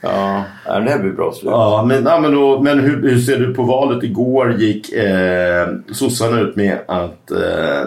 Ja, 0.00 0.44
ja, 0.66 0.80
det 0.80 0.90
här 0.90 0.98
blir 0.98 1.12
bra 1.12 1.32
slut. 1.32 1.50
Ja, 1.50 1.84
men, 1.88 2.04
ja, 2.04 2.20
men, 2.20 2.34
då, 2.34 2.60
men 2.60 2.80
hur, 2.80 3.02
hur 3.02 3.18
ser 3.18 3.38
du 3.38 3.54
på 3.54 3.62
valet? 3.62 4.04
Igår 4.04 4.52
gick 4.52 4.92
eh, 4.92 5.68
sossarna 5.92 6.40
ut 6.40 6.56
med 6.56 6.78
att 6.88 7.30
eh, 7.30 7.80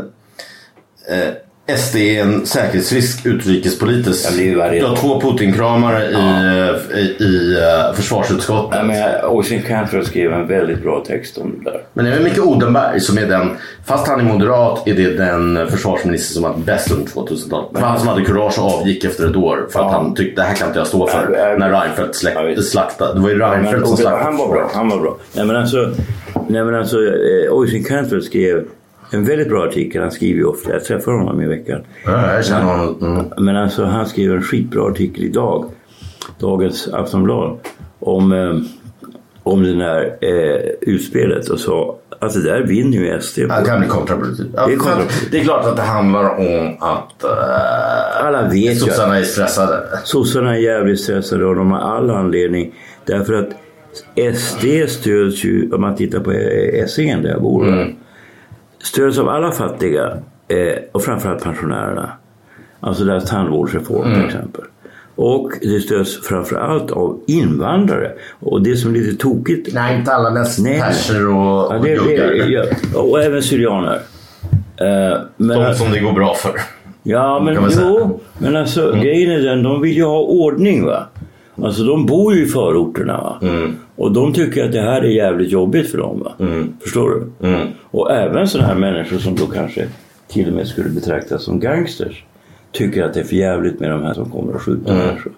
eh, 1.18 1.34
SD 1.78 1.95
är 1.95 2.22
en 2.22 2.45
säkerhetsrisk 2.45 3.26
utrikespolitiskt. 3.26 4.32
Ja, 4.39 4.70
du 4.72 4.86
har 4.86 4.95
två 4.95 5.22
Putin-kramare 5.22 6.03
i, 6.05 6.13
eh, 6.13 6.99
i, 6.99 7.24
i 7.24 7.57
eh, 7.61 7.93
försvarsutskottet. 7.95 8.80
Ja, 8.80 8.84
men 8.84 9.26
Oisin 9.26 9.61
Cantor 9.61 10.01
skrev 10.01 10.34
en 10.34 10.47
väldigt 10.47 10.84
bra 10.84 11.03
text 11.07 11.38
om 11.38 11.55
det 11.63 11.72
där. 11.72 11.82
Men 11.93 12.05
det 12.05 12.11
är 12.11 12.20
Micke 12.20 12.39
Odenberg 12.39 12.99
som 12.99 13.17
är 13.17 13.26
den, 13.26 13.49
fast 13.86 14.07
han 14.07 14.20
är 14.20 14.24
moderat, 14.24 14.88
är 14.88 14.93
det 14.93 15.13
den 15.17 15.67
försvarsminister 15.70 16.34
som 16.34 16.43
var 16.43 16.53
bäst 16.57 16.91
under 16.91 17.05
2000-talet. 17.11 17.70
Det 17.74 17.82
var 17.82 17.88
han 17.88 17.99
som 17.99 18.07
hade 18.07 18.22
kurage 18.26 18.59
och 18.59 18.65
avgick 18.80 19.03
efter 19.03 19.30
ett 19.30 19.36
år 19.36 19.67
för 19.72 19.80
att 19.80 19.86
Ja. 19.86 19.91
han 19.91 20.15
tyckte 20.15 20.41
det 20.41 20.47
här 20.47 20.55
kan 20.55 20.67
inte 20.67 20.80
jag 20.80 20.88
stå 20.88 21.07
för. 21.07 21.36
Ja, 21.38 21.49
ja. 21.49 21.57
när 21.57 21.70
Reinfeldt 21.70 22.22
Ja, 22.36 22.41
visst. 22.41 22.72
slaktade. 22.72 23.13
Det 23.13 23.20
var 23.20 23.30
ju 23.30 23.39
Reinfeldt 23.39 23.88
som 23.88 23.97
slaktade. 23.97 24.24
han 24.24 24.38
var 24.38 24.47
bra. 24.47 24.72
Han 24.74 24.89
var 24.89 24.97
bra. 24.99 25.17
Nej 25.34 25.45
men 25.45 25.55
alltså, 25.55 25.78
nej, 26.47 26.63
men 26.63 26.76
alltså 26.76 26.97
eh, 26.97 27.51
Oisin 27.51 27.84
Cantor 27.84 28.20
skrev 28.20 28.65
en 29.12 29.26
väldigt 29.26 29.49
bra 29.49 29.64
artikel. 29.68 30.01
Han 30.01 30.12
skriver 30.12 30.38
ju 30.39 30.45
ofta. 30.45 30.72
Jag 30.72 30.84
träffar 30.84 31.12
honom 31.12 31.41
i 31.41 31.47
veckan. 31.47 31.82
Ja, 32.05 32.34
jag 32.34 32.45
känner 32.45 32.64
honom. 32.78 32.97
Mm. 33.01 33.45
Men 33.45 33.55
alltså 33.55 33.84
han 33.86 34.05
skrev 34.05 34.32
en 34.36 34.41
skitbra 34.41 34.84
artikel 34.91 35.24
idag. 35.24 35.66
Dagens 36.39 36.88
Aftonblad. 36.93 37.57
Om, 37.99 38.32
eh, 38.32 38.55
om 39.43 39.64
det 39.64 39.74
där 39.74 40.18
eh, 40.22 40.72
utspelet 40.82 41.49
och 41.49 41.60
sa 41.60 41.95
att 42.20 42.34
det 42.34 42.43
där 42.43 42.62
vinner 42.62 42.97
ju 42.97 43.22
SD 43.22 43.36
på. 43.39 43.45
Ja, 43.49 43.60
det 43.60 43.66
kan 43.66 43.80
bli 43.80 43.89
kontraproduktivt. 43.89 44.47
Ja, 44.55 44.68
Det 44.68 44.74
är 44.74 44.78
kontraproduktivt. 44.78 45.32
det 45.32 45.39
är 45.39 45.43
klart 45.43 45.66
att 45.66 45.76
det 45.76 45.82
handlar 45.82 46.30
om 46.39 46.76
att 46.80 47.24
uh, 47.24 48.26
Alla 48.26 48.49
vet 48.49 48.78
sossarna 48.80 49.18
är 49.20 49.24
stressade. 49.24 49.84
Sossarna 50.03 50.55
är 50.55 50.60
jävligt 50.60 50.99
stressade 50.99 51.45
och 51.45 51.55
de 51.55 51.72
har 51.72 51.80
all 51.80 52.10
anledning. 52.12 52.74
Därför 53.05 53.34
att 53.34 53.49
SD 54.38 54.66
stöds 54.89 55.43
ju, 55.45 55.72
om 55.72 55.82
man 55.82 55.95
tittar 55.95 56.20
på 56.20 56.32
eh, 56.32 56.84
Essingen 56.84 57.22
där 57.22 57.30
jag 57.30 57.41
bor, 57.41 57.68
Mm. 57.68 57.95
Stöds 58.84 59.17
av 59.19 59.30
alla 59.30 59.51
fattiga 59.51 60.17
eh, 60.47 60.77
och 60.91 61.03
framförallt 61.03 61.43
pensionärerna. 61.43 62.11
Alltså 62.80 63.03
deras 63.03 63.30
tandvårdsreform 63.30 64.01
Mm. 64.07 64.15
till 64.19 64.25
exempel. 64.25 64.61
Och 65.15 65.51
det 65.61 65.80
stöds 65.80 66.27
framförallt 66.27 66.91
av 66.91 67.19
invandrare. 67.27 68.11
Och 68.39 68.61
det 68.63 68.75
som 68.75 68.89
är 68.95 68.99
lite 68.99 69.17
tokigt 69.17 69.69
Nej, 69.73 69.97
inte 69.99 70.13
alla. 70.13 70.30
Mest 70.30 70.65
perser 70.65 71.27
och, 71.27 71.36
Ja, 71.36 71.77
och 71.77 71.84
det, 71.84 71.93
ja, 72.49 72.63
och 72.99 73.23
även 73.23 73.41
syrianer. 73.43 73.99
Eh, 74.77 75.17
men, 75.38 75.59
De 75.59 75.75
som 75.75 75.91
det 75.91 75.99
går 75.99 76.11
bra 76.13 76.34
för. 76.34 76.51
Ja, 77.03 77.39
men. 77.39 77.57
Mm. 77.57 77.69
jo. 77.80 78.19
Men 78.38 78.55
alltså 78.55 78.91
grejen 78.91 79.32
är 79.32 79.39
den, 79.39 79.63
de 79.63 79.82
vill 79.82 79.95
ju 79.97 80.03
ha 80.03 80.19
ordning 80.19 80.86
va. 80.86 81.03
Alltså 81.64 81.84
de 81.84 82.05
bor 82.05 82.34
ju 82.34 82.43
i 82.45 82.47
förorterna. 82.47 83.18
Va? 83.22 83.39
Mm. 83.41 83.76
Och 83.95 84.12
de 84.12 84.34
tycker 84.34 84.66
att 84.66 84.72
det 84.72 84.82
här 84.82 85.01
är 85.01 85.10
jävligt 85.10 85.51
jobbigt 85.51 85.91
för 85.91 85.97
dem. 85.97 86.20
Va? 86.24 86.32
Förstår 86.84 87.10
du? 87.10 87.47
Mm. 87.47 87.68
Och 87.91 88.12
även 88.12 88.47
sådana 88.47 88.68
här 88.68 88.76
människor 88.76 89.18
som 89.18 89.36
då 89.36 89.45
kanske 89.45 89.88
till 90.28 90.47
och 90.47 90.53
med 90.53 90.68
skulle 90.68 90.89
betraktas 90.89 91.43
som 91.43 91.60
gangsters. 91.60 92.24
Tycker 92.72 93.03
att 93.03 93.14
det 93.14 93.20
är 93.20 93.24
för 93.24 93.36
jävligt 93.36 93.80
med 93.80 93.91
de 93.91 94.03
här 94.03 94.14
som 94.14 94.32
kommer 94.32 94.55
och 94.55 94.62
skjuter 94.62 94.91
Mm. 94.93 95.05
människor. 95.05 95.32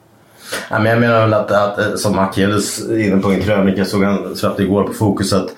Ja, 0.69 0.79
men 0.79 0.91
jag 0.91 0.99
menar 0.99 1.21
väl 1.21 1.33
att, 1.33 1.51
att 1.51 1.79
eh, 1.79 1.95
som 1.95 2.19
Akelius 2.19 2.89
inne 2.89 3.21
på 3.21 3.29
en 3.31 3.41
krönika, 3.41 3.85
såg 3.85 4.03
han 4.03 4.35
släpp 4.35 4.59
igår 4.59 4.83
på 4.83 4.93
Fokus 4.93 5.33
att 5.33 5.49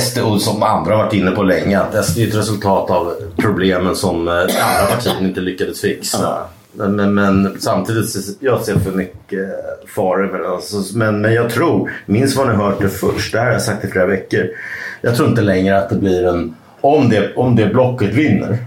SD, 0.00 0.18
och 0.18 0.40
som 0.40 0.62
andra 0.62 0.96
har 0.96 1.04
varit 1.04 1.12
inne 1.14 1.30
på 1.30 1.42
länge, 1.42 1.80
att 1.80 2.04
SD 2.04 2.18
är 2.18 2.28
ett 2.28 2.34
resultat 2.34 2.90
av 2.90 3.12
problemen 3.36 3.96
som 3.96 4.28
eh, 4.28 4.34
andra 4.34 4.94
partier 4.94 5.14
inte 5.20 5.40
lyckades 5.40 5.80
fixa. 5.80 6.38
Men, 6.76 6.96
men, 6.96 7.14
men 7.14 7.60
samtidigt, 7.60 8.36
jag 8.40 8.60
ser 8.60 8.78
för 8.78 8.92
mycket 8.92 9.48
faror 9.86 10.32
med 10.32 10.40
det. 10.40 10.48
Alltså, 10.48 10.98
men, 10.98 11.20
men 11.20 11.34
jag 11.34 11.50
tror, 11.50 11.90
minns 12.06 12.36
vad 12.36 12.48
ni 12.48 12.54
hört 12.54 12.80
det 12.80 12.88
först, 12.88 13.32
det 13.32 13.38
här 13.38 13.46
har 13.46 13.52
jag 13.52 13.62
sagt 13.62 13.84
i 13.84 13.88
flera 13.88 14.06
veckor. 14.06 14.46
Jag 15.00 15.16
tror 15.16 15.28
inte 15.28 15.42
längre 15.42 15.78
att 15.78 15.90
det 15.90 15.96
blir 15.96 16.26
en, 16.26 16.54
om 16.80 17.08
det, 17.08 17.34
om 17.34 17.56
det 17.56 17.66
blocket 17.66 18.14
vinner, 18.14 18.58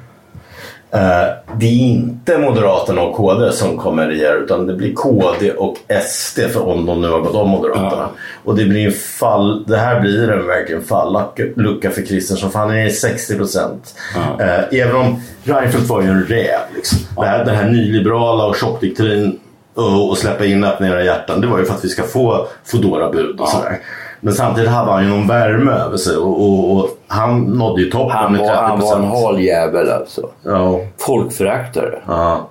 det 1.57 1.65
är 1.65 1.79
inte 1.79 2.37
Moderaterna 2.37 3.01
och 3.01 3.15
KD 3.15 3.51
som 3.51 3.77
kommer 3.77 4.07
regera 4.07 4.33
utan 4.33 4.67
det 4.67 4.73
blir 4.73 4.93
KD 4.93 5.51
och 5.51 5.77
SD 6.03 6.39
för 6.39 6.67
om 6.67 6.85
de 6.85 7.01
nu 7.01 7.09
har 7.09 7.19
gått 7.19 7.35
om 7.35 7.49
Moderaterna. 7.49 8.09
Och 8.43 8.55
det 8.55 8.65
blir 8.65 8.91
fall, 8.91 9.63
det 9.67 9.77
här 9.77 9.99
blir 9.99 10.31
en 10.31 10.47
verkligen 10.47 10.81
fallucka 10.81 11.91
för 11.91 12.05
Kristersson 12.05 12.51
för 12.51 12.59
han 12.59 12.77
är 12.77 12.89
60 12.89 13.35
procent. 13.35 13.95
Eh, 14.39 14.79
även 14.79 14.95
om 14.95 15.21
Reinfeldt 15.43 15.89
var 15.89 16.01
ju 16.01 16.07
en 16.07 16.23
räv. 16.23 16.59
Liksom. 16.75 16.99
Det, 17.15 17.25
här, 17.25 17.45
det 17.45 17.51
här 17.51 17.69
nyliberala 17.69 18.45
och 18.45 18.55
tjockdoktrin 18.55 19.39
och, 19.73 20.09
och 20.09 20.17
släppa 20.17 20.45
in 20.45 20.63
öppna 20.63 20.87
era 20.87 21.03
hjärtan 21.03 21.41
det 21.41 21.47
var 21.47 21.59
ju 21.59 21.65
för 21.65 21.73
att 21.73 21.85
vi 21.85 21.89
ska 21.89 22.03
få 22.03 22.47
Foodora-bud 22.65 23.39
och 23.39 23.49
sådär. 23.49 23.79
Men 24.21 24.33
samtidigt 24.33 24.69
hade 24.69 24.91
han 24.91 25.03
ju 25.03 25.09
någon 25.09 25.27
värme 25.27 25.71
över 25.71 25.97
sig 25.97 26.17
och, 26.17 26.41
och, 26.41 26.71
och 26.77 26.89
han 27.07 27.41
nådde 27.43 27.81
ju 27.81 27.89
toppen 27.91 28.17
Han 28.17 28.31
med 28.31 28.41
30 28.41 28.53
var, 28.53 28.61
han 28.67 28.79
var 28.79 28.95
en 28.95 29.03
hal 29.07 29.39
jävel 29.41 29.89
alltså. 29.91 30.29
Ja. 30.43 30.79
Folkföraktare. 30.97 31.99
Ja. 32.07 32.49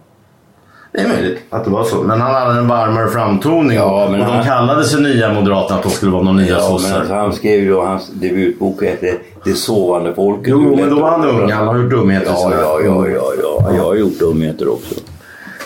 Det 0.92 0.98
är 1.00 1.08
möjligt 1.08 1.38
att 1.50 1.64
det 1.64 1.70
var 1.70 1.84
så. 1.84 1.96
Men 1.96 2.20
han 2.20 2.34
hade 2.34 2.58
en 2.58 2.68
varmare 2.68 3.08
framtoning. 3.08 3.76
Ja, 3.76 4.08
men 4.10 4.20
och 4.20 4.26
de 4.26 4.32
han- 4.32 4.44
kallade 4.44 4.84
sig 4.84 5.02
nya 5.02 5.32
Moderaterna 5.32 5.76
att 5.78 5.82
de 5.84 5.90
skulle 5.90 6.12
vara 6.12 6.22
de 6.22 6.36
nya 6.36 6.48
Ja, 6.48 6.54
men 6.54 6.62
sossar. 6.78 6.98
alltså, 6.98 7.14
han 7.14 7.32
skrev 7.32 7.60
ju 7.60 7.76
hans 7.80 8.08
debutbok 8.12 8.82
hette 8.82 9.14
Det 9.44 9.52
sovande 9.52 10.14
folket. 10.14 10.48
Jo, 10.48 10.76
men 10.76 10.90
då 10.90 11.00
var 11.00 11.10
han 11.10 11.24
ung. 11.24 11.50
Han 11.52 11.66
har 11.68 11.76
gjort 11.78 11.90
dumheter. 11.90 12.30
Ja, 12.30 12.52
ja, 12.60 12.80
ja, 12.84 13.08
ja, 13.08 13.22
ja. 13.42 13.76
Jag 13.76 13.84
har 13.84 13.94
gjort 13.94 14.18
dumheter 14.18 14.68
också. 14.72 14.94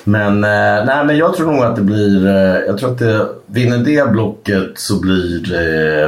Men, 0.04 0.44
eh, 0.44 0.84
nej, 0.86 1.04
men 1.06 1.16
jag 1.16 1.34
tror 1.34 1.52
nog 1.52 1.64
att 1.64 1.76
det 1.76 1.82
blir... 1.82 2.26
Eh, 2.26 2.60
jag 2.66 2.78
tror 2.78 2.90
att 2.92 2.98
det, 2.98 3.26
vinner 3.46 3.78
det 3.78 4.10
blocket 4.12 4.70
så 4.74 5.00
blir 5.00 5.38
det 5.50 6.04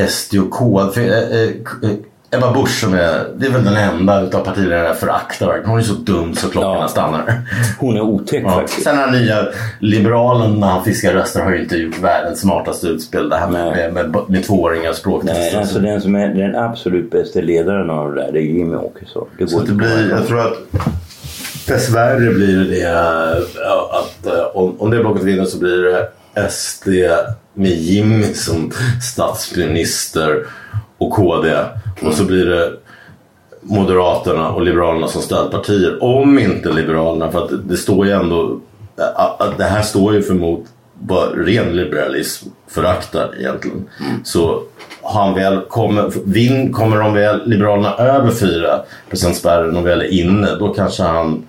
eh, 0.00 0.06
SD 0.06 0.34
och 0.38 0.50
K. 0.50 0.88
För, 0.94 1.00
eh, 1.00 1.08
eh, 1.08 1.48
eh, 1.82 1.96
Ebba 2.30 2.52
Busch 2.52 2.80
som 2.80 2.94
är, 2.94 3.26
det 3.36 3.46
är 3.46 3.50
väl 3.50 3.64
den 3.64 3.76
enda 3.76 4.20
utav 4.22 4.44
partiledarna 4.44 4.84
jag 4.88 4.98
föraktar. 4.98 5.62
Hon 5.66 5.78
är 5.78 5.82
så 5.82 5.94
dum 5.94 6.34
så 6.34 6.48
klockorna 6.48 6.74
Ja. 6.80 6.88
stannar. 6.88 7.40
Hon 7.78 7.96
är 7.96 8.00
otäck 8.00 8.42
Ja. 8.44 8.50
faktiskt. 8.50 8.82
Sen 8.82 8.96
den 8.96 9.04
här 9.10 9.20
nya 9.20 9.46
liberalen 9.80 10.60
när 10.60 10.66
han 10.66 10.84
fiskar 10.84 11.12
röster 11.12 11.42
har 11.42 11.50
ju 11.52 11.62
inte 11.62 11.76
gjort 11.76 11.98
världens 11.98 12.40
smartaste 12.40 12.86
utspel. 12.86 13.28
Det 13.28 13.36
här 13.36 13.48
med, 13.50 13.92
med, 13.94 13.94
med, 14.10 14.16
med 14.28 14.44
tvååringar 14.44 14.92
språktester. 14.92 15.40
Nej, 15.40 15.56
alltså 15.56 15.78
den 15.78 16.00
som 16.00 16.14
är 16.14 16.28
den 16.28 16.56
absolut 16.56 17.10
bästa 17.10 17.40
ledaren 17.40 17.90
av 17.90 18.14
det 18.14 18.22
där, 18.22 18.32
det 18.32 18.38
är 18.38 18.42
Jimmy 18.42 18.76
Åkesson. 18.76 19.28
Det 19.38 19.48
Så 19.48 19.60
det 19.60 19.72
blir, 19.72 20.10
jag 20.10 20.26
tror 20.26 20.40
att 20.40 20.56
dessvärre 21.68 22.32
blir 22.32 22.56
det 22.56 22.64
det 22.64 22.90
att 23.90 24.26
eh, 24.26 24.56
om, 24.56 24.80
om 24.80 24.90
det 24.90 24.98
blocket 24.98 25.22
vinner 25.22 25.44
så 25.44 25.58
blir 25.58 25.82
det 25.82 26.08
SD 26.50 26.88
med 27.54 27.70
Jimmy 27.70 28.34
som 28.34 28.72
statsminister 29.02 30.46
och 30.98 31.12
KD. 31.12 31.56
Och 32.02 32.14
så 32.14 32.24
blir 32.24 32.44
det 32.44 32.72
Moderaterna 33.60 34.50
och 34.50 34.62
Liberalerna 34.62 35.08
som 35.08 35.22
stödpartier. 35.22 36.02
Om 36.02 36.38
inte 36.38 36.72
Liberalerna, 36.72 37.30
för 37.30 37.44
att 37.44 37.68
det, 37.68 37.76
står 37.76 38.06
ju 38.06 38.12
ändå 38.12 38.60
eh, 38.98 39.20
att 39.38 39.58
det 39.58 39.64
här 39.64 39.82
står 39.82 40.14
ju 40.14 40.22
för 40.22 40.34
mot 40.34 40.64
vad 41.00 41.46
ren 41.46 41.76
liberalism 41.76 42.48
föraktar 42.68 43.34
egentligen. 43.38 43.88
Så 44.24 44.62
har 45.02 45.24
han 45.24 45.34
väl 45.34 45.60
kommer, 45.60 46.12
vin, 46.24 46.72
kommer 46.72 46.96
de 46.96 47.14
väl 47.14 47.48
Liberalerna 47.48 47.94
över 47.96 48.30
4 48.30 48.80
spärren 49.34 49.76
och 49.76 49.86
väl 49.86 50.00
är 50.00 50.12
inne, 50.12 50.54
då 50.54 50.74
kanske 50.74 51.02
han 51.02 51.44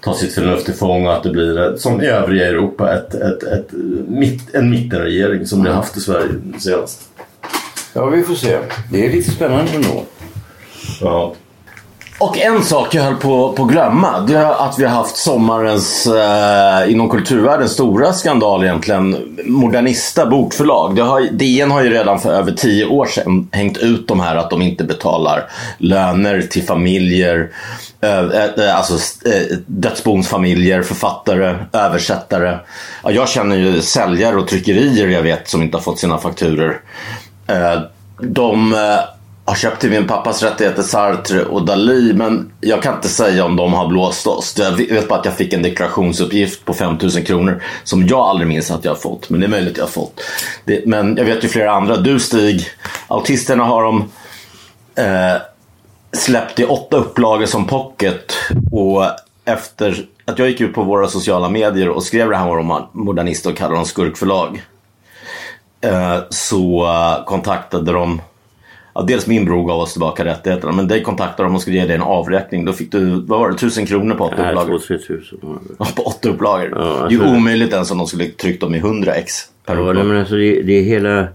tar 0.00 0.12
sitt 0.12 0.34
förnuft 0.34 0.64
till 0.64 0.74
fång 0.74 1.06
och 1.06 1.14
att 1.14 1.22
det 1.22 1.30
blir 1.30 1.76
som 1.76 2.02
i 2.02 2.06
övriga 2.06 2.46
Europa 2.46 2.94
ett, 2.94 3.14
ett, 3.14 3.42
ett, 3.42 3.68
mitt, 4.08 4.54
en 4.54 4.70
mittenregering 4.70 5.46
som 5.46 5.62
vi 5.62 5.68
har 5.68 5.76
haft 5.76 5.96
i 5.96 6.00
Sverige 6.00 6.28
senast. 6.58 7.08
Ja, 7.92 8.06
vi 8.06 8.22
får 8.22 8.34
se. 8.34 8.58
Det 8.92 9.06
är 9.06 9.12
lite 9.12 9.30
spännande 9.30 9.72
ändå. 9.74 10.04
Ja. 11.00 11.34
Och 12.20 12.38
en 12.38 12.62
sak 12.62 12.94
jag 12.94 13.02
höll 13.02 13.16
på 13.16 13.52
på 13.52 13.62
att 13.62 13.70
glömma. 13.70 14.20
Det 14.20 14.34
är 14.34 14.66
att 14.68 14.78
vi 14.78 14.84
har 14.84 14.90
haft 14.90 15.16
sommarens, 15.16 16.06
eh, 16.06 16.92
inom 16.92 17.10
kulturvärlden, 17.10 17.68
stora 17.68 18.12
skandal 18.12 18.64
egentligen. 18.64 19.36
Modernista 19.44 20.26
bokförlag. 20.26 20.96
Det 20.96 21.02
har, 21.02 21.20
DN 21.20 21.70
har 21.70 21.82
ju 21.82 21.90
redan 21.90 22.20
för 22.20 22.32
över 22.32 22.52
tio 22.52 22.86
år 22.86 23.06
sedan 23.06 23.48
hängt 23.52 23.78
ut 23.78 24.08
de 24.08 24.20
här 24.20 24.36
att 24.36 24.50
de 24.50 24.62
inte 24.62 24.84
betalar 24.84 25.50
löner 25.78 26.42
till 26.42 26.62
familjer. 26.62 27.50
Eh, 28.00 28.18
eh, 28.18 28.44
eh 28.44 28.76
alltså 28.76 28.94
eh, 29.28 29.56
dödsbonsfamiljer, 29.66 30.82
författare, 30.82 31.56
översättare. 31.72 32.58
Ja, 33.04 33.10
jag 33.10 33.28
känner 33.28 33.56
ju 33.56 33.82
säljare 33.82 34.36
och 34.36 34.48
tryckerier 34.48 35.08
jag 35.08 35.22
vet 35.22 35.48
som 35.48 35.62
inte 35.62 35.76
har 35.76 35.82
fått 35.82 35.98
sina 35.98 36.18
fakturer. 36.18 36.80
Eh, 37.46 37.80
de 38.20 38.74
eh, 38.74 39.17
har 39.48 39.54
köpt 39.54 39.80
till 39.80 39.90
min 39.90 40.06
pappas 40.06 40.42
rättigheter 40.42 40.82
Sartre 40.82 41.44
och 41.44 41.62
Dalí 41.62 42.14
men 42.14 42.52
jag 42.60 42.82
kan 42.82 42.94
inte 42.94 43.08
säga 43.08 43.44
om 43.44 43.56
de 43.56 43.72
har 43.72 43.88
blåst 43.88 44.26
oss. 44.26 44.54
Jag 44.58 44.72
vet 44.72 45.08
bara 45.08 45.18
att 45.18 45.24
jag 45.24 45.36
fick 45.36 45.52
en 45.52 45.62
deklarationsuppgift 45.62 46.64
på 46.64 46.74
5000 46.74 47.24
kronor 47.24 47.62
som 47.84 48.06
jag 48.06 48.18
aldrig 48.18 48.48
minns 48.48 48.70
att 48.70 48.84
jag 48.84 48.92
har 48.92 48.98
fått. 48.98 49.30
Men 49.30 49.40
det 49.40 49.46
är 49.46 49.48
möjligt 49.48 49.72
att 49.72 49.76
jag 49.76 49.84
har 49.84 49.90
fått. 49.90 50.20
Det, 50.64 50.86
men 50.86 51.16
jag 51.16 51.24
vet 51.24 51.44
ju 51.44 51.48
flera 51.48 51.72
andra. 51.72 51.96
Du 51.96 52.20
Stig, 52.20 52.66
Autisterna 53.06 53.64
har 53.64 53.82
de 53.82 54.08
eh, 54.94 55.40
släppt 56.12 56.60
i 56.60 56.64
åtta 56.64 56.96
upplagor 56.96 57.46
som 57.46 57.66
pocket 57.66 58.32
och 58.72 59.04
efter 59.44 60.06
att 60.24 60.38
jag 60.38 60.48
gick 60.48 60.60
ut 60.60 60.74
på 60.74 60.82
våra 60.82 61.08
sociala 61.08 61.48
medier 61.48 61.88
och 61.88 62.02
skrev 62.02 62.30
det 62.30 62.36
här 62.36 62.58
om 62.58 62.88
modernister 62.92 63.50
och 63.50 63.56
kallade 63.56 63.76
dem 63.76 63.84
skurkförlag 63.84 64.62
eh, 65.80 66.18
så 66.30 66.86
eh, 66.86 67.24
kontaktade 67.24 67.92
de 67.92 68.20
Ja, 68.98 69.04
dels 69.04 69.26
min 69.26 69.44
bror 69.44 69.66
gav 69.66 69.80
oss 69.80 69.92
tillbaka 69.92 70.24
rättigheterna 70.24 70.72
men 70.72 70.88
dig 70.88 71.02
kontaktade 71.02 71.48
de 71.48 71.54
och 71.54 71.60
skulle 71.62 71.76
ge 71.76 71.86
dig 71.86 71.96
en 71.96 72.02
avräkning. 72.02 72.64
Då 72.64 72.72
fick 72.72 72.92
du, 72.92 73.04
vad 73.04 73.40
var 73.40 73.50
det, 73.50 73.56
tusen 73.56 73.86
kronor 73.86 74.14
på 74.14 74.24
åtta 74.24 74.34
Nej, 74.38 74.48
upplagor? 74.48 74.78
2 74.78 74.94
tusen. 74.98 75.38
Ja, 75.78 75.86
på 75.96 76.02
åtta 76.02 76.28
upplagor. 76.28 76.68
Ja, 76.72 76.78
det 76.78 76.84
är 76.84 77.02
alltså- 77.02 77.10
ju 77.10 77.36
omöjligt 77.36 77.72
ens 77.72 77.90
om 77.90 77.98
de 77.98 78.06
skulle 78.06 78.24
tryckt 78.28 78.60
dem 78.60 78.74
i 78.74 78.78
100 78.78 79.12
ex 79.14 79.32
per 79.66 79.74
Ja, 79.74 79.80
nej, 79.80 79.90
upplaga. 79.90 80.08
men 80.08 80.18
alltså 80.18 80.34
det, 80.34 80.62
det 80.62 80.72
är 80.72 80.82
hela... 80.82 81.28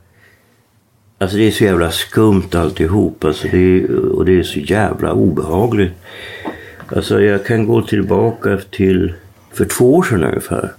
Alltså 1.18 1.38
det 1.38 1.47
är 1.47 1.51
så 1.51 1.64
jävla 1.64 1.91
skumt 1.91 2.49
alltihop. 2.53 3.24
Alltså 3.24 3.47
det 3.51 3.57
är, 3.57 3.95
och 4.16 4.26
det 4.26 4.39
är 4.39 4.43
så 4.43 4.59
jävla 4.59 5.14
obehagligt. 5.14 5.93
Alltså 6.95 7.22
jag 7.22 7.45
kan 7.45 7.68
gå 7.68 7.82
tillbaka 7.82 8.57
till 8.72 9.14
för 9.53 9.66
två 9.66 9.93
år 9.95 10.03
sedan 10.03 10.24
ungefär. 10.24 10.72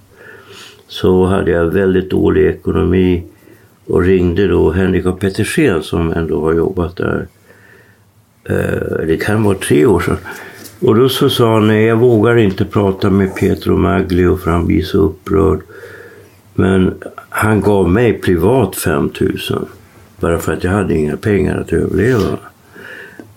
Så 0.89 1.25
hade 1.25 1.51
jag 1.51 1.65
väldigt 1.67 2.11
dålig 2.11 2.47
ekonomi 2.47 3.23
och 3.87 4.03
ringde 4.03 4.47
då 4.47 4.71
Henrik 4.71 5.07
och 5.07 5.21
Petersen 5.21 5.83
som 5.83 6.13
ändå 6.13 6.41
har 6.41 6.55
jobbat 6.55 6.97
där. 6.97 7.27
Eh, 8.45 9.07
det 9.07 9.17
kan 9.17 9.43
vara 9.43 9.59
tre 9.59 9.87
år 9.87 10.01
sedan. 10.01 10.17
Och 10.81 10.95
då 10.95 11.09
så 11.09 11.31
sa 11.31 11.55
han, 11.55 11.67
nej 11.67 11.85
jag 11.85 11.97
vågar 11.97 12.37
inte 12.37 12.65
prata 12.65 13.11
med 13.11 13.37
Pietro 13.37 13.77
Maglio 13.77 14.37
för 14.37 14.51
han 14.51 14.67
blir 14.67 14.83
så 14.83 14.99
upprörd. 14.99 15.61
Men 16.55 16.95
han 17.29 17.61
gav 17.61 17.91
mig 17.91 18.13
privat 18.13 18.77
5000 18.77 19.67
bara 20.21 20.39
för 20.39 20.53
att 20.53 20.65
jag 20.65 20.71
hade 20.71 20.95
inga 20.95 21.17
pengar 21.17 21.57
att 21.61 21.73
överleva. 21.73 22.39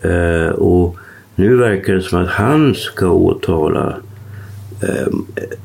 Eh, 0.01 0.49
och 0.49 0.97
nu 1.35 1.55
verkar 1.55 1.93
det 1.93 2.01
som 2.01 2.23
att 2.23 2.29
han 2.29 2.75
ska 2.75 3.09
åtala 3.09 3.97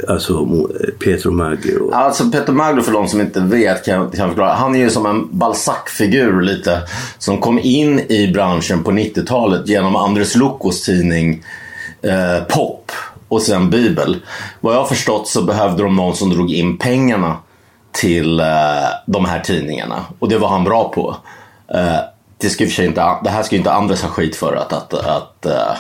alltså 0.09 0.47
Pietro 1.05 1.31
Maglio. 1.31 1.91
Alltså 1.93 2.31
Pietro 2.31 2.53
Maglo 2.53 2.83
för 2.83 2.93
de 2.93 3.09
som 3.09 3.21
inte 3.21 3.41
vet 3.41 3.85
kan, 3.85 4.11
kan 4.11 4.21
jag 4.21 4.29
förklara. 4.29 4.53
Han 4.53 4.75
är 4.75 4.79
ju 4.79 4.91
som 4.91 5.07
en 5.07 5.39
Balzac-figur 5.39 6.43
lite. 6.43 6.83
Som 7.19 7.39
kom 7.39 7.59
in 7.59 8.01
i 8.01 8.33
branschen 8.35 8.85
på 8.85 8.91
90-talet 8.91 9.69
genom 9.69 9.97
Andres 9.97 10.37
Lukos 10.37 10.83
tidning 10.83 11.45
eh, 12.03 12.45
Pop 12.49 12.93
och 13.29 13.43
sen 13.43 13.71
Bibel. 13.71 14.17
Vad 14.61 14.75
jag 14.75 14.81
har 14.81 14.87
förstått 14.87 15.29
så 15.29 15.43
behövde 15.43 15.83
de 15.83 15.97
någon 15.97 16.17
som 16.17 16.31
drog 16.31 16.53
in 16.53 16.79
pengarna 16.79 17.37
till 17.93 18.41
eh, 18.41 18.47
de 19.07 19.25
här 19.25 19.41
tidningarna. 19.41 20.05
Och 20.19 20.29
det 20.29 20.39
var 20.39 20.49
han 20.49 20.65
bra 20.65 20.89
på. 20.89 21.17
Eh, 21.75 21.99
det, 22.39 22.51
ska 22.51 22.65
inte, 22.65 23.19
det 23.25 23.31
här 23.31 23.43
ska 23.43 23.55
ju 23.55 23.59
inte 23.59 23.73
Andres 23.73 24.03
ha 24.03 24.09
skit 24.09 24.37
för 24.37 24.57
att, 24.57 24.73
att, 24.73 24.95
att 24.95 25.47
eh, 25.47 25.77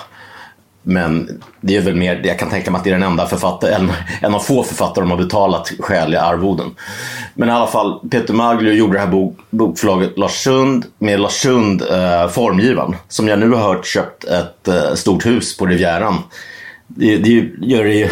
men 0.82 1.42
det 1.60 1.76
är 1.76 1.80
väl 1.80 1.96
mer, 1.96 2.20
jag 2.24 2.38
kan 2.38 2.50
tänka 2.50 2.70
mig 2.70 2.78
att 2.78 2.84
det 2.84 2.90
är 2.90 2.94
den 2.94 3.02
enda 3.02 3.26
författare, 3.26 3.74
en, 3.74 3.92
en 4.20 4.34
av 4.34 4.38
få 4.38 4.62
författare 4.62 5.02
de 5.02 5.10
har 5.10 5.18
betalat 5.18 5.72
skäliga 5.78 6.20
arvoden. 6.20 6.70
Men 7.34 7.48
i 7.48 7.52
alla 7.52 7.66
fall, 7.66 8.00
Peter 8.10 8.34
Maglio 8.34 8.72
gjorde 8.72 8.92
det 8.92 9.00
här 9.00 9.06
bok, 9.06 9.38
bokförlaget 9.50 10.18
Larsund 10.18 10.84
med 10.98 11.20
Larsund 11.20 11.82
eh, 11.82 12.28
formgivaren. 12.28 12.96
Som 13.08 13.28
jag 13.28 13.38
nu 13.38 13.50
har 13.50 13.62
hört 13.62 13.86
köpt 13.86 14.24
ett 14.24 14.68
eh, 14.68 14.94
stort 14.94 15.26
hus 15.26 15.56
på 15.56 15.66
Rivieran. 15.66 16.18
Det, 16.86 17.16
det 17.16 17.50
gör 17.60 17.84
det 17.84 17.94
ju 17.94 18.08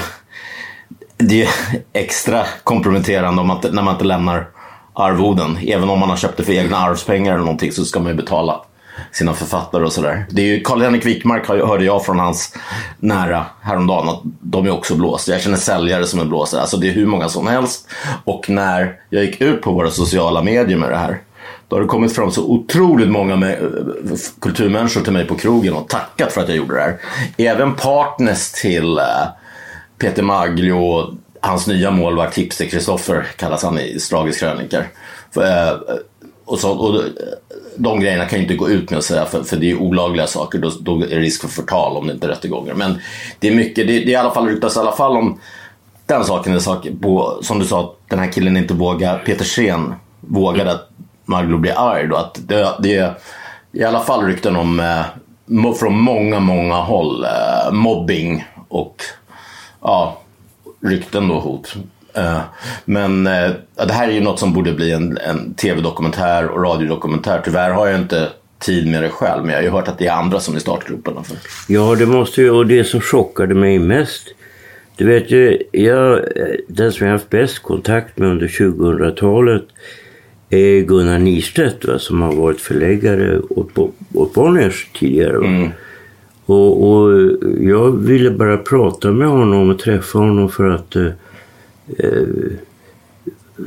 det 1.16 1.42
är 1.42 1.48
extra 1.92 2.46
komprometterande 2.64 3.40
om 3.40 3.46
man, 3.48 3.60
när 3.72 3.82
man 3.82 3.94
inte 3.94 4.04
lämnar 4.04 4.48
arvoden. 4.92 5.58
Även 5.66 5.90
om 5.90 5.98
man 5.98 6.10
har 6.10 6.16
köpt 6.16 6.36
det 6.36 6.42
för 6.42 6.52
egna 6.52 6.76
arvspengar 6.76 7.32
eller 7.34 7.44
någonting 7.44 7.72
så 7.72 7.84
ska 7.84 8.00
man 8.00 8.08
ju 8.08 8.16
betala 8.16 8.60
sina 9.12 9.34
författare 9.34 9.84
och 9.84 9.92
sådär. 9.92 10.26
Det 10.30 10.42
är 10.42 10.46
ju 10.46 10.60
Karl-Henrik 10.60 11.06
Wickmark 11.06 11.48
hörde 11.48 11.84
jag 11.84 12.04
från 12.04 12.18
hans 12.18 12.54
nära 12.98 13.46
häromdagen 13.62 14.08
att 14.08 14.20
de 14.40 14.66
är 14.66 14.70
också 14.70 14.94
blåsta. 14.94 15.32
Jag 15.32 15.40
känner 15.40 15.56
säljare 15.56 16.06
som 16.06 16.20
är 16.20 16.24
blåsta. 16.24 16.60
Alltså 16.60 16.76
det 16.76 16.88
är 16.88 16.92
hur 16.92 17.06
många 17.06 17.28
som 17.28 17.46
helst. 17.46 17.88
Och 18.24 18.50
när 18.50 18.96
jag 19.10 19.24
gick 19.24 19.40
ut 19.40 19.62
på 19.62 19.72
våra 19.72 19.90
sociala 19.90 20.42
medier 20.42 20.78
med 20.78 20.90
det 20.90 20.96
här 20.96 21.18
då 21.68 21.76
har 21.76 21.80
det 21.80 21.88
kommit 21.88 22.14
fram 22.14 22.30
så 22.30 22.44
otroligt 22.44 23.08
många 23.08 23.36
med, 23.36 23.62
eh, 23.62 24.18
kulturmänniskor 24.40 25.00
till 25.00 25.12
mig 25.12 25.26
på 25.26 25.34
krogen 25.34 25.74
och 25.74 25.88
tackat 25.88 26.32
för 26.32 26.40
att 26.40 26.48
jag 26.48 26.56
gjorde 26.56 26.74
det 26.74 26.80
här. 26.80 26.98
Även 27.36 27.74
partners 27.74 28.52
till 28.52 28.98
uh, 28.98 29.28
Peter 29.98 30.22
Maglio, 30.22 31.14
hans 31.40 31.66
nya 31.66 31.90
målvakt 31.90 32.38
Hipster 32.38 32.66
Kristoffer 32.66 33.26
kallas 33.36 33.62
han 33.62 33.78
i 33.78 34.00
Strages 34.00 34.38
krönikor. 34.38 34.84
Eh, 35.36 35.80
och, 36.44 36.58
så, 36.58 36.70
och 36.70 37.02
de 37.76 38.00
grejerna 38.00 38.24
kan 38.24 38.38
ju 38.38 38.42
inte 38.42 38.56
gå 38.56 38.68
ut 38.68 38.90
med 38.90 38.98
att 38.98 39.04
säga 39.04 39.26
för, 39.26 39.42
för 39.42 39.56
det 39.56 39.70
är 39.70 39.76
olagliga 39.76 40.26
saker. 40.26 40.58
Då, 40.58 40.70
då 40.80 40.96
är 40.96 41.08
det 41.08 41.18
risk 41.18 41.40
för 41.40 41.48
förtal 41.48 41.96
om 41.96 42.06
det 42.06 42.12
inte 42.12 42.26
är 42.26 42.30
rättegångar. 42.30 42.74
Men 42.74 42.98
det 43.38 43.48
är 43.48 43.54
mycket, 43.54 43.86
det, 43.86 43.92
det 43.92 44.04
är 44.04 44.08
i 44.08 44.16
alla 44.16 44.30
fall 44.30 44.46
ryktas 44.46 44.76
i 44.76 44.78
alla 44.78 44.92
fall 44.92 45.16
om 45.16 45.40
den 46.06 46.24
saken. 46.24 46.54
Är 46.54 46.58
sak 46.58 46.86
på, 47.02 47.38
som 47.42 47.58
du 47.58 47.64
sa, 47.64 47.80
att 47.80 48.08
den 48.08 48.18
här 48.18 48.32
killen 48.32 48.56
inte 48.56 48.74
vågar, 48.74 49.18
Peter 49.18 49.44
Sen 49.44 49.94
vågade 50.20 50.72
att 50.72 50.90
Maglo 51.24 51.58
blir 51.58 51.78
arg. 51.78 52.08
Då, 52.08 52.16
att 52.16 52.38
det, 52.46 52.74
det 52.82 52.96
är 52.96 53.14
i 53.72 53.84
alla 53.84 54.00
fall 54.00 54.26
rykten 54.26 54.56
om 54.56 54.80
eh, 54.80 55.72
från 55.78 56.00
många, 56.00 56.40
många 56.40 56.76
håll 56.76 57.24
eh, 57.24 57.72
mobbing 57.72 58.44
och 58.68 59.02
ja, 59.80 60.20
rykten 60.80 61.28
då 61.28 61.40
hot. 61.40 61.76
Eh, 62.14 62.40
men 62.84 63.26
eh, 63.26 63.50
det 63.86 63.92
här 63.92 64.08
är 64.08 64.12
ju 64.12 64.20
något 64.20 64.38
som 64.38 64.52
borde 64.52 64.72
bli 64.72 64.92
en, 64.92 65.18
en 65.18 65.54
tv-dokumentär 65.54 66.48
och 66.48 66.62
radiodokumentär. 66.62 67.40
Tyvärr 67.44 67.70
har 67.70 67.86
jag 67.86 68.00
inte 68.00 68.28
tid 68.58 68.90
med 68.90 69.02
det 69.02 69.08
själv, 69.08 69.42
men 69.42 69.50
jag 69.50 69.58
har 69.58 69.62
ju 69.62 69.70
hört 69.70 69.88
att 69.88 69.98
det 69.98 70.06
är 70.06 70.12
andra 70.12 70.40
som 70.40 70.54
är 70.54 70.58
startgroparna 70.58 71.22
för. 71.22 71.36
Ja, 71.68 71.94
det 71.94 72.06
måste 72.06 72.42
ju, 72.42 72.50
och 72.50 72.66
det 72.66 72.84
som 72.84 73.00
chockade 73.00 73.54
mig 73.54 73.78
mest, 73.78 74.22
du 74.96 75.06
vet 75.06 75.30
ju, 75.30 75.62
jag, 75.72 76.20
den 76.68 76.92
som 76.92 77.06
jag 77.06 77.12
haft 77.12 77.30
bäst 77.30 77.58
kontakt 77.58 78.18
med 78.18 78.28
under 78.28 78.48
2000-talet 78.48 79.62
är 80.50 80.80
Gunnar 80.80 81.18
Nystedt 81.18 81.84
va, 81.84 81.98
som 81.98 82.22
har 82.22 82.32
varit 82.32 82.60
förläggare 82.60 83.40
åt, 83.40 83.78
åt 84.14 84.34
Bonniers 84.34 84.88
tidigare. 84.98 85.36
Mm. 85.36 85.68
Och, 86.46 86.90
och, 86.90 87.32
jag 87.60 87.90
ville 87.90 88.30
bara 88.30 88.56
prata 88.56 89.12
med 89.12 89.28
honom 89.28 89.70
och 89.70 89.78
träffa 89.78 90.18
honom 90.18 90.48
för 90.48 90.70
att 90.70 90.96
eh, 91.98 92.52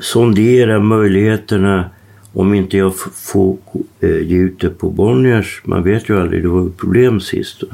sondera 0.01 0.79
möjligheterna 0.79 1.89
om 2.33 2.53
inte 2.53 2.77
jag 2.77 2.93
får 3.13 3.57
eh, 3.99 4.19
ge 4.19 4.37
ut 4.37 4.59
det 4.59 4.69
på 4.69 4.89
Bonniers. 4.89 5.61
Man 5.65 5.83
vet 5.83 6.09
ju 6.09 6.21
aldrig, 6.21 6.41
det 6.43 6.47
var 6.47 6.63
ju 6.63 6.71
problem 6.71 7.19
sist. 7.19 7.59
Då. 7.61 7.67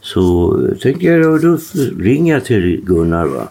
Så 0.00 0.56
eh, 0.66 0.76
tänkte 0.76 1.06
jag, 1.06 1.42
då 1.42 1.58
ringer 1.98 2.34
jag 2.34 2.44
till 2.44 2.80
Gunnar. 2.84 3.26
Va? 3.26 3.48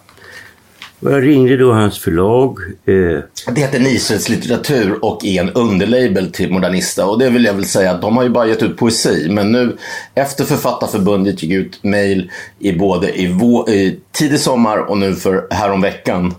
Och 1.00 1.12
jag 1.12 1.22
ringde 1.26 1.56
då 1.56 1.72
hans 1.72 1.98
förlag. 1.98 2.58
Eh... 2.86 3.54
Det 3.54 3.60
heter 3.60 3.80
Nisreds 3.80 4.28
litteratur 4.28 5.04
och 5.04 5.24
är 5.24 5.40
en 5.40 5.50
underlabel 5.50 6.32
till 6.32 6.52
Modernista. 6.52 7.06
Och 7.06 7.18
det 7.18 7.30
vill 7.30 7.44
jag 7.44 7.54
väl 7.54 7.64
säga 7.64 7.90
att 7.90 8.00
de 8.00 8.16
har 8.16 8.24
ju 8.24 8.30
bara 8.30 8.46
gett 8.46 8.62
ut 8.62 8.76
poesi. 8.76 9.26
Men 9.30 9.52
nu 9.52 9.76
efter 10.14 10.44
Författarförbundet 10.44 11.42
gick 11.42 11.52
ut 11.52 11.84
mejl 11.84 12.30
i 12.58 12.72
både 12.72 13.20
i, 13.20 13.26
vå- 13.26 13.70
i 13.70 14.00
tidig 14.12 14.40
sommar 14.40 14.78
och 14.78 14.98
nu 14.98 15.14
för 15.14 15.46
häromveckan 15.50 16.34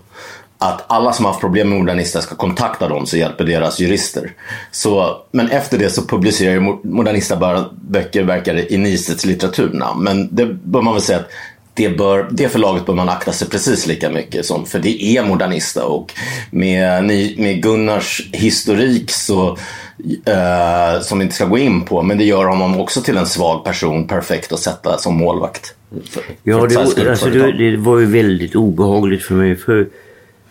att 0.62 0.84
alla 0.86 1.12
som 1.12 1.24
har 1.24 1.32
haft 1.32 1.40
problem 1.40 1.68
med 1.68 1.78
Modernista 1.78 2.20
ska 2.20 2.34
kontakta 2.34 2.88
dem 2.88 3.06
så 3.06 3.16
hjälper 3.16 3.44
deras 3.44 3.80
jurister. 3.80 4.32
Så, 4.70 5.16
men 5.32 5.50
efter 5.50 5.78
det 5.78 5.90
så 5.90 6.02
publicerar 6.02 6.52
ju 6.52 6.60
Modernista 6.82 7.36
bara 7.36 7.64
böcker 7.88 8.22
verkar 8.22 8.72
i 8.72 8.78
Nisets 8.78 9.24
littraturnamn. 9.24 10.04
Men 10.04 10.28
det 10.34 10.46
bör 10.46 10.82
man 10.82 10.94
väl 10.94 11.02
säga 11.02 11.18
att 11.18 11.30
det, 11.74 11.88
bör, 11.88 12.26
det 12.30 12.48
förlaget 12.48 12.86
bör 12.86 12.94
man 12.94 13.08
akta 13.08 13.32
sig 13.32 13.48
precis 13.48 13.86
lika 13.86 14.10
mycket 14.10 14.46
som, 14.46 14.66
för 14.66 14.78
det 14.78 15.02
är 15.02 15.22
Modernista 15.24 15.84
och 15.84 16.12
med, 16.50 17.04
med 17.38 17.62
Gunnars 17.62 18.30
historik 18.32 19.10
så 19.10 19.58
Uh, 20.04 21.00
som 21.02 21.18
vi 21.18 21.24
inte 21.24 21.34
ska 21.34 21.46
gå 21.46 21.58
in 21.58 21.84
på, 21.84 22.02
men 22.02 22.18
det 22.18 22.24
gör 22.24 22.44
honom 22.44 22.80
också 22.80 23.00
till 23.00 23.16
en 23.16 23.26
svag 23.26 23.64
person, 23.64 24.06
perfekt 24.06 24.52
att 24.52 24.58
sätta 24.58 24.98
som 24.98 25.16
målvakt. 25.16 25.74
För, 26.10 26.22
ja, 26.42 26.60
för 26.60 26.68
det, 26.68 27.10
alltså, 27.10 27.30
det, 27.30 27.52
det, 27.52 27.76
var 27.76 27.98
ju 27.98 28.06
väldigt 28.06 28.54
obehagligt 28.54 29.22
för 29.22 29.34
mig. 29.34 29.56
för 29.56 29.88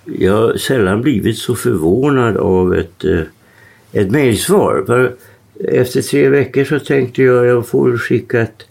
Jag 0.05 0.33
har 0.33 0.57
sällan 0.57 1.01
blivit 1.01 1.37
så 1.37 1.55
förvånad 1.55 2.37
av 2.37 2.75
ett, 2.75 3.05
uh, 3.05 3.21
ett 3.93 4.11
mejlsvar. 4.11 5.11
Efter 5.67 6.01
tre 6.01 6.29
veckor 6.29 6.63
så 6.63 6.79
tänkte 6.79 7.23
jag 7.23 7.45
jag 7.45 7.67
får 7.67 7.97
skicka 7.97 8.41
ett 8.41 8.68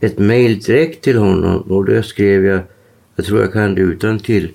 ett 0.00 0.18
mejl 0.18 0.58
direkt 0.58 1.04
till 1.04 1.18
honom 1.18 1.60
och 1.60 1.84
då 1.84 2.02
skrev 2.02 2.44
jag, 2.44 2.60
jag 3.16 3.26
tror 3.26 3.40
jag 3.40 3.52
kan 3.52 3.74
det 3.74 3.80
utan 3.80 4.18
till. 4.18 4.50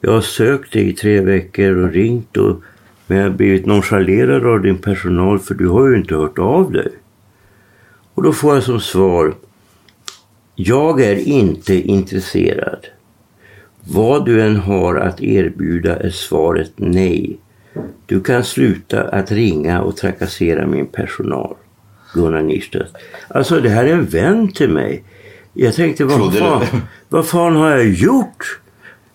Jag 0.00 0.12
har 0.12 0.20
sökt 0.20 0.72
dig 0.72 0.88
i 0.88 0.92
tre 0.92 1.20
veckor 1.20 1.76
och 1.76 1.92
ringt 1.92 2.36
och 2.36 2.60
men 3.06 3.18
jag 3.18 3.24
har 3.24 3.36
blivit 3.36 3.66
nonchalerad 3.66 4.46
av 4.46 4.62
din 4.62 4.78
personal 4.78 5.38
för 5.38 5.54
du 5.54 5.68
har 5.68 5.88
ju 5.88 5.96
inte 5.96 6.14
hört 6.14 6.38
av 6.38 6.72
dig. 6.72 6.88
Och 8.14 8.22
då 8.22 8.32
får 8.32 8.54
jag 8.54 8.62
som 8.62 8.80
svar, 8.80 9.34
jag 10.54 11.00
är 11.00 11.28
inte 11.28 11.74
intresserad. 11.74 12.86
Vad 13.80 14.26
du 14.26 14.42
än 14.42 14.56
har 14.56 14.94
att 14.94 15.22
erbjuda 15.22 15.96
är 15.96 16.10
svaret 16.10 16.72
nej. 16.76 17.38
Du 18.06 18.20
kan 18.20 18.44
sluta 18.44 19.02
att 19.02 19.32
ringa 19.32 19.82
och 19.82 19.96
trakassera 19.96 20.66
min 20.66 20.86
personal. 20.86 21.56
Gunnar 22.14 22.42
Nystedt. 22.42 22.92
Alltså 23.28 23.60
det 23.60 23.68
här 23.68 23.84
är 23.84 23.92
en 23.92 24.06
vän 24.06 24.48
till 24.48 24.70
mig. 24.70 25.04
Jag 25.52 25.74
tänkte 25.74 26.04
vad 26.04 26.34
fan, 26.34 26.62
vad 27.08 27.26
fan 27.26 27.56
har 27.56 27.70
jag 27.70 27.88
gjort? 27.88 28.60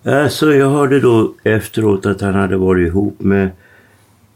Alltså 0.03 0.53
jag 0.53 0.69
hörde 0.69 0.99
då 0.99 1.33
efteråt 1.43 2.05
att 2.05 2.21
han 2.21 2.33
hade 2.33 2.57
varit 2.57 2.87
ihop 2.87 3.19
med, 3.19 3.49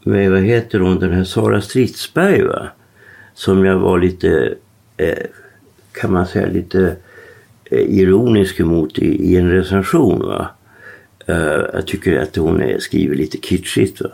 med 0.04 0.30
vad 0.30 0.40
heter 0.40 0.80
hon, 0.80 0.98
den 0.98 1.12
här 1.12 1.24
Sara 1.24 1.60
Stridsberg 1.60 2.42
va? 2.42 2.68
Som 3.34 3.64
jag 3.64 3.78
var 3.78 3.98
lite, 3.98 4.54
eh, 4.96 5.24
kan 5.92 6.12
man 6.12 6.26
säga 6.26 6.46
lite 6.46 6.96
eh, 7.64 7.80
ironisk 7.80 8.60
emot 8.60 8.98
i, 8.98 9.32
i 9.32 9.36
en 9.36 9.50
recension 9.50 10.18
va. 10.18 10.48
Uh, 11.28 11.64
jag 11.72 11.86
tycker 11.86 12.22
att 12.22 12.36
hon 12.36 12.62
är, 12.62 12.78
skriver 12.78 13.16
lite 13.16 13.38
kitschigt 13.38 14.00
va. 14.00 14.10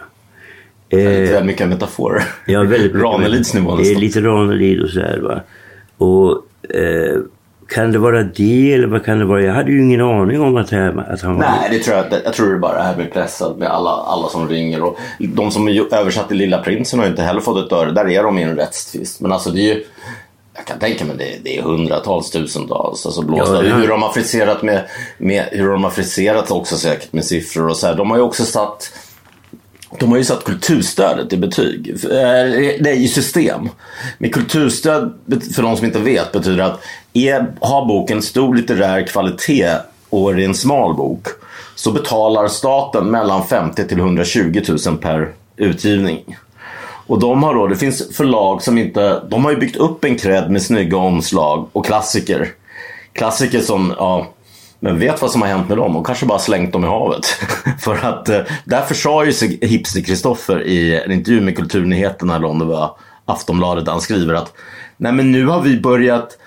Lite 0.97 1.33
väl 1.33 1.45
mycket 1.45 1.69
metaforer. 1.69 2.23
Ja, 2.47 2.63
väldigt 2.63 2.95
Ranelids 2.95 3.55
nivå 3.55 3.75
nästan. 3.75 4.01
Lite 4.01 4.21
Ranelid 4.21 4.83
och 4.83 4.91
sådär 4.91 5.21
va. 5.23 5.41
Och 5.97 6.31
eh, 6.77 7.21
kan 7.69 7.93
det 7.93 7.99
vara 7.99 8.23
det 8.23 8.73
eller 8.73 8.87
vad 8.87 9.05
kan 9.05 9.19
det 9.19 9.25
vara? 9.25 9.43
Jag 9.43 9.55
hade 9.55 9.73
ju 9.73 9.83
ingen 9.83 10.01
aning 10.01 10.41
om 10.41 10.57
att, 10.57 10.71
här, 10.71 11.13
att 11.13 11.23
han 11.23 11.35
var... 11.35 11.41
Nej, 11.41 11.69
det 11.71 11.79
tror 11.79 11.97
jag, 11.97 12.07
jag 12.25 12.33
tror 12.33 12.53
det 12.53 12.59
bara 12.59 12.93
det 12.93 12.97
med 12.97 13.13
pressad 13.13 13.59
med 13.59 13.69
alla, 13.69 13.91
alla 13.91 14.29
som 14.29 14.49
ringer. 14.49 14.83
Och 14.83 14.99
de 15.19 15.51
som 15.51 15.69
översatte 15.93 16.35
Lilla 16.35 16.59
Prinsen 16.59 16.99
har 16.99 17.07
ju 17.07 17.11
inte 17.11 17.23
heller 17.23 17.41
fått 17.41 17.67
ett 17.67 17.73
öre. 17.73 17.91
Där 17.91 18.09
är 18.09 18.23
de 18.23 18.39
i 18.39 18.43
en 18.43 18.57
rättstvist. 18.57 19.21
Men 19.21 19.33
alltså 19.33 19.51
det 19.51 19.61
är 19.61 19.75
ju 19.75 19.85
jag 20.55 20.65
kan 20.65 20.79
tänka 20.79 21.05
mig 21.05 21.17
det, 21.19 21.39
det 21.45 21.59
är 21.59 21.63
hundratals, 21.63 22.31
tusentals 22.31 23.07
alltså 23.07 23.23
blåsta. 23.23 23.55
Ja, 23.55 23.65
ja. 23.65 23.77
Hur 23.77 23.89
de 23.89 24.03
har 24.03 24.13
friserat 24.13 24.63
med, 24.63 24.85
med, 25.19 25.49
hur 25.53 25.69
de 25.69 25.85
har 25.85 25.91
friserat 25.91 26.51
också 26.51 26.77
säkert 26.77 27.13
med 27.13 27.25
siffror 27.25 27.69
och 27.69 27.77
så 27.77 27.87
här. 27.87 27.95
De 27.95 28.11
har 28.11 28.17
ju 28.17 28.23
också 28.23 28.45
satt 28.45 28.93
de 30.01 30.11
har 30.11 30.19
ju 30.19 30.25
satt 30.25 30.45
kulturstödet 30.45 31.33
i 31.33 31.37
betyg, 31.37 31.91
eh, 32.05 32.79
nej 32.81 33.05
i 33.05 33.09
system. 33.09 33.69
Med 34.19 34.35
kulturstöd, 34.35 35.13
för 35.55 35.63
de 35.63 35.77
som 35.77 35.87
inte 35.87 35.99
vet, 35.99 36.33
betyder 36.33 36.63
att 36.63 36.81
är, 37.13 37.47
har 37.61 37.87
boken 37.87 38.23
stor 38.23 38.55
litterär 38.55 39.07
kvalitet 39.07 39.77
och 40.11 40.31
är 40.31 40.39
en 40.39 40.55
smal 40.55 40.95
bok 40.95 41.27
så 41.75 41.93
betalar 41.93 42.49
staten 42.49 43.11
mellan 43.11 43.47
50 43.47 43.89
till 43.89 43.99
120 43.99 44.63
000 44.87 44.99
per 44.99 45.33
utgivning. 45.57 46.37
Och 47.07 47.21
de 47.21 47.43
har 47.43 47.55
då, 47.55 47.67
det 47.67 47.77
finns 47.77 48.17
förlag 48.17 48.63
som 48.63 48.79
inte, 48.79 49.23
de 49.31 49.45
har 49.45 49.53
ju 49.53 49.59
byggt 49.59 49.77
upp 49.77 50.05
en 50.05 50.19
cred 50.19 50.51
med 50.51 50.63
snygga 50.63 50.97
omslag 50.97 51.69
och 51.73 51.87
klassiker. 51.87 52.49
Klassiker 53.13 53.61
som, 53.61 53.95
ja, 53.99 54.27
men 54.83 54.99
vet 54.99 55.23
vad 55.23 55.31
som 55.31 55.43
har 55.43 55.49
hänt 55.49 55.69
med 55.69 55.79
dem 55.79 55.97
och 55.97 56.07
kanske 56.07 56.27
bara 56.27 56.39
slängt 56.39 56.73
dem 56.73 56.85
i 56.85 56.87
havet. 56.87 57.27
För 57.81 58.05
att 58.05 58.25
där 58.25 58.49
därför 58.65 58.95
sa 58.95 59.25
ju 59.25 59.33
sig 59.33 59.59
Hipster 59.63 60.01
Kristoffer 60.01 60.63
i 60.63 61.03
en 61.05 61.13
intervju 61.13 61.41
med 61.41 61.57
Kulturnyheterna 61.57 62.37
eller 62.37 62.49
om 62.49 62.59
det 62.59 62.65
var 62.65 62.97
Aftonbladet 63.25 63.85
där 63.85 63.93
han 63.93 64.01
skriver 64.01 64.35
att 64.35 64.53
Nej 64.97 65.13
men 65.13 65.33
nu 65.33 65.47
har 65.47 65.61
vi 65.61 65.81
börjat 65.81 66.39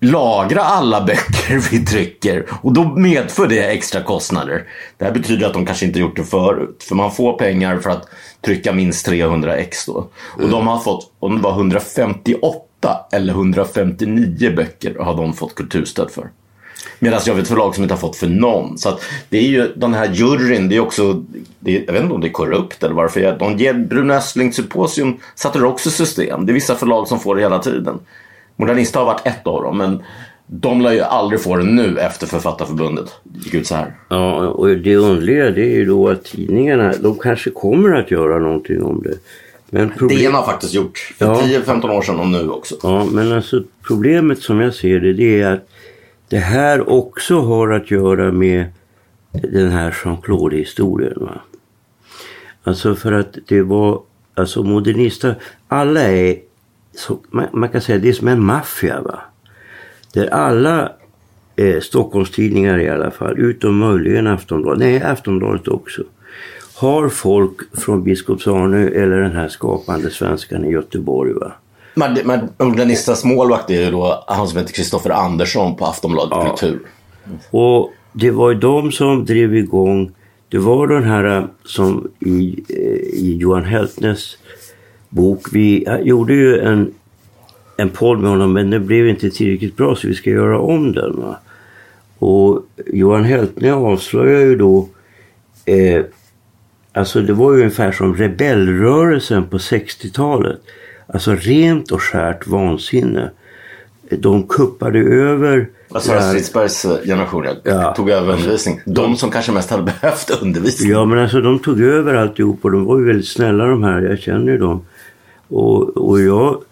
lagra 0.00 0.60
alla 0.60 1.00
böcker 1.04 1.70
vi 1.70 1.84
trycker 1.84 2.46
och 2.62 2.72
då 2.72 2.84
medför 2.84 3.46
det 3.46 3.72
extra 3.72 4.02
kostnader. 4.02 4.64
Det 4.98 5.04
här 5.04 5.12
betyder 5.12 5.46
att 5.46 5.52
de 5.52 5.66
kanske 5.66 5.86
inte 5.86 5.98
gjort 5.98 6.16
det 6.16 6.24
förut. 6.24 6.84
För 6.88 6.94
man 6.94 7.12
får 7.12 7.38
pengar 7.38 7.78
för 7.78 7.90
att 7.90 8.08
trycka 8.44 8.72
minst 8.72 9.06
300 9.06 9.56
ex 9.56 9.86
då. 9.86 10.08
Och 10.42 10.48
de 10.48 10.66
har 10.66 10.78
fått, 10.78 11.12
om 11.18 11.36
det 11.36 11.42
var 11.42 11.52
158 11.52 13.06
eller 13.12 13.32
159 13.32 14.52
böcker 14.56 14.94
har 14.98 15.16
de 15.16 15.32
fått 15.32 15.54
kulturstöd 15.54 16.10
för. 16.10 16.30
Medan 16.98 17.20
jag 17.26 17.34
vet 17.34 17.48
förlag 17.48 17.74
som 17.74 17.84
inte 17.84 17.94
har 17.94 17.98
fått 18.00 18.16
för 18.16 18.26
någon. 18.26 18.78
Så 18.78 18.88
att 18.88 19.02
det 19.28 19.38
är 19.38 19.42
ju 19.42 19.72
den 19.76 19.94
här 19.94 20.10
juryn, 20.12 20.68
det 20.68 20.76
är 20.76 20.80
också, 20.80 21.24
det 21.58 21.76
är, 21.76 21.84
jag 21.86 21.92
vet 21.92 22.02
inte 22.02 22.14
om 22.14 22.20
det 22.20 22.28
är 22.28 22.32
korrupt 22.32 22.82
eller 22.82 22.94
varför. 22.94 23.36
De 23.38 23.56
ger 23.58 23.74
Bruno 23.74 24.12
Östlings 24.12 24.56
symposium 24.56 25.16
satte 25.34 25.62
också 25.62 25.90
system. 25.90 26.46
Det 26.46 26.52
är 26.52 26.54
vissa 26.54 26.74
förlag 26.74 27.08
som 27.08 27.20
får 27.20 27.36
det 27.36 27.42
hela 27.42 27.58
tiden. 27.58 27.98
Modernista 28.56 28.98
har 28.98 29.06
varit 29.06 29.26
ett 29.26 29.46
av 29.46 29.62
dem, 29.62 29.78
men 29.78 30.02
de 30.46 30.80
lär 30.80 30.92
ju 30.92 31.00
aldrig 31.00 31.40
få 31.40 31.56
det 31.56 31.64
nu 31.64 31.98
efter 31.98 32.26
Författarförbundet 32.26 33.14
gick 33.44 33.54
ut 33.54 33.66
så 33.66 33.74
här. 33.74 33.94
Ja, 34.08 34.48
och 34.48 34.68
det 34.68 34.96
underliga 34.96 35.50
det 35.50 35.62
är 35.62 35.76
ju 35.76 35.84
då 35.84 36.08
att 36.08 36.24
tidningarna, 36.24 36.94
de 37.00 37.18
kanske 37.18 37.50
kommer 37.50 37.96
att 37.96 38.10
göra 38.10 38.38
någonting 38.38 38.82
om 38.82 39.02
det. 39.02 39.14
Men 39.70 39.90
problem- 39.90 40.18
DN 40.18 40.34
har 40.34 40.42
faktiskt 40.42 40.74
gjort 40.74 41.14
för 41.18 41.26
Ja. 41.26 41.40
10-15 41.44 41.90
år 41.90 42.02
sedan 42.02 42.20
och 42.20 42.26
nu 42.26 42.50
också. 42.50 42.74
Ja, 42.82 43.04
men 43.04 43.32
alltså 43.32 43.62
problemet 43.86 44.38
som 44.38 44.60
jag 44.60 44.74
ser 44.74 45.00
det, 45.00 45.12
det 45.12 45.40
är 45.42 45.52
att 45.52 45.69
det 46.30 46.38
här 46.38 46.90
också 46.90 47.40
har 47.40 47.70
att 47.70 47.90
göra 47.90 48.32
med 48.32 48.64
den 49.32 49.70
här 49.70 49.96
Jean-Claude-historien. 50.04 51.16
Va? 51.20 51.40
Alltså 52.62 52.94
för 52.94 53.12
att 53.12 53.38
det 53.48 53.62
var, 53.62 54.02
alltså 54.34 54.62
modernister, 54.62 55.34
alla 55.68 56.00
är, 56.00 56.38
så, 56.94 57.18
man, 57.30 57.46
man 57.52 57.68
kan 57.68 57.80
säga 57.80 57.98
det 57.98 58.08
är 58.08 58.12
som 58.12 58.28
en 58.28 58.44
maffia. 58.44 59.00
Va? 59.00 59.20
Där 60.12 60.26
alla 60.26 60.92
eh, 61.56 61.80
Stockholmstidningar 61.80 62.78
i 62.78 62.88
alla 62.88 63.10
fall, 63.10 63.38
utom 63.38 63.78
möjligen 63.78 64.26
Aftonbladet, 64.26 64.80
nej 64.80 65.02
Aftonbladet 65.02 65.68
också, 65.68 66.02
har 66.74 67.08
folk 67.08 67.76
från 67.78 68.04
Biskops-Arnö 68.04 68.88
eller 68.88 69.20
den 69.20 69.36
här 69.36 69.48
skapande 69.48 70.10
svenskan 70.10 70.64
i 70.64 70.70
Göteborg. 70.70 71.32
Va? 71.32 71.52
Modernistas 72.58 73.24
målvakt 73.24 73.70
är 73.70 73.84
ju 73.84 73.90
då 73.90 74.24
han 74.26 74.48
som 74.48 74.58
heter 74.58 74.72
Kristoffer 74.72 75.10
Andersson 75.10 75.76
på 75.76 75.86
Aftonbladet 75.86 76.32
Ja. 76.32 76.48
Kultur. 76.48 76.80
Och 77.50 77.92
det 78.12 78.30
var 78.30 78.50
ju 78.50 78.58
de 78.58 78.92
som 78.92 79.24
drev 79.24 79.56
igång, 79.56 80.10
det 80.48 80.58
var 80.58 80.86
den 80.86 81.04
här 81.04 81.38
eh, 81.38 81.44
som 81.64 82.10
i, 82.20 82.64
eh, 82.68 83.20
i 83.20 83.36
Johan 83.40 83.64
Heltnes 83.64 84.36
bok, 85.08 85.46
vi 85.52 85.84
eh, 85.88 86.00
gjorde 86.00 86.34
ju 86.34 86.58
en, 86.60 86.94
en 87.76 87.90
podd 87.90 88.18
med 88.18 88.30
honom 88.30 88.52
men 88.52 88.70
den 88.70 88.86
blev 88.86 89.08
inte 89.08 89.30
tillräckligt 89.30 89.76
bra 89.76 89.96
så 89.96 90.08
vi 90.08 90.14
ska 90.14 90.30
göra 90.30 90.60
om 90.60 90.92
den. 90.92 91.16
Va? 91.16 91.36
Och 92.18 92.66
Johan 92.86 93.24
Heltne 93.24 93.72
avslöjar 93.72 94.40
ju 94.40 94.56
då, 94.56 94.88
eh, 95.64 96.04
alltså 96.92 97.20
det 97.20 97.32
var 97.32 97.52
ju 97.52 97.58
ungefär 97.58 97.92
som 97.92 98.16
rebellrörelsen 98.16 99.46
på 99.48 99.58
60-talet. 99.58 100.60
Alltså 101.12 101.34
rent 101.34 101.90
och 101.90 102.02
skärt 102.02 102.46
vansinne. 102.46 103.30
De 104.18 104.42
kuppade 104.48 104.98
över 104.98 105.68
det 105.92 106.12
här- 106.12 106.28
Stridsbergs 106.30 106.84
eh, 106.84 106.96
generation 107.06 107.44
Ja. 107.64 107.94
tog 107.94 108.10
över 108.10 108.32
undervisning. 108.34 108.80
De 108.86 109.16
som 109.16 109.30
kanske 109.30 109.52
mest 109.52 109.70
hade 109.70 109.82
behövt 110.00 110.42
undervisning. 110.42 110.90
Ja 110.90 111.04
men 111.04 111.18
alltså 111.18 111.40
de 111.40 111.58
tog 111.58 111.80
över 111.80 112.14
alltihop 112.14 112.64
och 112.64 112.70
de 112.72 112.84
var 112.84 112.98
ju 112.98 113.04
väldigt 113.04 113.28
snälla 113.28 113.64
de 113.64 113.82
här, 113.82 114.00
jag 114.02 114.18
känner 114.18 114.52
ju 114.52 114.58
dem. 114.58 114.80
Och, 115.48 115.96
och 116.10 116.20
jag, 116.20 116.62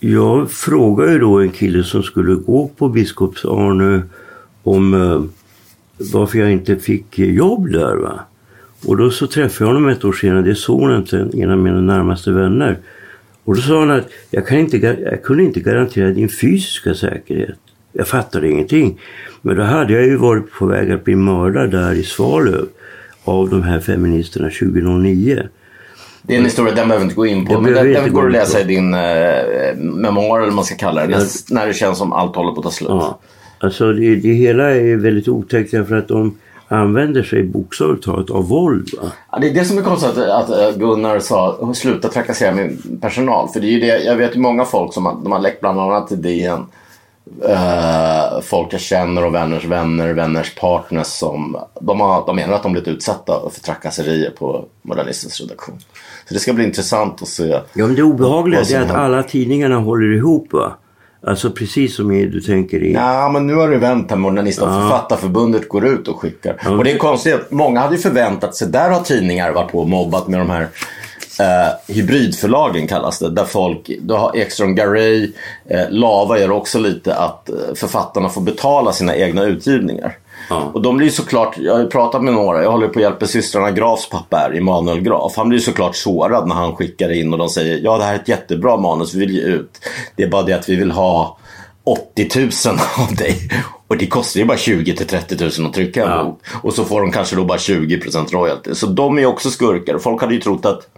jag 0.00 0.50
frågade 0.50 1.12
ju 1.12 1.18
då 1.18 1.40
en 1.40 1.50
kille 1.50 1.84
som 1.84 2.02
skulle 2.02 2.34
gå 2.34 2.68
på 2.76 2.88
Biskops-Arnö 2.88 4.02
om 4.62 4.94
eh, 4.94 5.22
varför 6.12 6.38
jag 6.38 6.52
inte 6.52 6.76
fick 6.76 7.18
jobb 7.18 7.72
där. 7.72 7.96
Va? 7.96 8.20
Och 8.86 8.96
då 8.96 9.10
så 9.10 9.26
träffade 9.26 9.70
jag 9.70 9.74
honom 9.74 9.88
ett 9.90 10.04
år 10.04 10.12
senare, 10.12 10.42
det 10.42 10.50
är 10.50 10.54
sonen 10.54 11.04
till 11.04 11.42
en 11.42 11.50
av 11.50 11.58
mina 11.58 11.80
närmaste 11.80 12.30
vänner. 12.32 12.78
Och 13.44 13.54
då 13.54 13.60
sa 13.60 13.78
han 13.78 13.90
att 13.90 14.08
jag, 14.30 14.46
kan 14.46 14.58
inte, 14.58 14.76
jag 14.76 15.22
kunde 15.22 15.42
inte 15.42 15.60
garantera 15.60 16.10
din 16.10 16.28
fysiska 16.28 16.94
säkerhet. 16.94 17.58
Jag 17.92 18.08
fattade 18.08 18.50
ingenting. 18.50 19.00
Men 19.42 19.56
då 19.56 19.62
hade 19.62 19.92
jag 19.92 20.04
ju 20.04 20.16
varit 20.16 20.52
på 20.52 20.66
väg 20.66 20.90
att 20.90 21.04
bli 21.04 21.16
mördad 21.16 21.70
där 21.70 21.92
i 21.92 22.02
Svalöv 22.02 22.66
av 23.24 23.50
de 23.50 23.62
här 23.62 23.80
feministerna 23.80 24.50
2009. 24.50 25.42
Det 26.22 26.34
är 26.34 26.38
en 26.38 26.44
historia, 26.44 26.74
den 26.74 26.88
behöver 26.88 26.98
vi 26.98 27.04
inte 27.04 27.16
gå 27.16 27.26
in 27.26 27.46
på. 27.46 27.52
Den 27.52 27.62
Men 27.62 27.72
den, 27.72 27.92
den 27.92 28.12
går 28.12 28.20
gå 28.20 28.26
att 28.26 28.32
läsa 28.32 28.60
i 28.60 28.64
din 28.64 28.94
eh, 28.94 29.74
memoar 29.76 30.38
eller 30.38 30.46
vad 30.46 30.54
man 30.54 30.64
ska 30.64 30.74
kalla 30.74 31.00
det. 31.00 31.06
det. 31.06 31.14
Ja. 31.14 31.26
När 31.50 31.66
det 31.66 31.74
känns 31.74 31.98
som 31.98 32.12
allt 32.12 32.36
håller 32.36 32.52
på 32.52 32.60
att 32.60 32.64
ta 32.64 32.70
slut. 32.70 32.88
Ja, 32.90 33.18
alltså 33.58 33.92
det, 33.92 34.16
det 34.16 34.32
hela 34.32 34.70
är 34.70 34.96
väldigt 34.96 35.28
otäckt 35.28 35.70
därför 35.70 35.96
att 35.96 36.08
de 36.08 36.38
använder 36.72 37.22
sig 37.22 37.42
bokstavligt 37.42 38.04
talat 38.04 38.30
av 38.30 38.48
våld. 38.48 38.88
Ja, 39.32 39.38
det 39.38 39.48
är 39.48 39.54
det 39.54 39.64
som 39.64 39.78
är 39.78 39.82
konstigt 39.82 40.10
att, 40.10 40.50
att 40.50 40.50
eh, 40.50 40.78
Gunnar 40.78 41.18
sa 41.18 41.72
sluta 41.74 42.08
trakassera 42.08 42.54
min 42.54 42.98
personal. 43.00 43.48
För 43.48 43.60
det 43.60 43.66
är 43.66 43.70
ju 43.70 43.80
det, 43.80 44.04
jag 44.04 44.16
vet 44.16 44.36
ju 44.36 44.40
många 44.40 44.64
folk 44.64 44.94
som 44.94 45.20
de 45.24 45.32
har 45.32 45.40
läckt 45.40 45.60
bland 45.60 45.80
annat 45.80 46.08
till 46.08 46.22
DN. 46.22 46.66
eh, 47.48 48.40
folk 48.42 48.72
jag 48.72 48.80
känner 48.80 49.24
och 49.24 49.34
vänners 49.34 49.64
vänner, 49.64 50.14
vänners 50.14 50.54
partners 50.54 51.06
som 51.06 51.56
de, 51.80 52.00
har, 52.00 52.26
de 52.26 52.36
menar 52.36 52.54
att 52.54 52.62
de 52.62 52.72
blivit 52.72 52.88
utsatta 52.88 53.50
för 53.50 53.60
trakasserier 53.60 54.30
på 54.30 54.64
Modernistens 54.82 55.40
redaktion. 55.40 55.78
Så 56.28 56.34
det 56.34 56.40
ska 56.40 56.52
bli 56.52 56.64
intressant 56.64 57.22
att 57.22 57.28
se. 57.28 57.48
Ja, 57.48 57.86
men 57.86 57.94
det 57.94 58.02
obehagliga 58.02 58.60
är 58.60 58.82
att 58.82 58.90
alla 58.90 59.22
tidningarna 59.22 59.76
håller 59.76 60.16
ihop. 60.16 60.52
Va? 60.52 60.72
Alltså 61.26 61.50
precis 61.50 61.96
som 61.96 62.12
i, 62.12 62.26
du 62.26 62.40
tänker 62.40 62.82
i... 62.82 62.92
Ja, 62.92 63.30
men 63.32 63.46
nu 63.46 63.54
har 63.54 63.68
det 63.68 63.78
vänt 63.78 64.10
här. 64.10 64.16
Modernista 64.16 64.64
och 64.64 64.82
Författarförbundet 64.82 65.68
går 65.68 65.86
ut 65.86 66.08
och 66.08 66.20
skickar. 66.20 66.68
Och 66.78 66.84
det 66.84 66.92
är 66.92 66.98
konstigt. 66.98 67.34
att 67.34 67.50
Många 67.50 67.80
hade 67.80 67.94
ju 67.96 68.00
förväntat 68.00 68.54
sig, 68.54 68.68
där 68.68 68.90
har 68.90 69.00
tidningar 69.00 69.52
varit 69.52 69.72
på 69.72 69.78
och 69.78 69.88
mobbat 69.88 70.28
med 70.28 70.40
de 70.40 70.50
här 70.50 70.68
eh, 71.40 71.94
hybridförlagen 71.94 72.86
kallas 72.86 73.18
det. 73.18 73.30
Där 73.30 73.44
folk, 73.44 73.90
du 74.00 74.14
har 74.14 74.36
Ekström 74.36 74.74
Garay, 74.74 75.32
eh, 75.68 75.90
Lava 75.90 76.38
gör 76.38 76.50
också 76.50 76.78
lite 76.78 77.14
att 77.14 77.48
eh, 77.48 77.54
författarna 77.74 78.28
får 78.28 78.40
betala 78.40 78.92
sina 78.92 79.16
egna 79.16 79.44
utgivningar. 79.44 80.16
Och 80.74 80.82
de 80.82 80.96
blir 80.96 81.10
såklart, 81.10 81.58
jag 81.58 81.72
har 81.72 81.80
ju 81.80 81.86
pratat 81.86 82.22
med 82.22 82.34
några, 82.34 82.62
jag 82.62 82.70
håller 82.70 82.88
på 82.88 82.98
att 82.98 83.02
hjälpa 83.02 83.26
systrarna 83.26 83.70
Grafs 83.70 84.08
pappa 84.08 84.36
här, 84.36 84.56
Emanuel 84.56 85.00
Graf. 85.00 85.32
Han 85.36 85.48
blir 85.48 85.58
såklart 85.58 85.96
sårad 85.96 86.48
när 86.48 86.54
han 86.54 86.76
skickar 86.76 87.12
in 87.12 87.32
och 87.32 87.38
de 87.38 87.48
säger 87.48 87.80
ja 87.84 87.98
det 87.98 88.04
här 88.04 88.12
är 88.14 88.18
ett 88.18 88.28
jättebra 88.28 88.76
manus, 88.76 89.14
vi 89.14 89.18
vill 89.20 89.30
ge 89.34 89.42
ut. 89.42 89.70
Det 90.16 90.22
är 90.22 90.28
bara 90.28 90.42
det 90.42 90.52
att 90.52 90.68
vi 90.68 90.76
vill 90.76 90.90
ha 90.90 91.38
80 91.84 92.28
000 92.40 92.50
av 93.08 93.14
dig. 93.16 93.38
Och 93.88 93.96
det 93.96 94.06
kostar 94.06 94.40
ju 94.40 94.46
bara 94.46 94.58
20 94.58 94.96
till 94.96 95.06
30 95.06 95.36
000 95.60 95.66
att 95.68 95.74
trycka 95.74 96.04
en 96.06 96.26
bok. 96.26 96.40
Och 96.62 96.74
så 96.74 96.84
får 96.84 97.00
de 97.00 97.12
kanske 97.12 97.36
då 97.36 97.44
bara 97.44 97.58
20% 97.58 98.32
royalty. 98.32 98.74
Så 98.74 98.86
de 98.86 99.18
är 99.18 99.26
också 99.26 99.50
skurkar. 99.50 99.98
Folk 99.98 100.20
hade 100.20 100.34
ju 100.34 100.40
trott 100.40 100.66
att 100.66 100.88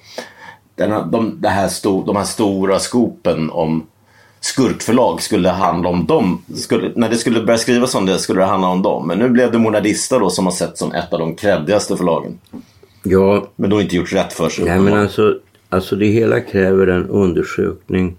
den, 0.76 0.92
här- 0.92 1.04
de, 1.04 1.44
här 1.44 1.68
sto, 1.68 2.04
de 2.04 2.16
här 2.16 2.24
stora 2.24 2.78
skopen 2.78 3.50
om 3.50 3.86
skurkförlag 4.44 5.22
skulle 5.22 5.48
handla 5.48 5.88
om 5.88 6.06
dem. 6.06 6.42
Skulle, 6.54 6.92
när 6.96 7.08
det 7.08 7.16
skulle 7.16 7.40
börja 7.42 7.58
skrivas 7.58 7.94
om 7.94 8.06
det 8.06 8.18
skulle 8.18 8.40
det 8.40 8.46
handla 8.46 8.68
om 8.68 8.82
dem. 8.82 9.06
Men 9.08 9.18
nu 9.18 9.28
blev 9.28 9.52
det 9.52 9.58
Monadista 9.58 10.18
då 10.18 10.30
som 10.30 10.44
har 10.44 10.52
sett 10.52 10.78
som 10.78 10.92
ett 10.92 11.12
av 11.12 11.18
de 11.18 11.34
kreddigaste 11.34 11.96
förlagen. 11.96 12.38
Ja, 13.02 13.46
Men 13.56 13.70
då 13.70 13.80
inte 13.80 13.96
gjort 13.96 14.12
rätt 14.12 14.32
för 14.32 14.48
sig. 14.48 14.64
nej, 14.64 14.78
men 14.78 14.94
alltså, 15.00 15.34
alltså 15.68 15.96
det 15.96 16.06
hela 16.06 16.40
kräver 16.40 16.86
en 16.86 17.06
undersökning 17.08 18.16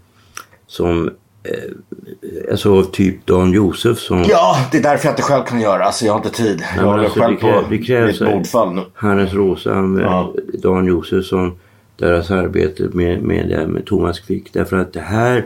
som 0.67 1.07
eh, 1.43 2.51
alltså 2.51 2.83
typ 2.83 3.25
Dan 3.25 3.51
Josefsson. 3.53 4.25
Ja, 4.29 4.57
det 4.71 4.77
är 4.77 4.83
därför 4.83 5.05
jag 5.07 5.11
inte 5.13 5.21
själv 5.21 5.43
kan 5.43 5.61
göra. 5.61 5.83
Alltså 5.85 6.05
jag 6.05 6.13
har 6.13 6.17
inte 6.25 6.29
tid. 6.37 6.63
Jag 6.75 6.75
men 6.81 6.85
håller 6.85 7.03
alltså, 7.03 7.19
själv 7.19 7.35
det 7.41 7.47
krä- 7.47 7.61
på 7.63 7.69
det 7.69 7.77
krävs 7.77 8.19
med 8.19 8.29
en- 8.29 8.35
mordfall 8.37 8.73
nu. 8.73 8.81
Hannes 8.93 9.33
Rosa 9.33 9.73
med 9.81 10.03
Ja. 10.05 10.33
Dan 10.53 10.85
Josefsson, 10.85 11.51
deras 11.97 12.31
arbete 12.31 12.83
med, 12.93 13.21
med, 13.21 13.49
här 13.51 13.65
med 13.67 13.85
Thomas 13.85 14.19
Quick. 14.19 14.53
Därför 14.53 14.77
att 14.77 14.93
det 14.93 14.99
här, 14.99 15.45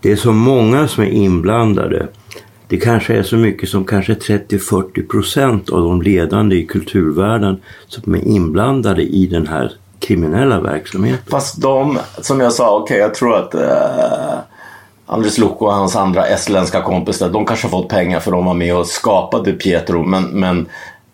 det 0.00 0.12
är 0.12 0.16
så 0.16 0.32
många 0.32 0.88
som 0.88 1.04
är 1.04 1.08
inblandade. 1.08 2.08
Det 2.68 2.76
kanske 2.76 3.16
är 3.16 3.22
så 3.22 3.36
mycket 3.36 3.68
som 3.68 3.84
kanske 3.84 4.14
30-40 4.14 5.08
procent 5.08 5.70
av 5.70 5.82
de 5.82 6.02
ledande 6.02 6.56
i 6.56 6.66
kulturvärlden 6.66 7.60
som 7.88 8.14
är 8.14 8.28
inblandade 8.28 9.02
i 9.02 9.26
den 9.26 9.46
här 9.46 9.72
kriminella 9.98 10.60
verksamheten. 10.60 11.24
Fast 11.30 11.62
de, 11.62 11.98
som 12.20 12.40
jag 12.40 12.52
sa, 12.52 12.78
okej 12.78 12.98
jag 12.98 13.14
tror 13.14 13.36
att 13.36 13.54
eh, 13.54 14.38
Andres 15.06 15.38
Luco 15.38 15.64
och 15.64 15.72
hans 15.72 15.96
andra 15.96 16.26
estländska 16.26 16.82
kompisar, 16.82 17.28
de 17.28 17.46
kanske 17.46 17.66
har 17.66 17.70
fått 17.70 17.88
pengar 17.88 18.20
för 18.20 18.30
de 18.30 18.44
var 18.44 18.54
med 18.54 18.76
och 18.76 18.86
skapade 18.86 19.52
Pietro. 19.52 20.04
Men, 20.04 20.24
men 20.24 20.68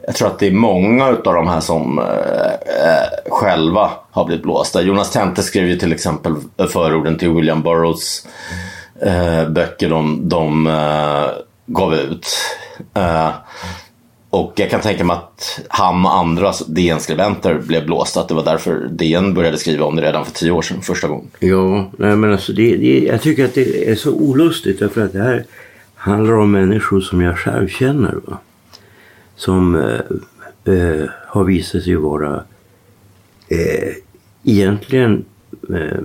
jag 0.07 0.15
tror 0.15 0.29
att 0.29 0.39
det 0.39 0.47
är 0.47 0.53
många 0.53 1.07
av 1.07 1.35
de 1.35 1.49
här 1.49 1.61
som 1.61 1.99
eh, 1.99 2.05
eh, 2.05 3.31
själva 3.31 3.91
har 4.11 4.25
blivit 4.25 4.43
blåsta. 4.43 4.83
Jonas 4.83 5.11
Tente 5.11 5.43
skrev 5.43 5.69
ju 5.69 5.77
till 5.77 5.93
exempel 5.93 6.35
förorden 6.73 7.19
till 7.19 7.31
William 7.31 7.63
Burroughs 7.63 8.27
eh, 9.01 9.49
böcker 9.49 9.91
de, 9.91 10.29
de 10.29 10.67
eh, 10.67 11.31
gav 11.67 11.95
ut. 11.95 12.27
Eh, 12.95 13.31
och 14.31 14.53
jag 14.57 14.71
kan 14.71 14.81
tänka 14.81 15.05
mig 15.05 15.17
att 15.17 15.61
han 15.69 16.07
och 16.07 16.17
andra 16.17 16.53
DN-skribenter 16.69 17.59
blev 17.59 17.87
blåsta. 17.87 18.21
Att 18.21 18.29
det 18.29 18.35
var 18.35 18.45
därför 18.45 18.89
DN 18.91 19.35
började 19.35 19.57
skriva 19.57 19.85
om 19.85 19.97
det 19.97 20.03
redan 20.03 20.25
för 20.25 20.33
tio 20.33 20.51
år 20.51 20.63
sedan, 20.63 20.83
första 20.83 21.09
gången. 21.09 21.31
Ja, 21.39 21.91
nej 21.99 22.17
men 22.17 22.33
alltså 22.33 22.53
det, 22.53 22.77
det, 22.77 22.99
jag 22.99 23.23
tycker 23.23 23.45
att 23.45 23.55
det 23.55 23.91
är 23.91 23.95
så 23.95 24.13
olustigt 24.13 24.79
därför 24.79 25.05
att 25.05 25.13
det 25.13 25.23
här 25.23 25.45
handlar 25.95 26.35
om 26.35 26.51
människor 26.51 27.01
som 27.01 27.21
jag 27.21 27.39
själv 27.39 27.69
känner. 27.69 28.15
Va? 28.27 28.39
Som 29.37 29.75
eh, 29.75 30.75
eh, 30.75 31.09
har 31.27 31.45
visat 31.45 31.83
sig 31.83 31.95
vara 31.95 32.45
eh, 33.49 33.95
egentligen, 34.45 35.25
eh, 35.71 36.03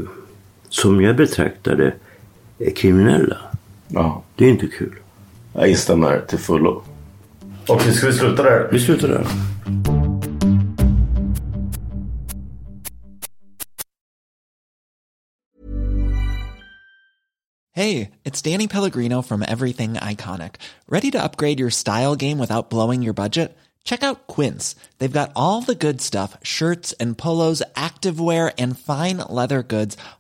som 0.70 1.02
jag 1.02 1.16
betraktar 1.16 1.76
det, 2.60 2.66
eh, 2.68 2.74
kriminella. 2.74 3.38
Ja, 3.88 4.24
Det 4.36 4.46
är 4.46 4.50
inte 4.50 4.68
kul. 4.68 4.96
jag 5.54 5.68
instämmer 5.70 6.20
till 6.28 6.40
fullo. 6.40 6.84
Och 7.68 7.82
ska 7.82 8.08
vi 8.08 8.14
sluta 8.14 8.44
där? 8.44 8.70
Vi 8.72 8.80
slutar 8.80 9.08
där. 9.08 9.26
Hey, 17.72 18.12
it's 18.26 18.42
Danny 18.42 18.68
Pellegrino 18.68 19.22
from 19.22 19.42
Everything 19.48 19.94
Iconic. 19.94 20.56
Ready 20.88 21.12
to 21.12 21.22
upgrade 21.24 21.60
your 21.60 21.70
style 21.70 22.16
game 22.16 22.38
without 22.38 22.70
blowing 22.70 23.02
your 23.04 23.14
budget? 23.14 23.58
Check 23.84 24.04
out 24.04 24.28
Quince. 24.28 24.76
They've 24.98 25.12
got 25.20 25.32
all 25.36 25.62
the 25.62 25.76
good 25.76 26.02
stuff 26.02 26.36
shirts 26.44 26.94
and 27.00 27.18
polos, 27.18 27.64
activewear, 27.76 28.52
and 28.58 28.78
fine 28.78 29.18
leather 29.18 29.64
goods, 29.64 29.98